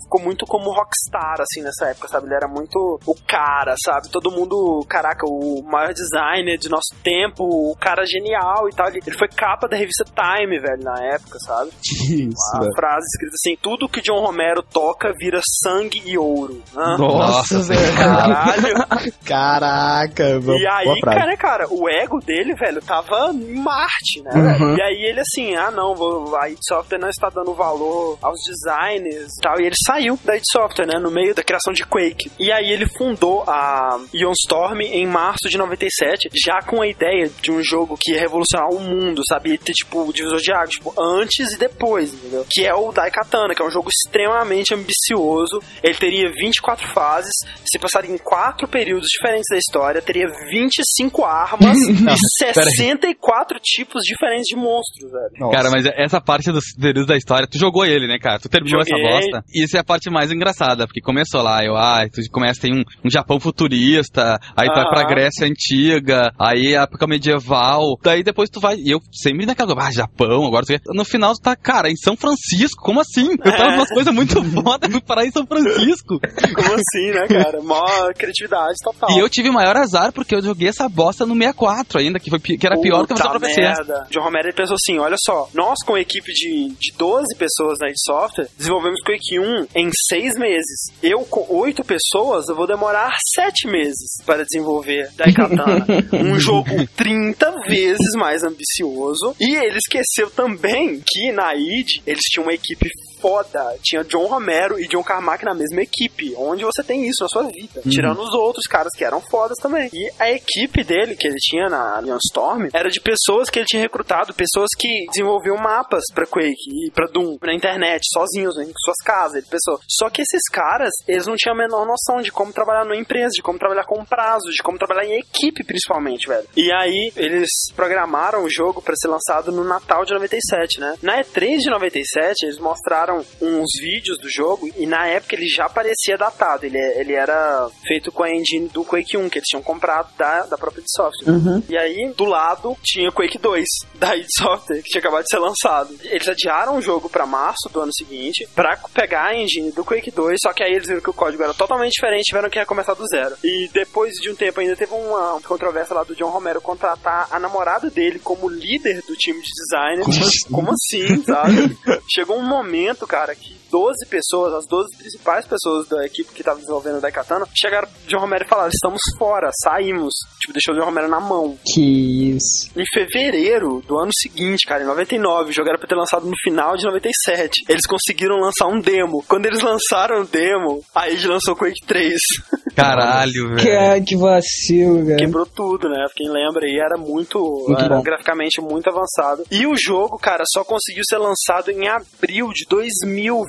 ficou 0.03 0.21
muito 0.21 0.45
como 0.45 0.71
rockstar, 0.71 1.35
assim, 1.41 1.61
nessa 1.61 1.87
época, 1.89 2.07
sabe? 2.07 2.27
Ele 2.27 2.35
era 2.35 2.47
muito 2.47 2.99
o 3.05 3.15
cara, 3.27 3.75
sabe? 3.83 4.09
Todo 4.09 4.31
mundo, 4.31 4.85
caraca, 4.89 5.25
o 5.25 5.61
maior 5.63 5.93
designer 5.93 6.57
de 6.57 6.69
nosso 6.69 6.95
tempo, 7.03 7.43
o 7.43 7.75
cara 7.79 8.05
genial 8.05 8.67
e 8.69 8.75
tal. 8.75 8.87
Ele 8.87 8.99
ele 9.09 9.17
foi 9.17 9.27
capa 9.27 9.67
da 9.67 9.75
revista 9.75 10.03
Time, 10.05 10.59
velho, 10.59 10.83
na 10.83 10.95
época, 11.13 11.37
sabe? 11.39 11.71
Isso, 11.81 12.55
A 12.55 12.59
velho. 12.59 12.71
frase 12.75 13.05
escrita 13.07 13.33
assim: 13.35 13.57
tudo 13.61 13.89
que 13.89 14.01
John 14.01 14.19
Romero 14.19 14.61
toca 14.61 15.11
vira 15.17 15.39
sangue 15.63 16.01
e 16.05 16.17
ouro. 16.17 16.61
Hã? 16.75 16.97
Nossa, 16.97 17.59
velho. 17.63 17.95
Caralho. 17.97 18.75
Caraca, 19.25 20.23
E 20.23 20.67
aí, 20.67 20.85
boa 20.85 20.97
frase. 20.99 21.17
cara, 21.19 21.37
cara, 21.37 21.67
o 21.69 21.89
ego 21.89 22.19
dele, 22.19 22.53
velho, 22.55 22.81
tava 22.81 23.31
em 23.33 23.55
Marte, 23.55 24.21
né? 24.23 24.31
Uhum. 24.35 24.75
E 24.77 24.81
aí 24.81 25.03
ele 25.09 25.19
assim, 25.21 25.55
ah 25.55 25.71
não, 25.71 25.93
a 26.35 26.49
id 26.49 26.59
Software 26.67 26.99
não 26.99 27.09
está 27.09 27.29
dando 27.29 27.53
valor 27.53 28.17
aos 28.21 28.37
designers 28.45 29.18
e 29.27 29.41
tal. 29.41 29.59
E 29.59 29.65
ele 29.65 29.75
saiu 29.85 30.19
da 30.23 30.35
id 30.35 30.43
Software, 30.51 30.87
né? 30.87 30.99
No 30.99 31.11
meio 31.11 31.33
da 31.33 31.43
criação 31.43 31.73
de 31.73 31.85
Quake. 31.85 32.31
E 32.39 32.51
aí 32.51 32.71
ele 32.71 32.87
fundou 32.97 33.43
a 33.47 33.99
Ion 34.13 34.31
Storm 34.31 34.81
em 34.81 35.05
março 35.05 35.49
de 35.49 35.57
97, 35.57 36.29
já 36.33 36.59
com 36.61 36.81
a 36.81 36.87
ideia 36.87 37.29
de 37.41 37.51
um 37.51 37.61
jogo 37.63 37.97
que 37.99 38.11
ia 38.11 38.19
revolucionar 38.19 38.69
o 38.69 38.79
mundo, 38.79 39.21
sabe? 39.27 39.53
E 39.53 39.57
ter, 39.57 39.73
tipo, 39.73 40.01
o 40.01 40.13
divisor 40.13 40.39
de 40.39 40.51
água, 40.51 40.67
tipo, 40.67 40.93
antes 40.99 41.53
e 41.53 41.57
depois, 41.57 42.13
entendeu? 42.13 42.45
Que 42.49 42.65
é 42.65 42.73
o 42.73 42.91
Daikatana, 42.91 43.53
que 43.53 43.61
é 43.61 43.65
um 43.65 43.71
jogo 43.71 43.89
extremamente 43.89 44.73
ambicioso. 44.73 45.61
Ele 45.83 45.95
teria 45.95 46.31
24 46.31 46.87
fases, 46.93 47.33
se 47.65 47.79
passaria 47.79 48.13
em 48.13 48.17
quatro 48.17 48.67
períodos 48.67 49.07
diferentes 49.07 49.47
da 49.49 49.57
história, 49.57 50.01
teria 50.01 50.27
25 50.49 51.23
armas 51.23 51.77
e 51.87 52.53
pera 52.53 52.65
aí. 52.65 52.75
64 52.77 53.59
tipos 53.61 54.01
diferentes 54.03 54.45
de 54.47 54.55
monstros, 54.55 55.11
velho. 55.11 55.31
Nossa. 55.39 55.55
Cara, 55.55 55.69
mas 55.69 55.85
essa 55.95 56.21
parte 56.21 56.51
dos 56.51 56.65
períodos 56.79 57.07
da 57.07 57.17
história, 57.17 57.47
tu 57.47 57.57
jogou 57.57 57.85
ele, 57.85 58.07
né, 58.07 58.17
cara? 58.19 58.39
Tu 58.39 58.49
terminou 58.49 58.81
Joguei. 58.81 59.05
essa 59.05 59.08
E 59.53 59.63
isso 59.63 59.77
é 59.77 59.79
a 59.79 59.83
parte 59.83 60.09
mais 60.09 60.31
engraçada, 60.31 60.85
porque 60.87 61.01
começou 61.01 61.41
lá, 61.41 61.63
eu, 61.63 61.75
ah, 61.75 62.05
tu 62.11 62.21
começa, 62.31 62.61
tem 62.61 62.73
um, 62.73 62.83
um 63.05 63.09
Japão 63.09 63.39
futurista, 63.39 64.39
aí 64.55 64.67
tu 64.69 64.75
vai 64.75 64.89
pra. 64.89 65.09
Grécia 65.09 65.47
antiga, 65.47 66.31
aí 66.37 66.75
a 66.75 66.83
época 66.83 67.07
medieval, 67.07 67.97
daí 68.03 68.21
depois 68.23 68.49
tu 68.49 68.59
vai, 68.59 68.75
e 68.75 68.91
eu 68.91 68.99
sempre 69.11 69.45
naquela, 69.45 69.73
ah, 69.81 69.91
Japão, 69.91 70.45
agora 70.45 70.65
tu. 70.65 70.73
No 70.93 71.03
final 71.03 71.33
tu 71.33 71.41
tá, 71.41 71.55
cara, 71.55 71.89
em 71.89 71.95
São 71.95 72.15
Francisco, 72.15 72.83
como 72.83 72.99
assim? 72.99 73.29
Eu 73.31 73.51
tava 73.57 73.71
É. 73.73 73.75
umas 73.75 73.89
coisas 73.93 74.13
muito 74.13 74.43
foda, 74.43 74.89
fui 74.89 75.01
parar 75.01 75.25
em 75.25 75.31
São 75.31 75.45
Francisco. 75.45 76.19
Como 76.53 76.73
assim, 76.73 77.11
né, 77.11 77.27
cara? 77.27 77.61
Mó 77.61 77.85
criatividade 78.17 78.75
total. 78.83 79.11
E 79.11 79.19
eu 79.19 79.29
tive 79.29 79.49
maior 79.49 79.75
azar, 79.77 80.11
porque 80.11 80.35
eu 80.35 80.41
joguei 80.41 80.67
essa 80.67 80.87
bosta 80.89 81.25
no 81.25 81.33
64 81.33 81.99
ainda, 81.99 82.19
que, 82.19 82.29
foi, 82.29 82.39
que 82.39 82.65
era 82.65 82.79
pior 82.79 83.07
que 83.07 83.13
Puta 83.13 83.29
pra 83.29 83.39
merda. 83.39 84.07
John 84.09 84.21
Romero 84.21 84.47
ele 84.47 84.55
pensou 84.55 84.75
assim: 84.75 84.97
olha 84.99 85.15
só, 85.23 85.49
nós 85.53 85.79
com 85.85 85.95
a 85.95 86.01
equipe 86.01 86.31
de, 86.33 86.69
de 86.79 86.93
12 86.97 87.35
pessoas 87.37 87.77
na 87.79 87.87
id 87.89 87.95
Software 87.97 88.47
desenvolvemos 88.57 88.98
Quake 89.03 89.39
1 89.39 89.67
em 89.75 89.89
6 90.09 90.37
meses. 90.37 90.91
Eu 91.01 91.19
com 91.25 91.45
8 91.49 91.83
pessoas 91.83 92.47
eu 92.49 92.55
vou 92.55 92.67
demorar 92.67 93.11
7 93.35 93.67
meses 93.67 94.21
para 94.25 94.43
desenvolver 94.43 95.09
Daikatana. 95.15 95.85
um 96.13 96.39
jogo 96.39 96.69
30 96.95 97.51
vezes 97.67 98.13
mais 98.15 98.43
ambicioso. 98.43 99.35
E 99.39 99.55
ele 99.55 99.77
esqueceu 99.77 100.29
também 100.31 101.01
que 101.05 101.31
na 101.31 101.53
id 101.55 102.01
eles 102.05 102.21
tinham 102.31 102.45
uma 102.45 102.53
equipe 102.53 102.89
foda. 103.21 103.75
Tinha 103.83 104.03
John 104.03 104.25
Romero 104.25 104.79
e 104.79 104.87
John 104.87 105.03
Carmack 105.03 105.43
na 105.45 105.53
mesma 105.53 105.81
equipe. 105.81 106.33
Onde 106.37 106.63
você 106.63 106.83
tem 106.83 107.07
isso 107.07 107.23
na 107.23 107.29
sua 107.29 107.43
vida. 107.43 107.81
Tirando 107.89 108.21
os 108.21 108.33
outros 108.33 108.65
caras 108.65 108.91
que 108.95 109.03
eram 109.03 109.21
fodas 109.21 109.57
também. 109.61 109.89
E 109.93 110.11
a 110.19 110.31
equipe 110.31 110.83
dele, 110.83 111.15
que 111.15 111.27
ele 111.27 111.37
tinha 111.37 111.69
na 111.69 111.99
Leon 111.99 112.17
Storm, 112.17 112.69
era 112.73 112.89
de 112.89 112.99
pessoas 112.99 113.49
que 113.49 113.59
ele 113.59 113.65
tinha 113.65 113.81
recrutado, 113.81 114.33
pessoas 114.33 114.69
que 114.77 115.05
desenvolviam 115.11 115.57
mapas 115.57 116.03
pra 116.13 116.25
Quake 116.25 116.87
e 116.87 116.91
pra 116.91 117.07
Doom 117.07 117.37
na 117.41 117.53
internet, 117.53 118.03
sozinhos, 118.13 118.57
em 118.57 118.71
suas 118.83 118.97
casas. 119.03 119.37
Ele 119.37 119.47
pensou. 119.49 119.79
Só 119.87 120.09
que 120.09 120.21
esses 120.21 120.43
caras, 120.51 120.91
eles 121.07 121.25
não 121.25 121.35
tinham 121.35 121.55
a 121.55 121.57
menor 121.57 121.85
noção 121.85 122.21
de 122.21 122.31
como 122.31 122.53
trabalhar 122.53 122.83
numa 122.83 122.97
empresa, 122.97 123.31
de 123.33 123.41
como 123.41 123.59
trabalhar 123.59 123.85
com 123.85 124.03
prazo, 124.05 124.49
de 124.49 124.63
como 124.63 124.77
trabalhar 124.77 125.05
em 125.05 125.19
equipe, 125.19 125.63
principalmente, 125.63 126.27
velho. 126.27 126.47
E 126.55 126.71
aí, 126.71 127.11
eles 127.15 127.49
programaram 127.75 128.43
o 128.43 128.49
jogo 128.49 128.81
pra 128.81 128.95
ser 128.95 129.07
lançado 129.07 129.51
no 129.51 129.63
Natal 129.63 130.05
de 130.05 130.13
97, 130.13 130.79
né? 130.79 130.95
Na 131.01 131.21
E3 131.21 131.57
de 131.59 131.69
97, 131.69 132.45
eles 132.45 132.59
mostraram 132.59 133.08
uns 133.13 133.69
vídeos 133.79 134.17
do 134.19 134.29
jogo 134.29 134.69
e 134.77 134.85
na 134.85 135.07
época 135.07 135.35
ele 135.35 135.47
já 135.47 135.69
parecia 135.69 136.17
datado. 136.17 136.65
Ele, 136.65 136.77
ele 136.77 137.13
era 137.13 137.69
feito 137.85 138.11
com 138.11 138.23
a 138.23 138.31
engine 138.31 138.67
do 138.69 138.83
Quake 138.83 139.17
1, 139.17 139.29
que 139.29 139.39
eles 139.39 139.47
tinham 139.47 139.63
comprado 139.63 140.09
da, 140.17 140.43
da 140.43 140.57
própria 140.57 140.81
id 140.81 140.87
Software. 140.89 141.31
Uhum. 141.31 141.63
E 141.69 141.77
aí, 141.77 142.11
do 142.15 142.25
lado, 142.25 142.75
tinha 142.83 143.11
Quake 143.11 143.37
2, 143.37 143.65
da 143.95 144.15
id 144.15 144.27
Software, 144.37 144.81
que 144.81 144.89
tinha 144.89 144.99
acabado 144.99 145.23
de 145.23 145.29
ser 145.29 145.39
lançado. 145.39 145.95
Eles 146.03 146.27
adiaram 146.27 146.77
o 146.77 146.81
jogo 146.81 147.09
pra 147.09 147.25
março 147.25 147.69
do 147.71 147.81
ano 147.81 147.93
seguinte, 147.93 148.47
pra 148.55 148.77
pegar 148.93 149.27
a 149.27 149.35
engine 149.35 149.71
do 149.71 149.83
Quake 149.83 150.11
2, 150.11 150.37
só 150.41 150.53
que 150.53 150.63
aí 150.63 150.73
eles 150.73 150.87
viram 150.87 151.01
que 151.01 151.09
o 151.09 151.13
código 151.13 151.43
era 151.43 151.53
totalmente 151.53 151.93
diferente, 151.93 152.25
tiveram 152.25 152.49
que 152.49 152.59
recomeçar 152.59 152.95
do 152.95 153.05
zero. 153.07 153.35
E 153.43 153.69
depois 153.73 154.13
de 154.15 154.29
um 154.29 154.35
tempo 154.35 154.59
ainda 154.59 154.75
teve 154.75 154.93
uma 154.93 155.39
controvérsia 155.41 155.95
lá 155.95 156.03
do 156.03 156.15
John 156.15 156.29
Romero 156.29 156.61
contratar 156.61 157.27
a 157.31 157.39
namorada 157.39 157.89
dele 157.89 158.19
como 158.19 158.49
líder 158.49 159.01
do 159.07 159.15
time 159.15 159.41
de 159.41 159.49
design. 159.49 160.03
Como 160.03 160.19
assim? 160.19 160.49
Como 160.51 160.71
assim, 160.71 161.23
sabe? 161.23 161.77
Chegou 162.13 162.37
um 162.37 162.47
momento, 162.47 162.98
cara, 163.07 163.35
que 163.35 163.57
12 163.71 164.05
pessoas, 164.09 164.53
as 164.53 164.65
12 164.67 164.97
principais 164.97 165.45
pessoas 165.45 165.87
da 165.87 166.05
equipe 166.05 166.33
que 166.33 166.43
tava 166.43 166.59
desenvolvendo 166.59 166.97
o 166.97 167.01
Daikatana, 167.01 167.45
chegaram 167.55 167.87
pro 167.87 168.07
John 168.07 168.19
Romero 168.21 168.43
e 168.45 168.47
falaram: 168.47 168.69
estamos 168.69 168.99
fora, 169.17 169.49
saímos. 169.63 170.13
Tipo, 170.41 170.53
deixou 170.53 170.73
o 170.73 170.77
John 170.79 170.85
Romero 170.85 171.07
na 171.07 171.19
mão. 171.19 171.57
Que 171.65 172.31
isso. 172.35 172.69
Em 172.75 172.83
fevereiro 172.93 173.81
do 173.87 173.97
ano 173.97 174.11
seguinte, 174.13 174.65
cara, 174.65 174.83
em 174.83 174.87
99, 174.87 175.49
o 175.49 175.53
jogo 175.53 175.69
era 175.69 175.77
pra 175.77 175.87
ter 175.87 175.95
lançado 175.95 176.25
no 176.25 176.35
final 176.43 176.75
de 176.77 176.85
97. 176.85 177.63
Eles 177.69 177.85
conseguiram 177.85 178.37
lançar 178.39 178.67
um 178.67 178.79
demo. 178.79 179.23
Quando 179.27 179.45
eles 179.45 179.61
lançaram 179.61 180.21
o 180.21 180.25
demo, 180.25 180.81
aí 180.95 181.17
a 181.23 181.27
lançou 181.27 181.53
o 181.53 181.57
Quake 181.57 181.85
3. 181.85 182.13
Caralho, 182.75 183.55
Que, 183.57 183.65
velho. 183.65 183.79
ai, 183.91 184.01
que 184.01 184.15
vacilo, 184.15 185.03
velho. 185.05 185.17
Quebrou 185.17 185.45
tudo, 185.45 185.89
né? 185.89 186.05
Quem 186.15 186.29
lembra 186.29 186.65
aí 186.65 186.77
era 186.79 186.97
muito, 186.97 187.39
Muito 187.67 187.81
era 187.81 187.95
bom. 187.97 188.01
graficamente 188.03 188.61
muito 188.61 188.89
avançado. 188.89 189.43
E 189.51 189.67
o 189.67 189.75
jogo, 189.77 190.17
cara, 190.17 190.43
só 190.53 190.63
conseguiu 190.63 191.03
ser 191.07 191.17
lançado 191.17 191.71
em 191.71 191.87
abril 191.87 192.49
de 192.53 192.65
2000, 192.69 192.88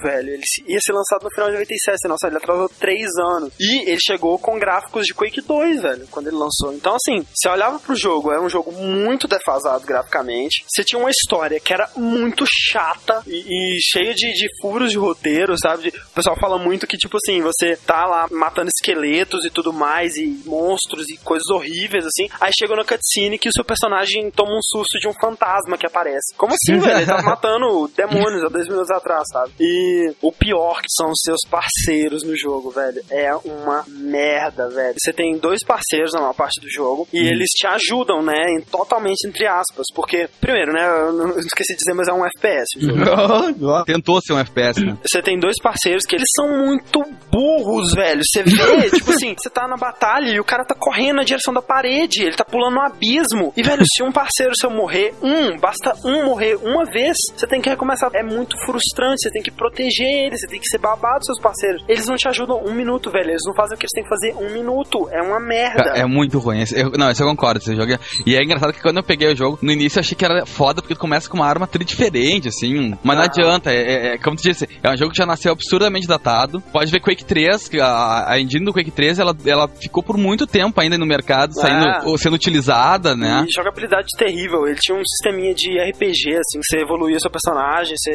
velho. 0.02 0.30
Ele 0.30 0.42
ia 0.66 0.78
ser 0.80 0.92
lançado 0.92 1.24
no 1.24 1.30
final 1.30 1.48
de 1.48 1.54
97, 1.54 2.08
nossa, 2.08 2.26
ele 2.26 2.36
atrasou 2.36 2.68
3 2.68 3.08
anos. 3.18 3.52
E 3.58 3.90
ele 3.90 4.00
chegou 4.00 4.38
com 4.38 4.58
gráficos 4.58 5.06
de 5.06 5.14
Quake 5.14 5.40
2, 5.40 5.82
velho, 5.82 6.06
quando 6.10 6.28
ele 6.28 6.36
lançou. 6.36 6.72
Então, 6.72 6.94
assim, 6.94 7.24
você 7.34 7.48
olhava 7.48 7.78
pro 7.78 7.94
jogo, 7.94 8.30
era 8.30 8.42
um 8.42 8.48
jogo 8.48 8.72
muito 8.72 9.26
defasado 9.26 9.86
graficamente. 9.86 10.64
Você 10.68 10.84
tinha 10.84 10.98
uma 11.00 11.10
história 11.10 11.60
que 11.60 11.72
era 11.72 11.88
muito 11.96 12.44
chata 12.48 13.22
e, 13.26 13.76
e 13.76 13.78
cheia 13.80 14.14
de, 14.14 14.32
de 14.32 14.48
furos 14.60 14.90
de 14.90 14.98
roteiro, 14.98 15.54
sabe? 15.58 15.88
O 15.88 16.14
pessoal 16.14 16.38
fala 16.38 16.58
muito 16.58 16.86
que, 16.86 16.96
tipo 16.96 17.16
assim, 17.16 17.40
você 17.40 17.76
tá 17.76 18.06
lá 18.06 18.26
matando 18.30 18.68
esqueleto 18.68 18.90
esqueletos 19.00 19.44
e 19.44 19.50
tudo 19.50 19.72
mais, 19.72 20.16
e 20.16 20.42
monstros 20.46 21.08
e 21.08 21.16
coisas 21.18 21.48
horríveis, 21.48 22.04
assim. 22.04 22.28
Aí 22.40 22.52
chegou 22.56 22.76
na 22.76 22.84
cutscene 22.84 23.38
que 23.38 23.48
o 23.48 23.52
seu 23.52 23.64
personagem 23.64 24.30
toma 24.30 24.52
um 24.52 24.62
susto 24.62 24.98
de 24.98 25.08
um 25.08 25.12
fantasma 25.12 25.78
que 25.78 25.86
aparece. 25.86 26.34
Como 26.36 26.54
assim, 26.54 26.78
velho? 26.78 26.98
Ele 26.98 27.06
tava 27.06 27.22
matando 27.30 27.88
demônios 27.96 28.44
há 28.44 28.48
dois 28.48 28.66
minutos 28.66 28.90
atrás, 28.90 29.24
sabe? 29.32 29.52
E 29.60 30.12
o 30.22 30.32
pior 30.32 30.80
que 30.80 30.88
são 30.90 31.08
os 31.10 31.20
seus 31.22 31.40
parceiros 31.50 32.22
no 32.24 32.36
jogo, 32.36 32.70
velho. 32.70 33.02
É 33.10 33.34
uma 33.44 33.84
merda, 33.88 34.68
velho. 34.68 34.94
Você 34.98 35.12
tem 35.12 35.36
dois 35.38 35.64
parceiros 35.64 36.12
na 36.12 36.20
maior 36.20 36.34
parte 36.34 36.60
do 36.60 36.70
jogo 36.70 37.06
e 37.12 37.18
eles 37.18 37.48
te 37.50 37.66
ajudam, 37.66 38.22
né? 38.22 38.44
Em, 38.50 38.60
totalmente 38.62 39.26
entre 39.26 39.46
aspas. 39.46 39.86
Porque, 39.94 40.28
primeiro, 40.40 40.72
né? 40.72 40.86
Eu 40.86 41.12
não- 41.12 41.38
esqueci 41.38 41.72
de 41.74 41.78
dizer, 41.78 41.94
mas 41.94 42.08
é 42.08 42.12
um 42.12 42.24
FPS 42.26 42.66
o 42.76 42.80
jogo. 42.80 43.84
Tentou 43.84 44.20
ser 44.20 44.32
um 44.34 44.38
FPS, 44.38 44.80
né? 44.84 44.96
Você 45.06 45.22
tem 45.22 45.38
dois 45.38 45.56
parceiros 45.62 46.04
que 46.04 46.16
eles 46.16 46.28
são 46.36 46.48
muito 46.66 47.00
burros, 47.30 47.92
velho. 47.94 48.22
Você 48.24 48.42
vê, 48.42 48.90
tipo 48.90 49.10
assim, 49.10 49.34
você 49.38 49.50
tá 49.50 49.66
na 49.68 49.76
batalha 49.76 50.30
e 50.30 50.40
o 50.40 50.44
cara 50.44 50.64
tá 50.64 50.74
correndo 50.74 51.16
na 51.16 51.22
direção 51.24 51.52
da 51.54 51.62
parede, 51.62 52.22
ele 52.22 52.36
tá 52.36 52.44
pulando 52.44 52.74
no 52.74 52.80
abismo. 52.82 53.52
E, 53.56 53.62
velho, 53.62 53.82
se 53.94 54.02
um 54.02 54.12
parceiro 54.12 54.52
seu 54.58 54.70
morrer, 54.70 55.14
um, 55.22 55.56
basta 55.58 55.94
um 56.04 56.24
morrer 56.24 56.56
uma 56.56 56.84
vez, 56.84 57.16
você 57.36 57.46
tem 57.46 57.60
que 57.60 57.68
recomeçar. 57.68 58.10
É 58.14 58.22
muito 58.22 58.56
frustrante, 58.64 59.19
você 59.22 59.30
tem 59.30 59.42
que 59.42 59.50
proteger 59.50 60.06
eles, 60.06 60.40
você 60.40 60.46
tem 60.46 60.60
que 60.60 60.66
ser 60.68 60.78
babado 60.78 61.24
seus 61.24 61.40
parceiros. 61.40 61.82
Eles 61.88 62.06
não 62.06 62.16
te 62.16 62.28
ajudam 62.28 62.62
um 62.64 62.72
minuto, 62.74 63.10
velho. 63.10 63.30
Eles 63.30 63.42
não 63.46 63.54
fazem 63.54 63.76
o 63.76 63.78
que 63.78 63.84
eles 63.84 63.92
têm 63.92 64.02
que 64.04 64.08
fazer 64.08 64.34
um 64.36 64.52
minuto. 64.52 65.08
É 65.10 65.20
uma 65.22 65.38
merda. 65.40 65.90
É 65.94 66.04
muito 66.04 66.38
ruim. 66.38 66.64
Eu- 66.74 66.92
não, 66.92 67.10
isso 67.10 67.22
eu 67.22 67.26
concordo. 67.28 67.58
Esse 67.58 67.74
jogo 67.74 67.92
é- 67.92 67.98
E 68.26 68.36
é 68.36 68.42
engraçado 68.42 68.72
que 68.72 68.80
quando 68.82 68.96
eu 68.98 69.02
peguei 69.02 69.32
o 69.32 69.36
jogo, 69.36 69.58
no 69.62 69.72
início 69.72 69.98
eu 69.98 70.00
achei 70.00 70.16
que 70.16 70.24
era 70.24 70.44
foda 70.46 70.80
porque 70.82 70.94
tu 70.94 71.00
começa 71.00 71.28
com 71.28 71.36
uma 71.36 71.46
arma 71.46 71.66
tri 71.66 71.84
diferente, 71.84 72.48
assim. 72.48 72.94
Mas 73.02 73.16
não 73.16 73.24
adianta. 73.24 73.70
É, 73.72 73.76
é- 73.76 74.14
é 74.14 74.18
como 74.18 74.36
tu 74.36 74.42
disse, 74.42 74.68
é 74.82 74.90
um 74.90 74.96
jogo 74.96 75.12
que 75.12 75.18
já 75.18 75.26
nasceu 75.26 75.52
absurdamente 75.52 76.06
datado. 76.06 76.60
Pode 76.72 76.90
ver 76.90 77.00
Quake 77.00 77.24
3, 77.24 77.68
que 77.68 77.80
a, 77.80 78.30
a 78.30 78.40
engine 78.40 78.64
do 78.64 78.72
Quake 78.72 78.90
3 78.90 79.18
ela, 79.18 79.34
ela 79.46 79.68
ficou 79.68 80.02
por 80.02 80.16
muito 80.16 80.46
tempo 80.46 80.80
ainda 80.80 80.96
no 80.98 81.06
mercado, 81.06 81.54
saindo, 81.54 81.86
Ah. 81.86 82.02
sendo 82.18 82.34
utilizada, 82.34 83.16
né? 83.16 83.44
E 83.48 83.52
jogabilidade 83.56 84.06
terrível. 84.16 84.66
Ele 84.66 84.76
tinha 84.80 84.96
um 84.96 85.02
sisteminha 85.04 85.54
de 85.54 85.78
RPG, 85.78 86.30
assim, 86.36 86.60
que 86.60 86.66
você 86.68 86.78
evoluía 86.82 87.18
seu 87.18 87.30
personagem, 87.30 87.94
você 87.96 88.10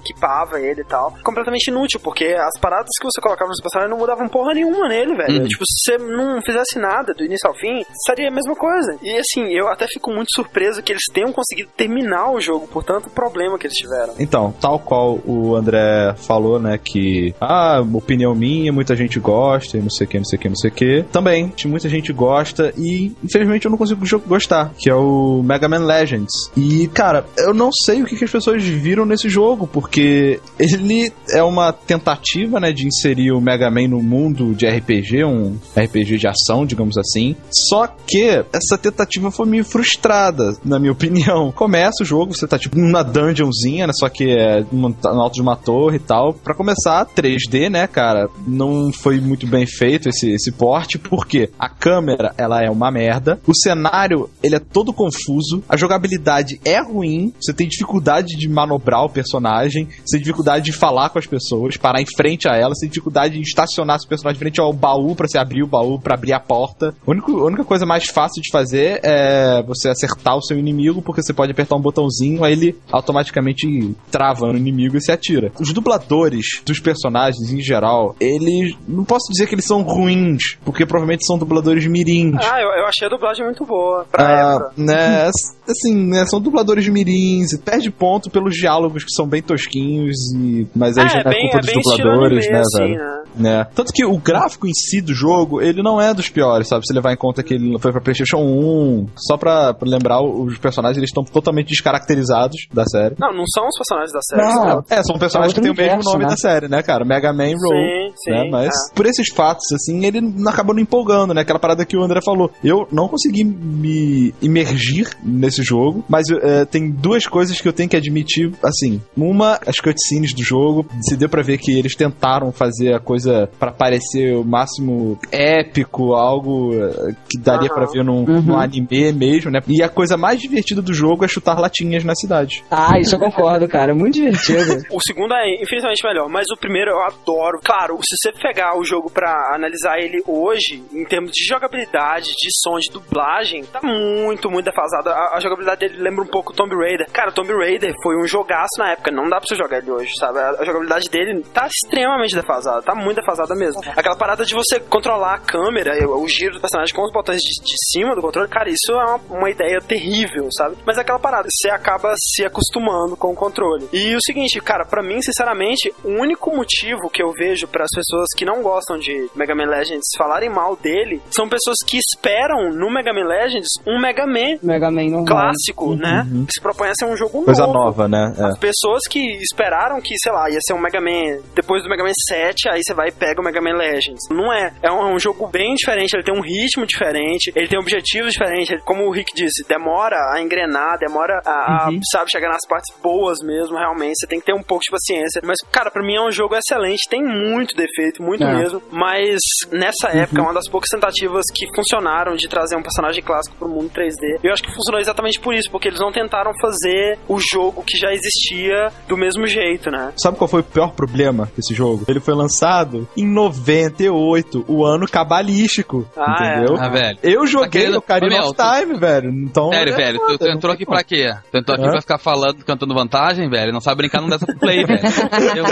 equipava 0.00 0.41
ele 0.58 0.80
e 0.82 0.84
tal. 0.84 1.14
Completamente 1.22 1.68
inútil, 1.68 2.00
porque 2.00 2.24
as 2.24 2.60
paradas 2.60 2.90
que 2.98 3.06
você 3.06 3.20
colocava 3.20 3.48
no 3.48 3.56
seu 3.56 3.62
personagem 3.62 3.90
não 3.90 3.98
mudavam 3.98 4.28
porra 4.28 4.54
nenhuma 4.54 4.88
nele, 4.88 5.14
velho. 5.14 5.40
Uhum. 5.40 5.48
Tipo, 5.48 5.64
se 5.66 5.92
você 5.92 5.98
não 5.98 6.40
fizesse 6.42 6.78
nada 6.78 7.14
do 7.14 7.24
início 7.24 7.48
ao 7.48 7.54
fim, 7.54 7.84
seria 8.06 8.28
a 8.28 8.32
mesma 8.32 8.54
coisa. 8.54 8.98
E 9.02 9.16
assim, 9.16 9.52
eu 9.52 9.68
até 9.68 9.86
fico 9.86 10.10
muito 10.10 10.28
surpreso 10.34 10.82
que 10.82 10.92
eles 10.92 11.04
tenham 11.12 11.32
conseguido 11.32 11.70
terminar 11.76 12.30
o 12.32 12.40
jogo 12.40 12.66
por 12.66 12.84
tanto 12.84 13.10
problema 13.10 13.58
que 13.58 13.66
eles 13.66 13.76
tiveram. 13.76 14.14
Então, 14.18 14.52
tal 14.60 14.78
qual 14.78 15.18
o 15.24 15.54
André 15.54 16.14
falou, 16.16 16.58
né, 16.58 16.78
que 16.82 17.34
ah, 17.40 17.82
opinião 17.92 18.34
minha, 18.34 18.72
muita 18.72 18.96
gente 18.96 19.18
gosta 19.18 19.78
e 19.78 19.80
não 19.80 19.90
sei 19.90 20.06
o 20.06 20.10
que, 20.10 20.18
não 20.18 20.24
sei 20.24 20.38
o 20.38 20.40
que, 20.40 20.48
não 20.48 20.56
sei 20.56 20.70
o 20.70 20.74
que. 20.74 21.04
Também, 21.12 21.52
muita 21.66 21.88
gente 21.88 22.12
gosta 22.12 22.72
e 22.76 23.12
infelizmente 23.22 23.66
eu 23.66 23.70
não 23.70 23.78
consigo 23.78 24.02
gostar, 24.26 24.72
que 24.78 24.90
é 24.90 24.94
o 24.94 25.42
Mega 25.42 25.68
Man 25.68 25.84
Legends. 25.84 26.50
E, 26.56 26.88
cara, 26.88 27.24
eu 27.38 27.54
não 27.54 27.70
sei 27.72 28.02
o 28.02 28.06
que, 28.06 28.16
que 28.16 28.24
as 28.24 28.30
pessoas 28.30 28.62
viram 28.62 29.04
nesse 29.04 29.28
jogo, 29.28 29.66
porque 29.66 30.31
ele 30.58 31.12
é 31.30 31.42
uma 31.42 31.72
tentativa, 31.72 32.60
né, 32.60 32.72
de 32.72 32.86
inserir 32.86 33.32
o 33.32 33.40
Mega 33.40 33.70
Man 33.70 33.88
no 33.88 34.02
mundo 34.02 34.54
de 34.54 34.66
RPG, 34.66 35.24
um 35.24 35.58
RPG 35.76 36.18
de 36.18 36.26
ação, 36.26 36.66
digamos 36.66 36.96
assim. 36.96 37.36
Só 37.50 37.86
que 37.86 38.44
essa 38.52 38.78
tentativa 38.78 39.30
foi 39.30 39.46
meio 39.46 39.64
frustrada, 39.64 40.56
na 40.64 40.78
minha 40.78 40.92
opinião. 40.92 41.52
Começa 41.52 42.02
o 42.02 42.06
jogo, 42.06 42.34
você 42.34 42.46
tá 42.46 42.58
tipo 42.58 42.78
numa 42.78 43.02
dungeonzinha, 43.02 43.86
né? 43.86 43.92
Só 43.92 44.08
que 44.08 44.30
é 44.30 44.64
no 44.72 44.94
alto 45.02 45.34
de 45.34 45.42
uma 45.42 45.56
torre 45.56 45.96
e 45.96 46.00
tal. 46.00 46.32
Pra 46.32 46.54
começar, 46.54 47.06
3D, 47.06 47.68
né, 47.70 47.86
cara? 47.86 48.28
Não 48.46 48.92
foi 48.92 49.20
muito 49.20 49.46
bem 49.46 49.66
feito 49.66 50.08
esse, 50.08 50.30
esse 50.30 50.52
porte, 50.52 50.98
porque 50.98 51.50
a 51.58 51.68
câmera, 51.68 52.34
ela 52.36 52.62
é 52.62 52.70
uma 52.70 52.90
merda. 52.90 53.40
O 53.46 53.54
cenário, 53.54 54.28
ele 54.42 54.56
é 54.56 54.60
todo 54.60 54.92
confuso. 54.92 55.62
A 55.68 55.76
jogabilidade 55.76 56.60
é 56.64 56.80
ruim. 56.80 57.32
Você 57.40 57.52
tem 57.52 57.68
dificuldade 57.68 58.36
de 58.36 58.48
manobrar 58.48 59.04
o 59.04 59.10
personagem. 59.10 59.88
Você 60.04 60.18
dificuldade 60.22 60.64
de 60.64 60.72
falar 60.72 61.10
com 61.10 61.18
as 61.18 61.26
pessoas, 61.26 61.76
parar 61.76 62.00
em 62.00 62.06
frente 62.16 62.48
a 62.48 62.56
elas. 62.56 62.78
Tem 62.78 62.88
dificuldade 62.88 63.34
de 63.34 63.40
estacionar 63.42 63.98
seu 64.00 64.08
personagem 64.08 64.36
em 64.36 64.40
frente 64.40 64.60
ao 64.60 64.72
baú 64.72 65.14
pra 65.14 65.26
você 65.28 65.38
abrir 65.38 65.62
o 65.62 65.66
baú, 65.66 65.98
pra 66.00 66.14
abrir 66.14 66.32
a 66.32 66.40
porta. 66.40 66.94
A 67.06 67.10
única, 67.10 67.30
a 67.32 67.44
única 67.44 67.64
coisa 67.64 67.84
mais 67.86 68.06
fácil 68.06 68.40
de 68.42 68.50
fazer 68.50 69.00
é 69.02 69.62
você 69.62 69.88
acertar 69.88 70.36
o 70.36 70.42
seu 70.42 70.58
inimigo, 70.58 71.02
porque 71.02 71.22
você 71.22 71.32
pode 71.32 71.52
apertar 71.52 71.76
um 71.76 71.80
botãozinho, 71.80 72.44
aí 72.44 72.52
ele 72.52 72.76
automaticamente 72.90 73.94
trava 74.10 74.52
no 74.52 74.58
inimigo 74.58 74.96
e 74.96 75.00
se 75.00 75.12
atira. 75.12 75.52
Os 75.60 75.72
dubladores 75.72 76.46
dos 76.64 76.80
personagens, 76.80 77.50
em 77.52 77.60
geral, 77.60 78.16
eles. 78.20 78.74
Não 78.88 79.04
posso 79.04 79.30
dizer 79.30 79.46
que 79.46 79.54
eles 79.54 79.64
são 79.66 79.82
ruins, 79.82 80.56
porque 80.64 80.86
provavelmente 80.86 81.26
são 81.26 81.38
dubladores 81.38 81.86
mirins. 81.86 82.36
Ah, 82.40 82.60
eu, 82.60 82.68
eu 82.68 82.86
achei 82.86 83.06
a 83.06 83.10
dublagem 83.10 83.44
muito 83.44 83.64
boa 83.64 84.06
pra 84.10 84.24
Ah, 84.24 84.52
época. 84.54 84.72
né, 84.76 85.30
assim, 85.68 85.94
né, 85.94 86.24
são 86.26 86.40
dubladores 86.40 86.88
mirins, 86.88 87.56
perde 87.58 87.90
ponto 87.90 88.30
pelos 88.30 88.54
diálogos 88.54 89.04
que 89.04 89.10
são 89.14 89.26
bem 89.26 89.42
tosquinhos, 89.42 90.01
e, 90.08 90.66
mas 90.74 90.96
aí 90.98 91.04
É, 91.06 91.08
já 91.08 91.22
não 91.24 91.30
é 91.30 91.34
bem, 91.34 91.42
culpa 91.50 91.58
é 91.58 91.60
dos 91.60 91.96
dubladores, 91.96 92.50
né, 92.50 92.58
assim, 92.60 92.78
velho? 92.82 92.98
né? 92.98 93.21
Né? 93.36 93.66
Tanto 93.74 93.92
que 93.92 94.04
o 94.04 94.16
gráfico 94.18 94.66
em 94.66 94.72
si 94.74 95.00
do 95.00 95.14
jogo, 95.14 95.60
ele 95.60 95.82
não 95.82 96.00
é 96.00 96.12
dos 96.14 96.28
piores, 96.28 96.68
sabe? 96.68 96.86
Se 96.86 96.92
levar 96.92 97.12
em 97.12 97.16
conta 97.16 97.42
que 97.42 97.54
ele 97.54 97.78
foi 97.78 97.92
pra 97.92 98.00
PlayStation 98.00 98.38
1, 98.38 99.06
só 99.16 99.36
pra, 99.36 99.74
pra 99.74 99.88
lembrar, 99.88 100.20
os 100.22 100.58
personagens 100.58 100.96
eles 100.98 101.10
estão 101.10 101.24
totalmente 101.24 101.68
descaracterizados 101.68 102.66
da 102.72 102.84
série. 102.84 103.14
Não, 103.18 103.32
não 103.34 103.44
são 103.46 103.66
os 103.66 103.76
personagens 103.78 104.12
da 104.12 104.20
série. 104.22 104.42
Não. 104.42 104.62
são- 104.72 104.84
É, 104.90 105.02
são 105.02 105.18
personagens 105.18 105.52
É 105.52 105.54
que 105.54 105.60
têm 105.62 105.70
o 105.70 105.74
mesmo 105.74 105.84
universo, 105.92 106.10
nome 106.12 106.24
né? 106.24 106.30
da 106.30 106.36
série, 106.36 106.68
né, 106.68 106.82
cara? 106.82 107.04
Mega 107.04 107.32
Man 107.32 107.44
Roll. 107.56 107.72
Sim, 107.72 108.12
sim. 108.24 108.30
né? 108.30 108.48
Mas 108.50 108.68
é. 108.68 108.94
por 108.94 109.06
esses 109.06 109.28
fatos, 109.34 109.70
assim, 109.72 110.04
ele 110.04 110.20
não 110.20 110.50
acabou 110.50 110.74
não 110.74 110.82
empolgando, 110.82 111.34
né? 111.34 111.40
Aquela 111.42 111.58
parada 111.58 111.84
que 111.84 111.96
o 111.96 112.02
André 112.02 112.20
falou. 112.24 112.50
Eu 112.62 112.86
não 112.92 113.08
consegui 113.08 113.44
me 113.44 114.34
imergir 114.42 115.10
nesse 115.22 115.62
jogo, 115.62 116.04
mas 116.08 116.24
é, 116.30 116.64
tem 116.64 116.90
duas 116.90 117.26
coisas 117.26 117.60
que 117.60 117.68
eu 117.68 117.72
tenho 117.72 117.88
que 117.88 117.96
admitir, 117.96 118.52
assim. 118.62 119.00
Uma, 119.16 119.58
as 119.66 119.76
cutscenes 119.78 120.32
do 120.34 120.42
jogo, 120.42 120.86
se 121.02 121.16
deu 121.16 121.28
pra 121.28 121.42
ver 121.42 121.58
que 121.58 121.72
eles 121.76 121.94
tentaram 121.94 122.52
fazer 122.52 122.94
a 122.94 123.00
coisa 123.00 123.21
pra 123.58 123.72
parecer 123.72 124.34
o 124.36 124.44
máximo 124.44 125.18
épico, 125.30 126.14
algo 126.14 126.72
eh, 126.74 127.14
que 127.28 127.38
daria 127.38 127.68
Aham. 127.68 127.74
pra 127.74 127.86
ver 127.86 128.04
num, 128.04 128.22
Uhum. 128.24 128.42
num 128.42 128.58
anime 128.58 129.12
mesmo, 129.12 129.50
né? 129.50 129.60
E 129.68 129.82
a 129.82 129.88
coisa 129.88 130.16
mais 130.16 130.40
divertida 130.40 130.80
do 130.82 130.92
jogo 130.94 131.24
é 131.24 131.28
chutar 131.28 131.58
latinhas 131.58 132.04
na 132.04 132.14
cidade. 132.14 132.64
Ah, 132.70 132.98
isso 132.98 133.14
eu 133.14 133.18
concordo, 133.18 133.68
cara. 133.68 133.94
Muito 133.94 134.14
divertido. 134.14 134.82
O 134.92 135.00
segundo 135.00 135.32
é 135.34 135.62
infinitamente 135.62 136.04
melhor, 136.06 136.28
mas 136.28 136.46
o 136.52 136.56
primeiro 136.56 136.90
eu 136.90 137.00
adoro. 137.02 137.58
Claro, 137.64 137.98
se 138.02 138.14
você 138.16 138.32
pegar 138.42 138.78
o 138.78 138.84
jogo 138.84 139.10
pra 139.10 139.32
analisar 139.54 139.98
ele 139.98 140.22
hoje, 140.26 140.82
em 140.92 141.04
termos 141.04 141.30
de 141.32 141.44
jogabilidade, 141.46 142.26
de 142.26 142.48
som, 142.62 142.78
de 142.78 142.90
dublagem, 142.92 143.64
tá 143.64 143.80
muito, 143.82 144.50
muito 144.50 144.66
defasado. 144.66 145.08
A, 145.10 145.36
a 145.36 145.40
jogabilidade 145.40 145.80
dele 145.80 146.02
lembra 146.02 146.22
um 146.24 146.26
pouco 146.28 146.52
Tomb 146.52 146.74
Raider. 146.76 147.10
Cara, 147.12 147.32
Tomb 147.32 147.52
Raider 147.52 147.92
foi 148.02 148.16
um 148.22 148.26
jogaço 148.26 148.78
na 148.78 148.92
época, 148.92 149.10
não 149.10 149.28
dá 149.28 149.38
pra 149.38 149.46
você 149.48 149.54
jogar 149.56 149.78
ele 149.78 149.90
hoje, 149.90 150.10
sabe? 150.18 150.38
A, 150.38 150.50
a 150.60 150.64
jogabilidade 150.64 151.08
dele 151.10 151.42
tá 151.52 151.66
extremamente 151.66 152.34
defasada, 152.34 152.82
tá 152.82 152.94
muito 152.94 153.11
defasada 153.14 153.54
mesmo. 153.54 153.80
Aquela 153.96 154.16
parada 154.16 154.44
de 154.44 154.54
você 154.54 154.80
controlar 154.80 155.34
a 155.34 155.38
câmera, 155.38 155.92
o, 156.08 156.28
giro 156.28 156.54
do 156.54 156.60
personagem 156.60 156.94
com 156.94 157.02
os 157.02 157.12
botões 157.12 157.40
de, 157.40 157.62
de 157.62 157.74
cima 157.90 158.14
do 158.14 158.22
controle, 158.22 158.48
cara, 158.48 158.68
isso 158.68 158.92
é 158.92 159.04
uma, 159.04 159.20
uma 159.30 159.50
ideia 159.50 159.80
terrível, 159.80 160.48
sabe? 160.56 160.76
Mas 160.86 160.98
é 160.98 161.00
aquela 161.00 161.18
parada, 161.18 161.48
você 161.50 161.70
acaba 161.70 162.14
se 162.16 162.44
acostumando 162.44 163.16
com 163.16 163.32
o 163.32 163.36
controle. 163.36 163.88
E 163.92 164.14
o 164.14 164.20
seguinte, 164.24 164.60
cara, 164.60 164.84
pra 164.84 165.02
mim, 165.02 165.20
sinceramente, 165.20 165.92
o 166.04 166.08
único 166.08 166.54
motivo 166.54 167.10
que 167.12 167.22
eu 167.22 167.32
vejo 167.32 167.66
para 167.68 167.84
as 167.84 167.90
pessoas 167.94 168.28
que 168.36 168.44
não 168.44 168.62
gostam 168.62 168.98
de 168.98 169.28
Mega 169.34 169.54
Man 169.54 169.68
Legends 169.68 170.06
falarem 170.16 170.50
mal 170.50 170.76
dele 170.76 171.20
são 171.30 171.48
pessoas 171.48 171.76
que 171.86 171.98
esperam 171.98 172.72
no 172.72 172.90
Mega 172.90 173.12
Man 173.12 173.26
Legends 173.26 173.68
um 173.86 174.00
Mega 174.00 174.26
Man 174.26 174.58
Mega 174.62 174.90
Man 174.90 175.24
clássico, 175.24 175.94
né? 175.94 176.26
Que 176.46 176.52
se 176.54 176.60
propõe 176.60 176.88
a 176.88 176.94
ser 176.94 177.06
um 177.06 177.16
jogo 177.16 177.44
Coisa 177.44 177.66
novo. 177.66 177.78
nova, 177.78 178.08
né? 178.08 178.34
É. 178.38 178.44
As 178.44 178.58
pessoas 178.58 179.02
que 179.08 179.20
esperaram 179.42 180.00
que, 180.00 180.14
sei 180.22 180.32
lá, 180.32 180.50
ia 180.50 180.58
ser 180.66 180.74
um 180.74 180.80
Mega 180.80 181.00
Man 181.00 181.40
depois 181.54 181.82
do 181.82 181.88
Mega 181.88 182.02
Man 182.02 182.12
7, 182.28 182.68
aí 182.68 182.80
você 182.82 182.94
vai 182.94 183.01
e 183.06 183.12
pega 183.12 183.40
o 183.40 183.44
Mega 183.44 183.60
Man 183.60 183.76
Legends. 183.76 184.20
Não 184.30 184.52
é. 184.52 184.72
É 184.82 184.90
um, 184.90 185.08
é 185.08 185.14
um 185.14 185.18
jogo 185.18 185.46
bem 185.48 185.74
diferente, 185.74 186.14
ele 186.14 186.22
tem 186.22 186.34
um 186.36 186.40
ritmo 186.42 186.86
diferente, 186.86 187.52
ele 187.54 187.68
tem 187.68 187.78
objetivos 187.78 188.32
diferentes. 188.32 188.70
Ele, 188.70 188.82
como 188.82 189.04
o 189.06 189.10
Rick 189.10 189.32
disse, 189.34 189.66
demora 189.68 190.16
a 190.34 190.40
engrenar, 190.40 190.98
demora 190.98 191.40
a, 191.44 191.86
a, 191.86 191.88
Uhum. 191.90 191.98
sabe, 192.12 192.30
chegar 192.30 192.48
nas 192.48 192.66
partes 192.68 192.94
boas 193.02 193.38
mesmo, 193.42 193.76
realmente. 193.76 194.14
Você 194.18 194.26
tem 194.26 194.38
que 194.40 194.46
ter 194.46 194.54
um 194.54 194.62
pouco 194.62 194.82
de 194.84 194.90
paciência. 194.90 195.40
Mas, 195.44 195.58
cara, 195.70 195.90
pra 195.90 196.02
mim 196.02 196.14
é 196.16 196.20
um 196.22 196.30
jogo 196.30 196.54
excelente, 196.56 197.08
tem 197.08 197.22
muito 197.22 197.74
defeito, 197.74 198.22
muito 198.22 198.44
É. 198.44 198.54
mesmo. 198.54 198.82
Mas 198.90 199.38
nessa 199.70 200.08
época, 200.08 200.40
é 200.40 200.44
uma 200.44 200.54
das 200.54 200.68
poucas 200.70 200.88
tentativas 200.90 201.44
que 201.54 201.66
funcionaram 201.74 202.34
de 202.34 202.48
trazer 202.48 202.76
um 202.76 202.82
personagem 202.82 203.22
clássico 203.22 203.56
pro 203.56 203.68
mundo 203.68 203.90
3D. 203.90 204.38
Eu 204.42 204.52
acho 204.52 204.62
que 204.62 204.72
funcionou 204.72 205.00
exatamente 205.00 205.40
por 205.40 205.54
isso, 205.54 205.70
porque 205.70 205.88
eles 205.88 206.00
não 206.00 206.12
tentaram 206.12 206.52
fazer 206.60 207.18
o 207.28 207.38
jogo 207.52 207.82
que 207.82 207.96
já 207.98 208.12
existia 208.12 208.88
do 209.08 209.16
mesmo 209.16 209.46
jeito, 209.46 209.90
né? 209.90 210.12
Sabe 210.16 210.36
qual 210.38 210.48
foi 210.48 210.60
o 210.60 210.64
pior 210.64 210.92
problema 210.94 211.50
desse 211.56 211.74
jogo? 211.74 212.04
Ele 212.08 212.20
foi 212.20 212.34
lançado 212.34 212.91
em 213.16 213.26
98, 213.26 214.64
o 214.68 214.84
ano 214.84 215.06
cabalístico. 215.06 216.06
Ah, 216.16 216.36
é. 216.40 216.56
entendeu? 216.58 216.76
Ah, 216.80 216.88
velho. 216.88 217.18
Eu 217.22 217.46
joguei 217.46 217.70
querendo- 217.82 217.96
Ocarina 217.98 218.44
Ô, 218.44 218.50
of 218.50 218.56
Time, 218.56 218.98
velho. 218.98 219.30
Então. 219.30 219.70
Sério, 219.70 219.92
é 219.92 219.96
velho, 219.96 220.18
tu, 220.18 220.26
foda, 220.26 220.38
tu 220.38 220.46
entrou 220.48 220.72
aqui 220.72 220.84
como. 220.84 220.96
pra 220.96 221.04
quê? 221.04 221.32
Tu 221.50 221.58
entrou 221.58 221.74
aqui 221.76 221.86
Hã? 221.86 221.90
pra 221.92 222.00
ficar 222.00 222.18
falando, 222.18 222.64
cantando 222.64 222.94
vantagem, 222.94 223.48
velho? 223.48 223.72
Não 223.72 223.80
sabe 223.80 223.96
brincar, 223.98 224.20
não 224.20 224.28
dessa 224.28 224.46
play, 224.46 224.84
velho. 224.86 225.00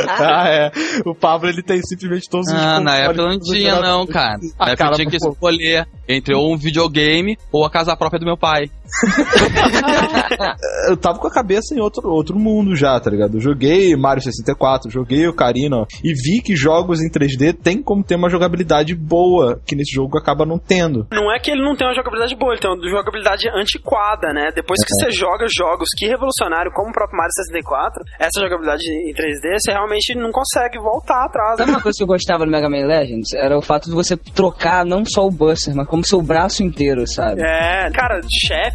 Ah, 0.09 0.49
é. 0.49 0.71
O 1.05 1.15
Pablo 1.15 1.49
ele 1.49 1.63
tem 1.63 1.81
simplesmente 1.83 2.29
todos 2.29 2.47
os 2.49 2.55
Ah, 2.55 2.81
na 2.81 2.97
época 2.97 3.21
eu 3.23 3.29
não 3.29 3.39
tinha, 3.39 3.81
não, 3.81 4.07
cara. 4.07 4.39
Ah, 4.59 4.67
Na 4.67 4.73
época 4.73 4.77
cara, 4.77 4.91
eu 4.93 4.97
tinha 4.97 5.11
que 5.11 5.17
escolher 5.17 5.87
entre 6.09 6.35
ou 6.35 6.53
um 6.53 6.57
videogame 6.57 7.37
ou 7.53 7.65
a 7.65 7.71
casa 7.71 7.97
própria 7.97 8.19
do 8.19 8.27
meu 8.27 8.37
pai. 8.37 8.71
eu 10.89 10.97
tava 10.97 11.19
com 11.19 11.27
a 11.27 11.33
cabeça 11.33 11.75
em 11.75 11.81
outro, 11.81 12.09
outro 12.09 12.39
mundo 12.39 12.75
já, 12.75 12.99
tá 13.01 13.11
ligado? 13.11 13.37
Eu 13.37 13.41
joguei 13.41 13.95
Mario 13.97 14.23
64, 14.23 14.91
joguei 14.91 15.27
Ocarina 15.27 15.79
ó, 15.79 15.87
e 16.03 16.13
vi 16.13 16.43
que 16.43 16.57
jogos 16.57 17.01
em 17.01 17.11
3D 17.11 17.55
tem 17.55 17.83
como 17.83 18.05
ter 18.05 18.17
uma 18.17 18.29
jogabilidade 18.29 18.95
boa, 18.95 19.61
que 19.67 19.75
nesse 19.77 19.95
jogo 19.95 20.19
acaba 20.19 20.45
não 20.45 20.59
tendo. 20.59 21.07
Não 21.13 21.33
é 21.33 21.39
que 21.39 21.51
ele 21.51 21.63
não 21.63 21.77
tem 21.77 21.87
uma 21.87 21.95
jogabilidade 21.95 22.37
boa, 22.37 22.53
ele 22.53 22.61
tem 22.61 22.71
uma 22.71 22.89
jogabilidade 22.89 23.49
antiquada, 23.51 24.33
né? 24.33 24.51
Depois 24.55 24.79
que 24.85 24.95
você 24.95 25.11
joga 25.11 25.47
jogos 25.51 25.89
que 25.97 26.07
revolucionário, 26.07 26.73
como 26.73 26.91
o 26.91 26.93
próprio 26.93 27.17
Mario 27.17 27.33
64, 27.33 28.03
essa 28.19 28.41
jogabilidade 28.41 28.85
em 28.85 29.13
3D, 29.13 29.59
você 29.59 29.73
realmente 29.73 30.15
não 30.15 30.31
consegue 30.31 30.79
voltar 30.79 31.25
atrás. 31.25 31.59
Sabe 31.59 31.71
uma 31.71 31.83
coisa 31.83 31.97
que 31.97 32.03
eu 32.03 32.09
gostava 32.09 32.45
do 32.45 32.51
Mega 32.51 32.69
Man 32.69 32.87
Legends? 32.87 33.33
Era 33.35 33.57
o 33.57 33.63
fato 33.63 33.89
de 33.89 33.95
você 33.95 34.17
trocar 34.17 34.85
não 34.85 35.05
só 35.05 35.27
o 35.27 35.31
Buster, 35.31 35.75
mas 35.75 35.87
como 35.87 36.05
seu 36.05 36.23
braço 36.23 36.63
inteiro, 36.63 37.07
sabe? 37.07 37.43
É, 37.43 37.91
cara, 37.91 38.21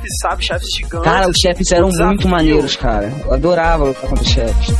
chefes, 0.06 0.18
sabe? 0.22 0.46
Chefes 0.46 0.70
gigantes. 0.76 1.04
Cara, 1.12 1.30
os 1.30 1.38
chefes 1.38 1.72
eram 1.72 1.90
muito 1.90 2.28
maneiros, 2.28 2.76
cara. 2.76 3.12
Eu 3.26 3.34
adorava 3.34 3.86
lutar 3.86 4.10
contra 4.10 4.24
os 4.24 4.30
chefes. 4.30 4.76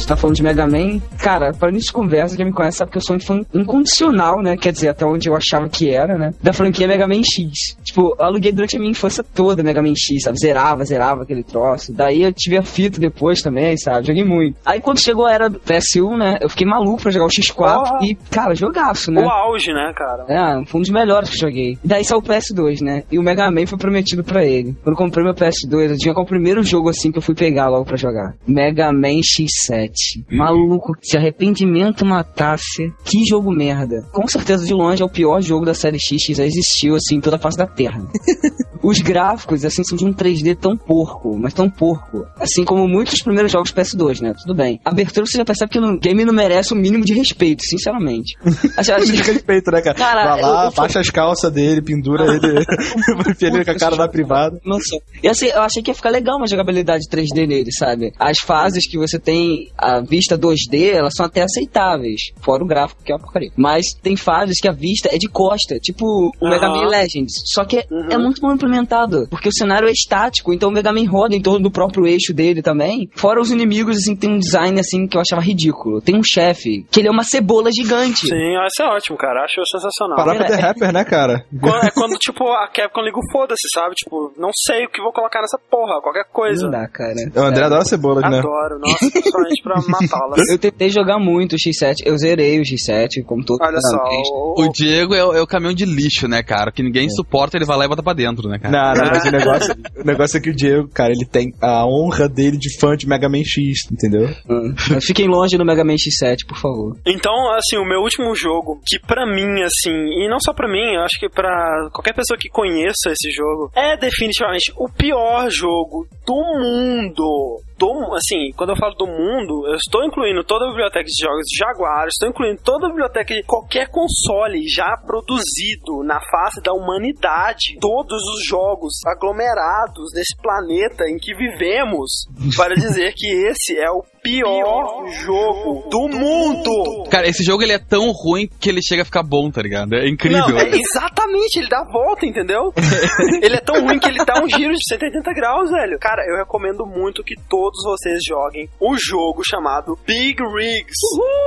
Gente 0.00 0.08
tá 0.08 0.16
falando 0.16 0.36
de 0.36 0.42
Mega 0.42 0.66
Man, 0.66 0.98
cara, 1.18 1.52
para 1.52 1.70
início 1.70 1.92
conversa, 1.92 2.36
quem 2.36 2.46
me 2.46 2.52
conhece 2.52 2.78
sabe 2.78 2.90
que 2.90 2.98
eu 2.98 3.02
sou 3.02 3.16
um 3.16 3.20
fã 3.20 3.40
incondicional, 3.54 4.42
né? 4.42 4.56
Quer 4.56 4.72
dizer, 4.72 4.88
até 4.88 5.04
onde 5.04 5.28
eu 5.28 5.36
achava 5.36 5.68
que 5.68 5.90
era, 5.90 6.16
né? 6.16 6.34
Da 6.42 6.52
franquia 6.52 6.88
Mega 6.88 7.06
Man 7.06 7.22
X. 7.22 7.76
Tipo, 7.90 8.14
aluguei 8.18 8.52
durante 8.52 8.76
a 8.76 8.78
minha 8.78 8.90
infância 8.92 9.24
toda 9.24 9.62
Mega 9.62 9.82
Man 9.82 9.94
X, 9.96 10.22
sabe? 10.22 10.38
Zerava, 10.38 10.84
zerava 10.84 11.22
aquele 11.22 11.42
troço. 11.42 11.92
Daí 11.92 12.22
eu 12.22 12.32
tive 12.32 12.56
a 12.56 12.62
fita 12.62 13.00
depois 13.00 13.42
também, 13.42 13.76
sabe? 13.76 14.06
Joguei 14.06 14.24
muito. 14.24 14.56
Aí 14.64 14.80
quando 14.80 15.00
chegou 15.00 15.26
a 15.26 15.32
era 15.32 15.50
do 15.50 15.58
PS1, 15.60 16.16
né? 16.16 16.38
Eu 16.40 16.48
fiquei 16.48 16.66
maluco 16.66 17.02
pra 17.02 17.10
jogar 17.10 17.26
o 17.26 17.28
X4 17.28 17.54
Porra. 17.54 17.98
e, 18.02 18.14
cara, 18.30 18.54
jogaço, 18.54 19.10
né? 19.10 19.22
O 19.24 19.28
auge, 19.28 19.72
né, 19.72 19.92
cara? 19.96 20.24
É, 20.28 20.64
foi 20.66 20.78
um 20.78 20.82
dos 20.82 20.90
melhores 20.90 21.30
que 21.30 21.36
eu 21.36 21.48
joguei. 21.48 21.78
E 21.82 21.88
daí 21.88 22.04
saiu 22.04 22.18
o 22.18 22.22
PS2, 22.22 22.80
né? 22.80 23.02
E 23.10 23.18
o 23.18 23.22
Mega 23.22 23.50
Man 23.50 23.66
foi 23.66 23.78
prometido 23.78 24.22
pra 24.22 24.44
ele. 24.44 24.76
Quando 24.82 24.94
eu 24.94 24.96
comprei 24.96 25.24
meu 25.24 25.34
PS2, 25.34 25.90
eu 25.90 25.98
tinha 25.98 26.14
qual 26.14 26.24
o 26.24 26.28
primeiro 26.28 26.62
jogo 26.62 26.88
assim 26.88 27.10
que 27.10 27.18
eu 27.18 27.22
fui 27.22 27.34
pegar 27.34 27.68
logo 27.68 27.84
pra 27.84 27.96
jogar. 27.96 28.34
Mega 28.46 28.92
Man 28.92 29.20
X7. 29.20 29.90
Maluco, 30.30 30.92
se 31.02 31.16
arrependimento 31.16 32.04
matasse, 32.04 32.92
que 33.04 33.24
jogo 33.26 33.50
merda. 33.50 34.02
Com 34.12 34.26
certeza, 34.28 34.64
de 34.64 34.72
longe, 34.72 35.02
é 35.02 35.04
o 35.04 35.08
pior 35.10 35.40
jogo 35.40 35.64
da 35.64 35.74
série 35.74 35.98
X 35.98 36.26
que 36.26 36.34
já 36.34 36.44
existiu, 36.44 36.94
assim, 36.94 37.16
em 37.16 37.20
toda 37.20 37.36
a 37.36 37.38
face 37.38 37.56
da 37.58 37.66
Terra. 37.82 38.02
Os 38.82 38.98
gráficos, 38.98 39.62
assim, 39.62 39.84
são 39.84 39.96
de 39.96 40.06
um 40.06 40.12
3D 40.12 40.56
tão 40.56 40.74
porco, 40.74 41.36
mas 41.38 41.52
tão 41.52 41.68
porco. 41.68 42.24
Assim 42.38 42.64
como 42.64 42.88
muitos 42.88 43.12
dos 43.14 43.22
primeiros 43.22 43.52
jogos 43.52 43.70
PS2, 43.72 44.22
né? 44.22 44.32
Tudo 44.40 44.54
bem. 44.54 44.80
A 44.86 44.90
abertura 44.90 45.26
você 45.26 45.36
já 45.36 45.44
percebe 45.44 45.70
que 45.72 45.78
o 45.78 45.98
game 45.98 46.24
não 46.24 46.32
merece 46.32 46.72
o 46.72 46.76
mínimo 46.76 47.04
de 47.04 47.12
respeito, 47.12 47.62
sinceramente. 47.62 48.38
Acho, 48.78 48.92
acho- 48.94 49.12
De 49.12 49.16
respeito, 49.22 49.70
né, 49.70 49.82
cara? 49.82 49.94
Cara, 49.98 50.24
Vai 50.36 50.40
lá, 50.42 50.62
eu- 50.62 50.64
eu- 50.70 50.72
baixa 50.72 50.98
as 51.00 51.10
calças 51.10 51.52
dele, 51.52 51.82
pendura 51.82 52.24
ele, 52.24 52.64
enfia 53.30 53.48
ele 53.48 53.64
com 53.66 53.70
a 53.70 53.74
cara 53.78 53.96
na 53.96 54.08
privada. 54.08 54.58
Nossa. 54.64 54.96
E 55.22 55.28
assim, 55.28 55.46
eu 55.48 55.60
achei 55.60 55.82
que 55.82 55.90
ia 55.90 55.94
ficar 55.94 56.08
legal 56.10 56.38
uma 56.38 56.46
jogabilidade 56.48 57.04
3D 57.10 57.46
nele, 57.46 57.70
sabe? 57.72 58.12
As 58.18 58.38
fases 58.38 58.88
que 58.88 58.96
você 58.96 59.18
tem 59.18 59.68
a 59.76 60.00
vista 60.00 60.38
2D, 60.38 60.94
elas 60.94 61.12
são 61.14 61.26
até 61.26 61.42
aceitáveis. 61.42 62.32
Fora 62.40 62.64
o 62.64 62.66
gráfico, 62.66 63.02
que 63.04 63.12
é 63.12 63.14
uma 63.14 63.20
porcaria. 63.22 63.50
Mas 63.56 63.92
tem 64.02 64.16
fases 64.16 64.58
que 64.58 64.68
a 64.68 64.72
vista 64.72 65.10
é 65.14 65.18
de 65.18 65.28
costa, 65.28 65.78
tipo 65.78 66.32
o 66.40 66.48
Mega 66.48 66.66
Aham. 66.66 66.76
Man 66.82 66.88
Legends. 66.88 67.34
Só 67.52 67.64
que 67.66 67.69
é, 67.78 67.86
Uhum. 67.90 68.08
é 68.10 68.18
muito 68.18 68.40
mal 68.42 68.54
implementado, 68.54 69.26
porque 69.30 69.48
o 69.48 69.52
cenário 69.52 69.88
é 69.88 69.92
estático, 69.92 70.52
então 70.52 70.68
o 70.68 70.72
Mega 70.72 70.92
Man 70.92 71.08
roda 71.08 71.34
em 71.34 71.40
torno 71.42 71.60
do 71.60 71.70
próprio 71.70 72.06
eixo 72.06 72.32
dele 72.34 72.62
também. 72.62 73.08
Fora 73.14 73.40
os 73.40 73.50
inimigos, 73.50 73.96
assim, 73.98 74.16
tem 74.16 74.30
um 74.34 74.38
design, 74.38 74.78
assim, 74.80 75.06
que 75.06 75.16
eu 75.16 75.20
achava 75.20 75.40
ridículo. 75.42 76.00
Tem 76.00 76.16
um 76.16 76.22
chefe, 76.22 76.84
que 76.90 77.00
ele 77.00 77.08
é 77.08 77.10
uma 77.10 77.24
cebola 77.24 77.70
gigante. 77.72 78.26
Sim, 78.28 78.36
isso 78.66 78.82
é 78.82 78.86
ótimo, 78.86 79.16
cara. 79.16 79.44
Acho 79.44 79.60
sensacional. 79.70 80.16
Parar 80.16 80.34
pra 80.36 80.46
É. 80.46 80.48
The 80.48 80.56
Rapper, 80.56 80.92
né, 80.92 81.04
cara? 81.04 81.44
Quando- 81.60 81.84
é 81.84 81.90
quando, 81.90 82.12
tipo, 82.18 82.44
a 82.48 82.68
Capcom 82.68 83.00
liga 83.02 83.18
o 83.18 83.32
foda-se, 83.32 83.66
sabe? 83.74 83.94
Tipo, 83.94 84.32
não 84.38 84.50
sei 84.54 84.84
o 84.86 84.90
que 84.90 85.00
vou 85.02 85.12
colocar 85.12 85.40
nessa 85.40 85.58
porra, 85.70 86.00
qualquer 86.02 86.24
coisa. 86.32 86.64
Não 86.64 86.70
dá, 86.70 86.88
cara. 86.88 87.14
O 87.36 87.40
André 87.40 87.64
adora 87.64 87.84
cebolas, 87.84 88.22
né? 88.30 88.38
Adoro, 88.38 88.78
nossa, 88.78 89.10
principalmente 89.10 89.62
pra 89.62 89.74
matá-las. 89.88 90.40
Eu 90.50 90.58
tentei 90.58 90.90
jogar 90.90 91.18
muito 91.18 91.52
o 91.54 91.56
X7, 91.56 91.96
eu 92.04 92.16
zerei 92.18 92.58
o 92.58 92.62
X7, 92.62 93.22
como 93.24 93.44
todo 93.44 93.58
Olha 93.62 93.78
só, 93.80 93.96
o, 93.98 94.64
O 94.64 94.72
Diego 94.72 95.14
é 95.14 95.24
o, 95.24 95.32
é 95.34 95.40
o 95.40 95.46
caminhão 95.46 95.72
de 95.74 95.84
lixo, 95.84 96.26
né, 96.26 96.42
cara? 96.42 96.72
Que 96.72 96.82
ninguém 96.82 97.08
suporta, 97.10 97.56
ele 97.60 97.66
vai 97.66 97.76
lá 97.76 97.84
e 97.84 97.88
bota 97.88 98.02
pra 98.02 98.12
dentro, 98.12 98.48
né, 98.48 98.58
cara? 98.58 98.72
Não, 98.72 99.02
não, 99.02 99.10
mas 99.10 99.24
o 99.24 99.30
negócio, 99.30 99.74
o 99.96 100.04
negócio 100.04 100.38
é 100.38 100.40
que 100.40 100.50
o 100.50 100.54
Diego, 100.54 100.88
cara, 100.88 101.12
ele 101.12 101.26
tem 101.26 101.52
a 101.60 101.86
honra 101.86 102.28
dele 102.28 102.56
de 102.56 102.78
fã 102.78 102.96
de 102.96 103.06
Mega 103.06 103.28
Man 103.28 103.44
X, 103.44 103.90
entendeu? 103.90 104.28
Hum. 104.48 104.74
Fiquem 105.00 105.28
longe 105.28 105.56
do 105.56 105.64
Mega 105.64 105.84
Man 105.84 105.94
X7, 105.94 106.46
por 106.46 106.58
favor. 106.58 106.96
Então, 107.06 107.32
assim, 107.52 107.76
o 107.76 107.84
meu 107.84 108.00
último 108.00 108.34
jogo, 108.34 108.80
que 108.84 108.98
pra 108.98 109.26
mim, 109.26 109.62
assim, 109.62 110.24
e 110.24 110.28
não 110.28 110.38
só 110.40 110.52
pra 110.52 110.68
mim, 110.68 110.94
eu 110.94 111.02
acho 111.02 111.18
que 111.18 111.28
pra 111.28 111.88
qualquer 111.92 112.14
pessoa 112.14 112.38
que 112.38 112.48
conheça 112.48 113.10
esse 113.10 113.30
jogo, 113.30 113.70
é 113.74 113.96
definitivamente 113.96 114.72
o 114.76 114.88
pior 114.88 115.50
jogo 115.50 116.06
do 116.26 116.34
mundo. 116.34 117.60
Do, 117.80 118.12
assim, 118.14 118.52
quando 118.58 118.70
eu 118.70 118.76
falo 118.76 118.94
do 118.94 119.06
mundo, 119.06 119.66
eu 119.66 119.76
estou 119.76 120.04
incluindo 120.04 120.44
toda 120.44 120.66
a 120.66 120.68
biblioteca 120.68 121.02
de 121.02 121.24
jogos 121.24 121.46
de 121.46 121.56
Jaguar, 121.56 122.08
estou 122.08 122.28
incluindo 122.28 122.60
toda 122.62 122.86
a 122.86 122.90
biblioteca 122.90 123.34
de 123.34 123.42
qualquer 123.42 123.88
console 123.88 124.68
já 124.68 124.98
produzido 124.98 126.04
na 126.04 126.20
face 126.20 126.60
da 126.60 126.74
humanidade, 126.74 127.78
todos 127.80 128.20
os 128.34 128.44
jogos 128.46 128.92
aglomerados 129.06 130.12
nesse 130.14 130.36
planeta 130.42 131.04
em 131.08 131.16
que 131.16 131.34
vivemos, 131.34 132.28
para 132.54 132.74
dizer 132.74 133.14
que 133.16 133.26
esse 133.48 133.78
é 133.78 133.90
o 133.90 134.04
pior 134.22 135.06
jogo 135.24 135.88
do 135.90 136.08
mundo. 136.08 137.04
Cara, 137.10 137.28
esse 137.28 137.42
jogo 137.42 137.62
ele 137.62 137.72
é 137.72 137.78
tão 137.78 138.10
ruim 138.12 138.48
que 138.60 138.68
ele 138.68 138.80
chega 138.82 139.02
a 139.02 139.04
ficar 139.04 139.22
bom, 139.22 139.50
tá 139.50 139.62
ligado? 139.62 139.94
É 139.94 140.08
incrível. 140.08 140.48
Não, 140.48 140.58
é 140.58 140.68
exatamente, 140.70 141.58
ele 141.58 141.68
dá 141.68 141.78
a 141.80 141.92
volta, 141.92 142.26
entendeu? 142.26 142.72
ele 143.42 143.56
é 143.56 143.60
tão 143.60 143.80
ruim 143.84 143.98
que 143.98 144.08
ele 144.08 144.24
dá 144.24 144.42
um 144.42 144.48
giro 144.48 144.72
de 144.74 144.84
180 144.88 145.32
graus, 145.34 145.70
velho. 145.70 145.98
Cara, 145.98 146.22
eu 146.28 146.36
recomendo 146.36 146.84
muito 146.86 147.22
que 147.24 147.34
todos 147.48 147.82
vocês 147.84 148.18
joguem 148.26 148.68
um 148.80 148.96
jogo 148.98 149.42
chamado 149.44 149.98
Big 150.06 150.36
Rigs 150.42 150.98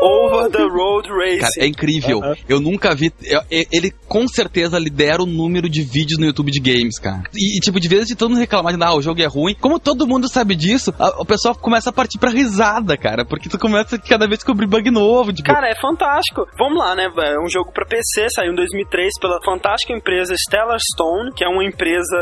Over 0.02 0.50
the 0.52 0.64
Road 0.64 1.10
Racing. 1.10 1.40
Cara, 1.40 1.52
é 1.60 1.68
incrível. 1.68 2.22
Eu 2.48 2.60
nunca 2.60 2.95
vi. 2.95 3.12
eu- 3.24 3.41
ele 3.72 3.91
com 4.08 4.28
certeza 4.28 4.78
lidera 4.80 5.22
o 5.24 5.26
número 5.26 5.70
de 5.70 5.82
vídeos 5.82 6.20
no 6.20 6.26
YouTube 6.26 6.52
de 6.52 6.60
games, 6.60 7.00
cara. 7.00 7.24
E, 7.34 7.58
e, 7.58 7.60
tipo, 7.60 7.80
de 7.80 7.88
vez 7.88 8.08
todo 8.16 8.30
mundo 8.30 8.40
reclamar 8.40 8.76
de, 8.76 8.84
ah, 8.84 8.94
o 8.95 9.02
jogo 9.02 9.22
é 9.22 9.26
ruim. 9.28 9.56
Como 9.60 9.80
todo 9.80 10.06
mundo 10.08 10.28
sabe 10.30 10.56
disso, 10.56 10.94
a- 11.00 11.22
o 11.22 11.26
pessoal 11.26 11.56
começa 11.56 11.90
a 11.90 11.94
partir 11.94 12.20
pra 12.20 12.30
risada, 12.30 12.62
cara. 12.98 13.26
Porque 13.26 13.49
tu 13.49 13.57
começa 13.60 13.95
a 13.95 13.99
cada 13.99 14.27
vez 14.27 14.40
descobrir 14.40 14.68
bug 14.68 14.90
novo. 14.91 15.31
Tipo, 15.34 15.53
Cara, 15.53 15.69
é 15.69 15.76
fantástico. 15.76 16.45
Vamos 16.57 16.77
lá, 16.77 16.95
né? 16.95 17.06
É 17.06 17.40
um 17.40 17.49
jogo 17.49 17.72
pra 17.72 17.85
PC, 17.85 18.27
saiu 18.30 18.52
em 18.52 18.56
2003 18.56 19.19
pela 19.19 19.40
fantástica 19.45 19.94
empresa 19.94 20.35
Stellar 20.38 20.77
Stone, 20.94 21.31
que 21.35 21.44
é 21.44 21.48
uma 21.48 21.64
empresa 21.64 22.18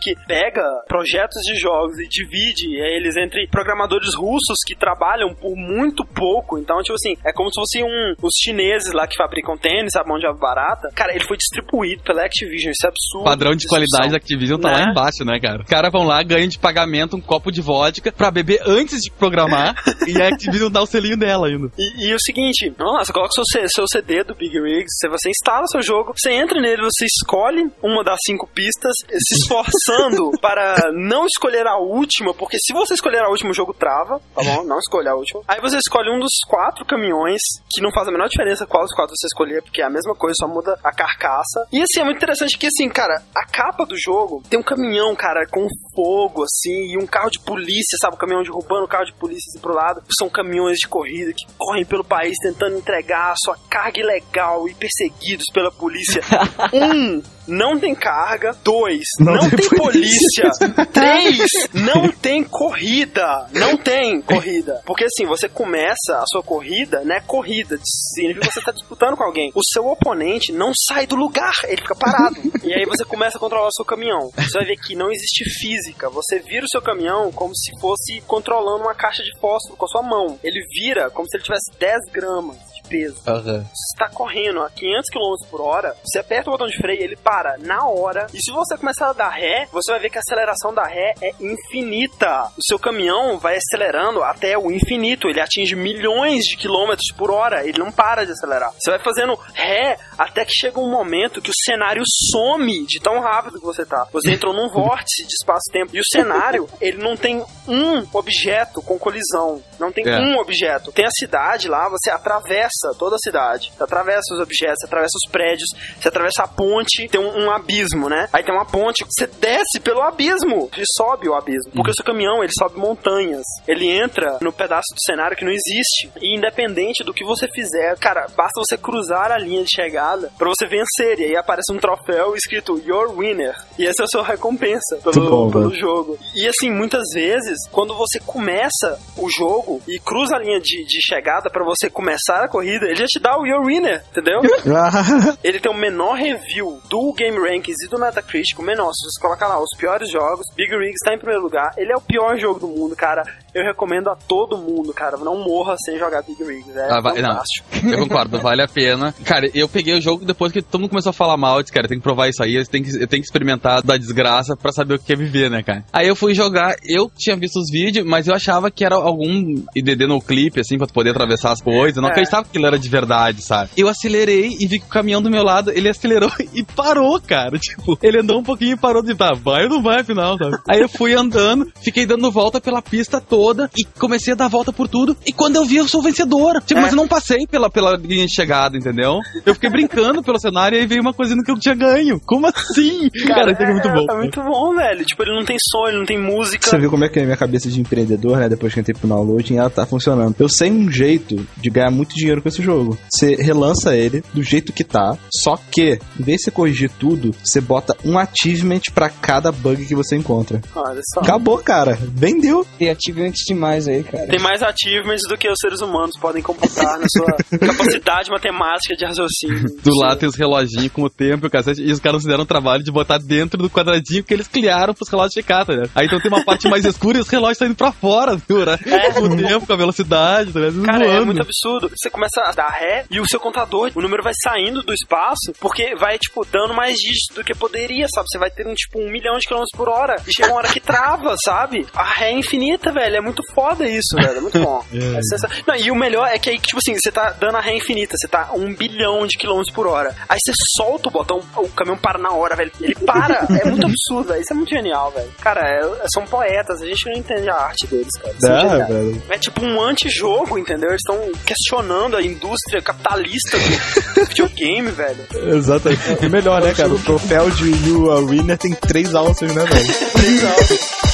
que 0.00 0.14
pega 0.26 0.62
projetos 0.88 1.40
de 1.44 1.58
jogos 1.58 1.98
e 1.98 2.08
divide 2.08 2.74
eles 2.76 3.16
entre 3.16 3.46
programadores 3.48 4.14
russos 4.16 4.58
que 4.66 4.74
trabalham 4.76 5.34
por 5.34 5.54
muito 5.56 6.04
pouco. 6.04 6.58
Então, 6.58 6.78
tipo 6.82 6.94
assim, 6.94 7.14
é 7.24 7.32
como 7.32 7.50
se 7.50 7.60
fosse 7.60 7.82
um, 7.82 8.14
os 8.22 8.34
chineses 8.42 8.92
lá 8.92 9.06
que 9.06 9.16
fabricam 9.16 9.56
tênis, 9.56 9.94
a 9.96 10.04
mão 10.04 10.18
de 10.18 10.26
barata. 10.38 10.88
Cara, 10.94 11.14
ele 11.14 11.24
foi 11.24 11.36
distribuído 11.36 12.02
pela 12.02 12.24
Activision, 12.24 12.70
isso 12.72 12.86
é 12.86 12.88
absurdo. 12.88 13.24
padrão 13.24 13.52
de 13.54 13.66
qualidade 13.66 14.10
da 14.10 14.16
Activision 14.16 14.58
tá 14.58 14.70
lá 14.70 14.78
Né? 14.78 14.90
embaixo, 14.90 15.24
né, 15.24 15.38
cara? 15.40 15.62
Os 15.62 15.68
caras 15.68 15.92
vão 15.92 16.04
lá, 16.04 16.22
ganham 16.22 16.48
de 16.48 16.58
pagamento 16.58 17.16
um 17.16 17.20
copo 17.20 17.50
de 17.50 17.60
vodka 17.60 18.10
pra 18.12 18.30
beber 18.30 18.60
antes 18.66 19.00
de 19.00 19.10
programar. 19.10 19.74
E 20.06 20.20
a 20.20 20.28
Activision 20.28 20.70
dá 20.70 20.82
o 20.82 20.86
selinho 20.86 21.16
dela 21.16 21.46
ainda. 21.46 21.70
E, 21.78 22.06
e 22.08 22.14
o 22.14 22.18
seguinte, 22.20 22.72
vamos 22.76 22.94
lá, 22.94 23.04
você 23.04 23.12
coloca 23.12 23.30
seu, 23.32 23.44
C- 23.44 23.68
seu 23.68 23.84
CD 23.90 24.24
do 24.24 24.34
Big 24.34 24.52
Rigs, 24.60 24.90
você, 24.98 25.08
você 25.08 25.30
instala 25.30 25.66
seu 25.68 25.82
jogo, 25.82 26.12
você 26.16 26.32
entra 26.32 26.60
nele, 26.60 26.82
você 26.82 27.06
escolhe 27.06 27.70
uma 27.82 28.02
das 28.04 28.18
cinco 28.26 28.46
pistas, 28.48 28.92
se 29.08 29.34
esforçando 29.36 30.30
para 30.40 30.90
não 30.92 31.26
escolher 31.26 31.66
a 31.66 31.76
última, 31.78 32.34
porque 32.34 32.56
se 32.60 32.72
você 32.72 32.94
escolher 32.94 33.20
a 33.22 33.28
última, 33.28 33.50
o 33.50 33.54
jogo 33.54 33.72
trava, 33.72 34.20
tá 34.34 34.42
bom? 34.42 34.64
Não 34.64 34.78
escolha 34.78 35.12
a 35.12 35.14
última. 35.16 35.40
Aí 35.48 35.60
você 35.60 35.76
escolhe 35.78 36.10
um 36.10 36.18
dos 36.20 36.32
quatro 36.48 36.84
caminhões, 36.84 37.40
que 37.72 37.80
não 37.80 37.90
faz 37.92 38.08
a 38.08 38.12
menor 38.12 38.28
diferença 38.28 38.66
qual 38.66 38.82
dos 38.84 38.94
quatro 38.94 39.14
você 39.16 39.26
escolher, 39.26 39.62
porque 39.62 39.80
é 39.82 39.84
a 39.84 39.90
mesma 39.90 40.14
coisa, 40.14 40.34
só 40.38 40.48
muda 40.48 40.78
a 40.82 40.92
carcaça. 40.92 41.66
E 41.72 41.80
assim, 41.80 42.00
é 42.00 42.04
muito 42.04 42.16
interessante 42.18 42.58
que 42.58 42.66
assim, 42.66 42.88
cara, 42.88 43.22
a 43.34 43.46
capa 43.46 43.84
do 43.86 43.96
jogo 43.98 44.42
tem 44.50 44.58
um 44.58 44.62
caminhão, 44.62 45.14
cara, 45.14 45.46
com 45.50 45.66
fogo, 45.94 46.44
assim, 46.44 46.92
e 46.92 46.98
um 46.98 47.06
carro 47.06 47.30
de 47.30 47.40
polícia, 47.40 47.96
sabe? 48.00 48.16
O 48.16 48.18
caminhão 48.18 48.42
derrubando 48.42 48.84
o 48.84 48.88
carro 48.88 49.04
de 49.04 49.12
polícia 49.14 49.50
assim 49.50 49.60
pro 49.72 49.74
lado. 49.74 50.02
São 50.18 50.28
caminhões 50.28 50.78
de 50.78 50.86
corrida 50.88 51.32
que 51.32 51.46
correm 51.56 51.84
pelo 51.84 52.04
país 52.04 52.36
tentando 52.42 52.76
entregar 52.76 53.32
a 53.32 53.36
sua 53.42 53.56
carga 53.68 54.00
ilegal 54.00 54.68
e 54.68 54.74
perseguidos 54.74 55.46
pela 55.52 55.72
polícia. 55.72 56.22
Um, 56.72 57.22
não 57.46 57.78
tem 57.78 57.94
carga. 57.94 58.52
Dois, 58.62 59.04
não, 59.18 59.34
Não 59.34 59.50
tem, 59.50 59.58
tem 59.58 59.78
polícia. 59.78 60.50
Três, 60.92 61.48
não 61.72 62.10
tem 62.10 62.44
corrida. 62.44 63.46
Não 63.52 63.76
tem 63.76 64.20
corrida. 64.20 64.82
Porque 64.84 65.04
assim, 65.04 65.26
você 65.26 65.48
começa 65.48 66.18
a 66.18 66.24
sua 66.26 66.42
corrida, 66.42 67.02
né? 67.04 67.20
Corrida. 67.26 67.78
Significa 68.14 68.46
que 68.48 68.54
você 68.54 68.62
tá 68.62 68.72
disputando 68.72 69.16
com 69.16 69.24
alguém. 69.24 69.50
O 69.54 69.62
seu 69.72 69.86
oponente 69.86 70.52
não 70.52 70.72
sai 70.88 71.06
do 71.06 71.16
lugar, 71.16 71.52
ele 71.64 71.80
fica 71.80 71.94
parado. 71.94 72.36
e 72.62 72.72
aí 72.72 72.84
você 72.86 73.04
começa 73.04 73.36
a 73.36 73.40
controlar 73.40 73.68
o 73.68 73.72
seu 73.72 73.84
caminhão. 73.84 74.30
Você 74.36 74.58
vai 74.58 74.66
ver 74.66 74.76
que 74.76 74.94
não 74.94 75.10
existe 75.10 75.44
física. 75.60 76.08
Você 76.10 76.38
vira 76.38 76.64
o 76.64 76.70
seu 76.70 76.82
caminhão 76.82 77.30
como 77.32 77.54
se 77.54 77.72
fosse 77.80 78.20
controlando 78.26 78.84
uma 78.84 78.94
caixa 78.94 79.22
de 79.22 79.30
fósforo 79.40 79.76
com 79.76 79.84
a 79.84 79.88
sua 79.88 80.02
mão. 80.02 80.38
Ele 80.42 80.60
vira 80.68 81.10
como 81.10 81.28
se 81.28 81.36
ele 81.36 81.44
tivesse 81.44 81.70
10 81.78 81.98
gramas 82.12 82.71
de 82.82 82.88
peso. 82.88 83.22
Aham. 83.26 83.60
Você 83.64 83.94
está 83.94 84.08
correndo 84.14 84.60
a 84.62 84.70
500 84.70 85.06
km 85.10 85.48
por 85.50 85.60
hora, 85.60 85.94
você 86.04 86.18
aperta 86.18 86.48
o 86.50 86.52
botão 86.52 86.66
de 86.66 86.76
freio, 86.76 87.02
ele 87.02 87.16
para 87.16 87.56
na 87.58 87.86
hora. 87.86 88.26
E 88.32 88.38
se 88.42 88.50
você 88.52 88.76
começar 88.76 89.10
a 89.10 89.12
dar 89.12 89.30
ré, 89.30 89.66
você 89.72 89.90
vai 89.92 90.00
ver 90.00 90.10
que 90.10 90.18
a 90.18 90.20
aceleração 90.20 90.72
da 90.74 90.84
ré 90.84 91.14
é 91.20 91.30
infinita. 91.40 92.44
O 92.56 92.62
seu 92.66 92.78
caminhão 92.78 93.38
vai 93.38 93.56
acelerando 93.56 94.22
até 94.22 94.56
o 94.58 94.70
infinito. 94.70 95.28
Ele 95.28 95.40
atinge 95.40 95.74
milhões 95.74 96.44
de 96.44 96.56
quilômetros 96.56 97.12
por 97.16 97.30
hora. 97.30 97.66
Ele 97.66 97.78
não 97.78 97.90
para 97.92 98.24
de 98.24 98.32
acelerar. 98.32 98.72
Você 98.72 98.90
vai 98.90 99.00
fazendo 99.00 99.34
ré 99.54 99.98
até 100.18 100.44
que 100.44 100.52
chega 100.52 100.80
um 100.80 100.90
momento 100.90 101.40
que 101.40 101.50
o 101.50 101.54
cenário 101.64 102.02
some 102.30 102.84
de 102.86 103.00
tão 103.00 103.20
rápido 103.20 103.58
que 103.58 103.64
você 103.66 103.84
tá. 103.84 104.06
Você 104.12 104.32
entrou 104.32 104.52
num 104.54 104.68
vórtice 104.68 105.22
de 105.26 105.34
espaço-tempo. 105.40 105.94
E 105.96 106.00
o 106.00 106.04
cenário, 106.12 106.68
ele 106.80 106.98
não 107.02 107.16
tem 107.16 107.44
um 107.68 108.06
objeto 108.12 108.82
com 108.82 108.98
colisão. 108.98 109.62
Não 109.78 109.90
tem 109.92 110.06
É. 110.06 110.18
um 110.18 110.38
objeto. 110.38 110.92
Tem 110.92 111.04
a 111.04 111.10
cidade 111.10 111.68
lá, 111.68 111.88
você 111.88 112.10
atravessa 112.10 112.71
toda 112.98 113.16
a 113.16 113.18
cidade. 113.18 113.72
Você 113.76 113.82
atravessa 113.82 114.34
os 114.34 114.40
objetos, 114.40 114.78
você 114.80 114.86
atravessa 114.86 115.16
os 115.24 115.30
prédios, 115.30 115.68
você 115.98 116.08
atravessa 116.08 116.42
a 116.44 116.48
ponte, 116.48 117.08
tem 117.08 117.20
um, 117.20 117.44
um 117.44 117.50
abismo, 117.50 118.08
né? 118.08 118.28
Aí 118.32 118.42
tem 118.42 118.54
uma 118.54 118.66
ponte, 118.66 119.04
você 119.04 119.26
desce 119.26 119.80
pelo 119.82 120.02
abismo 120.02 120.70
e 120.76 120.82
sobe 120.96 121.28
o 121.28 121.34
abismo. 121.34 121.72
Porque 121.74 121.90
o 121.90 121.94
seu 121.94 122.04
caminhão, 122.04 122.42
ele 122.42 122.52
sobe 122.58 122.78
montanhas. 122.78 123.44
Ele 123.66 123.88
entra 123.88 124.38
no 124.40 124.52
pedaço 124.52 124.94
do 124.94 125.00
cenário 125.04 125.36
que 125.36 125.44
não 125.44 125.52
existe. 125.52 126.10
E 126.20 126.36
independente 126.36 127.04
do 127.04 127.14
que 127.14 127.24
você 127.24 127.46
fizer, 127.48 127.96
cara, 127.98 128.26
basta 128.36 128.60
você 128.60 128.76
cruzar 128.76 129.30
a 129.30 129.38
linha 129.38 129.62
de 129.62 129.70
chegada 129.74 130.30
pra 130.38 130.48
você 130.48 130.66
vencer. 130.66 131.20
E 131.20 131.24
aí 131.24 131.36
aparece 131.36 131.72
um 131.72 131.78
troféu 131.78 132.34
escrito 132.34 132.78
Your 132.84 133.16
Winner. 133.16 133.54
E 133.78 133.86
essa 133.86 134.02
é 134.02 134.04
a 134.04 134.08
sua 134.08 134.24
recompensa 134.24 134.96
pelo, 135.02 135.30
bom, 135.30 135.50
pelo 135.50 135.68
velho. 135.70 135.80
jogo. 135.80 136.18
E 136.34 136.46
assim, 136.48 136.70
muitas 136.70 137.04
vezes, 137.14 137.58
quando 137.70 137.94
você 137.94 138.18
começa 138.20 138.98
o 139.16 139.28
jogo 139.30 139.80
e 139.88 139.98
cruza 139.98 140.36
a 140.36 140.38
linha 140.38 140.60
de, 140.60 140.84
de 140.84 141.00
chegada 141.02 141.50
pra 141.50 141.64
você 141.64 141.88
começar 141.90 142.44
a 142.44 142.48
corrida, 142.48 142.61
ele 142.68 142.96
já 142.96 143.06
te 143.06 143.20
dá 143.20 143.38
o 143.38 143.46
Your 143.46 143.64
Winner, 143.64 144.02
entendeu? 144.10 144.40
ele 145.42 145.60
tem 145.60 145.70
o 145.70 145.74
menor 145.76 146.14
review 146.14 146.80
do 146.88 147.12
Game 147.12 147.36
Rankings 147.38 147.84
e 147.84 147.88
do 147.88 147.98
Metacritic, 147.98 148.58
o 148.58 148.62
menor. 148.62 148.90
Se 148.92 149.04
você 149.10 149.20
colocar 149.20 149.48
lá 149.48 149.58
os 149.60 149.68
piores 149.76 150.10
jogos, 150.10 150.46
Big 150.56 150.70
Rig 150.76 150.92
está 150.92 151.14
em 151.14 151.18
primeiro 151.18 151.42
lugar. 151.42 151.72
Ele 151.76 151.92
é 151.92 151.96
o 151.96 152.00
pior 152.00 152.36
jogo 152.38 152.60
do 152.60 152.68
mundo, 152.68 152.94
cara. 152.96 153.22
Eu 153.54 153.62
recomendo 153.64 154.08
a 154.08 154.16
todo 154.16 154.56
mundo, 154.56 154.92
cara. 154.94 155.16
Não 155.18 155.36
morra 155.44 155.76
sem 155.84 155.98
jogar 155.98 156.22
Big 156.22 156.42
Rigs. 156.42 156.74
É 156.76 156.90
Ah, 156.90 157.00
vai- 157.00 157.20
não. 157.20 157.30
fantástico. 157.30 157.68
Eu 157.84 157.98
concordo, 157.98 158.38
vale 158.38 158.62
a 158.62 158.68
pena. 158.68 159.14
Cara, 159.24 159.48
eu 159.54 159.68
peguei 159.68 159.94
o 159.94 160.00
jogo 160.00 160.24
depois 160.24 160.52
que 160.52 160.62
todo 160.62 160.80
mundo 160.80 160.90
começou 160.90 161.10
a 161.10 161.14
falar 161.14 161.36
mal. 161.36 161.56
Eu 161.56 161.62
disse, 161.62 161.72
cara, 161.72 161.86
tem 161.88 161.98
que 161.98 162.02
provar 162.02 162.28
isso 162.28 162.42
aí, 162.42 162.54
eu 162.54 162.66
tenho 162.66 162.84
que, 162.84 162.90
eu 162.90 163.06
tenho 163.06 163.22
que 163.22 163.26
experimentar 163.26 163.82
da 163.82 163.96
desgraça 163.96 164.56
pra 164.56 164.72
saber 164.72 164.94
o 164.94 164.98
que 164.98 165.12
é 165.12 165.16
viver, 165.16 165.50
né, 165.50 165.62
cara? 165.62 165.84
Aí 165.92 166.08
eu 166.08 166.16
fui 166.16 166.34
jogar, 166.34 166.76
eu 166.84 167.10
tinha 167.16 167.36
visto 167.36 167.56
os 167.56 167.70
vídeos, 167.70 168.06
mas 168.06 168.26
eu 168.26 168.34
achava 168.34 168.70
que 168.70 168.84
era 168.84 168.94
algum 168.94 169.62
IDD 169.74 170.06
no 170.06 170.20
clipe, 170.20 170.60
assim, 170.60 170.78
pra 170.78 170.86
tu 170.86 170.92
poder 170.94 171.10
atravessar 171.10 171.52
as 171.52 171.60
coisas. 171.60 171.96
Eu 171.96 172.02
não 172.02 172.08
É. 172.08 172.12
acreditava 172.12 172.48
aquilo 172.52 172.66
era 172.66 172.78
de 172.78 172.88
verdade, 172.88 173.42
sabe? 173.42 173.70
Eu 173.76 173.88
acelerei 173.88 174.50
e 174.60 174.66
vi 174.66 174.78
que 174.78 174.84
o 174.86 174.88
caminhão 174.88 175.22
do 175.22 175.30
meu 175.30 175.42
lado, 175.42 175.70
ele 175.70 175.88
acelerou 175.88 176.30
e 176.54 176.62
parou, 176.62 177.20
cara. 177.20 177.58
Tipo, 177.58 177.98
ele 178.02 178.20
andou 178.20 178.38
um 178.38 178.42
pouquinho 178.42 178.74
e 178.74 178.76
parou 178.76 179.02
de 179.02 179.14
tá, 179.14 179.32
vai 179.34 179.64
ou 179.64 179.70
não 179.70 179.82
vai, 179.82 180.00
afinal, 180.00 180.36
sabe? 180.36 180.58
Aí 180.68 180.80
eu 180.80 180.88
fui 180.88 181.14
andando, 181.14 181.66
fiquei 181.82 182.04
dando 182.06 182.30
volta 182.30 182.60
pela 182.60 182.82
pista 182.82 183.20
toda 183.20 183.70
e 183.76 183.84
comecei 183.98 184.32
a 184.32 184.36
dar 184.36 184.48
volta 184.48 184.72
por 184.72 184.88
tudo. 184.88 185.16
E 185.26 185.32
quando 185.32 185.56
eu 185.56 185.64
vi, 185.64 185.76
eu 185.76 185.88
sou 185.88 186.02
vencedor. 186.02 186.60
Tipo, 186.62 186.80
É. 186.80 186.82
mas 186.82 186.92
eu 186.92 186.96
não 186.96 187.08
passei 187.08 187.46
pela, 187.46 187.70
pela 187.70 187.96
linha 187.96 188.26
de 188.26 188.34
chegada, 188.34 188.76
entendeu? 188.76 189.18
Eu 189.46 189.54
fiquei 189.54 189.70
brincando 189.70 190.22
pelo 190.22 190.38
cenário 190.38 190.76
e 190.76 190.80
aí 190.80 190.86
veio 190.86 191.00
uma 191.00 191.14
coisa 191.14 191.34
no 191.34 191.42
que 191.42 191.50
eu 191.50 191.58
tinha 191.58 191.74
ganho. 191.74 192.20
Como 192.26 192.46
assim? 192.46 193.08
Cara, 193.26 193.52
isso 193.52 193.62
aqui 193.62 193.70
é 193.70 193.72
muito 193.72 193.88
bom. 193.88 194.06
É 194.10 194.16
muito 194.16 194.42
bom, 194.42 194.74
velho. 194.74 195.04
Tipo, 195.04 195.22
ele 195.22 195.34
não 195.36 195.44
tem 195.44 195.56
som, 195.70 195.86
ele 195.88 195.98
não 195.98 196.04
tem 196.06 196.18
música. 196.20 196.68
Você 196.68 196.78
viu 196.78 196.90
como 196.90 197.04
é 197.04 197.08
que 197.08 197.18
é 197.18 197.22
a 197.22 197.24
minha 197.24 197.36
cabeça 197.36 197.68
de 197.70 197.80
empreendedor, 197.80 198.38
né? 198.38 198.48
Depois 198.48 198.72
que 198.72 198.78
eu 198.78 198.82
entrei 198.82 198.94
pro 198.98 199.08
downloading, 199.08 199.56
ela 199.56 199.70
tá 199.70 199.86
funcionando. 199.86 200.34
Eu 200.38 200.48
sei 200.48 200.70
um 200.70 200.90
jeito 200.90 201.46
de 201.56 201.70
ganhar 201.70 201.90
muito 201.90 202.14
dinheiro 202.14 202.41
com 202.42 202.48
esse 202.48 202.62
jogo. 202.62 202.98
Você 203.10 203.36
relança 203.36 203.96
ele 203.96 204.22
do 204.32 204.42
jeito 204.42 204.72
que 204.72 204.84
tá, 204.84 205.16
só 205.42 205.56
que, 205.70 205.98
em 206.18 206.22
vez 206.22 206.38
de 206.38 206.44
você 206.44 206.50
corrigir 206.50 206.90
tudo, 206.98 207.34
você 207.42 207.60
bota 207.60 207.96
um 208.04 208.18
achievement 208.18 208.80
pra 208.94 209.08
cada 209.08 209.50
bug 209.52 209.86
que 209.86 209.94
você 209.94 210.16
encontra. 210.16 210.60
Olha 210.74 211.00
só. 211.14 211.20
Acabou, 211.20 211.58
cara. 211.58 211.98
Vendeu. 212.00 212.66
Criativamente 212.76 213.44
demais 213.46 213.86
aí, 213.88 214.02
cara. 214.02 214.26
Tem 214.26 214.40
mais 214.40 214.62
achievements 214.62 215.22
do 215.28 215.36
que 215.36 215.48
os 215.48 215.58
seres 215.60 215.80
humanos 215.80 216.18
podem 216.20 216.42
computar 216.42 216.98
na 216.98 217.06
sua 217.08 217.36
capacidade 217.58 218.30
matemática 218.30 218.96
de 218.96 219.04
raciocínio. 219.04 219.64
Do 219.82 219.94
lado 219.96 220.18
tem 220.18 220.28
os 220.28 220.34
reloginhos 220.34 220.92
com 220.92 221.02
o 221.02 221.10
tempo 221.10 221.46
e 221.46 221.48
o 221.48 221.50
cacete. 221.50 221.82
E 221.82 221.92
os 221.92 222.00
caras 222.00 222.22
fizeram 222.22 222.42
o 222.42 222.46
trabalho 222.46 222.82
de 222.82 222.90
botar 222.90 223.18
dentro 223.18 223.58
do 223.58 223.70
quadradinho 223.70 224.24
que 224.24 224.34
eles 224.34 224.48
criaram 224.48 224.94
pros 224.94 225.08
relógios 225.08 225.34
checar, 225.34 225.64
tá 225.64 225.72
ligado? 225.72 225.90
Aí 225.94 226.06
então 226.06 226.20
tem 226.20 226.30
uma 226.30 226.44
parte 226.44 226.68
mais 226.68 226.84
escura 226.84 227.18
e 227.18 227.20
os 227.20 227.28
relógios 227.28 227.58
saindo 227.58 227.74
pra 227.74 227.92
fora, 227.92 228.36
viu, 228.48 228.64
né? 228.64 228.78
É. 228.86 229.12
Com 229.12 229.26
o 229.26 229.36
tempo, 229.36 229.66
com 229.66 229.72
a 229.72 229.76
velocidade, 229.76 230.52
tá 230.52 230.60
ligado? 230.60 230.82
Cara, 230.82 231.04
é 231.04 231.08
Voando. 231.08 231.26
muito 231.26 231.42
absurdo. 231.42 231.90
Você 231.94 232.10
começa 232.10 232.31
a 232.40 232.52
dar 232.52 232.68
ré 232.70 233.04
e 233.10 233.20
o 233.20 233.26
seu 233.28 233.38
contador, 233.40 233.90
o 233.94 234.00
número 234.00 234.22
vai 234.22 234.32
saindo 234.42 234.82
do 234.82 234.92
espaço 234.92 235.52
porque 235.60 235.94
vai, 235.96 236.18
tipo, 236.18 236.44
dando 236.46 236.74
mais 236.74 236.96
dígitos 236.96 237.34
do 237.36 237.44
que 237.44 237.54
poderia, 237.54 238.06
sabe? 238.14 238.26
Você 238.30 238.38
vai 238.38 238.50
ter, 238.50 238.66
um, 238.66 238.74
tipo, 238.74 238.98
um 239.00 239.10
milhão 239.10 239.36
de 239.38 239.46
quilômetros 239.46 239.76
por 239.76 239.88
hora 239.88 240.16
e 240.26 240.32
chega 240.34 240.48
uma 240.48 240.56
hora 240.58 240.68
que 240.68 240.80
trava, 240.80 241.34
sabe? 241.44 241.86
A 241.94 242.04
ré 242.04 242.30
é 242.30 242.32
infinita, 242.38 242.92
velho. 242.92 243.16
É 243.16 243.20
muito 243.20 243.42
foda 243.54 243.86
isso, 243.88 244.16
velho. 244.16 244.38
É 244.38 244.40
muito 244.40 244.58
bom. 244.58 244.84
É 244.92 245.20
sensa- 245.22 245.48
Não, 245.66 245.74
e 245.76 245.90
o 245.90 245.94
melhor 245.94 246.26
é 246.28 246.38
que 246.38 246.50
aí, 246.50 246.58
tipo 246.58 246.78
assim, 246.78 246.94
você 246.98 247.10
tá 247.10 247.30
dando 247.30 247.56
a 247.56 247.60
ré 247.60 247.76
infinita, 247.76 248.14
você 248.16 248.28
tá 248.28 248.50
um 248.54 248.74
bilhão 248.74 249.26
de 249.26 249.36
quilômetros 249.38 249.72
por 249.74 249.86
hora. 249.86 250.14
Aí 250.28 250.38
você 250.44 250.52
solta 250.76 251.08
o 251.08 251.12
botão, 251.12 251.40
o 251.56 251.68
caminhão 251.70 251.98
para 251.98 252.18
na 252.18 252.30
hora, 252.32 252.54
velho. 252.56 252.70
Ele 252.80 252.94
para. 252.94 253.46
É 253.60 253.64
muito 253.68 253.86
absurdo, 253.86 254.28
velho. 254.28 254.40
Isso 254.42 254.52
é 254.52 254.56
muito 254.56 254.70
genial, 254.70 255.10
velho. 255.10 255.30
Cara, 255.40 255.60
é- 255.60 256.06
são 256.14 256.24
poetas, 256.24 256.80
a 256.80 256.86
gente 256.86 257.06
não 257.06 257.12
entende 257.16 257.48
a 257.50 257.54
arte 257.56 257.86
deles, 257.86 258.10
cara. 258.20 258.34
São 258.38 258.50
Dá, 258.50 258.60
geniais. 258.60 258.88
velho. 258.88 259.22
É 259.28 259.38
tipo 259.38 259.64
um 259.64 259.80
antijogo, 259.82 260.58
entendeu? 260.58 260.90
Eles 260.90 261.00
estão 261.06 261.32
questionando 261.44 262.16
a 262.16 262.21
indústria 262.24 262.80
capitalista 262.82 263.58
do 263.58 264.26
videogame, 264.28 264.90
velho. 264.90 265.26
Exatamente. 265.56 266.02
E 266.24 266.28
melhor, 266.28 266.62
né, 266.62 266.72
cara? 266.74 266.90
O 266.90 266.98
troféu 266.98 267.50
de 267.50 267.70
You 267.88 268.10
Are 268.10 268.24
Winner 268.24 268.58
tem 268.58 268.74
três 268.74 269.14
alças, 269.14 269.52
né, 269.52 269.64
velho? 269.64 270.40
Cara, 270.40 271.11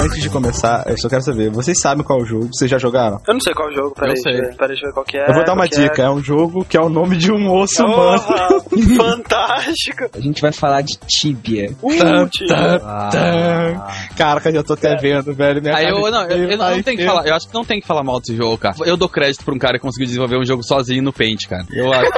antes 0.00 0.22
de 0.22 0.30
começar, 0.30 0.84
eu 0.86 0.96
só 0.98 1.08
quero 1.08 1.22
saber, 1.22 1.50
vocês 1.50 1.78
sabem 1.80 2.02
qual 2.02 2.20
é 2.20 2.22
o 2.22 2.26
jogo? 2.26 2.48
Vocês 2.52 2.70
já 2.70 2.78
jogaram? 2.78 3.20
Eu 3.26 3.34
não 3.34 3.40
sei 3.40 3.52
qual 3.52 3.68
é 3.68 3.72
o 3.72 3.74
jogo, 3.74 3.94
peraí. 3.94 4.12
Eu 4.12 4.16
sei. 4.16 4.32
Peraí, 4.32 4.68
deixa 4.68 4.84
eu 4.84 4.88
ver 4.88 4.94
qual 4.94 5.04
que 5.04 5.18
é. 5.18 5.28
eu 5.28 5.34
vou 5.34 5.44
dar 5.44 5.52
uma 5.52 5.68
que 5.68 5.76
dica, 5.76 6.02
é. 6.02 6.10
um 6.10 6.22
jogo 6.22 6.64
que 6.64 6.76
é 6.76 6.80
o 6.80 6.88
nome 6.88 7.16
de 7.16 7.30
um 7.30 7.52
osso 7.52 7.84
humano. 7.84 8.20
Fantástico. 8.96 10.10
A 10.14 10.20
gente 10.20 10.40
vai 10.40 10.52
falar 10.52 10.82
de 10.82 10.96
Tibia. 11.06 11.70
Uh, 11.82 12.28
tio. 12.28 12.46
Tá. 12.48 13.88
Caraca, 14.16 14.52
já 14.52 14.62
tô 14.62 14.74
até 14.74 14.96
vendo, 14.96 15.34
velho. 15.34 15.60
Minha 15.60 15.76
Aí 15.76 15.88
eu, 15.88 16.10
não, 16.10 16.22
eu, 16.24 16.50
eu 16.50 16.56
não 16.56 16.82
tenho 16.82 16.98
que 16.98 17.04
falar, 17.06 17.26
eu 17.26 17.34
acho 17.34 17.48
que 17.48 17.54
não 17.54 17.64
tem 17.64 17.80
que 17.80 17.86
falar 17.86 18.02
mal 18.02 18.20
desse 18.20 18.36
jogo, 18.36 18.56
cara. 18.58 18.74
Eu 18.84 18.96
dou 18.96 19.08
crédito 19.08 19.44
pra 19.44 19.54
um 19.54 19.58
cara 19.58 19.74
que 19.78 19.82
conseguiu 19.82 20.06
desenvolver 20.06 20.38
um 20.38 20.44
jogo 20.44 20.62
sozinho 20.62 21.02
no 21.02 21.12
Paint, 21.12 21.46
cara. 21.48 21.64
Eu 21.72 21.92
acho. 21.92 22.10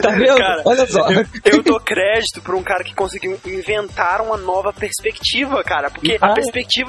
Tá 0.00 0.10
vendo? 0.10 0.36
Cara, 0.36 0.62
Olha 0.64 0.86
só. 0.86 1.08
Eu, 1.10 1.24
eu 1.44 1.62
dou 1.62 1.80
crédito 1.80 2.40
pra 2.42 2.56
um 2.56 2.62
cara 2.62 2.84
que 2.84 2.94
conseguiu 2.94 3.38
inventar 3.46 4.20
uma 4.20 4.36
nova 4.36 4.72
perspectiva, 4.72 5.62
cara. 5.64 5.90
Porque 5.90 6.18
a 6.20 6.26
Ah. 6.26 6.34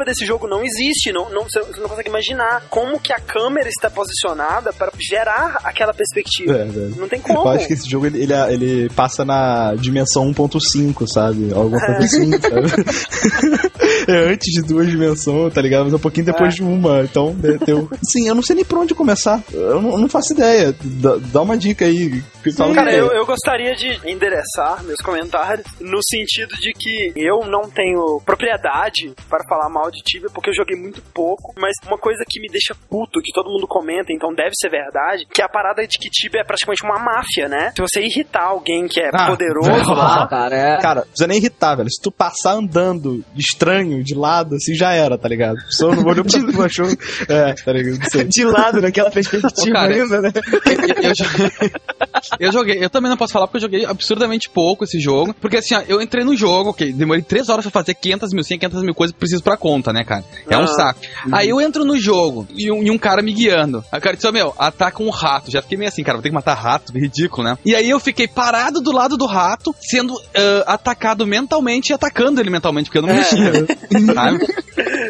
Perspectiva 0.02 0.06
desse 0.06 0.26
jogo 0.26 0.48
não 0.48 0.64
existe. 0.64 1.12
Não, 1.12 1.30
não, 1.30 1.44
você 1.44 1.60
não 1.80 1.90
consegue 1.90 2.10
imaginar 2.10 2.64
como 2.70 3.00
que 3.00 3.14
a 3.14 3.20
câmera 3.20 3.70
está 3.70 3.90
posicionada 3.90 4.74
para 4.74 4.92
gerar 5.00 5.60
aquela 5.64 5.94
perspectiva. 5.94 6.54
É. 6.58 6.66
Não 6.98 7.08
tem 7.08 7.20
como. 7.20 7.40
Eu 7.40 7.50
acho 7.50 7.68
que 7.68 7.74
esse 7.74 7.90
jogo 7.90 8.06
ele, 8.06 8.24
ele, 8.24 8.34
ele 8.34 8.90
passa 8.90 9.24
na 9.24 9.74
dimensão 9.76 10.32
1.5, 10.32 11.08
sabe? 11.08 11.54
Alguma 11.54 11.80
coisa 11.80 12.06
assim, 12.06 12.32
sabe? 12.32 13.71
é 14.12 14.32
antes 14.34 14.54
de 14.54 14.62
duas 14.62 14.88
dimensões, 14.90 15.54
tá 15.54 15.62
ligado? 15.62 15.86
Mas 15.86 15.94
é 15.94 15.96
um 15.96 16.00
pouquinho 16.00 16.26
depois 16.26 16.54
É. 16.54 16.58
de 16.58 16.64
uma. 16.64 17.02
Então, 17.02 17.34
né, 17.34 17.58
deu. 17.66 17.90
Sim, 18.12 18.28
eu 18.28 18.36
não 18.36 18.44
sei 18.44 18.56
nem 18.56 18.66
por 18.66 18.78
onde 18.80 18.94
começar. 18.94 19.42
Eu 19.54 19.82
não, 19.82 19.92
eu 19.92 19.98
não 20.00 20.10
faço 20.10 20.34
ideia. 20.34 20.76
Dá, 20.84 21.18
dá 21.32 21.42
uma 21.42 21.58
dica 21.58 21.86
aí. 21.86 22.22
Fala 22.58 22.74
Cara, 22.74 22.90
aí. 22.90 22.98
eu, 22.98 23.08
eu 23.12 23.26
gostaria 23.26 23.76
de 23.76 24.00
endereçar 24.10 24.84
meus 24.84 25.00
comentários 25.04 25.66
no 25.80 26.00
sentido 26.04 26.56
de 26.60 26.74
que 26.74 27.14
eu 27.16 27.46
não 27.46 27.70
tenho 27.70 28.20
propriedade 28.26 29.14
para 29.30 29.44
falar 29.48 29.70
mal 29.70 29.92
de 29.92 30.02
Tibia 30.04 30.30
porque 30.34 30.50
eu 30.50 30.54
joguei 30.56 30.76
muito 30.76 31.02
pouco, 31.14 31.54
mas 31.60 31.72
uma 31.86 31.98
coisa 32.00 32.24
que 32.28 32.40
me 32.42 32.48
deixa 32.48 32.76
puto, 32.90 33.22
que 33.22 33.32
todo 33.32 33.50
mundo 33.52 33.68
comenta, 33.68 34.12
então 34.12 34.34
deve 34.34 34.52
ser 34.56 34.70
verdade, 34.70 35.26
que 35.32 35.42
é 35.42 35.46
a 35.46 35.50
parada 35.50 35.86
de 35.88 35.98
que 36.00 36.10
Tibia 36.10 36.42
é 36.42 36.44
praticamente 36.44 36.84
uma 36.84 36.98
máfia, 36.98 37.48
né? 37.48 37.72
Se 37.76 37.82
você 37.82 38.02
irritar 38.02 38.46
alguém 38.46 38.88
que 38.88 39.00
é 39.00 39.10
Ah, 39.14 39.28
poderoso 39.28 39.70
lá, 39.94 40.28
cara, 40.28 40.56
é... 40.56 40.78
Cara, 40.82 41.02
não 41.02 41.08
precisa 41.08 41.28
nem 41.28 41.38
irritar, 41.38 41.76
velho. 41.76 41.90
Se 41.92 42.02
tu 42.02 42.12
passar 42.12 42.54
andando 42.54 43.24
estranho, 43.36 44.01
de 44.04 44.16
lado, 44.16 44.56
assim, 44.56 44.74
já 44.76 44.94
era, 44.94 45.18
tá 45.18 45.28
ligado? 45.28 45.58
Só 45.70 45.94
não 45.94 46.04
olhou 46.06 46.24
pra 46.26 46.40
tu, 46.40 46.62
achou. 46.62 46.88
É, 47.28 47.54
tá 47.54 47.72
ligado? 47.74 48.28
De 48.28 48.44
lado 48.44 48.82
naquela 48.82 49.10
perspectiva 49.12 49.52
Ô, 49.70 49.74
cara, 49.74 49.94
ainda, 49.94 50.22
né? 50.22 50.32
eu, 50.66 51.10
eu 51.10 51.14
joguei, 51.16 51.52
eu 52.40 52.52
joguei, 52.52 52.84
eu 52.84 52.90
também 52.90 53.10
não 53.10 53.18
posso 53.18 53.34
falar 53.34 53.48
porque 53.48 53.58
eu 53.58 53.62
joguei 53.62 53.86
absurdamente 53.86 54.50
pouco 54.50 54.84
esse 54.84 55.00
jogo. 55.00 55.34
Porque 55.40 55.58
assim, 55.58 55.76
ó, 55.76 55.82
eu 55.88 56.02
entrei 56.02 56.24
no 56.24 56.36
jogo, 56.36 56.70
ok, 56.72 56.92
demorei 56.94 57.22
3 57.22 57.50
horas 57.50 57.64
pra 57.66 57.72
fazer 57.72 57.94
500 57.96 58.34
mil, 58.34 58.44
100, 58.44 58.60
500 58.60 58.84
mil 58.84 58.94
coisas 58.94 59.16
preciso 59.16 59.44
pra 59.44 59.58
conta, 59.58 59.92
né, 59.94 60.04
cara? 60.04 60.24
É 60.50 60.58
um 60.58 60.64
Ah. 60.64 60.68
saco. 60.68 61.00
Aí 61.32 61.50
eu 61.50 61.60
entro 61.62 61.84
no 61.86 61.98
jogo 62.00 62.48
e 62.56 62.72
um, 62.72 62.84
e 62.84 62.92
um 62.92 62.98
cara 62.98 63.22
me 63.22 63.34
guiando. 63.34 63.84
Aí 63.92 64.00
o 64.00 64.02
cara 64.02 64.16
disse, 64.16 64.32
meu, 64.32 64.54
ataca 64.58 65.02
um 65.04 65.10
rato. 65.10 65.52
Já 65.52 65.62
fiquei 65.62 65.78
meio 65.78 65.90
assim, 65.90 66.04
cara, 66.04 66.18
vou 66.18 66.24
ter 66.24 66.30
que 66.30 66.36
matar 66.36 66.54
rato, 66.54 66.92
ridículo, 66.98 67.44
né? 67.44 67.58
E 67.66 67.76
aí 67.76 67.90
eu 67.90 68.00
fiquei 68.00 68.28
parado 68.28 68.82
do 68.82 68.92
lado 68.92 69.18
do 69.18 69.26
rato, 69.26 69.74
sendo 69.80 70.14
ah, 70.36 70.74
atacado 70.74 71.26
mentalmente 71.28 71.92
e 71.92 71.94
atacando 71.94 72.40
ele 72.40 72.50
mentalmente, 72.50 72.86
porque 72.86 72.98
eu 73.00 73.02
não 73.04 73.14
mexia. 73.14 73.66
sabe? 74.14 74.40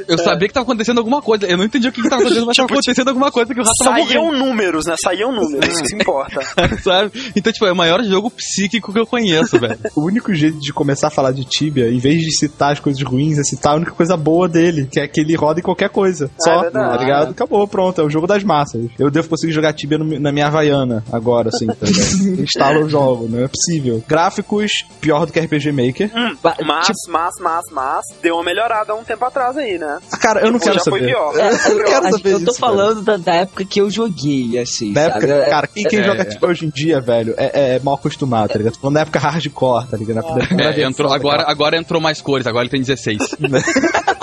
Eu 0.07 0.17
sabia 0.17 0.47
que 0.47 0.53
tava 0.53 0.63
acontecendo 0.63 0.97
alguma 0.97 1.21
coisa. 1.21 1.45
Eu 1.45 1.57
não 1.57 1.63
entendi 1.63 1.87
o 1.87 1.91
que, 1.91 2.01
que 2.01 2.09
tava 2.09 2.21
acontecendo, 2.21 2.45
mas 2.47 2.57
tava 2.57 2.67
acontecendo 2.71 3.07
alguma 3.07 3.31
coisa 3.31 3.53
que 3.53 3.59
o 3.61 3.63
rato 3.63 3.83
saíam 3.83 4.31
números, 4.31 4.85
né? 4.85 4.95
Saíam 5.01 5.31
números, 5.31 5.67
isso 5.79 5.83
que 5.83 5.95
importa. 5.95 6.41
sabe? 6.83 7.00
Então, 7.35 7.51
tipo, 7.53 7.65
é 7.65 7.71
o 7.71 7.75
maior 7.75 8.03
jogo 8.03 8.29
psíquico 8.31 8.91
que 8.93 8.99
eu 8.99 9.07
conheço, 9.07 9.59
velho. 9.59 9.77
O 9.95 10.05
único 10.05 10.33
jeito 10.33 10.59
de 10.59 10.71
começar 10.73 11.07
a 11.07 11.11
falar 11.11 11.31
de 11.31 11.43
Tibia, 11.45 11.89
em 11.89 11.97
vez 11.99 12.21
de 12.21 12.31
citar 12.37 12.71
as 12.73 12.79
coisas 12.79 13.01
ruins, 13.03 13.37
é 13.37 13.43
citar 13.43 13.73
a 13.73 13.75
única 13.75 13.91
coisa 13.91 14.15
boa 14.17 14.47
dele, 14.47 14.87
que 14.91 14.99
é 14.99 15.07
que 15.07 15.21
ele 15.21 15.35
roda 15.35 15.59
em 15.59 15.63
qualquer 15.63 15.89
coisa. 15.89 16.29
Só, 16.39 16.59
é 16.59 16.61
verdade. 16.63 16.89
tá 16.97 16.97
ligado? 17.03 17.31
Acabou, 17.31 17.67
pronto. 17.67 18.01
É 18.01 18.03
o 18.03 18.09
jogo 18.09 18.25
das 18.27 18.43
massas. 18.43 18.85
Eu 18.97 19.09
devo 19.11 19.27
conseguir 19.29 19.51
jogar 19.53 19.73
Tibia 19.73 19.97
no- 19.97 20.19
na 20.19 20.31
minha 20.31 20.47
Havaiana 20.47 21.03
agora, 21.11 21.49
assim, 21.49 21.67
tá? 21.67 21.75
Instalo 22.41 22.85
o 22.85 22.89
jogo, 22.89 23.27
não 23.29 23.39
é 23.43 23.47
possível. 23.47 24.03
Gráficos, 24.07 24.71
pior 24.99 25.25
do 25.25 25.31
que 25.33 25.39
RPG 25.39 25.71
Maker. 25.71 26.11
Ba- 26.41 26.55
Mas, 26.65 26.87
tipo, 26.87 26.97
mas, 27.09 27.33
mas, 27.39 27.65
mas, 27.71 28.05
deu 28.21 28.35
uma 28.35 28.43
melhorada 28.43 28.93
há 28.93 28.95
um 28.95 29.03
tempo 29.03 29.23
atrás 29.25 29.57
aí, 29.57 29.77
né? 29.77 29.99
Ah, 30.11 30.17
cara, 30.17 30.41
eu 30.45 30.51
não 30.51 30.59
Pô, 30.59 30.65
quero 30.65 30.77
já 30.77 30.83
foi 30.83 30.99
saber. 30.99 31.11
pior. 31.11 31.33
é, 31.37 31.69
Eu 31.71 31.77
não 31.77 31.85
quero 31.85 32.11
saber 32.11 32.33
eu 32.33 32.39
tô 32.39 32.45
disso, 32.45 32.59
falando 32.59 33.01
da, 33.01 33.17
da 33.17 33.33
época 33.35 33.65
que 33.65 33.79
eu 33.81 33.89
joguei, 33.89 34.57
assim, 34.59 34.93
Da 34.93 35.01
época, 35.01 35.27
sabe? 35.27 35.33
É- 35.41 35.49
cara, 35.49 35.67
quem, 35.67 35.83
quem 35.85 35.99
é, 35.99 36.03
joga 36.03 36.21
é. 36.21 36.25
Tibia 36.25 36.49
hoje 36.49 36.65
em 36.65 36.69
dia, 36.69 36.90
velho, 36.99 37.33
é, 37.37 37.75
é 37.75 37.79
mal 37.79 37.95
acostumado, 37.95 38.49
tá 38.49 38.57
ligado? 38.57 38.77
Falando 38.77 38.95
da 38.95 39.01
época 39.01 39.19
hardcore, 39.19 39.87
tá 39.87 39.97
ligado? 39.97 40.15
Na 40.15 40.23
primeira 40.23 40.81
É, 40.81 40.83
entrou, 40.83 41.13
agora, 41.13 41.43
agora 41.47 41.77
entrou 41.77 42.01
mais 42.01 42.21
cores, 42.21 42.47
agora 42.47 42.63
ele 42.63 42.71
tem 42.71 42.81
16. 42.81 43.19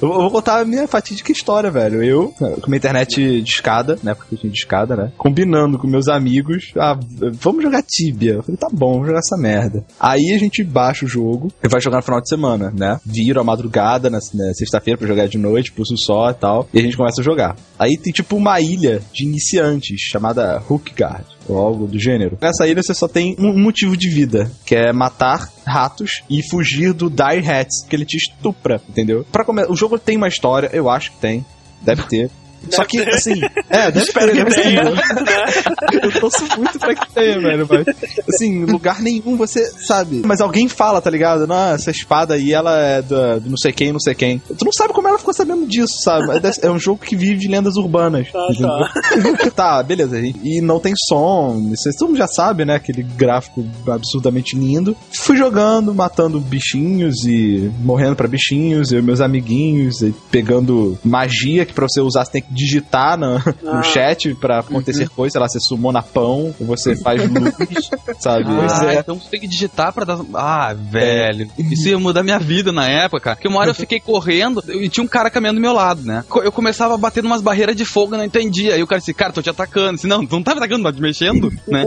Eu 0.00 0.08
vou 0.08 0.30
contar 0.30 0.60
a 0.60 0.64
minha 0.64 0.86
fatídica 0.86 1.32
história, 1.32 1.70
velho. 1.70 2.02
Eu, 2.02 2.28
com 2.38 2.68
minha 2.68 2.78
internet 2.78 3.42
de 3.42 3.50
escada, 3.50 3.98
na 4.02 4.12
época 4.12 4.26
que 4.28 4.34
eu 4.34 4.38
tinha 4.38 4.52
de 4.52 4.58
escada, 4.58 4.94
né? 4.96 5.12
Combinando 5.16 5.78
com 5.78 5.86
meus 5.86 6.08
amigos, 6.08 6.72
ah, 6.76 6.98
vamos 7.32 7.62
jogar 7.62 7.82
Tibia. 7.82 8.34
Eu 8.34 8.42
falei, 8.42 8.56
tá 8.56 8.68
bom, 8.70 8.92
vamos 8.92 9.08
jogar 9.08 9.18
essa 9.18 9.36
merda. 9.36 9.84
Aí 9.98 10.32
a 10.34 10.38
gente 10.38 10.62
baixa 10.62 11.04
o 11.04 11.08
jogo 11.08 11.52
e 11.62 11.68
vai 11.68 11.80
jogar 11.80 11.98
no 11.98 12.02
final 12.02 12.20
de 12.20 12.28
semana, 12.28 12.72
né? 12.76 13.00
Viro 13.04 13.40
a 13.40 13.44
madrugada, 13.44 14.08
na, 14.08 14.18
na 14.34 14.54
sexta-feira 14.54 14.98
pra 14.98 15.08
jogar 15.08 15.26
de 15.26 15.38
noite, 15.38 15.72
pulso 15.72 15.96
só 15.96 16.30
e 16.30 16.34
tal. 16.34 16.68
E 16.72 16.78
a 16.78 16.82
gente 16.82 16.96
começa 16.96 17.20
a 17.20 17.24
jogar. 17.24 17.56
Aí 17.78 17.96
tem 17.96 18.12
tipo 18.12 18.36
uma 18.36 18.60
ilha 18.60 19.02
de 19.12 19.24
iniciantes 19.24 20.00
chamada 20.00 20.62
Hookguard. 20.68 21.24
Ou 21.50 21.58
algo 21.58 21.86
do 21.86 21.98
gênero. 21.98 22.38
Nessa 22.40 22.66
ilha 22.66 22.82
você 22.82 22.94
só 22.94 23.08
tem 23.08 23.34
um 23.38 23.58
motivo 23.58 23.96
de 23.96 24.08
vida, 24.08 24.50
que 24.64 24.74
é 24.74 24.92
matar 24.92 25.50
ratos 25.66 26.22
e 26.28 26.42
fugir 26.48 26.92
do 26.92 27.10
Dire 27.10 27.46
Hats, 27.48 27.84
que 27.88 27.94
ele 27.94 28.04
te 28.04 28.16
estupra, 28.16 28.80
entendeu? 28.88 29.24
Para 29.30 29.44
o 29.70 29.76
jogo 29.76 29.98
tem 29.98 30.16
uma 30.16 30.28
história, 30.28 30.70
eu 30.72 30.88
acho 30.88 31.12
que 31.12 31.18
tem, 31.18 31.44
deve 31.82 32.02
ter. 32.04 32.30
Só 32.70 32.84
que, 32.84 33.00
assim, 33.00 33.40
é, 33.68 33.90
deve 33.90 34.00
Espero 34.00 34.32
ter, 34.32 34.44
que 34.44 34.44
deve 34.44 34.62
tenha. 34.62 34.84
ter. 34.84 36.04
Eu 36.04 36.20
torço 36.20 36.44
muito 36.58 36.78
pra 36.78 36.94
que 36.94 37.10
tenha, 37.12 37.40
velho, 37.40 37.66
mas, 37.68 37.86
assim, 38.28 38.64
lugar 38.64 39.00
nenhum 39.00 39.36
você 39.36 39.64
sabe. 39.86 40.22
Mas 40.24 40.40
alguém 40.40 40.68
fala, 40.68 41.00
tá 41.00 41.10
ligado? 41.10 41.46
Não, 41.46 41.72
essa 41.74 41.90
espada 41.90 42.34
aí, 42.34 42.52
ela 42.52 42.76
é 42.78 43.02
do, 43.02 43.40
do 43.40 43.50
não 43.50 43.56
sei 43.56 43.72
quem, 43.72 43.92
não 43.92 44.00
sei 44.00 44.14
quem. 44.14 44.38
Tu 44.38 44.64
não 44.64 44.72
sabe 44.72 44.92
como 44.92 45.08
ela 45.08 45.18
ficou 45.18 45.32
sabendo 45.34 45.66
disso, 45.66 45.94
sabe? 46.02 46.24
É 46.36 46.66
É 46.66 46.70
um 46.70 46.78
jogo 46.78 47.00
que 47.04 47.16
vive 47.16 47.36
de 47.40 47.48
lendas 47.48 47.76
urbanas. 47.76 48.28
entendeu? 48.50 49.50
tá, 49.54 49.82
beleza. 49.82 50.18
E, 50.18 50.34
e 50.44 50.60
não 50.60 50.78
tem 50.78 50.92
som. 51.08 51.70
Vocês 51.70 51.96
todo 51.96 52.08
mundo 52.08 52.18
já 52.18 52.26
sabe, 52.26 52.64
né? 52.64 52.76
Aquele 52.76 53.02
gráfico 53.02 53.64
absurdamente 53.88 54.56
lindo. 54.56 54.96
Fui 55.12 55.36
jogando, 55.36 55.94
matando 55.94 56.40
bichinhos 56.40 57.24
e 57.24 57.70
morrendo 57.82 58.16
pra 58.16 58.28
bichinhos, 58.28 58.92
eu 58.92 58.98
e 58.98 59.02
meus 59.02 59.20
amiguinhos, 59.20 60.02
e 60.02 60.14
pegando 60.30 60.98
magia 61.04 61.64
que 61.64 61.72
pra 61.72 61.86
você 61.88 62.00
usar 62.00 62.24
você 62.24 62.32
tem 62.32 62.42
que 62.42 62.49
digitar 62.50 63.16
no, 63.18 63.34
no 63.38 63.78
Ah. 63.78 63.82
chat 63.82 64.34
pra 64.34 64.58
acontecer 64.60 65.08
coisa, 65.08 65.32
sei 65.32 65.40
lá, 65.40 65.48
você 65.48 65.60
sumona 65.60 66.02
pão, 66.02 66.54
você 66.60 66.96
faz 66.96 67.22
luz, 67.30 67.54
sabe? 68.18 68.44
Ah, 68.48 68.92
é. 68.94 68.98
então 68.98 69.18
você 69.18 69.28
tem 69.30 69.40
que 69.40 69.46
digitar 69.48 69.92
pra 69.92 70.04
dar. 70.04 70.18
Ah, 70.34 70.74
velho. 70.74 71.48
Isso 71.58 71.88
ia 71.88 71.98
mudar 71.98 72.22
minha 72.22 72.38
vida 72.38 72.72
na 72.72 72.86
época, 72.88 73.20
cara. 73.20 73.36
Porque 73.36 73.48
uma 73.48 73.60
hora 73.60 73.70
eu 73.70 73.74
fiquei 73.76 74.00
correndo 74.00 74.62
e 74.68 74.88
tinha 74.88 75.04
um 75.04 75.08
cara 75.08 75.30
caminhando 75.30 75.56
do 75.56 75.62
meu 75.62 75.72
lado, 75.72 76.02
né? 76.02 76.24
Eu 76.42 76.52
começava 76.52 76.94
a 76.94 76.98
bater 76.98 77.22
numas 77.22 77.40
barreiras 77.42 77.76
de 77.76 77.84
fogo 77.84 78.16
não 78.16 78.24
entendia. 78.24 78.74
Aí 78.74 78.82
o 78.82 78.86
cara 78.86 78.98
disse, 78.98 79.14
cara, 79.14 79.32
tô 79.32 79.40
te 79.42 79.50
atacando. 79.50 79.90
Eu 79.90 79.94
Disse, 79.94 80.06
não, 80.06 80.26
tu 80.26 80.34
não 80.36 80.42
tá 80.42 80.52
me 80.54 80.58
atacando, 80.58 80.84
tá 80.84 80.92
te 80.92 81.00
mexendo, 81.00 81.50
né? 81.68 81.86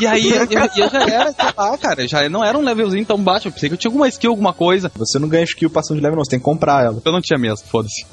e 0.00 0.06
aí 0.06 0.30
eu, 0.30 0.42
eu- 0.44 0.88
já 0.90 1.02
era, 1.02 1.32
sei 1.32 1.44
lá, 1.56 1.78
cara, 1.78 2.08
já 2.08 2.28
não 2.28 2.44
era 2.44 2.58
um 2.58 2.62
levelzinho 2.62 3.04
tão 3.06 3.18
baixo. 3.18 3.48
Eu 3.48 3.52
pensei 3.52 3.68
que 3.68 3.74
eu 3.74 3.78
tinha 3.78 3.88
alguma 3.90 4.08
skill, 4.08 4.30
alguma 4.30 4.52
coisa. 4.52 4.90
Você 4.96 5.18
não 5.18 5.28
ganha 5.28 5.44
skill 5.44 5.70
passando 5.70 5.96
de 5.98 6.02
level, 6.02 6.16
não, 6.16 6.24
você 6.24 6.30
tem 6.30 6.38
que 6.38 6.44
comprar 6.44 6.84
ela. 6.84 7.00
Eu 7.04 7.12
não 7.12 7.20
tinha 7.20 7.38
mesmo, 7.38 7.66
foda-se. 7.68 8.04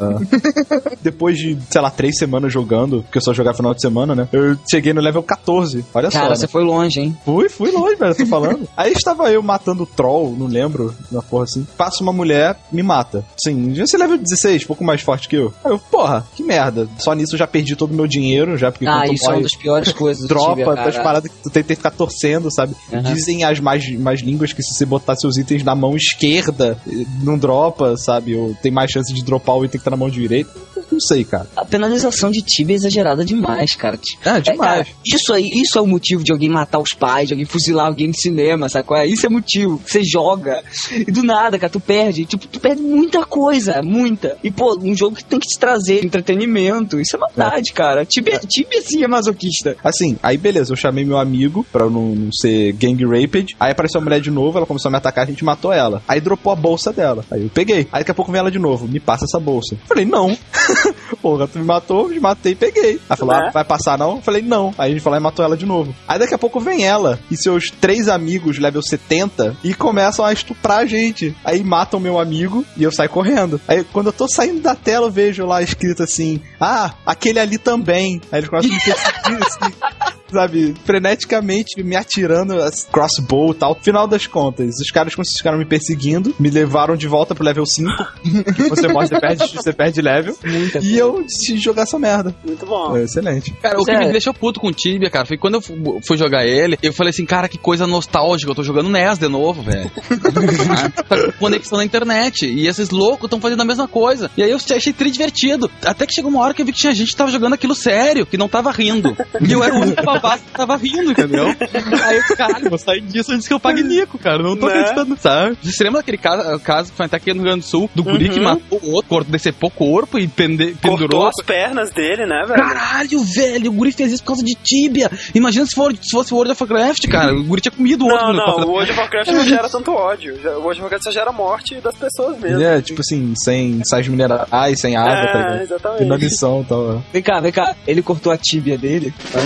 Depois 1.01 1.37
de, 1.37 1.54
sei 1.69 1.81
lá, 1.81 1.89
três 1.89 2.17
semanas 2.17 2.51
jogando, 2.51 3.01
porque 3.03 3.17
eu 3.17 3.21
só 3.21 3.33
jogava 3.33 3.57
final 3.57 3.73
de 3.73 3.81
semana, 3.81 4.15
né? 4.15 4.27
Eu 4.31 4.57
cheguei 4.69 4.93
no 4.93 5.01
level 5.01 5.23
14. 5.23 5.85
Olha 5.93 6.11
só. 6.11 6.17
Cara, 6.19 6.29
né? 6.31 6.35
você 6.35 6.47
foi 6.47 6.63
longe, 6.63 6.99
hein? 6.99 7.17
Fui, 7.25 7.49
fui 7.49 7.71
longe, 7.71 7.95
velho, 7.95 8.15
tô 8.15 8.25
falando. 8.25 8.67
Aí 8.75 8.91
estava 8.93 9.31
eu 9.31 9.41
matando 9.41 9.85
troll, 9.85 10.35
não 10.37 10.47
lembro, 10.47 10.93
na 11.11 11.21
porra 11.21 11.43
assim. 11.43 11.65
Passa 11.77 12.03
uma 12.03 12.13
mulher, 12.13 12.57
me 12.71 12.83
mata. 12.83 13.25
Sim, 13.37 13.73
já 13.73 13.85
se 13.85 13.97
level 13.97 14.17
16, 14.17 14.65
pouco 14.65 14.83
mais 14.83 15.01
forte 15.01 15.27
que 15.27 15.35
eu. 15.35 15.53
Aí 15.63 15.71
eu, 15.71 15.79
porra, 15.79 16.25
que 16.35 16.43
merda. 16.43 16.87
Só 16.99 17.13
nisso 17.13 17.35
eu 17.35 17.39
já 17.39 17.47
perdi 17.47 17.75
todo 17.75 17.91
o 17.91 17.95
meu 17.95 18.07
dinheiro, 18.07 18.57
já, 18.57 18.71
porque 18.71 18.85
Ah, 18.87 19.03
isso 19.11 19.29
é 19.29 19.33
uma 19.33 19.41
das 19.41 19.55
piores 19.55 19.91
coisas 19.91 20.27
Tibia, 20.27 20.65
das 20.65 20.93
cara. 20.95 21.03
paradas 21.03 21.31
que 21.31 21.37
tu 21.43 21.49
tem, 21.49 21.63
que 21.63 21.75
ficar 21.75 21.91
torcendo, 21.91 22.51
sabe? 22.51 22.75
Aham. 22.91 23.13
Dizem 23.13 23.43
as 23.43 23.59
mais, 23.59 23.89
mais 23.97 24.21
línguas 24.21 24.53
que 24.53 24.61
se 24.61 24.73
você 24.73 24.85
botar 24.85 25.15
seus 25.15 25.37
itens 25.37 25.63
na 25.63 25.75
mão 25.75 25.95
esquerda, 25.95 26.77
eh, 26.87 27.05
não 27.21 27.37
dropa, 27.37 27.95
sabe? 27.97 28.35
Ou 28.35 28.55
tem 28.61 28.71
mais 28.71 28.91
chance 28.91 29.13
de 29.13 29.23
dropar 29.23 29.57
o 29.57 29.65
item 29.65 29.79
que 29.79 29.83
tá 29.85 29.91
na 29.91 29.97
mão 29.97 30.09
direita. 30.09 30.51
Não 30.95 31.01
sei, 31.01 31.25
cara. 31.25 31.45
A 31.57 31.65
penalização 31.65 32.31
de 32.31 32.41
Tibia 32.41 32.73
é 32.73 32.77
exagerada 32.77 33.25
demais, 33.25 33.75
cara. 33.75 33.99
É, 34.23 34.39
demais. 34.39 34.59
cara, 34.59 34.87
isso 35.05 35.33
aí, 35.33 35.49
isso 35.53 35.77
é 35.77 35.81
o 35.81 35.85
motivo 35.85 36.23
de 36.23 36.31
alguém 36.31 36.47
matar 36.47 36.79
os 36.79 36.93
pais, 36.93 37.27
de 37.27 37.33
alguém 37.33 37.45
fuzilar 37.45 37.87
alguém 37.87 38.07
no 38.07 38.13
cinema, 38.13 38.67
qual 38.85 39.01
é? 39.01 39.05
Isso 39.05 39.25
é 39.25 39.29
motivo. 39.29 39.81
Você 39.85 40.01
joga 40.05 40.63
e 40.93 41.11
do 41.11 41.21
nada, 41.21 41.59
cara, 41.59 41.69
tu 41.69 41.81
perde. 41.81 42.23
Tipo, 42.25 42.47
tu 42.47 42.61
perde 42.61 42.81
muita 42.81 43.25
coisa, 43.25 43.81
muita. 43.81 44.37
E, 44.41 44.49
pô, 44.49 44.79
um 44.81 44.95
jogo 44.95 45.17
que 45.17 45.25
tem 45.25 45.37
que 45.37 45.49
te 45.49 45.59
trazer 45.59 46.05
entretenimento. 46.05 46.97
Isso 46.97 47.17
é 47.17 47.19
maldade, 47.19 47.73
cara. 47.73 48.05
Tibia, 48.05 48.39
Tibia 48.39 48.81
sim 48.81 49.03
é 49.03 49.07
masoquista. 49.07 49.75
Assim, 49.83 50.17
aí 50.23 50.37
beleza, 50.37 50.71
eu 50.71 50.77
chamei 50.77 51.03
meu 51.03 51.17
amigo 51.17 51.65
pra 51.73 51.89
não, 51.89 52.15
não 52.15 52.31
ser 52.31 52.71
gang 52.71 53.03
raped. 53.03 53.53
Aí 53.59 53.73
apareceu 53.73 53.99
a 53.99 54.03
mulher 54.03 54.21
de 54.21 54.31
novo, 54.31 54.57
ela 54.57 54.65
começou 54.65 54.87
a 54.87 54.91
me 54.91 54.97
atacar, 54.97 55.25
a 55.25 55.29
gente 55.29 55.43
matou 55.43 55.73
ela. 55.73 56.01
Aí 56.07 56.21
dropou 56.21 56.53
a 56.53 56.55
bolsa 56.55 56.93
dela. 56.93 57.25
Aí 57.29 57.43
eu 57.43 57.49
peguei. 57.49 57.87
Aí 57.91 57.99
daqui 57.99 58.11
a 58.11 58.13
pouco 58.13 58.31
vem 58.31 58.39
ela 58.39 58.49
de 58.49 58.59
novo, 58.59 58.87
me 58.87 59.01
passa 59.01 59.25
essa 59.25 59.39
bolsa. 59.39 59.75
Falei, 59.87 60.05
não. 60.05 60.37
Porra, 61.21 61.47
tu 61.47 61.59
me 61.59 61.65
matou, 61.65 62.07
me 62.09 62.19
matei 62.19 62.51
e 62.53 62.55
peguei. 62.55 62.99
Ela 63.09 63.17
falou, 63.17 63.35
Né? 63.35 63.45
ah, 63.47 63.51
vai 63.51 63.63
passar 63.63 63.97
não? 63.97 64.17
Eu 64.17 64.21
falei, 64.21 64.41
não. 64.41 64.73
Aí 64.77 64.91
a 64.91 64.93
gente 64.95 65.07
lá 65.07 65.17
e 65.17 65.19
matou 65.19 65.43
ela 65.45 65.57
de 65.57 65.65
novo. 65.65 65.95
Aí 66.07 66.19
daqui 66.19 66.33
a 66.33 66.37
pouco 66.37 66.59
vem 66.59 66.85
ela 66.85 67.19
e 67.29 67.37
seus 67.37 67.69
três 67.69 68.07
amigos, 68.07 68.57
level 68.59 68.81
70, 68.81 69.57
e 69.63 69.73
começam 69.73 70.23
a 70.25 70.33
estuprar 70.33 70.79
a 70.79 70.85
gente. 70.85 71.35
Aí 71.43 71.63
matam 71.63 71.99
meu 71.99 72.19
amigo 72.19 72.65
e 72.77 72.83
eu 72.83 72.91
saio 72.91 73.09
correndo. 73.09 73.59
Aí 73.67 73.83
quando 73.91 74.07
eu 74.07 74.13
tô 74.13 74.27
saindo 74.27 74.61
da 74.61 74.75
tela, 74.75 75.07
eu 75.07 75.11
vejo 75.11 75.45
lá 75.45 75.61
escrito 75.61 76.03
assim: 76.03 76.41
Ah, 76.59 76.93
aquele 77.05 77.39
ali 77.39 77.57
também. 77.57 78.21
Aí 78.31 78.39
eles 78.39 78.49
começam 78.49 78.71
a 78.71 78.73
me 78.73 78.79
perseguir 78.81 79.47
assim. 79.47 80.15
Sabe, 80.35 80.73
freneticamente 80.85 81.81
me 81.81 81.95
atirando, 81.95 82.61
as- 82.61 82.85
crossbow 82.91 83.51
e 83.51 83.55
tal. 83.55 83.75
Final 83.81 84.07
das 84.07 84.27
contas, 84.27 84.75
os 84.81 84.91
caras 84.91 85.13
ficaram 85.37 85.57
me 85.57 85.65
perseguindo, 85.65 86.35
me 86.37 86.49
levaram 86.49 86.95
de 86.97 87.07
volta 87.07 87.33
pro 87.33 87.43
level 87.43 87.65
5. 87.65 87.89
que 88.55 88.63
você 88.69 88.87
morre, 88.87 89.07
você 89.07 89.19
perde, 89.19 89.47
você 89.55 89.73
perde 89.73 90.01
level. 90.01 90.35
Muita 90.43 90.79
E 90.79 90.97
eu 90.97 91.23
decidi 91.23 91.57
jogar 91.59 91.83
essa 91.83 91.97
merda. 91.97 92.35
Muito 92.45 92.65
bom. 92.65 92.97
É, 92.97 93.03
excelente. 93.03 93.51
Cara, 93.61 93.79
o 93.79 93.85
que 93.85 93.91
me 93.97 94.11
deixou 94.11 94.33
puto 94.33 94.59
com 94.59 94.67
o 94.67 94.73
Tibia, 94.73 95.09
cara, 95.09 95.25
foi 95.25 95.37
quando 95.37 95.55
eu 95.55 95.61
fu- 95.61 95.99
fui 96.05 96.17
jogar 96.17 96.45
ele, 96.45 96.77
eu 96.83 96.91
falei 96.93 97.11
assim, 97.11 97.25
cara, 97.25 97.47
que 97.47 97.57
coisa 97.57 97.87
nostálgica, 97.87 98.51
eu 98.51 98.55
tô 98.55 98.63
jogando 98.63 98.89
NES 98.89 99.17
de 99.17 99.27
novo, 99.27 99.61
velho. 99.61 99.89
Tá 101.07 101.17
com 101.31 101.31
conexão 101.39 101.77
na 101.77 101.85
internet. 101.85 102.45
E 102.45 102.67
esses 102.67 102.89
loucos 102.89 103.25
estão 103.25 103.39
fazendo 103.39 103.61
a 103.61 103.65
mesma 103.65 103.87
coisa. 103.87 104.29
E 104.37 104.43
aí 104.43 104.49
eu 104.51 104.57
achei 104.57 104.91
tri 104.93 105.11
divertido. 105.11 105.69
Até 105.83 106.05
que 106.05 106.13
chegou 106.13 106.29
uma 106.31 106.41
hora 106.41 106.53
que 106.53 106.61
eu 106.61 106.65
vi 106.65 106.71
que 106.71 106.79
tinha 106.79 106.93
gente 106.93 107.11
que 107.11 107.15
tava 107.15 107.31
jogando 107.31 107.53
aquilo 107.53 107.75
sério, 107.75 108.25
que 108.25 108.37
não 108.37 108.47
tava 108.47 108.71
rindo. 108.71 109.15
E 109.41 109.51
eu 109.51 109.63
era 109.63 109.73
o 109.75 109.79
único 109.81 110.01
que 110.33 110.51
tava 110.51 110.75
rindo, 110.77 111.11
entendeu? 111.11 111.45
Aí 112.03 112.17
eu, 112.17 112.35
caralho, 112.35 112.69
vou 112.69 112.77
sair 112.77 113.01
disso 113.01 113.31
antes 113.31 113.47
que 113.47 113.53
eu 113.53 113.59
pague 113.59 113.83
Nico, 113.83 114.17
cara. 114.17 114.41
Não 114.41 114.55
tô 114.55 114.67
Né? 114.67 114.73
acreditando, 114.73 115.17
sabe? 115.19 115.57
Você 115.63 115.83
lembra 115.83 115.99
daquele 116.01 116.17
caso, 116.17 116.59
caso 116.59 116.91
que 116.91 116.97
foi 116.97 117.05
até 117.05 117.17
aqui 117.17 117.29
no 117.33 117.35
Rio 117.41 117.43
Grande 117.45 117.59
do 117.61 117.65
Sul, 117.65 117.89
do 117.93 118.03
guri 118.03 118.29
que 118.29 118.39
Uhum. 118.39 118.43
matou 118.45 118.79
o 118.83 118.91
outro, 118.91 119.09
cortou, 119.09 119.31
decepou 119.31 119.69
o 119.69 119.71
corpo 119.71 120.17
e 120.19 120.27
pende, 120.27 120.73
Cortou 120.81 120.97
pendurou 120.97 121.27
as 121.27 121.45
pernas 121.45 121.91
dele, 121.91 122.25
né, 122.25 122.43
velho? 122.47 122.61
Caralho, 122.61 123.23
velho, 123.23 123.69
o 123.71 123.73
guri 123.73 123.91
fez 123.91 124.11
isso 124.11 124.23
por 124.23 124.27
causa 124.29 124.43
de 124.43 124.55
Tibia. 124.55 125.09
Imagina 125.33 125.65
se, 125.65 125.75
for, 125.75 125.93
se 125.93 126.09
fosse 126.11 126.33
World 126.33 126.51
of 126.51 126.63
Warcraft, 126.63 127.07
cara. 127.07 127.33
O 127.33 127.43
guri 127.43 127.61
tinha 127.61 127.71
comido 127.71 128.05
o 128.05 128.09
outro. 128.09 128.33
Não, 128.33 128.57
não, 128.57 128.67
o 128.67 128.71
World 128.71 128.91
of 128.91 128.99
Warcraft 128.99 129.31
não 129.31 129.43
gera 129.45 129.69
tanto 129.69 129.91
ódio. 129.91 130.33
O 130.33 130.47
World 130.61 130.67
of 130.71 130.81
Warcraft 130.81 131.03
só 131.03 131.11
gera 131.11 131.31
morte 131.31 131.75
das 131.75 131.95
pessoas 131.95 132.39
mesmo. 132.39 132.61
É, 132.63 132.81
tipo 132.81 133.01
assim, 133.01 133.33
sem 133.37 133.83
sais 133.85 134.07
minerais, 134.07 134.79
sem 134.79 134.95
água, 134.95 135.13
É, 135.13 135.31
tá 135.31 135.37
ligado? 135.39 135.61
exatamente. 135.61 136.03
Inanição 136.03 136.61
e 136.61 136.65
tal. 136.65 136.91
é. 136.93 137.01
Vem 137.13 137.21
cá, 137.23 137.39
vem 137.39 137.51
cá. 137.51 137.75
Ele 137.87 138.01
cortou 138.01 138.31
a 138.31 138.37
tíbia 138.37 138.77
dele. 138.77 139.13
né? 139.33 139.41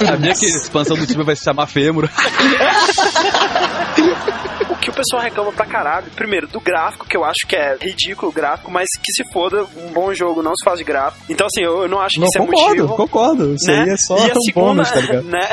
É, 0.00 0.04
é. 0.04 0.06
Sabia 0.06 0.34
que 0.34 0.46
a 0.46 0.48
expansão 0.48 0.96
do 0.96 1.06
Tibia 1.06 1.24
vai 1.24 1.36
se 1.36 1.44
chamar 1.44 1.66
Fêmur? 1.66 2.08
O 4.90 4.92
que 4.92 4.98
o 4.98 5.04
pessoal 5.04 5.22
reclama 5.22 5.52
pra 5.52 5.64
caralho, 5.64 6.10
primeiro, 6.16 6.48
do 6.48 6.60
gráfico, 6.60 7.06
que 7.06 7.16
eu 7.16 7.24
acho 7.24 7.46
que 7.46 7.54
é 7.54 7.76
ridículo 7.80 8.32
o 8.32 8.34
gráfico, 8.34 8.72
mas 8.72 8.88
que 9.00 9.12
se 9.12 9.22
foda, 9.32 9.64
um 9.76 9.92
bom 9.92 10.12
jogo 10.12 10.42
não 10.42 10.50
se 10.56 10.64
faz 10.64 10.78
de 10.78 10.84
gráfico. 10.84 11.24
Então, 11.28 11.46
assim, 11.46 11.62
eu, 11.62 11.82
eu 11.82 11.88
não 11.88 12.00
acho 12.00 12.14
que 12.14 12.20
Não, 12.20 12.26
isso 12.26 12.38
é 12.38 12.40
concordo, 12.40 12.82
motivo. 12.82 12.96
concordo. 12.96 13.54
Isso 13.54 13.66
né? 13.70 13.82
aí 13.82 13.90
é 13.90 13.96
só 13.96 14.18
e 14.18 14.32
um 14.32 14.40
segunda, 14.40 14.66
bônus, 14.66 14.90
tá 14.90 15.00
ligado? 15.00 15.22
né? 15.30 15.48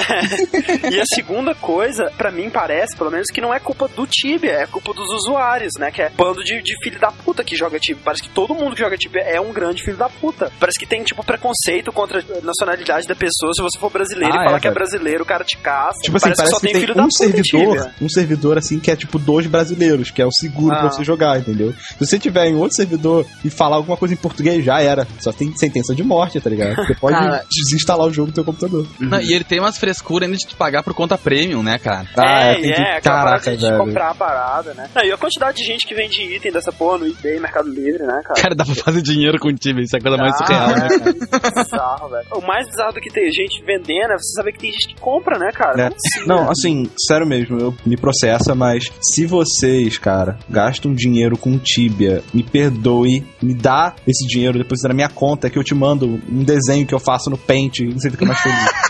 e 0.92 1.00
a 1.00 1.06
segunda 1.14 1.54
coisa, 1.54 2.12
pra 2.18 2.32
mim 2.32 2.50
parece, 2.50 2.98
pelo 2.98 3.12
menos, 3.12 3.28
que 3.28 3.40
não 3.40 3.54
é 3.54 3.60
culpa 3.60 3.88
do 3.88 4.08
Tibia, 4.08 4.54
é 4.54 4.66
culpa 4.66 4.92
dos 4.92 5.08
usuários, 5.14 5.74
né? 5.78 5.92
Que 5.92 6.02
é 6.02 6.10
bando 6.10 6.44
de, 6.44 6.60
de 6.64 6.74
filho 6.84 7.00
da 7.00 7.12
puta 7.12 7.44
que 7.44 7.56
joga 7.56 7.78
Tibia. 7.80 8.02
Parece 8.04 8.24
que 8.24 8.30
todo 8.30 8.56
mundo 8.56 8.76
que 8.76 8.82
joga 8.82 8.98
Tibia 8.98 9.22
é 9.22 9.40
um 9.40 9.54
grande 9.54 9.84
filho 9.84 9.98
da 9.98 10.10
puta. 10.10 10.52
Parece 10.60 10.80
que 10.80 10.88
tem, 10.88 11.04
tipo, 11.04 11.24
preconceito 11.24 11.92
contra 11.92 12.20
a 12.22 12.42
nacionalidade 12.44 13.08
da 13.08 13.16
pessoa. 13.16 13.54
Se 13.54 13.62
você 13.62 13.78
for 13.78 13.92
brasileiro 13.92 14.34
Ah, 14.34 14.42
e 14.42 14.46
falar 14.46 14.58
é, 14.58 14.60
que 14.62 14.68
é 14.68 14.72
brasileiro, 14.72 15.24
o 15.24 15.28
cara 15.28 15.44
te 15.44 15.58
caça. 15.58 16.00
Tipo 16.02 16.18
assim, 16.18 16.34
parece, 16.34 16.44
que 16.44 16.50
só 16.50 16.60
tem, 16.60 16.74
filho 16.74 16.96
da 16.96 17.04
um 17.04 17.08
puta 17.08 17.26
em 17.26 17.44
servidor, 17.44 17.92
um 18.02 18.10
servidor 18.10 18.58
assim 18.58 18.80
que 18.80 18.90
é 18.90 18.96
tipo 18.96 19.20
dois 19.28 19.46
brasileiros, 19.46 20.10
que 20.10 20.22
é 20.22 20.26
o 20.26 20.32
seguro 20.32 20.74
Ah. 20.74 20.80
pra 20.80 20.90
você 20.92 21.04
jogar, 21.04 21.38
entendeu? 21.38 21.74
Se 21.74 22.00
você 22.06 22.18
tiver 22.18 22.48
em 22.48 22.56
outro 22.56 22.76
servidor 22.78 23.26
e 23.44 23.50
falar 23.50 23.76
alguma 23.76 23.98
coisa 23.98 24.14
em 24.14 24.18
português, 24.18 24.64
já 24.64 24.80
era. 24.82 25.06
Só 25.20 25.34
tem 25.34 25.54
sentença 25.58 25.94
de 25.94 26.02
morte, 26.02 26.40
tá 26.40 26.50
ligado? 26.50 26.76
Você 26.78 26.96
pode 26.96 27.16
Cara. 27.20 27.44
desinstalar 27.54 28.08
o 28.08 28.14
jogo 28.14 28.32
do 28.32 28.36
teu 28.36 28.46
computador. 28.46 28.88
Não, 29.00 29.20
e 29.20 29.34
ele 29.34 29.44
tem 29.44 29.60
umas 29.60 29.78
frescuras 29.78 30.26
ainda 30.28 30.38
de 30.38 30.48
tu 30.48 30.56
pagar 30.56 30.82
por 30.82 30.94
conta 30.94 31.18
premium, 31.18 31.62
né, 31.62 31.78
cara? 31.78 32.08
Ah, 32.16 32.44
é, 32.46 32.54
tem 32.56 32.74
que- 32.74 32.82
é, 32.82 33.02
caraca, 33.02 33.56
de 33.58 33.66
velho. 33.66 33.78
comprar 33.80 34.12
a 34.12 34.16
parada, 34.16 34.74
né? 34.74 34.90
Não, 34.96 35.04
e 35.04 35.12
a 35.12 35.18
quantidade 35.18 35.58
de 35.58 35.64
gente 35.66 35.86
que 35.86 35.94
vende 35.94 36.22
item 36.24 36.52
dessa 36.52 36.72
porra 36.72 37.00
no 37.00 37.08
eBay, 37.08 37.40
Mercado 37.40 37.70
Livre, 37.70 38.04
né, 38.04 38.22
cara? 38.24 38.42
Cara, 38.42 38.56
dá 38.56 38.64
pra 38.64 38.76
fazer 38.76 39.02
dinheiro 39.02 39.38
com 39.40 39.50
o 39.50 39.54
Tibia, 39.54 39.84
isso 39.84 39.96
é 39.96 40.00
a 40.00 40.02
coisa 40.02 40.18
mais 40.18 40.34
Ah, 40.36 40.38
surreal, 40.38 40.68
né? 40.70 40.88
é, 40.88 41.52
bizarro, 41.64 42.10
velho. 42.10 42.28
O 42.36 42.42
mais 42.48 42.66
bizarro 42.70 42.94
do 42.94 43.02
que 43.02 43.10
ter 43.10 43.30
gente 43.32 43.62
vendendo 43.66 44.12
é 44.14 44.18
você 44.18 44.34
saber 44.36 44.52
que 44.54 44.60
tem 44.60 44.72
gente 44.72 44.88
que 44.94 45.02
compra, 45.02 45.38
né, 45.38 45.50
cara? 45.54 45.88
É. 45.88 45.90
Não, 46.26 46.46
né? 46.46 46.50
assim, 46.52 46.90
sério 47.08 47.26
mesmo, 47.28 47.60
eu 47.60 47.76
me 47.86 47.98
processa, 47.98 48.56
mas 48.56 48.92
se 49.18 49.26
vocês, 49.26 49.98
cara, 49.98 50.38
gastam 50.48 50.94
dinheiro 50.94 51.36
com 51.36 51.58
Tibia, 51.58 52.24
me 52.32 52.44
perdoe, 52.44 53.26
me 53.42 53.56
dá 53.56 53.96
esse 54.06 54.28
dinheiro, 54.28 54.60
deposita 54.60 54.90
na 54.90 54.94
minha 54.94 55.10
conta, 55.10 55.50
que 55.50 55.58
eu 55.58 55.64
te 55.64 55.74
mando 55.74 56.22
um 56.30 56.44
desenho 56.44 56.86
que 56.86 56.94
eu 56.94 57.00
faço 57.00 57.28
no 57.28 57.36
Paint, 57.36 57.80
e 57.80 57.94
você 57.94 58.12
fica 58.12 58.28
mais 58.28 58.40
feliz. 58.40 58.70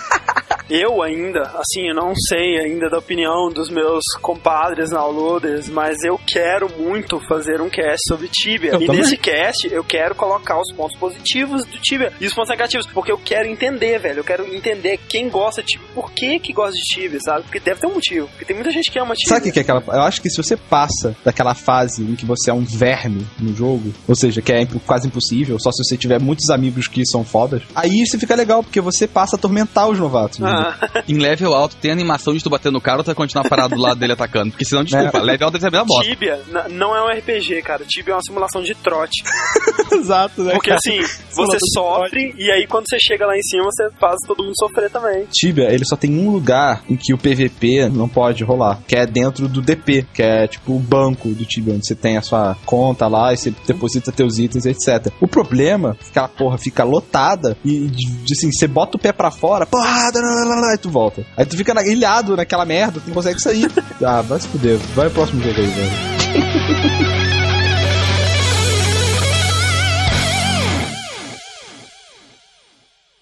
Eu 0.69 1.01
ainda, 1.01 1.41
assim, 1.55 1.87
eu 1.87 1.95
não 1.95 2.13
sei 2.27 2.59
ainda 2.59 2.89
da 2.89 2.97
opinião 2.97 3.49
dos 3.49 3.69
meus 3.69 4.03
compadres 4.21 4.89
downloaders, 4.89 5.69
mas 5.69 5.97
eu 6.03 6.19
quero 6.27 6.69
muito 6.77 7.19
fazer 7.27 7.61
um 7.61 7.69
cast 7.69 7.99
sobre 8.07 8.27
Tibia. 8.27 8.71
Eu 8.71 8.81
e 8.81 8.85
também. 8.85 9.01
nesse 9.01 9.17
cast 9.17 9.67
eu 9.71 9.83
quero 9.83 10.13
colocar 10.13 10.59
os 10.59 10.73
pontos 10.73 10.97
positivos 10.97 11.65
do 11.65 11.77
Tibia 11.79 12.11
e 12.19 12.25
os 12.25 12.33
pontos 12.33 12.49
negativos, 12.49 12.85
porque 12.87 13.11
eu 13.11 13.17
quero 13.17 13.47
entender, 13.47 13.99
velho. 13.99 14.19
Eu 14.19 14.23
quero 14.23 14.45
entender 14.53 14.99
quem 15.07 15.29
gosta 15.29 15.61
de 15.61 15.69
Tibia, 15.69 15.87
por 15.93 16.11
que 16.11 16.39
que 16.39 16.51
gosta 16.51 16.73
de 16.73 16.83
Tibia, 16.83 17.19
sabe? 17.21 17.43
Porque 17.43 17.59
deve 17.59 17.79
ter 17.79 17.87
um 17.87 17.93
motivo, 17.93 18.27
porque 18.27 18.45
tem 18.45 18.55
muita 18.55 18.71
gente 18.71 18.91
que 18.91 18.99
ama 18.99 19.15
Tibia. 19.15 19.35
Sabe 19.35 19.49
o 19.49 19.53
que 19.53 19.59
é 19.59 19.61
aquela. 19.61 19.83
Eu 19.87 20.01
acho 20.01 20.21
que 20.21 20.29
se 20.29 20.37
você 20.37 20.57
passa 20.57 21.15
daquela 21.23 21.55
fase 21.55 22.03
em 22.03 22.15
que 22.15 22.25
você 22.25 22.51
é 22.51 22.53
um 22.53 22.63
verme 22.63 23.25
no 23.39 23.55
jogo, 23.55 23.93
ou 24.07 24.15
seja, 24.15 24.41
que 24.41 24.51
é 24.51 24.67
quase 24.85 25.07
impossível, 25.07 25.57
só 25.59 25.71
se 25.71 25.83
você 25.83 25.97
tiver 25.97 26.19
muitos 26.19 26.49
amigos 26.49 26.87
que 26.87 27.05
são 27.05 27.23
fodas, 27.23 27.63
aí 27.73 28.01
isso 28.01 28.19
fica 28.19 28.35
legal, 28.35 28.63
porque 28.63 28.81
você 28.81 29.07
passa 29.07 29.35
a 29.35 29.37
atormentar 29.37 29.87
os 29.87 29.97
novatos. 29.97 30.39
né? 30.39 30.56
Ah, 30.59 31.03
Em 31.07 31.17
level 31.17 31.53
alto 31.53 31.75
tem 31.77 31.91
animação 31.91 32.33
de 32.33 32.43
tu 32.43 32.49
bater 32.49 32.71
no 32.71 32.81
cara 32.81 32.97
ou 32.97 33.03
tu 33.03 33.07
vai 33.07 33.15
continuar 33.15 33.47
parado 33.49 33.75
do 33.75 33.81
lado 33.81 33.99
dele 33.99 34.13
atacando. 34.13 34.51
Porque 34.51 34.65
senão, 34.65 34.83
desculpa, 34.83 35.19
level 35.19 35.47
alto 35.47 35.53
deve 35.59 35.61
ser 35.61 35.67
a 35.67 35.71
mesma 35.71 35.85
bosta. 35.85 36.09
Tibia 36.09 36.41
não 36.69 36.95
é 36.95 37.01
um 37.03 37.17
RPG, 37.17 37.61
cara. 37.61 37.83
Tibia 37.87 38.13
é 38.13 38.15
uma 38.15 38.21
simulação 38.23 38.61
de 38.61 38.73
trote. 38.75 39.23
Exato, 39.91 40.43
né? 40.43 40.53
Porque 40.53 40.69
cara? 40.69 40.79
assim, 40.83 41.01
você 41.33 41.57
sofre 41.73 42.33
e 42.37 42.51
aí 42.51 42.67
quando 42.67 42.85
você 42.89 42.97
chega 42.99 43.25
lá 43.25 43.35
em 43.37 43.41
cima, 43.41 43.63
você 43.65 43.89
faz 43.99 44.15
todo 44.27 44.43
mundo 44.43 44.53
sofrer 44.59 44.89
também. 44.89 45.25
Tibia, 45.31 45.71
ele 45.71 45.85
só 45.85 45.95
tem 45.95 46.11
um 46.17 46.29
lugar 46.31 46.83
em 46.89 46.95
que 46.95 47.13
o 47.13 47.17
PVP 47.17 47.89
não 47.89 48.07
pode 48.09 48.43
rolar, 48.43 48.79
que 48.87 48.95
é 48.95 49.05
dentro 49.05 49.47
do 49.47 49.61
DP, 49.61 50.05
que 50.13 50.21
é 50.21 50.47
tipo 50.47 50.73
o 50.75 50.79
banco 50.79 51.29
do 51.29 51.45
Tibia, 51.45 51.73
onde 51.73 51.85
você 51.87 51.95
tem 51.95 52.17
a 52.17 52.21
sua 52.21 52.55
conta 52.65 53.07
lá 53.07 53.33
e 53.33 53.37
você 53.37 53.53
deposita 53.65 54.11
teus 54.11 54.37
itens, 54.37 54.65
etc. 54.65 55.11
O 55.21 55.27
problema 55.27 55.95
é 55.99 56.03
que 56.03 56.09
aquela 56.09 56.27
porra 56.27 56.57
fica 56.57 56.83
lotada 56.83 57.57
e, 57.63 57.87
de- 57.87 58.33
assim, 58.37 58.51
você 58.51 58.67
bota 58.67 58.97
o 58.97 58.99
pé 58.99 59.11
pra 59.11 59.31
fora, 59.31 59.65
porrada, 59.65 60.19
lá, 60.21 60.46
lá, 60.55 60.73
e 60.73 60.77
tu 60.77 60.89
volta. 60.89 61.25
Aí 61.35 61.45
tu 61.45 61.55
fica 61.57 61.73
na- 61.73 61.85
ilhado 61.85 62.35
naquela 62.35 62.65
merda, 62.65 62.99
tu 62.99 63.07
não 63.07 63.13
consegue 63.13 63.39
sair. 63.41 63.69
ah, 64.03 64.21
vai 64.21 64.39
se 64.39 64.47
fuder. 64.47 64.77
Vai 64.95 65.05
pro 65.07 65.15
próximo 65.15 65.41
jogo 65.43 65.59
aí, 65.59 65.67
velho. 65.67 66.97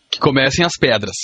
Que 0.10 0.20
comecem 0.20 0.66
as 0.66 0.74
pedras. 0.80 1.16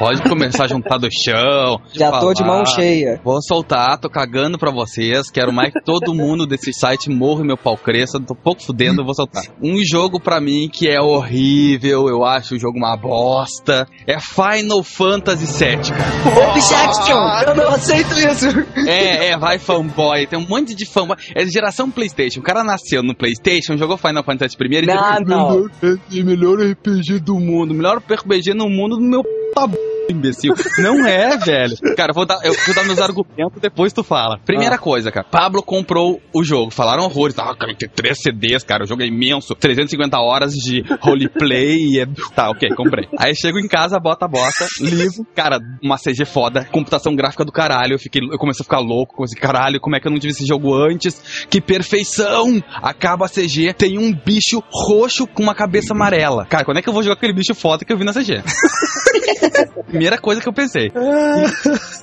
Pode 0.00 0.22
começar 0.22 0.64
a 0.64 0.66
juntar 0.66 0.96
do 0.96 1.08
chão. 1.12 1.78
Já 1.92 2.10
tô 2.18 2.32
de 2.32 2.42
mão 2.42 2.64
falar. 2.64 2.74
cheia. 2.74 3.20
Vou 3.22 3.40
soltar, 3.42 3.98
tô 3.98 4.08
cagando 4.08 4.58
pra 4.58 4.70
vocês. 4.72 5.30
Quero 5.30 5.52
mais 5.52 5.72
que 5.74 5.80
todo 5.84 6.14
mundo 6.14 6.46
desse 6.46 6.72
site 6.72 7.10
morra 7.10 7.42
e 7.44 7.46
meu 7.46 7.56
pau 7.58 7.76
cresça. 7.76 8.18
Tô 8.18 8.34
pouco 8.34 8.62
fudendo, 8.62 9.02
eu 9.02 9.04
vou 9.04 9.14
soltar. 9.14 9.42
Um 9.62 9.76
jogo 9.84 10.18
pra 10.18 10.40
mim 10.40 10.70
que 10.72 10.88
é 10.88 10.98
horrível, 11.00 12.08
eu 12.08 12.24
acho 12.24 12.54
o 12.54 12.58
jogo 12.58 12.78
uma 12.78 12.96
bosta. 12.96 13.86
É 14.06 14.18
Final 14.18 14.82
Fantasy 14.82 15.44
VII, 15.46 15.76
cara. 15.92 16.50
Objection! 16.50 17.50
Eu 17.50 17.54
não 17.54 17.68
aceito 17.74 18.14
isso! 18.14 18.48
É, 18.88 19.26
é, 19.32 19.38
vai 19.38 19.58
fanboy. 19.58 20.26
Tem 20.26 20.38
um 20.38 20.48
monte 20.48 20.74
de 20.74 20.86
fanboy. 20.86 21.18
É 21.34 21.44
de 21.44 21.50
geração 21.50 21.90
PlayStation. 21.90 22.40
O 22.40 22.42
cara 22.42 22.64
nasceu 22.64 23.02
no 23.02 23.14
PlayStation, 23.14 23.76
jogou 23.76 23.98
Final 23.98 24.24
Fantasy 24.24 24.56
primeiro 24.56 24.86
e 24.86 24.94
Não, 24.94 24.96
disse: 24.96 25.24
não. 25.26 25.50
"Melhor- 25.50 25.70
é 25.82 26.20
o 26.20 26.24
melhor 26.24 26.58
RPG 26.58 27.18
do 27.20 27.38
mundo. 27.38 27.74
Melhor 27.74 27.98
RPG 27.98 28.54
no 28.54 28.70
mundo 28.70 28.96
do 28.96 29.02
meu 29.02 29.22
b... 29.22 29.89
imbecil. 30.12 30.54
Não 30.78 31.06
é, 31.06 31.36
velho. 31.36 31.76
Cara, 31.96 32.10
eu 32.10 32.14
vou 32.14 32.26
dar, 32.26 32.38
eu 32.44 32.52
vou 32.52 32.74
dar 32.74 32.84
meus 32.84 32.98
argumentos, 32.98 33.60
depois 33.60 33.92
tu 33.92 34.02
fala. 34.02 34.38
Primeira 34.44 34.78
coisa, 34.78 35.10
cara. 35.10 35.26
Pablo 35.30 35.62
comprou 35.62 36.20
o 36.32 36.44
jogo. 36.44 36.70
Falaram 36.70 37.04
horrores. 37.04 37.38
Ah, 37.38 37.54
cara, 37.54 37.74
tem 37.74 37.88
três 37.88 38.20
CDs, 38.20 38.64
cara. 38.64 38.84
O 38.84 38.86
jogo 38.86 39.02
é 39.02 39.06
imenso. 39.06 39.54
350 39.54 40.18
horas 40.18 40.52
de 40.52 40.82
roleplay. 41.00 42.00
É... 42.00 42.06
Tá, 42.34 42.50
ok, 42.50 42.68
comprei. 42.74 43.08
Aí 43.18 43.34
chego 43.34 43.58
em 43.58 43.68
casa, 43.68 43.98
bota 43.98 44.26
a 44.26 44.28
bota, 44.28 44.66
livro. 44.80 45.26
Cara, 45.34 45.58
uma 45.82 45.96
CG 45.96 46.24
foda. 46.24 46.64
Computação 46.70 47.14
gráfica 47.14 47.44
do 47.44 47.52
caralho. 47.52 47.94
Eu, 47.94 47.98
fiquei, 47.98 48.22
eu 48.22 48.38
comecei 48.38 48.62
a 48.62 48.64
ficar 48.64 48.78
louco. 48.78 49.14
Comecei, 49.14 49.38
caralho, 49.40 49.80
como 49.80 49.96
é 49.96 50.00
que 50.00 50.06
eu 50.06 50.12
não 50.12 50.18
tive 50.18 50.32
esse 50.32 50.46
jogo 50.46 50.74
antes? 50.74 51.46
Que 51.48 51.60
perfeição! 51.60 52.62
Acaba 52.82 53.26
a 53.26 53.28
CG, 53.28 53.72
tem 53.74 53.98
um 53.98 54.12
bicho 54.12 54.62
roxo 54.70 55.26
com 55.26 55.42
uma 55.42 55.54
cabeça 55.54 55.92
amarela. 55.94 56.46
Cara, 56.46 56.64
quando 56.64 56.78
é 56.78 56.82
que 56.82 56.88
eu 56.88 56.92
vou 56.92 57.02
jogar 57.02 57.14
aquele 57.14 57.32
bicho 57.32 57.54
foda 57.54 57.84
que 57.84 57.92
eu 57.92 57.98
vi 57.98 58.04
na 58.04 58.12
CG? 58.12 58.42
Primeira 59.86 60.18
coisa 60.18 60.40
que 60.40 60.48
eu 60.48 60.52
pensei. 60.52 60.90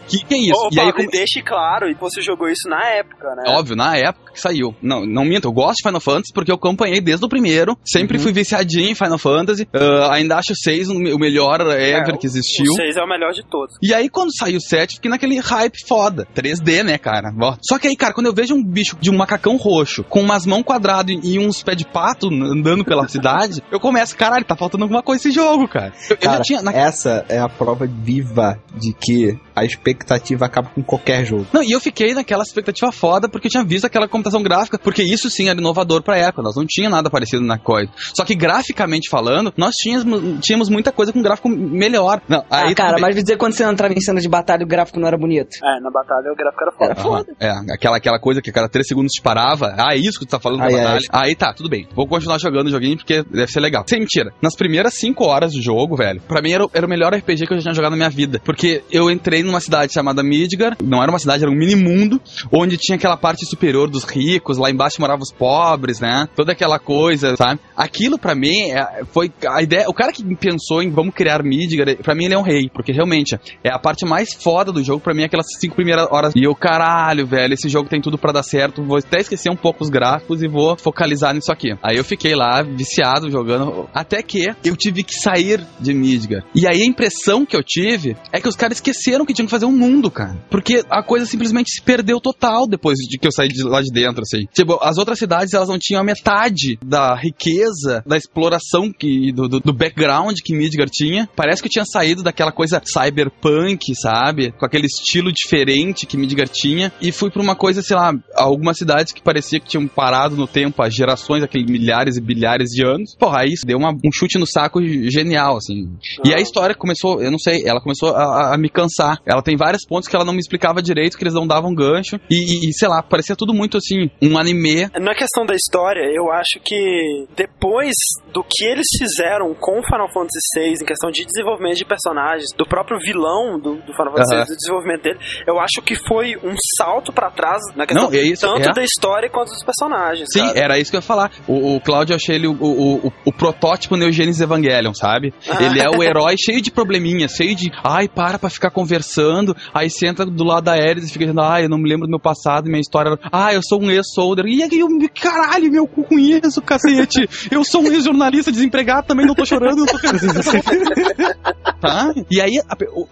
Que 0.08 0.24
que 0.24 0.36
é 0.36 0.38
isso? 0.38 0.54
Ô, 0.68 0.70
e 0.72 0.80
aí 0.80 0.88
Pablo, 0.88 1.04
e 1.04 1.08
deixe 1.08 1.42
claro, 1.42 1.90
e 1.90 1.94
você 1.94 2.22
jogou 2.22 2.48
isso 2.48 2.70
na 2.70 2.82
época, 2.92 3.36
né? 3.36 3.44
Óbvio, 3.48 3.76
na 3.76 3.98
época 3.98 4.32
que 4.32 4.40
saiu. 4.40 4.74
Não, 4.82 5.06
não 5.06 5.26
minto, 5.26 5.48
eu 5.48 5.52
gosto 5.52 5.78
de 5.78 5.84
Final 5.84 6.00
Fantasy 6.00 6.32
porque 6.34 6.50
eu 6.50 6.56
acompanhei 6.56 7.02
desde 7.02 7.26
o 7.26 7.30
primeiro. 7.30 7.78
Sempre 7.86 8.18
fui 8.18 8.32
viciadinho 8.32 8.90
em 8.92 8.96
Final 8.96 9.18
Fantasy. 9.18 9.68
Ah, 9.74 10.14
ainda 10.14 10.38
acho 10.38 10.54
o 10.54 10.56
6 10.56 10.88
o 10.90 11.18
melhor 11.20 11.60
ever 11.62 12.14
É, 12.16 12.18
que 12.18 12.26
existiu. 12.26 12.72
O 12.72 12.76
6 12.76 12.96
é 12.96 13.04
o 13.04 13.08
melhor 13.08 13.34
de 13.34 13.44
todos. 13.50 13.76
E 13.82 13.94
aí, 13.94 14.08
quando 14.10 14.30
saiu 14.34 14.58
o 14.58 14.62
7, 14.62 14.96
fiquei 14.96 15.12
naquele 15.12 15.40
hype 15.40 15.76
foda. 15.86 16.26
3D, 16.34 16.84
né, 16.84 16.98
cara? 16.98 17.30
Só 17.62 17.78
que 17.78 17.88
aí, 17.90 17.96
cara, 17.98 18.14
quando 18.14 18.28
eu 18.28 18.34
vejo 18.34 18.56
um 18.56 18.64
bicho 18.64 18.96
de 19.02 19.10
um 19.12 19.18
macacão 19.18 19.58
roxo, 19.58 20.06
com 20.06 20.22
umas 20.22 20.46
mãos 20.46 20.64
quadradas 20.64 21.18
e 21.22 21.38
uns 21.38 21.62
pés 21.64 21.76
de 21.78 21.86
pato 21.86 22.28
andando 22.30 22.86
pela 22.86 23.08
cidade, 23.10 23.62
eu 23.72 23.80
começo, 23.80 24.16
caralho, 24.16 24.46
tá 24.46 24.56
faltando 24.56 24.86
alguma 24.86 25.04
coisa 25.04 25.22
nesse 25.28 25.36
jogo, 25.38 25.68
cara. 25.68 25.92
Eu, 26.10 26.16
eu 26.16 26.24
já 26.24 26.30
Cara, 26.32 26.42
tinha. 26.42 26.62
na- 26.62 26.72
essa 26.74 27.26
é 27.28 27.40
a 27.40 27.50
prova 27.58 27.86
viva 27.88 28.60
de 28.76 28.94
que 28.94 29.38
a 29.56 29.66
expectativa 29.66 30.46
acaba 30.46 30.70
com 30.70 30.84
qualquer 30.84 31.26
jogo. 31.26 31.48
Não, 31.52 31.64
e 31.64 31.72
eu 31.72 31.80
fiquei 31.80 32.14
naquela 32.14 32.44
expectativa 32.44 32.92
foda 32.92 33.28
porque 33.28 33.48
eu 33.48 33.52
tinha 33.52 33.64
visto 33.64 33.86
aquela 33.86 34.08
computação 34.08 34.44
gráfica, 34.44 34.78
porque 34.78 35.02
isso 35.04 35.30
sim 35.30 35.50
era 35.50 35.60
inovador 35.60 36.02
pra 36.04 36.18
época, 36.18 36.42
nós 36.44 36.56
não 36.56 36.66
tinha 36.68 36.90
nada 36.90 37.10
parecido 37.10 37.44
na 37.44 37.58
coisa. 37.58 37.92
Só 38.16 38.24
que 38.24 38.36
graficamente 38.36 39.10
falando, 39.10 39.54
nós 39.58 39.74
tínhamos, 39.76 40.40
tínhamos 40.42 40.70
muita 40.70 40.92
coisa 40.92 41.12
com 41.12 41.22
gráfico 41.22 41.50
melhor. 41.50 42.22
Não, 42.28 42.44
aí 42.50 42.72
ah, 42.72 42.76
cara, 42.76 42.94
bem. 42.94 43.02
mas 43.02 43.16
me 43.16 43.22
dizer 43.24 43.38
quando 43.38 43.54
você 43.54 43.64
entrava 43.64 43.94
em 43.94 44.02
cena 44.02 44.20
de 44.22 44.30
batalha 44.30 44.64
o 44.64 44.68
gráfico 44.68 45.00
não 45.00 45.08
era 45.08 45.18
bonito. 45.18 45.58
É, 45.64 45.80
na 45.82 45.90
batalha 45.90 46.32
o 46.32 46.36
gráfico 46.36 46.64
era 46.64 46.72
foda. 46.72 46.92
Era 46.92 47.02
foda. 47.02 47.36
É, 47.40 47.74
aquela, 47.74 47.98
aquela 47.98 48.20
coisa 48.20 48.42
que 48.42 48.50
a 48.50 48.54
cada 48.54 48.70
3 48.70 48.88
segundos 48.88 49.12
te 49.12 49.22
parava. 49.22 49.74
Ah, 49.78 49.94
é 49.94 49.98
isso 49.98 50.20
que 50.20 50.26
tu 50.26 50.30
tá 50.30 50.40
falando 50.40 50.60
na 50.60 50.70
batalha. 50.70 51.00
Aí 51.12 51.36
tá, 51.36 51.54
tudo 51.54 51.70
bem. 51.70 51.88
Vou 51.96 52.08
continuar 52.08 52.40
jogando 52.40 52.68
o 52.68 52.72
joguinho 52.72 52.98
porque 52.98 53.24
deve 53.24 53.52
ser 53.52 53.60
legal. 53.60 53.84
Sem 53.88 54.00
mentira. 54.00 54.32
Nas 54.42 54.56
primeiras 54.56 54.94
5 54.96 55.24
horas 55.26 55.54
do 55.54 55.62
jogo, 55.62 55.96
velho, 55.96 56.22
pra 56.22 56.42
mim 56.42 56.52
era, 56.52 56.66
o- 56.66 56.72
era 56.74 56.86
o 56.86 56.90
melhor 56.90 57.14
RPG 57.14 57.47
que 57.48 57.54
eu 57.54 57.58
já 57.58 57.64
tinha 57.64 57.74
jogado 57.74 57.92
na 57.92 57.98
minha 57.98 58.10
vida. 58.10 58.42
Porque 58.44 58.84
eu 58.92 59.10
entrei 59.10 59.44
numa 59.44 59.60
cidade 59.60 59.94
chamada 59.94 60.22
Midgar. 60.24 60.78
Não 60.84 61.02
era 61.02 61.12
uma 61.12 61.20
cidade, 61.20 61.44
era 61.44 61.52
um 61.52 61.56
mini 61.56 61.76
mundo. 61.76 62.22
Onde 62.52 62.78
tinha 62.78 62.96
aquela 62.96 63.18
parte 63.18 63.46
superior 63.46 63.90
dos 63.90 64.04
ricos. 64.04 64.58
Lá 64.58 64.70
embaixo 64.70 65.00
moravam 65.00 65.22
os 65.24 65.32
pobres, 65.32 66.00
né? 66.00 66.28
Toda 66.36 66.52
aquela 66.52 66.80
coisa, 66.80 67.36
sabe? 67.36 67.60
Aquilo 67.76 68.18
pra 68.18 68.36
mim 68.36 68.72
é- 68.72 69.04
foi 69.12 69.32
a 69.48 69.62
ideia. 69.62 69.86
O 69.88 69.94
cara 69.94 70.12
que 70.12 70.24
pensou 70.36 70.82
em 70.82 70.90
vamos 70.90 71.14
criar 71.14 71.42
Midgar, 71.44 71.96
pra 71.98 72.16
mim 72.16 72.26
ele 72.26 72.34
é 72.34 72.38
um 72.38 72.44
rei. 72.44 72.70
Porque 72.74 72.92
realmente 72.92 73.38
é 73.64 73.70
a 73.72 73.80
parte 73.80 74.06
mais 74.06 74.34
foda 74.34 74.72
do 74.72 74.84
jogo. 74.84 75.02
Pra 75.02 75.14
mim, 75.14 75.24
aquelas 75.24 75.46
5 75.60 75.76
primeiras 75.76 76.08
horas. 76.12 76.34
E 76.36 76.44
eu, 76.44 76.54
caralho, 76.56 77.26
velho, 77.26 77.54
esse 77.54 77.70
jogo 77.70 77.90
tem 77.90 78.02
tudo 78.02 78.18
pra 78.18 78.32
dar 78.32 78.44
certo. 78.44 78.84
Vou 78.84 78.98
até 78.98 79.20
esquecer 79.20 79.50
um 79.50 79.56
pouco 79.56 79.84
os 79.84 79.90
gráficos 79.90 80.42
e 80.44 80.48
vou 80.48 80.76
focalizar 80.78 81.34
nisso 81.34 81.52
aqui. 81.52 81.74
Aí 81.82 81.98
eu 81.98 82.04
fiquei 82.04 82.36
lá, 82.36 82.62
viciado, 82.64 83.30
jogando. 83.32 83.88
Até 83.94 84.22
que 84.22 84.46
eu 84.64 84.76
tive 84.76 85.04
que 85.04 85.14
sair 85.16 85.62
de 85.80 85.94
Midgar. 85.94 86.44
E 86.54 86.68
aí 86.68 86.82
a 86.82 86.86
impressão 86.86 87.37
que 87.46 87.56
eu 87.56 87.64
tive 87.64 88.16
é 88.32 88.40
que 88.40 88.48
os 88.48 88.56
caras 88.56 88.78
esqueceram 88.78 89.26
que 89.26 89.34
tinham 89.34 89.46
que 89.48 89.52
fazer 89.52 89.66
um 89.66 89.72
mundo, 89.72 90.10
cara. 90.12 90.36
Porque 90.50 90.84
a 90.90 91.02
coisa 91.04 91.26
simplesmente 91.26 91.72
se 91.72 91.82
perdeu 91.82 92.20
total 92.20 92.68
depois 92.68 92.98
de 92.98 93.18
que 93.18 93.28
eu 93.28 93.32
saí 93.32 93.48
de 93.50 93.64
lá 93.64 93.82
de 93.82 93.92
dentro, 93.92 94.22
assim. 94.22 94.46
Tipo, 94.54 94.80
as 94.82 94.98
outras 94.98 95.20
cidades, 95.20 95.54
elas 95.54 95.70
não 95.70 95.78
tinham 95.80 96.02
a 96.02 96.04
metade 96.04 96.78
da 96.84 97.16
riqueza, 97.16 98.04
da 98.06 98.18
exploração 98.18 98.92
que, 98.92 99.32
do, 99.32 99.48
do, 99.48 99.60
do 99.60 99.74
background 99.74 100.36
que 100.44 100.56
Midgar 100.56 100.90
tinha. 100.90 101.30
Parece 101.36 101.62
que 101.62 101.68
eu 101.68 101.72
tinha 101.72 101.86
saído 101.86 102.24
daquela 102.24 102.52
coisa 102.52 102.82
cyberpunk, 102.86 103.94
sabe? 103.96 104.52
Com 104.52 104.66
aquele 104.66 104.88
estilo 104.88 105.32
diferente 105.32 106.06
que 106.06 106.18
Midgar 106.18 106.48
tinha. 106.48 106.92
E 107.02 107.12
fui 107.12 107.30
pra 107.30 107.42
uma 107.42 107.56
coisa, 107.56 107.82
sei 107.82 107.96
lá, 107.96 108.14
algumas 108.36 108.78
cidades 108.78 109.14
que 109.14 109.22
parecia 109.22 109.60
que 109.60 109.68
tinham 109.68 109.88
parado 109.88 110.36
no 110.36 110.48
tempo 110.48 110.82
há 110.82 110.90
gerações, 110.90 111.44
aqueles 111.44 111.70
milhares 111.70 112.18
e 112.18 112.22
bilhares 112.22 112.70
de 112.70 112.86
anos. 112.86 113.16
Porra, 113.18 113.42
aí 113.42 113.54
isso 113.54 113.66
deu 113.66 113.78
uma- 113.78 113.92
um 113.94 114.12
chute 114.14 114.38
no 114.38 114.46
saco 114.48 114.82
genial, 115.10 115.58
assim. 115.58 115.90
E 116.26 116.34
a 116.34 116.40
história 116.40 116.76
começou, 116.76 117.22
eu 117.28 117.32
não 117.32 117.40
sei, 117.40 117.64
ela 117.66 117.82
começou 117.82 118.10
a, 118.16 118.54
a- 118.54 118.58
me 118.58 118.70
cansar. 118.70 119.18
Ela 119.26 119.42
tem 119.42 119.56
vários 119.56 119.86
pontos 119.86 120.08
que 120.10 120.16
ela 120.16 120.26
não 120.26 120.34
me 120.34 120.40
explicava 120.40 120.82
direito, 120.82 121.18
que 121.18 121.24
eles 121.24 121.34
não 121.34 121.46
davam 121.48 121.74
gancho. 121.74 122.20
E, 122.30 122.70
e, 122.70 122.74
sei 122.74 122.88
lá, 122.88 123.02
parecia 123.04 123.36
tudo 123.36 123.54
muito 123.54 123.78
assim, 123.78 124.10
um 124.22 124.38
anime. 124.38 124.88
Na 125.00 125.14
questão 125.16 125.46
da 125.46 125.54
história, 125.54 126.02
eu 126.14 126.32
acho 126.32 126.60
que 126.64 127.26
depois 127.36 127.94
do 128.34 128.44
que 128.44 128.66
eles 128.66 128.86
fizeram 128.98 129.54
com 129.54 129.82
Final 129.84 130.12
Fantasy 130.12 130.38
VI, 130.56 130.74
em 130.82 130.86
questão 130.86 131.12
de 131.12 131.26
desenvolvimento 131.26 131.78
de 131.78 131.86
personagens, 131.86 132.48
do 132.58 132.66
próprio 132.66 132.98
vilão 133.00 133.60
do, 133.60 133.76
do 133.76 133.94
Final 133.94 134.14
Fantasy. 134.14 134.36
VI, 134.36 134.46
do 134.46 134.56
desenvolvimento 134.56 135.02
dele, 135.04 135.20
eu 135.48 135.60
acho 135.60 135.82
que 135.84 135.96
foi 136.08 136.36
um 136.44 136.56
salto 136.78 137.12
pra 137.14 137.30
trás 137.30 137.62
na 137.76 137.86
questão 137.86 138.10
Não, 138.10 138.14
é 138.18 138.22
isso, 138.22 138.42
tanto 138.48 138.70
é. 138.70 138.74
da 138.74 138.84
história 138.84 139.30
quanto 139.30 139.50
dos 139.50 139.64
personagens. 139.64 140.28
Sim, 140.32 140.52
era 140.56 140.78
isso 140.80 140.92
que 140.92 140.98
eu 140.98 141.00
ia 141.00 141.04
falar. 141.06 141.32
O, 141.48 141.76
o 141.76 141.82
Cláudio, 141.82 142.14
eu 142.14 142.18
achei 142.18 142.36
ele 142.36 142.48
o, 142.48 142.54
o, 142.60 143.08
o, 143.08 143.14
o 143.26 143.32
protótipo 143.34 143.96
Neo 143.96 144.12
Genesis 144.12 144.42
Evangelion, 144.42 144.94
sabe? 144.94 145.34
Ele 145.60 145.80
é 145.80 145.90
o 145.90 146.04
herói 146.04 146.36
cheio 146.44 146.62
de 146.62 146.72
probleminha, 146.72 147.17
cheio 147.30 147.56
de, 147.56 147.72
ai, 147.86 148.10
para 148.10 148.38
pra 148.38 148.50
ficar 148.50 148.70
conversando, 148.70 149.56
aí 149.74 149.90
senta 149.90 150.26
do 150.26 150.44
lado 150.44 150.66
da 150.66 150.74
Ares 150.74 151.06
e 151.06 151.14
fica 151.14 151.24
dizendo, 151.24 151.40
ai, 151.40 151.64
eu 151.64 151.70
não 151.70 151.78
me 151.78 151.88
lembro 151.88 152.06
do 152.06 152.10
meu 152.10 152.20
passado, 152.20 152.66
minha 152.66 152.82
história, 152.82 153.18
ah, 153.32 153.54
eu 153.54 153.62
sou 153.64 153.82
um 153.82 153.90
ex-soldier, 153.90 154.46
e 154.46 154.62
aí, 154.64 154.80
eu, 154.80 154.88
caralho, 155.22 155.72
meu 155.72 155.88
cu 155.88 156.04
com 156.04 156.20
isso, 156.20 156.62
cacete, 156.62 157.30
eu 157.50 157.64
sou 157.64 157.82
um 157.84 157.88
ex-jornalista 157.88 158.52
desempregado, 158.52 159.08
também 159.08 159.26
não 159.26 159.34
tô 159.36 159.46
chorando, 159.46 159.78
não 159.78 159.86
tô 159.86 159.98
tá? 161.80 162.14
E 162.30 162.42
aí, 162.42 162.60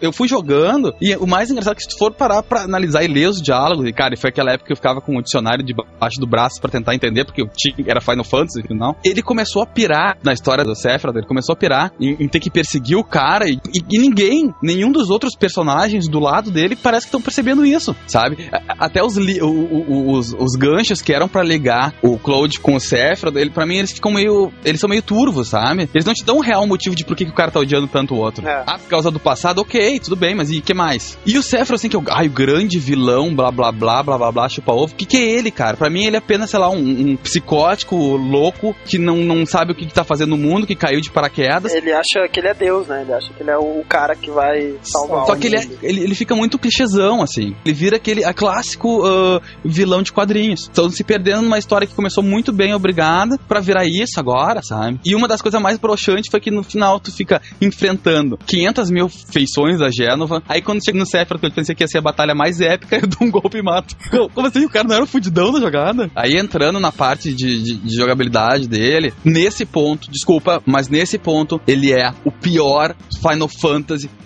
eu- 0.00 0.12
fui 0.12 0.28
jogando, 0.28 0.94
e 1.00 1.14
o 1.16 1.26
mais 1.26 1.50
engraçado 1.50 1.74
é 1.74 1.76
que 1.76 1.82
se 1.82 1.88
tu 1.88 1.98
for 1.98 2.12
parar 2.12 2.42
pra 2.42 2.62
analisar 2.62 3.04
e 3.04 3.08
ler 3.08 3.28
os 3.28 3.40
diálogos, 3.40 3.86
e 3.86 3.92
cara, 3.92 4.16
foi 4.16 4.30
aquela 4.30 4.52
época 4.52 4.66
que 4.66 4.72
eu 4.72 4.76
ficava 4.76 5.00
com 5.00 5.16
o 5.16 5.22
dicionário 5.22 5.64
debaixo 5.64 6.18
do 6.18 6.26
braço 6.26 6.60
pra 6.60 6.70
tentar 6.70 6.94
entender, 6.94 7.24
porque 7.24 7.42
eu 7.42 7.48
tinha, 7.54 7.74
era 7.86 8.00
Final 8.00 8.24
Fantasy, 8.24 8.62
não. 8.70 8.94
Ele 9.04 9.22
começou 9.22 9.62
a 9.62 9.66
pirar 9.66 10.16
na 10.22 10.32
história 10.32 10.64
do 10.64 10.74
Sephiroth, 10.74 11.16
ele 11.16 11.26
começou 11.26 11.52
a 11.52 11.56
pirar 11.56 11.92
em, 12.00 12.16
em 12.24 12.28
ter 12.28 12.40
que 12.40 12.50
perseguir 12.50 12.96
o 12.96 13.04
cara, 13.04 13.48
e, 13.48 13.54
e- 13.74 13.95
e 13.96 13.98
ninguém, 13.98 14.54
nenhum 14.62 14.90
dos 14.92 15.10
outros 15.10 15.34
personagens 15.34 16.08
do 16.08 16.18
lado 16.20 16.50
dele 16.50 16.76
parece 16.76 17.06
que 17.06 17.08
estão 17.08 17.20
percebendo 17.22 17.64
isso, 17.64 17.94
sabe? 18.06 18.48
Até 18.78 19.02
os, 19.02 19.16
li- 19.16 19.40
o- 19.40 19.46
o- 19.48 20.12
os, 20.12 20.32
os 20.38 20.54
ganchos 20.56 21.00
que 21.00 21.12
eram 21.12 21.28
pra 21.28 21.42
ligar 21.42 21.94
o 22.02 22.18
Cloud 22.18 22.60
com 22.60 22.74
o 22.74 22.80
Sephiroth, 22.80 23.36
ele, 23.36 23.50
pra 23.50 23.64
mim 23.66 23.76
eles 23.78 23.92
ficam 23.92 24.12
meio, 24.12 24.52
eles 24.64 24.80
são 24.80 24.88
meio 24.88 25.02
turvos, 25.02 25.48
sabe? 25.48 25.88
Eles 25.94 26.04
não 26.04 26.12
te 26.14 26.24
dão 26.24 26.38
um 26.38 26.40
real 26.40 26.66
motivo 26.66 26.94
de 26.94 27.04
por 27.04 27.16
que, 27.16 27.24
que 27.24 27.30
o 27.30 27.34
cara 27.34 27.50
tá 27.50 27.60
odiando 27.60 27.86
tanto 27.86 28.14
o 28.14 28.18
outro. 28.18 28.46
É. 28.46 28.64
Ah, 28.66 28.78
por 28.78 28.88
causa 28.88 29.10
do 29.10 29.18
passado, 29.20 29.60
ok, 29.60 29.98
tudo 30.00 30.16
bem, 30.16 30.34
mas 30.34 30.50
e 30.50 30.60
que 30.60 30.74
mais? 30.74 31.16
E 31.26 31.38
o 31.38 31.42
Sephiroth, 31.42 31.72
assim, 31.74 31.88
que 31.88 31.96
é 31.96 31.98
o, 31.98 32.04
ai, 32.10 32.26
o 32.26 32.30
grande 32.30 32.78
vilão, 32.78 33.34
blá 33.34 33.50
blá 33.50 33.72
blá, 33.72 34.02
blá 34.02 34.18
blá 34.18 34.32
blá, 34.32 34.48
chupa 34.48 34.72
ovo. 34.72 34.92
O 34.92 34.96
que, 34.96 35.04
que 35.06 35.16
é 35.16 35.22
ele, 35.38 35.50
cara? 35.50 35.76
Pra 35.76 35.88
mim, 35.90 36.04
ele 36.04 36.16
é 36.16 36.18
apenas, 36.18 36.50
sei 36.50 36.58
lá, 36.60 36.68
um, 36.70 36.78
um 37.12 37.16
psicótico 37.16 37.96
louco 38.16 38.74
que 38.84 38.98
não, 38.98 39.16
não 39.18 39.46
sabe 39.46 39.72
o 39.72 39.74
que, 39.74 39.86
que 39.86 39.94
tá 39.94 40.04
fazendo 40.04 40.30
no 40.30 40.36
mundo, 40.36 40.66
que 40.66 40.74
caiu 40.74 41.00
de 41.00 41.10
paraquedas. 41.10 41.72
Ele 41.72 41.92
acha 41.92 42.28
que 42.30 42.40
ele 42.40 42.48
é 42.48 42.54
Deus, 42.54 42.86
né? 42.88 43.02
Ele 43.02 43.12
acha 43.12 43.32
que 43.32 43.42
ele 43.42 43.50
é 43.50 43.56
o 43.58 43.84
cara 43.88 44.14
que 44.16 44.30
vai 44.30 44.74
salvar 44.82 45.26
Só 45.26 45.32
o 45.32 45.36
que 45.38 45.46
ele, 45.46 45.56
é- 45.56 45.68
ele, 45.82 46.00
ele 46.02 46.14
fica 46.14 46.34
muito 46.34 46.58
clichêzão, 46.58 47.22
assim. 47.22 47.54
Ele 47.64 47.74
vira 47.74 47.96
aquele 47.96 48.24
a 48.24 48.34
clássico 48.34 49.02
ah, 49.04 49.40
vilão 49.64 50.02
de 50.02 50.12
quadrinhos. 50.12 50.62
Estão 50.62 50.90
se 50.90 51.02
perdendo 51.04 51.42
numa 51.42 51.58
história 51.58 51.86
que 51.86 51.94
começou 51.94 52.22
muito 52.22 52.52
bem, 52.52 52.74
obrigada, 52.74 53.38
pra 53.48 53.60
virar 53.60 53.84
isso 53.86 54.18
agora, 54.18 54.60
sabe? 54.62 55.00
E 55.04 55.14
uma 55.14 55.28
das 55.28 55.40
coisas 55.42 55.60
mais 55.60 55.78
broxantes 55.78 56.30
foi 56.30 56.40
que 56.40 56.50
no 56.50 56.62
final 56.62 56.98
tu 57.00 57.12
fica 57.12 57.40
enfrentando 57.60 58.38
500 58.46 58.90
mil 58.90 59.08
feições 59.08 59.78
da 59.78 59.90
Gênova. 59.90 60.42
Aí 60.48 60.62
quando 60.62 60.84
chega 60.84 60.98
no 60.98 61.06
Sephiroth, 61.06 61.42
eu 61.44 61.50
pensei 61.52 61.74
que 61.74 61.82
ia 61.84 61.88
ser 61.88 61.98
a 61.98 62.02
batalha 62.02 62.34
mais 62.34 62.60
épica, 62.60 62.96
eu 63.02 63.06
dou 63.06 63.18
um 63.26 63.30
golpe 63.30 63.58
e 63.58 63.62
mato. 63.62 63.94
Como- 64.10 64.30
Como 64.30 64.46
assim? 64.46 64.64
O 64.64 64.68
cara 64.70 64.86
não 64.88 64.94
era 64.94 65.04
o 65.04 65.06
fudidão 65.06 65.52
da 65.52 65.60
jogada? 65.60 66.10
Aí 66.14 66.36
entrando 66.36 66.80
na 66.80 66.90
parte 66.92 67.32
de, 67.32 67.62
de- 67.62 67.74
de 67.76 67.94
jogabilidade 67.96 68.68
dele, 68.68 69.12
nesse 69.24 69.64
ponto, 69.64 70.10
desculpa, 70.10 70.62
mas 70.66 70.88
nesse 70.88 71.18
ponto, 71.18 71.60
ele 71.66 71.92
é 71.92 72.12
o 72.24 72.30
pior 72.32 72.94
Final 73.20 73.48
Fantasy 73.48 73.75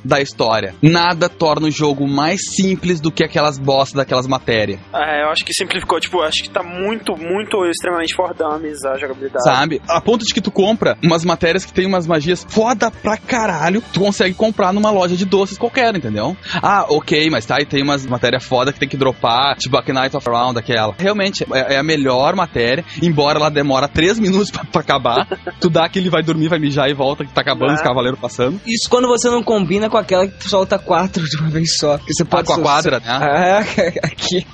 da 0.05 0.21
história. 0.21 0.75
Nada 0.83 1.29
torna 1.29 1.69
o 1.69 1.71
jogo 1.71 2.07
mais 2.07 2.41
simples 2.55 3.01
do 3.01 3.11
que 3.11 3.25
aquelas 3.25 3.59
bostas 3.59 3.95
daquelas 3.97 4.27
matérias. 4.27 4.79
É, 4.93 5.23
eu 5.25 5.31
acho 5.31 5.45
que 5.45 5.53
simplificou, 5.55 5.99
tipo, 6.01 6.21
acho 6.23 6.43
que 6.43 6.51
tá 6.51 6.63
muito, 6.63 7.17
muito 7.17 7.65
extremamente 7.67 8.15
for 8.15 8.35
dummies 8.35 8.85
a 8.85 8.97
jogabilidade. 8.97 9.45
Sabe? 9.45 9.81
A 9.89 10.01
ponto 10.01 10.25
de 10.25 10.33
que 10.35 10.41
tu 10.41 10.51
compra 10.51 10.97
umas 11.03 11.25
matérias 11.25 11.65
que 11.65 11.73
tem 11.73 11.87
umas 11.87 12.07
magias 12.07 12.45
foda 12.49 12.91
pra 12.91 13.17
caralho, 13.17 13.83
tu 13.93 14.01
consegue 14.01 14.35
comprar 14.35 14.73
numa 14.73 14.91
loja 14.91 15.17
de 15.17 15.25
doces 15.25 15.59
qualquer, 15.59 15.95
entendeu? 15.95 16.37
Ah, 16.63 16.87
ok, 16.89 17.29
mas 17.31 17.47
tá, 17.47 17.59
e 17.61 17.65
tem 17.67 17.83
umas 17.83 18.07
matérias 18.07 18.45
foda 18.45 18.73
que 18.73 18.79
tem 18.79 18.89
que 18.89 18.97
dropar, 18.97 19.57
tipo 19.57 19.77
a 19.77 19.83
Knight 19.83 20.17
of 20.17 20.29
Round, 20.29 20.59
aquela. 20.59 20.95
Realmente, 20.99 21.45
é, 21.53 21.75
é 21.75 21.79
a 21.79 21.83
melhor 21.83 22.35
matéria, 22.35 22.85
embora 23.03 23.39
ela 23.39 23.51
demora 23.51 23.89
3 23.89 24.19
minutos 24.19 24.51
pra, 24.53 24.65
pra 24.65 24.81
acabar. 24.81 25.27
tu 25.61 25.69
dá 25.71 25.85
aquele 25.85 26.09
vai 26.11 26.23
dormir, 26.23 26.49
vai 26.49 26.59
mijar 26.59 26.89
e 26.89 26.95
volta, 26.95 27.25
que 27.25 27.33
tá 27.33 27.41
acabando 27.41 27.73
É. 27.73 27.75
os 27.75 27.83
cavaleiros 27.83 28.19
passando. 28.21 28.61
Isso 28.67 28.89
quando 28.91 29.09
você 29.09 29.29
não 29.31 29.40
não 29.41 29.45
combina 29.45 29.89
com 29.89 29.97
aquela 29.97 30.27
que 30.27 30.35
tu 30.39 30.49
solta 30.49 30.79
quatro 30.79 31.25
de 31.25 31.37
uma 31.39 31.49
vez 31.51 31.77
só. 31.77 31.97
Que 31.99 32.13
você 32.13 32.23
Ah, 32.23 32.27
pode 32.27 32.47
com 32.47 32.55
a 32.55 32.59
quadra, 32.61 33.01
né? 33.01 33.07
Ah, 33.09 33.59
aqui. 34.05 34.47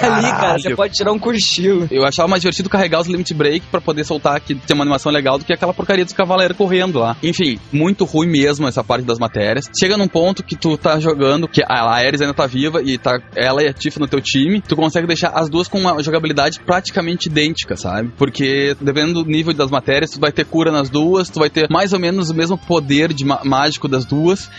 Ali, 0.00 0.22
cara, 0.22 0.36
Caralho. 0.38 0.62
você 0.62 0.74
pode 0.76 0.92
tirar 0.94 1.12
um 1.12 1.18
cochilo. 1.18 1.88
Eu 1.90 2.04
achava 2.04 2.28
mais 2.28 2.40
divertido 2.42 2.68
carregar 2.68 3.00
os 3.00 3.06
limit 3.06 3.34
break 3.34 3.66
pra 3.70 3.80
poder 3.80 4.04
soltar 4.04 4.36
aqui, 4.36 4.54
ter 4.54 4.74
uma 4.74 4.84
animação 4.84 5.10
legal 5.10 5.38
do 5.38 5.44
que 5.44 5.52
aquela 5.52 5.74
porcaria 5.74 6.04
dos 6.04 6.14
cavaleiros 6.14 6.56
correndo 6.56 6.98
lá. 6.98 7.16
Enfim, 7.22 7.58
muito 7.72 8.04
ruim 8.04 8.28
mesmo 8.28 8.66
essa 8.68 8.82
parte 8.84 9.04
das 9.04 9.18
matérias. 9.18 9.66
Chega 9.78 9.96
num 9.96 10.08
ponto 10.08 10.42
que 10.44 10.56
tu 10.56 10.76
tá 10.76 10.98
jogando, 11.00 11.48
que 11.48 11.62
a 11.66 11.88
Ares 11.90 12.20
ainda 12.20 12.34
tá 12.34 12.46
viva 12.46 12.80
e 12.82 12.96
tá 12.96 13.20
ela 13.36 13.62
e 13.62 13.68
a 13.68 13.72
Tifa 13.72 13.98
no 14.00 14.06
teu 14.06 14.20
time, 14.20 14.60
tu 14.60 14.76
consegue 14.76 15.06
deixar 15.06 15.30
as 15.30 15.48
duas 15.48 15.68
com 15.68 15.78
uma 15.80 16.02
jogabilidade 16.02 16.60
praticamente 16.60 17.28
idêntica, 17.28 17.76
sabe? 17.76 18.10
Porque 18.16 18.76
dependendo 18.80 19.24
do 19.24 19.28
nível 19.30 19.52
das 19.52 19.70
matérias, 19.70 20.10
tu 20.10 20.20
vai 20.20 20.30
ter 20.32 20.44
cura 20.44 20.70
nas 20.70 20.88
duas, 20.88 21.28
tu 21.28 21.38
vai 21.40 21.50
ter 21.50 21.68
mais 21.70 21.92
ou 21.92 21.98
menos 21.98 22.30
o 22.30 22.34
mesmo 22.34 22.56
poder 22.56 23.12
de 23.12 23.24
mágico 23.24 23.88
das 23.88 24.04
duas. 24.04 24.17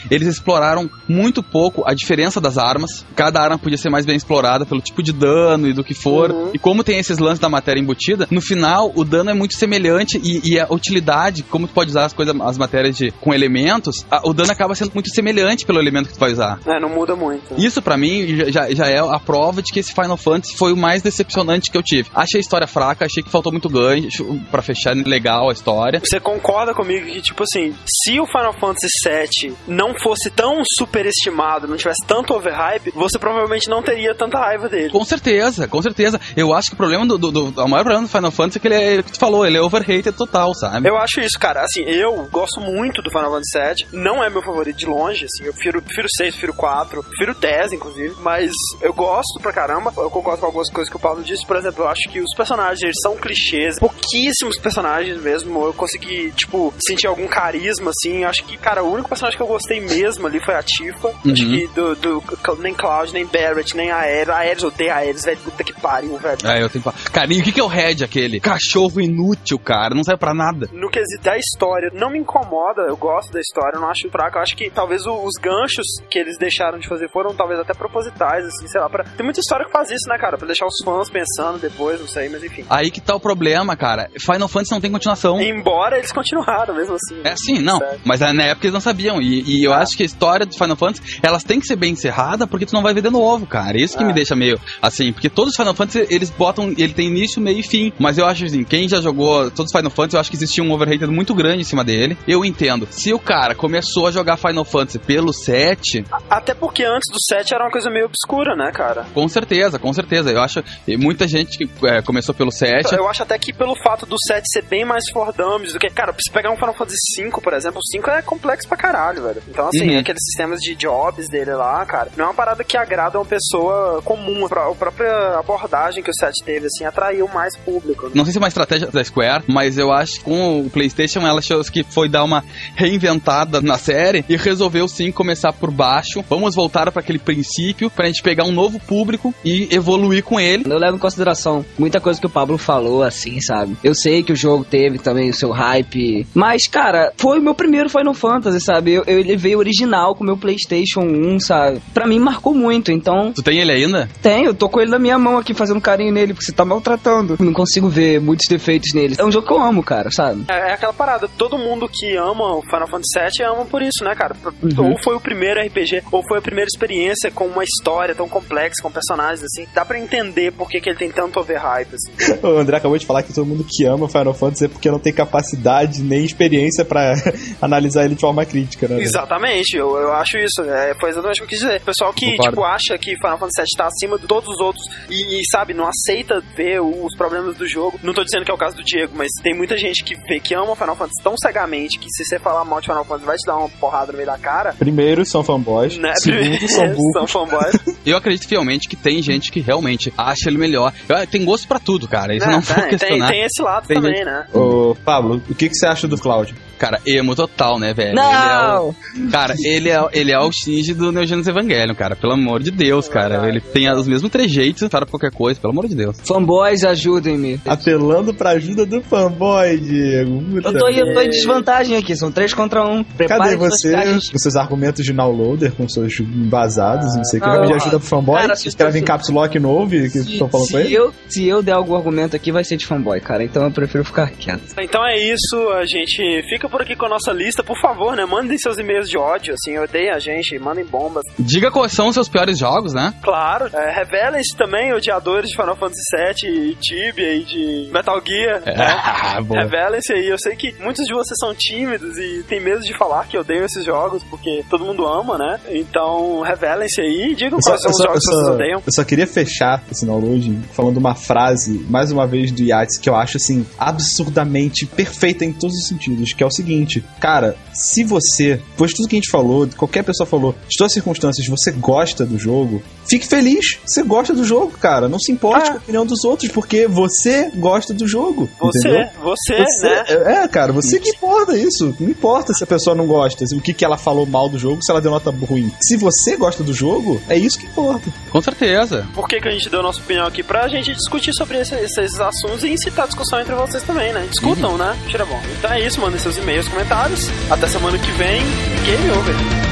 Eles 0.10 0.28
exploraram 0.28 0.90
muito 1.08 1.42
pouco 1.44 1.84
a 1.86 1.94
diferença 1.94 2.40
das 2.42 2.58
armas. 2.58 3.06
Cada 3.16 3.42
arma 3.42 3.58
podia 3.58 3.78
ser 3.78 3.90
mais 3.90 4.06
bem 4.06 4.16
explorada 4.16 4.66
pelo 4.66 4.82
tipo 4.82 5.02
de 5.04 5.12
dano 5.14 5.68
e 5.68 5.74
do 5.74 5.84
que 5.84 5.94
for. 5.94 6.32
Uhum. 6.32 6.52
E 6.54 6.60
como 6.60 6.84
tem 6.84 6.98
esses 7.00 7.18
lances 7.20 7.40
da 7.40 7.50
matéria 7.50 7.80
embutida, 7.80 8.28
no 8.32 8.42
final 8.42 8.92
o 8.96 9.04
dano 9.04 9.30
é 9.30 9.34
muito 9.34 9.56
semelhante 9.56 10.20
e, 10.24 10.54
e 10.54 10.60
a 10.60 10.68
utilidade, 10.70 11.44
como 11.44 11.68
tu 11.68 11.74
pode 11.74 11.90
usar 11.90 12.06
as 12.06 12.14
coisas, 12.14 12.36
as 12.42 12.58
matérias 12.58 12.96
de, 12.98 13.12
com 13.12 13.34
elementos, 13.34 14.06
a- 14.10 14.22
o 14.28 14.34
dano 14.34 14.52
acaba 14.52 14.76
sendo 14.76 14.92
muito 14.94 15.10
semelhante 15.14 15.66
pelo 15.66 15.80
elemento 15.80 16.08
que 16.10 16.14
tu 16.14 16.20
vai 16.20 16.32
usar. 16.32 16.60
É, 16.66 16.80
não 16.80 16.90
muda 16.90 17.16
muito. 17.16 17.44
Isso 17.58 17.82
pra 17.82 17.98
mim 17.98 18.36
já- 18.52 18.70
já, 18.72 18.86
é 18.88 19.00
a 19.00 19.20
prova 19.20 19.62
de 19.62 19.72
que 19.72 19.80
esse 19.80 19.94
Final 19.94 20.18
Fantasy 20.18 20.56
foi 20.58 20.74
o 20.74 20.78
mais 20.78 21.02
decepcionante 21.02 21.72
que 21.72 21.78
eu 21.78 21.84
tive. 21.84 22.10
Achei 22.14 22.40
a 22.40 22.42
história 22.42 22.68
fraca, 22.68 23.06
achei 23.06 23.24
que 23.24 23.30
faltou 23.30 23.52
muito 23.52 23.70
gancho 23.70 24.40
pra 24.52 24.62
fechar 24.62 24.96
legal 24.96 25.50
a 25.50 25.54
história. 25.54 26.00
Você 26.04 26.20
concorda 26.20 26.74
comigo 26.74 27.06
que, 27.06 27.22
tipo 27.22 27.44
assim, 27.44 27.74
se 27.86 28.20
o 28.20 28.26
Final 28.26 28.54
Fantasy 28.60 28.88
VII 29.06 29.49
não 29.68 29.94
fosse 30.00 30.30
tão 30.30 30.62
superestimado, 30.78 31.68
não 31.68 31.78
tivesse 31.78 32.06
tanto 32.06 32.34
overhype, 32.34 32.92
você 32.96 33.18
provavelmente 33.20 33.70
não 33.70 33.82
teria 33.82 34.14
tanta 34.16 34.38
raiva 34.40 34.68
dele. 34.68 34.90
Com 34.90 35.04
certeza, 35.06 35.68
com 35.68 35.82
certeza. 35.82 36.20
Eu 36.36 36.54
acho 36.54 36.70
que 36.70 36.74
o 36.74 36.78
problema 36.78 37.06
do, 37.06 37.18
do, 37.18 37.32
do- 37.52 37.68
maior 37.68 37.84
problema 37.84 38.04
do 38.08 38.10
Final 38.12 38.32
Fantasy 38.32 38.58
é 38.58 38.62
que 38.62 38.68
ele 38.68 38.76
é, 38.76 38.96
é 38.98 39.04
que 39.04 39.12
tu 39.12 39.20
falou, 39.20 39.46
ele 39.46 39.58
é 39.58 39.62
overrated 39.62 40.12
total, 40.14 40.54
sabe? 40.56 40.88
Eu 40.90 40.98
acho 40.98 41.20
isso, 41.22 41.38
cara. 41.40 41.62
Assim, 41.62 41.82
eu 41.84 42.28
gosto 42.32 42.60
muito 42.60 43.02
do 43.02 43.10
Final 43.10 43.32
Fantasy 43.32 43.86
VII. 43.92 44.00
Não 44.02 44.24
é 44.24 44.30
meu 44.30 44.42
favorito 44.42 44.78
de 44.78 44.86
longe, 44.86 45.26
assim. 45.26 45.46
Eu 45.46 45.54
prefiro, 45.54 45.82
prefiro 45.82 46.08
6, 46.18 46.34
prefiro 46.34 46.54
4, 46.54 47.04
prefiro 47.04 47.36
10, 47.36 47.74
inclusive. 47.74 48.16
Mas 48.22 48.52
eu 48.82 48.94
gosto 48.94 49.40
pra 49.42 49.54
caramba. 49.54 49.94
Eu 49.98 50.10
concordo 50.10 50.40
com 50.40 50.46
algumas 50.48 50.70
coisas 50.70 50.90
que 50.90 50.98
o 50.98 51.00
Paulo 51.00 51.24
disse. 51.24 51.46
Por 51.46 51.56
exemplo, 51.56 51.84
eu 51.84 51.88
acho 51.88 52.10
que 52.10 52.20
os 52.20 52.34
personagens 52.36 52.94
são 53.02 53.16
clichês. 53.18 53.80
Pouquíssimos 53.80 54.58
personagens 54.60 55.22
mesmo. 55.22 55.64
Eu 55.66 55.74
consegui, 55.74 56.32
tipo, 56.32 56.74
sentir 56.88 57.08
algum 57.08 57.28
carisma, 57.28 57.92
assim. 57.92 58.24
Eu 58.24 58.30
acho 58.30 58.44
que, 58.44 58.58
cara, 58.58 58.84
o 58.84 58.92
único 58.92 59.10
personagem 59.10 59.38
que 59.40 59.44
eu 59.44 59.48
gostei 59.48 59.80
mesmo 59.82 60.28
ali 60.28 60.40
foi 60.44 60.54
a 60.56 60.62
Tifa. 60.64 61.08
Acho 61.10 61.28
Uhum. 61.28 61.34
que 61.34 61.68
do, 61.74 61.96
do- 61.96 62.24
nem 62.60 62.74
Cloud, 62.74 63.14
nem 63.14 63.26
Barrett, 63.26 63.76
nem 63.76 63.90
Aerys. 63.92 64.30
Aerys, 64.30 64.64
eu 64.64 64.70
odeio 64.70 64.94
Aerys, 64.94 65.24
velho. 65.26 65.38
Puta 65.40 65.64
que 65.64 65.74
pariu, 65.74 66.18
velho. 66.18 66.38
É, 66.46 66.62
eu 66.62 66.70
tenho 66.70 66.84
que 66.84 66.92
falar. 66.92 66.96
Carinho, 67.12 67.42
o 67.42 67.44
que, 67.44 67.52
que 67.52 67.60
é 67.60 67.64
o 67.64 67.68
Red 67.68 68.04
aquele? 68.04 68.40
Cachorro 68.40 69.00
inútil, 69.00 69.58
cara. 69.60 69.96
Não 69.96 70.04
serve 70.04 70.20
pra 70.20 70.34
nada. 70.34 70.70
no 70.74 70.90
quesito 70.90 71.24
da 71.24 71.38
história, 71.38 71.90
não 71.94 72.10
me 72.12 72.20
incomoda, 72.20 72.82
eu 72.88 72.98
gosto 72.98 73.32
da 73.32 73.40
história, 73.40 73.76
eu 73.76 73.82
não 73.82 73.90
acho 73.90 74.10
fraco, 74.10 74.38
eu 74.38 74.42
acho 74.42 74.56
que 74.56 74.70
talvez 74.70 75.06
o- 75.06 75.24
os 75.24 75.34
ganchos 75.42 75.86
que 76.10 76.18
eles 76.20 76.38
deixaram 76.38 76.78
de 76.80 76.88
fazer 76.88 77.10
foram 77.12 77.34
talvez 77.34 77.60
até 77.60 77.74
propositais, 77.74 78.46
assim, 78.46 78.68
sei 78.68 78.80
lá, 78.82 78.90
pra... 78.90 79.04
tem 79.04 79.24
muita 79.24 79.40
história 79.40 79.66
que 79.66 79.72
faz 79.72 79.90
isso, 79.92 80.08
né, 80.10 80.18
cara, 80.18 80.38
pra 80.38 80.48
deixar 80.48 80.66
os 80.66 80.76
fãs 80.84 81.10
pensando 81.10 81.60
depois, 81.60 82.00
não 82.00 82.08
sei, 82.08 82.28
mas 82.30 82.44
enfim. 82.44 82.66
Aí 82.70 82.90
que 82.92 83.00
tá 83.02 83.16
o 83.16 83.20
problema, 83.20 83.76
cara. 83.76 84.10
Final 84.20 84.48
Fantasy 84.48 84.72
não 84.72 84.82
tem 84.82 84.92
continuação. 84.92 85.40
Embora 85.42 85.98
eles 85.98 86.12
continuaram 86.12 86.74
mesmo 86.76 86.96
assim. 86.96 87.22
É 87.24 87.32
assim, 87.32 87.60
não. 87.62 87.78
Sério. 87.78 88.02
Mas 88.06 88.20
na 88.20 88.44
época 88.44 88.66
eles 88.68 88.74
não 88.74 88.82
sabiam. 88.82 89.22
E, 89.22 89.29
e 89.48 89.64
eu 89.66 89.74
Ah. 89.74 89.80
acho 89.80 89.96
que 89.96 90.04
a 90.04 90.06
história 90.06 90.46
do 90.46 90.54
Final 90.54 90.76
Fantasy, 90.76 91.20
elas 91.22 91.44
têm 91.44 91.60
que 91.60 91.68
ser 91.68 91.76
bem 91.76 91.94
encerrada 91.94 92.46
porque 92.48 92.66
tu 92.66 92.74
não 92.74 92.82
vai 92.82 92.94
ver 92.94 93.02
de 93.02 93.10
novo, 93.10 93.46
cara. 93.46 93.78
Isso 93.78 93.98
que 93.98 94.04
Ah. 94.04 94.08
me 94.08 94.14
deixa 94.14 94.36
meio 94.36 94.60
assim. 94.82 95.12
Porque 95.14 95.30
todos 95.30 95.52
os 95.52 95.58
Final 95.58 95.74
Fantasy, 95.74 96.08
eles 96.10 96.30
botam. 96.30 96.74
Ele 96.78 96.94
tem 96.94 97.08
início, 97.08 97.42
meio 97.42 97.60
e 97.60 97.64
fim. 97.64 97.92
Mas 98.00 98.18
eu 98.18 98.26
acho 98.26 98.46
assim, 98.46 98.64
quem 98.64 98.88
já 98.88 99.02
jogou 99.02 99.50
todos 99.52 99.72
os 99.72 99.78
Final 99.78 99.92
Fantasy, 99.92 100.16
eu 100.16 100.20
acho 100.22 100.30
que 100.30 100.36
existia 100.38 100.64
um 100.64 100.72
overrated 100.72 101.08
muito 101.12 101.34
grande 101.34 101.62
em 101.62 101.66
cima 101.66 101.84
dele. 101.84 102.18
Eu 102.28 102.44
entendo. 102.46 102.88
Se 102.92 103.14
o 103.14 103.20
cara 103.20 103.54
começou 103.56 104.08
a 104.08 104.12
jogar 104.12 104.38
Final 104.38 104.66
Fantasy 104.66 105.00
pelo 105.00 105.32
7, 105.34 106.04
Até 106.30 106.54
porque 106.54 106.84
antes 106.84 107.12
do 107.12 107.18
7 107.28 107.54
era 107.54 107.64
uma 107.64 107.72
coisa 107.72 107.90
meio 107.90 108.06
obscura, 108.06 108.56
né, 108.56 108.72
cara? 108.74 109.06
com 109.14 109.28
certeza, 109.28 109.78
com 109.80 109.92
certeza. 109.94 110.32
Eu 110.32 110.42
acho. 110.42 110.64
e 110.88 110.98
Muita 110.98 111.28
gente 111.28 111.58
que 111.58 111.70
é, 111.88 112.02
começou 112.02 112.34
pelo 112.36 112.52
7. 112.52 112.94
Eu 112.94 113.08
acho 113.10 113.24
até 113.24 113.38
que 113.38 113.52
pelo 113.54 113.76
fato 113.84 114.06
do 114.06 114.16
7 114.28 114.44
ser 114.52 114.64
bem 114.64 114.86
mais 114.86 115.04
for 115.12 115.34
dummies 115.34 115.74
do 115.74 115.80
que. 115.80 115.90
Cara, 115.90 116.14
se 116.20 116.32
pegar 116.32 116.52
um 116.52 116.56
Final 116.56 116.74
Fantasy 116.76 116.98
V, 117.24 117.32
por 117.42 117.54
exemplo, 117.54 117.80
o 117.80 117.86
5 117.86 118.10
é 118.10 118.22
complexo 118.22 118.68
pra 118.68 118.78
caralho, 118.78 119.19
velho. 119.20 119.42
Então, 119.48 119.68
assim, 119.68 119.90
Uhum. 119.94 120.00
aqueles 120.00 120.24
sistemas 120.24 120.60
de 120.60 120.76
jobs 120.76 121.28
dele 121.30 121.54
lá, 121.54 121.86
cara, 121.86 122.10
não 122.18 122.26
é 122.26 122.28
uma 122.30 122.34
parada 122.34 122.64
que 122.64 122.78
agrada 122.78 123.18
uma 123.20 123.26
pessoa 123.26 124.02
comum. 124.04 124.46
A 124.46 124.50
pró- 124.50 124.72
a 124.72 124.76
própria 124.76 125.40
abordagem 125.40 126.04
que 126.04 126.10
o 126.10 126.14
7 126.14 126.44
teve, 126.44 126.68
assim, 126.68 126.86
atraiu 126.86 127.28
mais 127.34 127.56
público. 127.58 128.06
né? 128.08 128.12
Não 128.16 128.24
sei 128.24 128.32
se 128.34 128.38
é 128.38 128.42
uma 128.42 128.48
estratégia 128.48 128.88
da 128.88 129.04
Square, 129.04 129.44
mas 129.48 129.78
eu 129.78 129.92
acho 129.92 130.16
que 130.20 130.24
com 130.26 130.62
o 130.62 130.70
PlayStation 130.70 131.20
ela 131.22 131.40
achou 131.40 131.60
que 131.64 131.84
foi 131.84 132.08
dar 132.10 132.24
uma 132.24 132.44
reinventada 132.76 133.62
na 133.62 133.78
série 133.78 134.26
e 134.28 134.36
resolveu 134.36 134.88
sim 134.88 135.12
começar 135.12 135.54
por 135.54 135.72
baixo. 135.72 136.24
Vamos 136.30 136.56
voltar 136.56 136.92
para 136.92 137.02
aquele 137.02 137.20
princípio 137.20 137.90
pra 137.90 138.08
gente 138.08 138.22
pegar 138.24 138.44
um 138.46 138.52
novo 138.52 138.80
público 138.80 139.34
e 139.44 139.68
evoluir 139.72 140.24
com 140.24 140.40
ele. 140.40 140.64
Eu 140.68 140.78
levo 140.80 140.96
em 140.96 141.00
consideração 141.00 141.66
muita 141.78 142.00
coisa 142.00 142.20
que 142.20 142.26
o 142.26 142.30
Pablo 142.30 142.58
falou, 142.58 143.04
assim, 143.04 143.40
sabe? 143.42 143.78
Eu 143.84 143.94
sei 143.94 144.24
que 144.24 144.32
o 144.34 144.36
jogo 144.36 144.64
teve 144.64 144.98
também 144.98 145.30
o 145.30 145.34
seu 145.34 145.52
hype, 145.52 146.26
mas, 146.34 146.68
cara, 146.68 147.12
foi 147.18 147.40
o 147.40 147.42
meu 147.42 147.54
primeiro 147.54 147.90
Final 147.90 148.14
Fantasy, 148.14 148.60
sabe? 148.62 148.94
Eu, 148.94 149.04
eu 149.10 149.24
levei 149.24 149.56
o 149.56 149.60
original 149.60 150.16
com 150.16 150.24
o 150.24 150.26
meu 150.26 150.38
PlayStation 150.38 151.02
1, 151.02 151.40
sabe? 151.40 151.82
Pra 151.94 152.08
mim 152.08 152.20
marcou 152.20 152.54
muito, 152.54 152.92
então 152.92 153.32
Tu 153.34 153.42
tem 153.44 153.60
ele 153.60 153.72
ainda? 153.72 154.10
tenho, 154.22 154.48
eu 154.48 154.54
tô 154.54 154.70
com 154.70 154.80
ele 154.80 154.92
na 154.92 155.00
minha 155.00 155.18
mão 155.18 155.38
aqui 155.38 155.54
fazendo 155.54 155.82
carinho 155.82 156.14
nele, 156.14 156.34
porque 156.34 156.46
você 156.46 156.52
tá 156.52 156.66
maltratando. 156.66 157.38
Não 157.40 157.54
consigo 157.54 157.88
ver 157.90 158.20
muitos 158.20 158.46
defeitos 158.50 158.94
nele. 158.94 159.16
É 159.18 159.26
um 159.26 159.32
jogo 159.32 159.48
que 159.48 159.54
eu 159.54 159.62
amo, 159.62 159.84
cara, 159.84 160.12
sabe? 160.12 160.46
É, 160.48 160.72
é 160.72 160.74
aquela 160.74 160.94
parada, 160.94 161.28
todo 161.38 161.58
mundo 161.58 161.90
que 161.92 162.16
ama 162.16 162.56
o 162.56 162.62
Final 162.62 162.88
Fantasy 162.88 163.40
VII 163.40 163.46
ama 163.48 163.66
por 163.66 163.82
isso, 163.82 164.04
né, 164.04 164.14
cara? 164.16 164.36
Uhum. 164.62 164.92
Ou 164.92 165.04
foi 165.04 165.16
o 165.16 165.20
primeiro 165.20 165.60
RPG, 165.60 166.04
ou 166.12 166.24
foi 166.28 166.40
a 166.40 166.42
primeira 166.42 166.68
experiência 166.68 167.32
com 167.32 167.46
uma 167.46 167.64
história 167.64 168.14
tão 168.16 168.28
complexa, 168.28 168.82
com 168.82 168.92
personagens, 168.92 169.44
assim. 169.44 169.68
Dá 169.74 169.86
pra 169.86 170.00
entender 170.00 170.52
por 170.52 170.70
que, 170.70 170.80
que 170.80 170.90
ele 170.90 170.98
tem 170.98 171.10
tanto 171.12 171.40
overhype, 171.40 171.92
assim. 171.96 172.40
O 172.50 172.58
André 172.58 172.78
acabou 172.78 172.98
de 172.98 173.06
falar 173.06 173.24
que 173.24 173.34
todo 173.34 173.46
mundo 173.46 173.66
que 173.68 173.86
ama 173.86 174.08
Final 174.08 174.34
Fantasy 174.34 174.66
é 174.66 174.68
porque 174.68 174.90
não 174.90 175.00
tem 175.00 175.14
capacidade 175.14 176.02
nem 176.02 176.24
experiência 176.24 176.86
pra 176.86 177.14
analisar 177.62 178.06
ele 178.06 178.16
de 178.16 178.22
forma 178.22 178.46
crítica, 178.46 178.88
né? 178.88 178.99
Exatamente, 179.02 179.76
eu, 179.78 179.96
eu 179.98 180.12
acho 180.14 180.38
isso. 180.38 180.62
É, 180.64 180.94
foi 181.00 181.10
exatamente 181.10 181.42
o 181.42 181.46
que 181.48 181.56
eu 181.56 181.60
quis 181.60 181.60
dizer. 181.60 181.82
Pessoal 181.82 182.14
que, 182.14 182.26
Concordo. 182.32 182.50
tipo, 182.52 182.64
acha 182.64 182.98
que 182.98 183.16
Final 183.16 183.38
Fantasy 183.38 183.62
VII 183.62 183.78
tá 183.78 183.86
acima 183.88 184.18
de 184.18 184.28
todos 184.28 184.50
os 184.50 184.60
outros 184.62 184.84
e, 185.10 185.40
e, 185.40 185.42
sabe, 185.52 185.74
não 185.74 185.88
aceita 185.88 186.42
ver 186.56 186.80
os 186.82 187.16
problemas 187.16 187.56
do 187.58 187.68
jogo. 187.68 188.00
Não 188.04 188.14
tô 188.14 188.24
dizendo 188.24 188.46
que 188.46 188.52
é 188.52 188.54
o 188.54 188.58
caso 188.58 188.76
do 188.76 188.84
Diego, 188.84 189.14
mas 189.16 189.30
tem 189.42 189.56
muita 189.56 189.78
gente 189.78 190.04
que 190.04 190.16
vê 190.28 190.40
que 190.40 190.54
ama 190.54 190.76
Final 190.76 190.96
Fantasy 190.96 191.22
tão 191.24 191.36
cegamente 191.42 191.98
que 192.00 192.08
se 192.10 192.26
você 192.26 192.40
falar 192.40 192.64
mal 192.66 192.80
de 192.82 192.88
Final 192.88 193.04
Fantasy 193.06 193.26
vai 193.26 193.38
te 193.38 193.46
dar 193.46 193.58
uma 193.58 193.70
porrada 193.70 194.12
no 194.12 194.18
meio 194.18 194.28
da 194.28 194.38
cara. 194.38 194.74
Primeiro, 194.78 195.26
são 195.26 195.44
fanboys. 195.44 195.98
Né? 195.98 196.14
Segundo, 196.16 196.68
são 196.70 196.88
burros. 196.90 197.12
São 197.14 197.28
fanboys. 197.28 197.80
Eu 198.06 198.18
acredito 198.18 198.48
fielmente 198.48 198.88
que 198.88 198.96
tem 198.96 199.22
gente 199.22 199.52
que 199.52 199.60
realmente 199.60 200.12
acha 200.18 200.50
ele 200.50 200.58
melhor. 200.58 200.94
Eu- 201.08 201.28
tem 201.28 201.44
gosto 201.46 201.68
pra 201.68 201.80
tudo, 201.80 202.08
cara. 202.08 202.36
Isso 202.36 202.46
Né? 202.48 202.54
não 202.54 202.62
vou 202.62 202.76
tem, 202.76 202.84
tem, 202.90 202.98
questionar. 202.98 203.28
tem 203.30 203.42
esse 203.44 203.62
lado 203.62 203.88
Tem 203.88 203.98
também, 203.98 204.16
gente- 204.16 204.26
né? 204.26 204.46
Ô, 204.54 204.96
Pablo, 205.06 205.42
o 205.50 205.56
que, 205.56 205.70
que 205.70 205.76
você 205.76 205.86
acha 205.86 206.08
do 206.08 206.18
Cloud? 206.18 206.56
Cara, 206.78 207.00
emo 207.06 207.36
total, 207.36 207.78
né, 207.78 207.94
velho? 207.94 208.16
Não! 208.16 208.89
Ele 209.16 209.32
cara, 209.32 209.54
ele 209.64 209.90
é, 209.90 210.08
ele 210.14 210.32
é 210.32 210.40
o 210.40 210.52
Shinji 210.52 210.94
do 210.94 211.12
Neo 211.12 211.26
Genesis 211.26 211.48
Evangelion, 211.48 211.96
cara. 211.96 212.16
Pelo 212.16 212.34
amor 212.34 212.62
de 212.62 212.72
Deus, 212.72 213.08
cara. 213.08 213.48
Ele 213.48 213.60
tem 213.62 213.92
os 213.92 214.08
mesmos 214.08 214.32
trejeitos 214.32 214.88
para 214.88 215.06
qualquer 215.06 215.32
coisa, 215.32 215.60
pelo 215.60 215.72
amor 215.74 215.88
de 215.88 215.96
Deus. 215.96 216.18
Fanboys, 216.26 216.84
ajudem-me. 216.84 217.60
Apelando 217.66 218.34
pra 218.34 218.52
ajuda 218.52 218.86
do 218.86 219.02
fanboy, 219.02 219.78
Diego. 219.78 220.42
Puta 220.44 220.70
Eu 220.70 220.78
tô, 220.78 220.90
eu 220.90 221.14
tô 221.14 221.22
em 221.22 221.30
desvantagem 221.30 221.98
aqui, 221.98 222.16
são 222.16 222.32
3 222.32 222.54
contra 222.54 222.84
1. 222.84 223.04
Cadê 223.04 223.14
Prepare 223.28 223.58
suas 223.58 223.80
você 223.82 224.32
com 224.32 224.38
seus 224.38 224.56
argumentos 224.56 225.04
de 225.06 225.14
downloader, 225.14 225.72
com 225.74 225.88
seus 225.88 226.20
embasados, 226.20 227.16
não 227.16 227.24
sei 227.24 227.40
o 227.40 227.44
que? 227.44 227.50
Ah, 227.50 227.52
Vai 227.52 227.62
pedir 227.62 227.74
ajuda 227.76 228.00
pro 228.00 228.08
fanboy? 228.08 228.42
cara, 228.42 228.54
escreve 228.54 229.00
em 229.00 229.04
caps 229.04 229.30
lock 229.30 229.60
não 229.60 229.70
ouve 229.70 230.00
o 230.00 230.04
que 230.12 230.20
Se, 230.20 230.34
estão 230.34 230.50
falando 230.50 230.68
com 230.68 230.78
se 230.78 230.84
ele? 230.84 230.94
eu, 230.94 231.14
se 231.28 231.48
eu 231.48 231.62
der 231.62 231.74
algum 231.74 231.96
argumento 231.96 232.36
aqui, 232.36 232.52
vai 232.52 232.64
ser 232.64 232.78
de 232.78 232.86
fanboy, 232.86 233.20
cara. 233.22 233.44
Então 233.44 233.64
eu 233.64 233.72
prefiro 233.72 234.04
ficar 234.04 234.30
quieto. 234.32 234.62
Então 234.80 235.06
é 235.06 235.18
isso, 235.18 235.58
a 235.74 235.86
gente 235.86 236.44
fica 236.50 236.68
por 236.70 236.82
aqui 236.82 236.96
com 236.96 237.06
a 237.06 237.10
nossa 237.10 237.32
lista. 237.32 237.64
Por 237.64 237.80
favor, 237.80 238.16
né? 238.16 238.26
Mandem 238.26 238.58
seus 238.58 238.69
e-mails 238.78 239.10
de 239.10 239.18
ódio, 239.18 239.54
assim, 239.54 239.78
odeiem 239.78 240.12
a 240.12 240.20
gente, 240.20 240.58
mandem 240.60 240.86
bombas. 240.86 241.24
Diga 241.38 241.72
quais 241.72 241.92
são 241.94 242.08
os 242.10 242.14
seus 242.14 242.28
piores 242.30 242.58
jogos, 242.58 242.94
né? 242.94 243.14
Claro, 243.22 243.70
é, 243.74 243.92
revelem-se 243.92 244.56
também 244.58 244.94
odiadores 244.94 245.50
de 245.50 245.56
Final 245.56 245.76
Fantasy 245.76 246.02
VII, 246.44 246.70
e 246.72 246.76
Tibia 246.76 247.34
e 247.36 247.44
de 247.44 247.90
Metal 247.92 248.22
Gear. 248.26 248.62
né? 248.66 248.74
Ah, 248.78 249.42
boa. 249.44 249.62
Revelem-se 249.62 250.14
aí. 250.14 250.28
Eu 250.28 250.38
sei 250.38 250.56
que 250.56 250.76
muitos 250.80 251.06
de 251.06 251.14
vocês 251.14 251.38
são 251.40 251.54
tímidos 251.58 252.18
e 252.18 252.44
têm 252.44 252.60
medo 252.60 252.82
de 252.82 252.94
falar 252.98 253.28
que 253.28 253.38
odeiam 253.38 253.66
esses 253.66 253.84
jogos, 253.86 254.24
porque 254.26 254.64
todo 254.70 254.86
mundo 254.86 255.06
ama, 255.08 255.38
né? 255.38 255.60
Então, 255.70 256.42
revelem-se 256.42 257.02
aí 257.02 257.32
e 257.32 257.36
digam 257.36 257.62
só, 257.62 257.72
quais 257.72 257.82
são 257.82 257.92
os 257.92 257.98
só- 257.98 258.04
jogos 258.04 258.24
eu 258.26 258.30
que 258.30 258.36
vocês 258.36 258.48
só- 258.48 258.54
odeiam. 258.54 258.84
eu 258.86 258.92
só 258.94 259.04
queria 259.04 259.28
fechar 259.28 259.82
esse 259.92 260.06
download 260.06 260.60
falando 260.74 260.98
uma 260.98 261.16
frase, 261.16 261.86
mais 261.90 262.12
uma 262.12 262.28
vez, 262.28 262.52
do 262.52 262.62
Yates, 262.64 262.98
que 262.98 263.10
eu 263.10 263.16
acho, 263.16 263.38
assim, 263.38 263.66
absurdamente 263.78 264.86
perfeita 264.86 265.46
em 265.46 265.54
todos 265.54 265.76
os 265.78 265.88
sentidos, 265.88 266.34
que 266.34 266.44
é 266.44 266.46
o 266.46 266.52
seguinte, 266.52 267.04
cara, 267.20 267.56
se 267.74 268.04
você, 268.04 268.59
depois 268.72 268.92
de 268.92 268.98
tudo 268.98 269.10
que 269.10 269.16
a 269.16 269.20
gente 269.20 269.32
falou, 269.32 269.68
qualquer 269.78 270.04
pessoa 270.04 270.28
falou, 270.28 270.54
de 270.68 270.78
todas 270.78 270.92
as 270.92 270.94
circunstâncias, 270.94 271.48
você 271.48 271.72
gosta 271.72 272.26
do 272.26 272.38
jogo, 272.38 272.82
fique 273.10 273.28
feliz. 273.28 273.78
Você 273.86 274.04
gosta 274.04 274.34
do 274.34 274.44
jogo, 274.46 274.72
cara. 274.80 275.08
Não 275.10 275.20
se 275.20 275.32
importe 275.32 275.68
Ah. 275.68 275.72
com 275.72 275.78
a 275.78 275.82
opinião 275.82 276.06
dos 276.06 276.24
outros, 276.24 276.52
porque 276.52 276.88
você 276.88 277.50
gosta 277.56 277.94
do 277.94 278.08
jogo. 278.08 278.50
Você, 278.60 278.88
entendeu? 278.90 279.08
você, 279.22 279.64
Você- 279.66 279.88
né? 279.90 280.44
É, 280.44 280.48
cara, 280.48 280.72
você 280.72 281.00
que 281.00 281.12
importa 281.42 281.58
isso. 281.58 281.96
Não 282.00 282.10
importa 282.10 282.54
se 282.54 282.64
a 282.64 282.68
pessoa 282.68 282.96
não 282.96 283.06
gosta, 283.08 283.46
se- 283.46 283.56
o 283.56 283.62
que, 283.62 283.74
que 283.74 283.86
ela 283.86 283.98
falou 283.98 284.26
mal 284.26 284.50
do 284.50 284.58
jogo, 284.58 284.84
se 284.84 284.92
ela 284.92 285.02
deu 285.02 285.12
nota 285.12 285.30
ruim. 285.32 285.72
Se 285.82 285.96
você 285.98 286.36
gosta 286.38 286.64
do 286.64 286.74
jogo, 286.74 287.22
é 287.30 287.38
isso 287.38 287.58
que 287.60 287.66
importa. 287.66 288.12
Com 288.32 288.42
certeza. 288.42 289.08
Por 289.14 289.28
que, 289.28 289.40
que 289.40 289.48
a 289.48 289.52
gente 289.52 289.70
deu 289.70 289.82
nossa 289.82 290.00
opinião 290.00 290.26
aqui? 290.28 290.44
Pra 290.44 290.68
gente 290.68 290.94
discutir 290.94 291.34
sobre 291.34 291.60
esse- 291.60 291.76
esses 291.76 292.20
assuntos 292.20 292.64
e 292.64 292.70
incitar 292.70 293.06
a 293.06 293.08
discussão 293.08 293.40
entre 293.40 293.54
vocês 293.56 293.84
também, 293.84 294.12
né? 294.14 294.28
Discutam, 294.30 294.78
né? 294.78 294.98
Tira 295.08 295.26
bom. 295.26 295.40
Então 295.58 295.72
é 295.72 295.86
isso, 295.86 296.00
mandem 296.02 296.20
seus 296.20 296.38
e-mails, 296.38 296.68
comentários. 296.68 297.28
Até 297.50 297.68
semana 297.68 297.98
que 297.98 298.12
vem. 298.14 298.42
Game 298.86 299.12
over. 299.12 299.69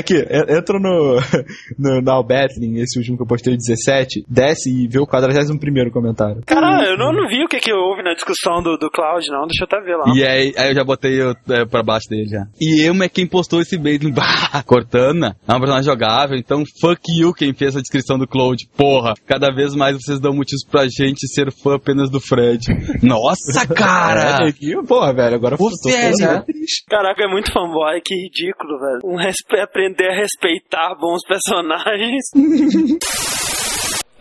Aqui, 0.00 0.14
en- 0.16 0.56
entra 0.58 0.78
no, 0.78 1.16
no 1.78 2.00
na 2.02 2.22
Battling, 2.22 2.80
esse 2.80 2.98
último 2.98 3.16
que 3.16 3.22
eu 3.22 3.26
postei, 3.26 3.56
17, 3.56 4.24
desce 4.28 4.70
e 4.70 4.88
vê 4.88 4.98
o 4.98 5.06
41 5.06 5.90
comentário. 5.90 6.42
Caralho, 6.46 6.88
eu 6.90 6.98
não, 6.98 7.12
não 7.12 7.28
vi 7.28 7.44
o 7.44 7.48
que, 7.48 7.58
que 7.58 7.72
houve 7.72 8.02
na 8.02 8.14
discussão 8.14 8.62
do, 8.62 8.76
do 8.76 8.90
Cloud, 8.90 9.26
não. 9.30 9.46
Deixa 9.46 9.64
eu 9.64 9.66
até 9.66 9.80
ver 9.80 9.96
lá. 9.96 10.04
E 10.14 10.24
aí, 10.24 10.52
aí 10.56 10.70
eu 10.70 10.74
já 10.74 10.84
botei 10.84 11.20
o- 11.22 11.34
é, 11.50 11.64
pra 11.64 11.82
baixo 11.82 12.08
dele 12.08 12.26
já. 12.28 12.46
E 12.60 12.82
Emo 12.82 13.02
é 13.04 13.08
quem 13.08 13.26
postou 13.26 13.60
esse 13.60 13.76
bait 13.78 14.02
no 14.02 14.12
bah, 14.12 14.62
Cortana. 14.66 15.36
É 15.46 15.52
um 15.52 15.58
personagem 15.58 15.84
jogável, 15.90 16.36
então 16.36 16.62
fuck 16.80 17.00
you 17.12 17.32
quem 17.32 17.52
fez 17.54 17.76
a 17.76 17.80
descrição 17.80 18.18
do 18.18 18.26
Cloud. 18.26 18.66
Porra, 18.76 19.14
cada 19.26 19.52
vez 19.54 19.74
mais 19.74 19.96
vocês 19.96 20.20
dão 20.20 20.32
motivos 20.34 20.64
pra 20.70 20.84
gente 20.86 21.26
ser 21.32 21.52
fã 21.52 21.74
apenas 21.76 22.10
do 22.10 22.20
Fred. 22.20 22.66
Nossa, 23.02 23.66
cara! 23.66 24.44
É, 24.44 24.48
aqui, 24.48 24.74
porra, 24.86 25.12
velho, 25.12 25.34
agora 25.36 25.54
eu 25.54 25.58
tô 25.58 25.88
velho. 25.88 26.16
ficando 26.16 26.44
triste. 26.44 26.84
Caraca, 26.88 27.24
é 27.24 27.28
muito 27.28 27.52
fanboy, 27.52 28.00
que 28.04 28.14
ridículo, 28.14 28.78
velho. 28.78 29.00
Um 29.04 29.16
respe- 29.16 29.60
aprender 29.90 30.08
a 30.08 30.14
respeitar 30.14 30.94
bons 30.94 31.22
personagens. 31.26 32.24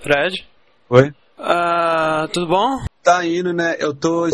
Fred? 0.01 0.45
Oi? 0.89 1.11
Ah, 1.37 2.27
tudo 2.33 2.47
bom? 2.47 2.79
Tá 3.03 3.25
indo, 3.25 3.53
né? 3.53 3.75
Eu 3.79 3.93
tô 3.93 4.27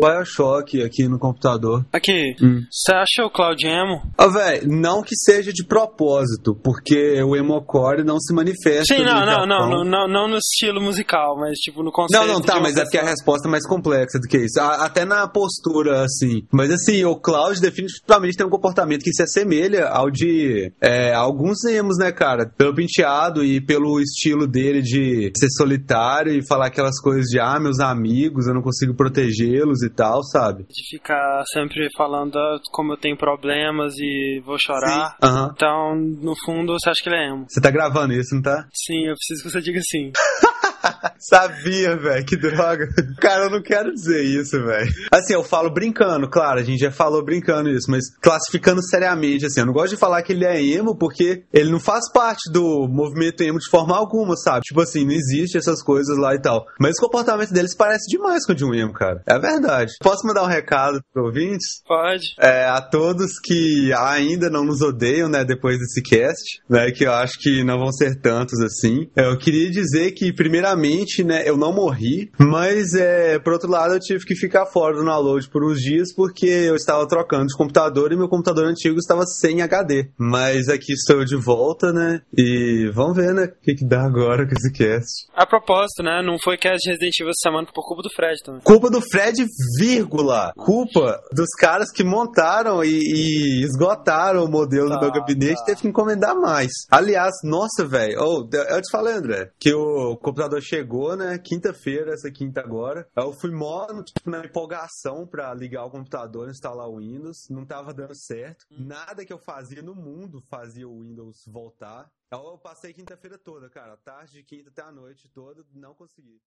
Bioshock 0.00 0.82
aqui 0.82 1.08
no 1.08 1.18
computador. 1.18 1.84
Aqui, 1.92 2.34
Hum. 2.42 2.60
você 2.70 2.94
acha 2.94 3.24
o 3.26 3.30
Cloud 3.30 3.66
Emo? 3.66 4.02
Ó, 4.18 4.28
velho, 4.30 4.68
não 4.68 5.02
que 5.02 5.14
seja 5.16 5.52
de 5.52 5.64
propósito, 5.64 6.54
porque 6.62 7.22
o 7.22 7.34
emocore 7.34 8.04
não 8.04 8.18
se 8.20 8.34
manifesta. 8.34 8.94
Sim, 8.94 9.02
não, 9.02 9.24
não, 9.24 9.46
não, 9.46 9.84
não, 9.84 10.08
não, 10.08 10.28
no 10.28 10.36
estilo 10.36 10.80
musical, 10.82 11.36
mas 11.38 11.56
tipo 11.58 11.82
no 11.82 11.90
conceito. 11.90 12.20
Não, 12.26 12.34
não, 12.34 12.40
tá, 12.42 12.60
mas 12.60 12.76
é 12.76 12.82
porque 12.82 12.98
a 12.98 13.04
resposta 13.04 13.48
é 13.48 13.50
mais 13.50 13.66
complexa 13.66 14.18
do 14.18 14.28
que 14.28 14.36
isso. 14.38 14.60
A- 14.60 14.86
Até 14.86 15.04
na 15.04 15.26
postura, 15.26 16.04
assim. 16.04 16.42
Mas 16.52 16.70
assim, 16.70 17.04
o 17.04 17.16
Cloud 17.16 17.60
definitivamente 17.60 18.36
tem 18.36 18.46
um 18.46 18.50
comportamento 18.50 19.02
que 19.02 19.12
se 19.12 19.22
assemelha 19.22 19.86
ao 19.88 20.10
de 20.10 20.72
é, 20.80 21.12
alguns 21.14 21.64
emos, 21.64 21.96
né, 21.98 22.12
cara? 22.12 22.46
Pelo 22.56 22.74
penteado 22.74 23.42
e 23.44 23.60
pelo 23.60 24.00
estilo 24.00 24.46
dele 24.46 24.82
de 24.82 25.32
ser 25.36 25.48
solitário 25.56 26.32
e 26.32 26.46
falar 26.46 26.66
aquelas 26.66 27.00
coisas 27.00 27.24
de, 27.26 27.40
ah, 27.40 27.58
meus 27.58 27.80
amigos, 27.80 28.46
eu 28.46 28.54
não 28.54 28.62
consigo 28.62 28.94
protegê-los 28.94 29.82
e 29.86 29.90
tal, 29.90 30.22
sabe? 30.22 30.64
De 30.64 30.96
ficar 30.96 31.42
sempre 31.52 31.88
falando 31.96 32.36
ah, 32.36 32.58
como 32.72 32.92
eu 32.92 32.96
tenho 32.96 33.16
problemas 33.16 33.94
e 33.98 34.40
vou 34.44 34.56
chorar. 34.58 35.16
Então, 35.52 35.94
no 35.96 36.34
fundo, 36.44 36.72
você 36.72 36.90
acha 36.90 37.02
que 37.02 37.08
ele 37.08 37.16
é 37.16 37.28
emo? 37.28 37.46
Você 37.48 37.60
tá 37.60 37.70
gravando 37.70 38.12
isso, 38.12 38.34
não 38.34 38.42
tá? 38.42 38.66
Sim, 38.72 39.06
eu 39.06 39.14
preciso 39.14 39.42
que 39.42 39.50
você 39.50 39.60
diga 39.60 39.80
sim. 39.90 40.12
Sabia, 41.18 41.96
velho, 41.96 42.24
que 42.24 42.36
droga. 42.36 42.88
Cara, 43.20 43.44
eu 43.44 43.50
não 43.50 43.62
quero 43.62 43.92
dizer 43.92 44.22
isso, 44.22 44.62
velho. 44.62 44.90
Assim, 45.12 45.34
eu 45.34 45.42
falo 45.42 45.70
brincando, 45.70 46.28
claro, 46.28 46.60
a 46.60 46.62
gente 46.62 46.80
já 46.80 46.90
falou 46.90 47.24
brincando 47.24 47.68
isso, 47.68 47.90
mas 47.90 48.04
classificando 48.20 48.82
seriamente, 48.82 49.46
assim, 49.46 49.60
eu 49.60 49.66
não 49.66 49.72
gosto 49.72 49.94
de 49.94 50.00
falar 50.00 50.22
que 50.22 50.32
ele 50.32 50.44
é 50.44 50.62
emo 50.62 50.96
porque 50.96 51.44
ele 51.52 51.70
não 51.70 51.80
faz 51.80 52.10
parte 52.12 52.50
do 52.52 52.86
movimento 52.88 53.42
emo 53.42 53.58
de 53.58 53.70
forma 53.70 53.96
alguma, 53.96 54.36
sabe? 54.36 54.62
Tipo 54.62 54.80
assim, 54.80 55.04
não 55.04 55.12
existe 55.12 55.56
essas 55.56 55.82
coisas 55.82 56.16
lá 56.18 56.34
e 56.34 56.40
tal. 56.40 56.64
Mas 56.80 56.96
o 56.98 57.02
comportamento 57.02 57.52
deles 57.52 57.74
parece 57.74 58.06
demais 58.08 58.44
com 58.44 58.52
o 58.52 58.54
de 58.54 58.64
um 58.64 58.74
emo, 58.74 58.92
cara. 58.92 59.22
É 59.26 59.38
verdade. 59.38 59.92
Posso 60.00 60.26
mandar 60.26 60.44
um 60.44 60.48
recado 60.48 61.00
pro 61.12 61.26
ouvintes? 61.26 61.82
Pode. 61.86 62.34
É, 62.40 62.64
a 62.64 62.80
todos 62.80 63.38
que 63.42 63.92
ainda 63.92 64.50
não 64.50 64.64
nos 64.64 64.80
odeiam, 64.80 65.28
né, 65.28 65.44
depois 65.44 65.78
desse 65.78 66.02
cast, 66.02 66.60
né, 66.68 66.90
que 66.90 67.04
eu 67.04 67.12
acho 67.12 67.38
que 67.38 67.64
não 67.64 67.78
vão 67.78 67.92
ser 67.92 68.20
tantos 68.20 68.60
assim. 68.60 69.08
Eu 69.14 69.36
queria 69.38 69.70
dizer 69.70 70.12
que, 70.12 70.32
primeiramente, 70.32 70.95
né, 71.24 71.42
eu 71.46 71.56
não 71.56 71.72
morri, 71.72 72.30
mas, 72.38 72.94
é, 72.94 73.38
por 73.38 73.52
outro 73.52 73.70
lado, 73.70 73.94
eu 73.94 74.00
tive 74.00 74.24
que 74.24 74.34
ficar 74.34 74.66
fora 74.66 74.96
do 74.96 75.04
download 75.04 75.48
por 75.48 75.64
uns 75.64 75.80
dias 75.80 76.12
porque 76.14 76.46
eu 76.46 76.76
estava 76.76 77.06
trocando 77.06 77.46
de 77.46 77.56
computador 77.56 78.12
e 78.12 78.16
meu 78.16 78.28
computador 78.28 78.66
antigo 78.66 78.98
estava 78.98 79.24
sem 79.26 79.62
HD. 79.62 80.08
Mas 80.18 80.68
aqui 80.68 80.92
estou 80.92 81.24
de 81.24 81.36
volta, 81.36 81.92
né, 81.92 82.20
e 82.36 82.90
vamos 82.92 83.16
ver, 83.16 83.32
né, 83.34 83.44
o 83.44 83.62
que, 83.62 83.74
que 83.74 83.84
dá 83.84 84.02
agora 84.04 84.46
com 84.46 84.54
esse 84.54 84.72
cast. 84.72 85.26
A 85.34 85.46
propósito, 85.46 86.02
né? 86.02 86.22
Não 86.22 86.36
foi 86.42 86.56
cast 86.56 86.78
de 86.82 86.90
Resident 86.90 87.14
Evil 87.20 87.30
essa 87.30 87.48
semana 87.48 87.66
por 87.72 87.86
culpa 87.86 88.02
do 88.02 88.10
Fred 88.14 88.42
também. 88.44 88.60
Culpa 88.62 88.90
do 88.90 89.00
Fred, 89.00 89.44
vírgula. 89.78 90.52
Culpa 90.56 91.20
dos 91.32 91.48
caras 91.58 91.90
que 91.90 92.04
montaram 92.04 92.82
e, 92.84 92.88
e 92.88 93.64
esgotaram 93.64 94.44
o 94.44 94.50
modelo 94.50 94.88
do 94.88 94.96
Tá, 94.96 95.00
meu 95.00 95.12
gabinete 95.12 95.58
tá. 95.58 95.64
teve 95.66 95.82
que 95.82 95.88
encomendar 95.88 96.34
mais. 96.34 96.70
Aliás, 96.90 97.34
nossa, 97.44 97.86
velho. 97.86 98.18
Oh, 98.20 98.48
eu 98.52 98.82
te 98.82 98.90
falei, 98.90 99.14
André, 99.14 99.50
que 99.58 99.72
o 99.72 100.16
computador 100.16 100.60
chegou, 100.62 100.85
né? 101.16 101.38
Quinta-feira, 101.38 102.12
essa 102.12 102.30
quinta 102.30 102.60
agora. 102.60 103.08
Eu 103.16 103.32
fui 103.32 103.50
mó 103.50 103.86
tipo, 104.02 104.30
na 104.30 104.44
empolgação 104.44 105.26
pra 105.26 105.52
ligar 105.54 105.84
o 105.84 105.90
computador, 105.90 106.48
instalar 106.48 106.88
o 106.88 106.98
Windows. 106.98 107.48
Não 107.48 107.64
tava 107.64 107.92
dando 107.92 108.14
certo. 108.14 108.66
Nada 108.70 109.24
que 109.24 109.32
eu 109.32 109.38
fazia 109.38 109.82
no 109.82 109.94
mundo 109.94 110.40
fazia 110.48 110.88
o 110.88 111.00
Windows 111.00 111.46
voltar. 111.46 112.10
Eu 112.30 112.58
passei 112.58 112.92
quinta-feira 112.92 113.38
toda, 113.38 113.70
cara. 113.70 113.96
Tarde 113.96 114.32
de 114.32 114.42
quinta 114.42 114.70
até 114.70 114.82
a 114.82 114.92
noite 114.92 115.28
toda, 115.28 115.64
não 115.72 115.94
consegui. 115.94 116.40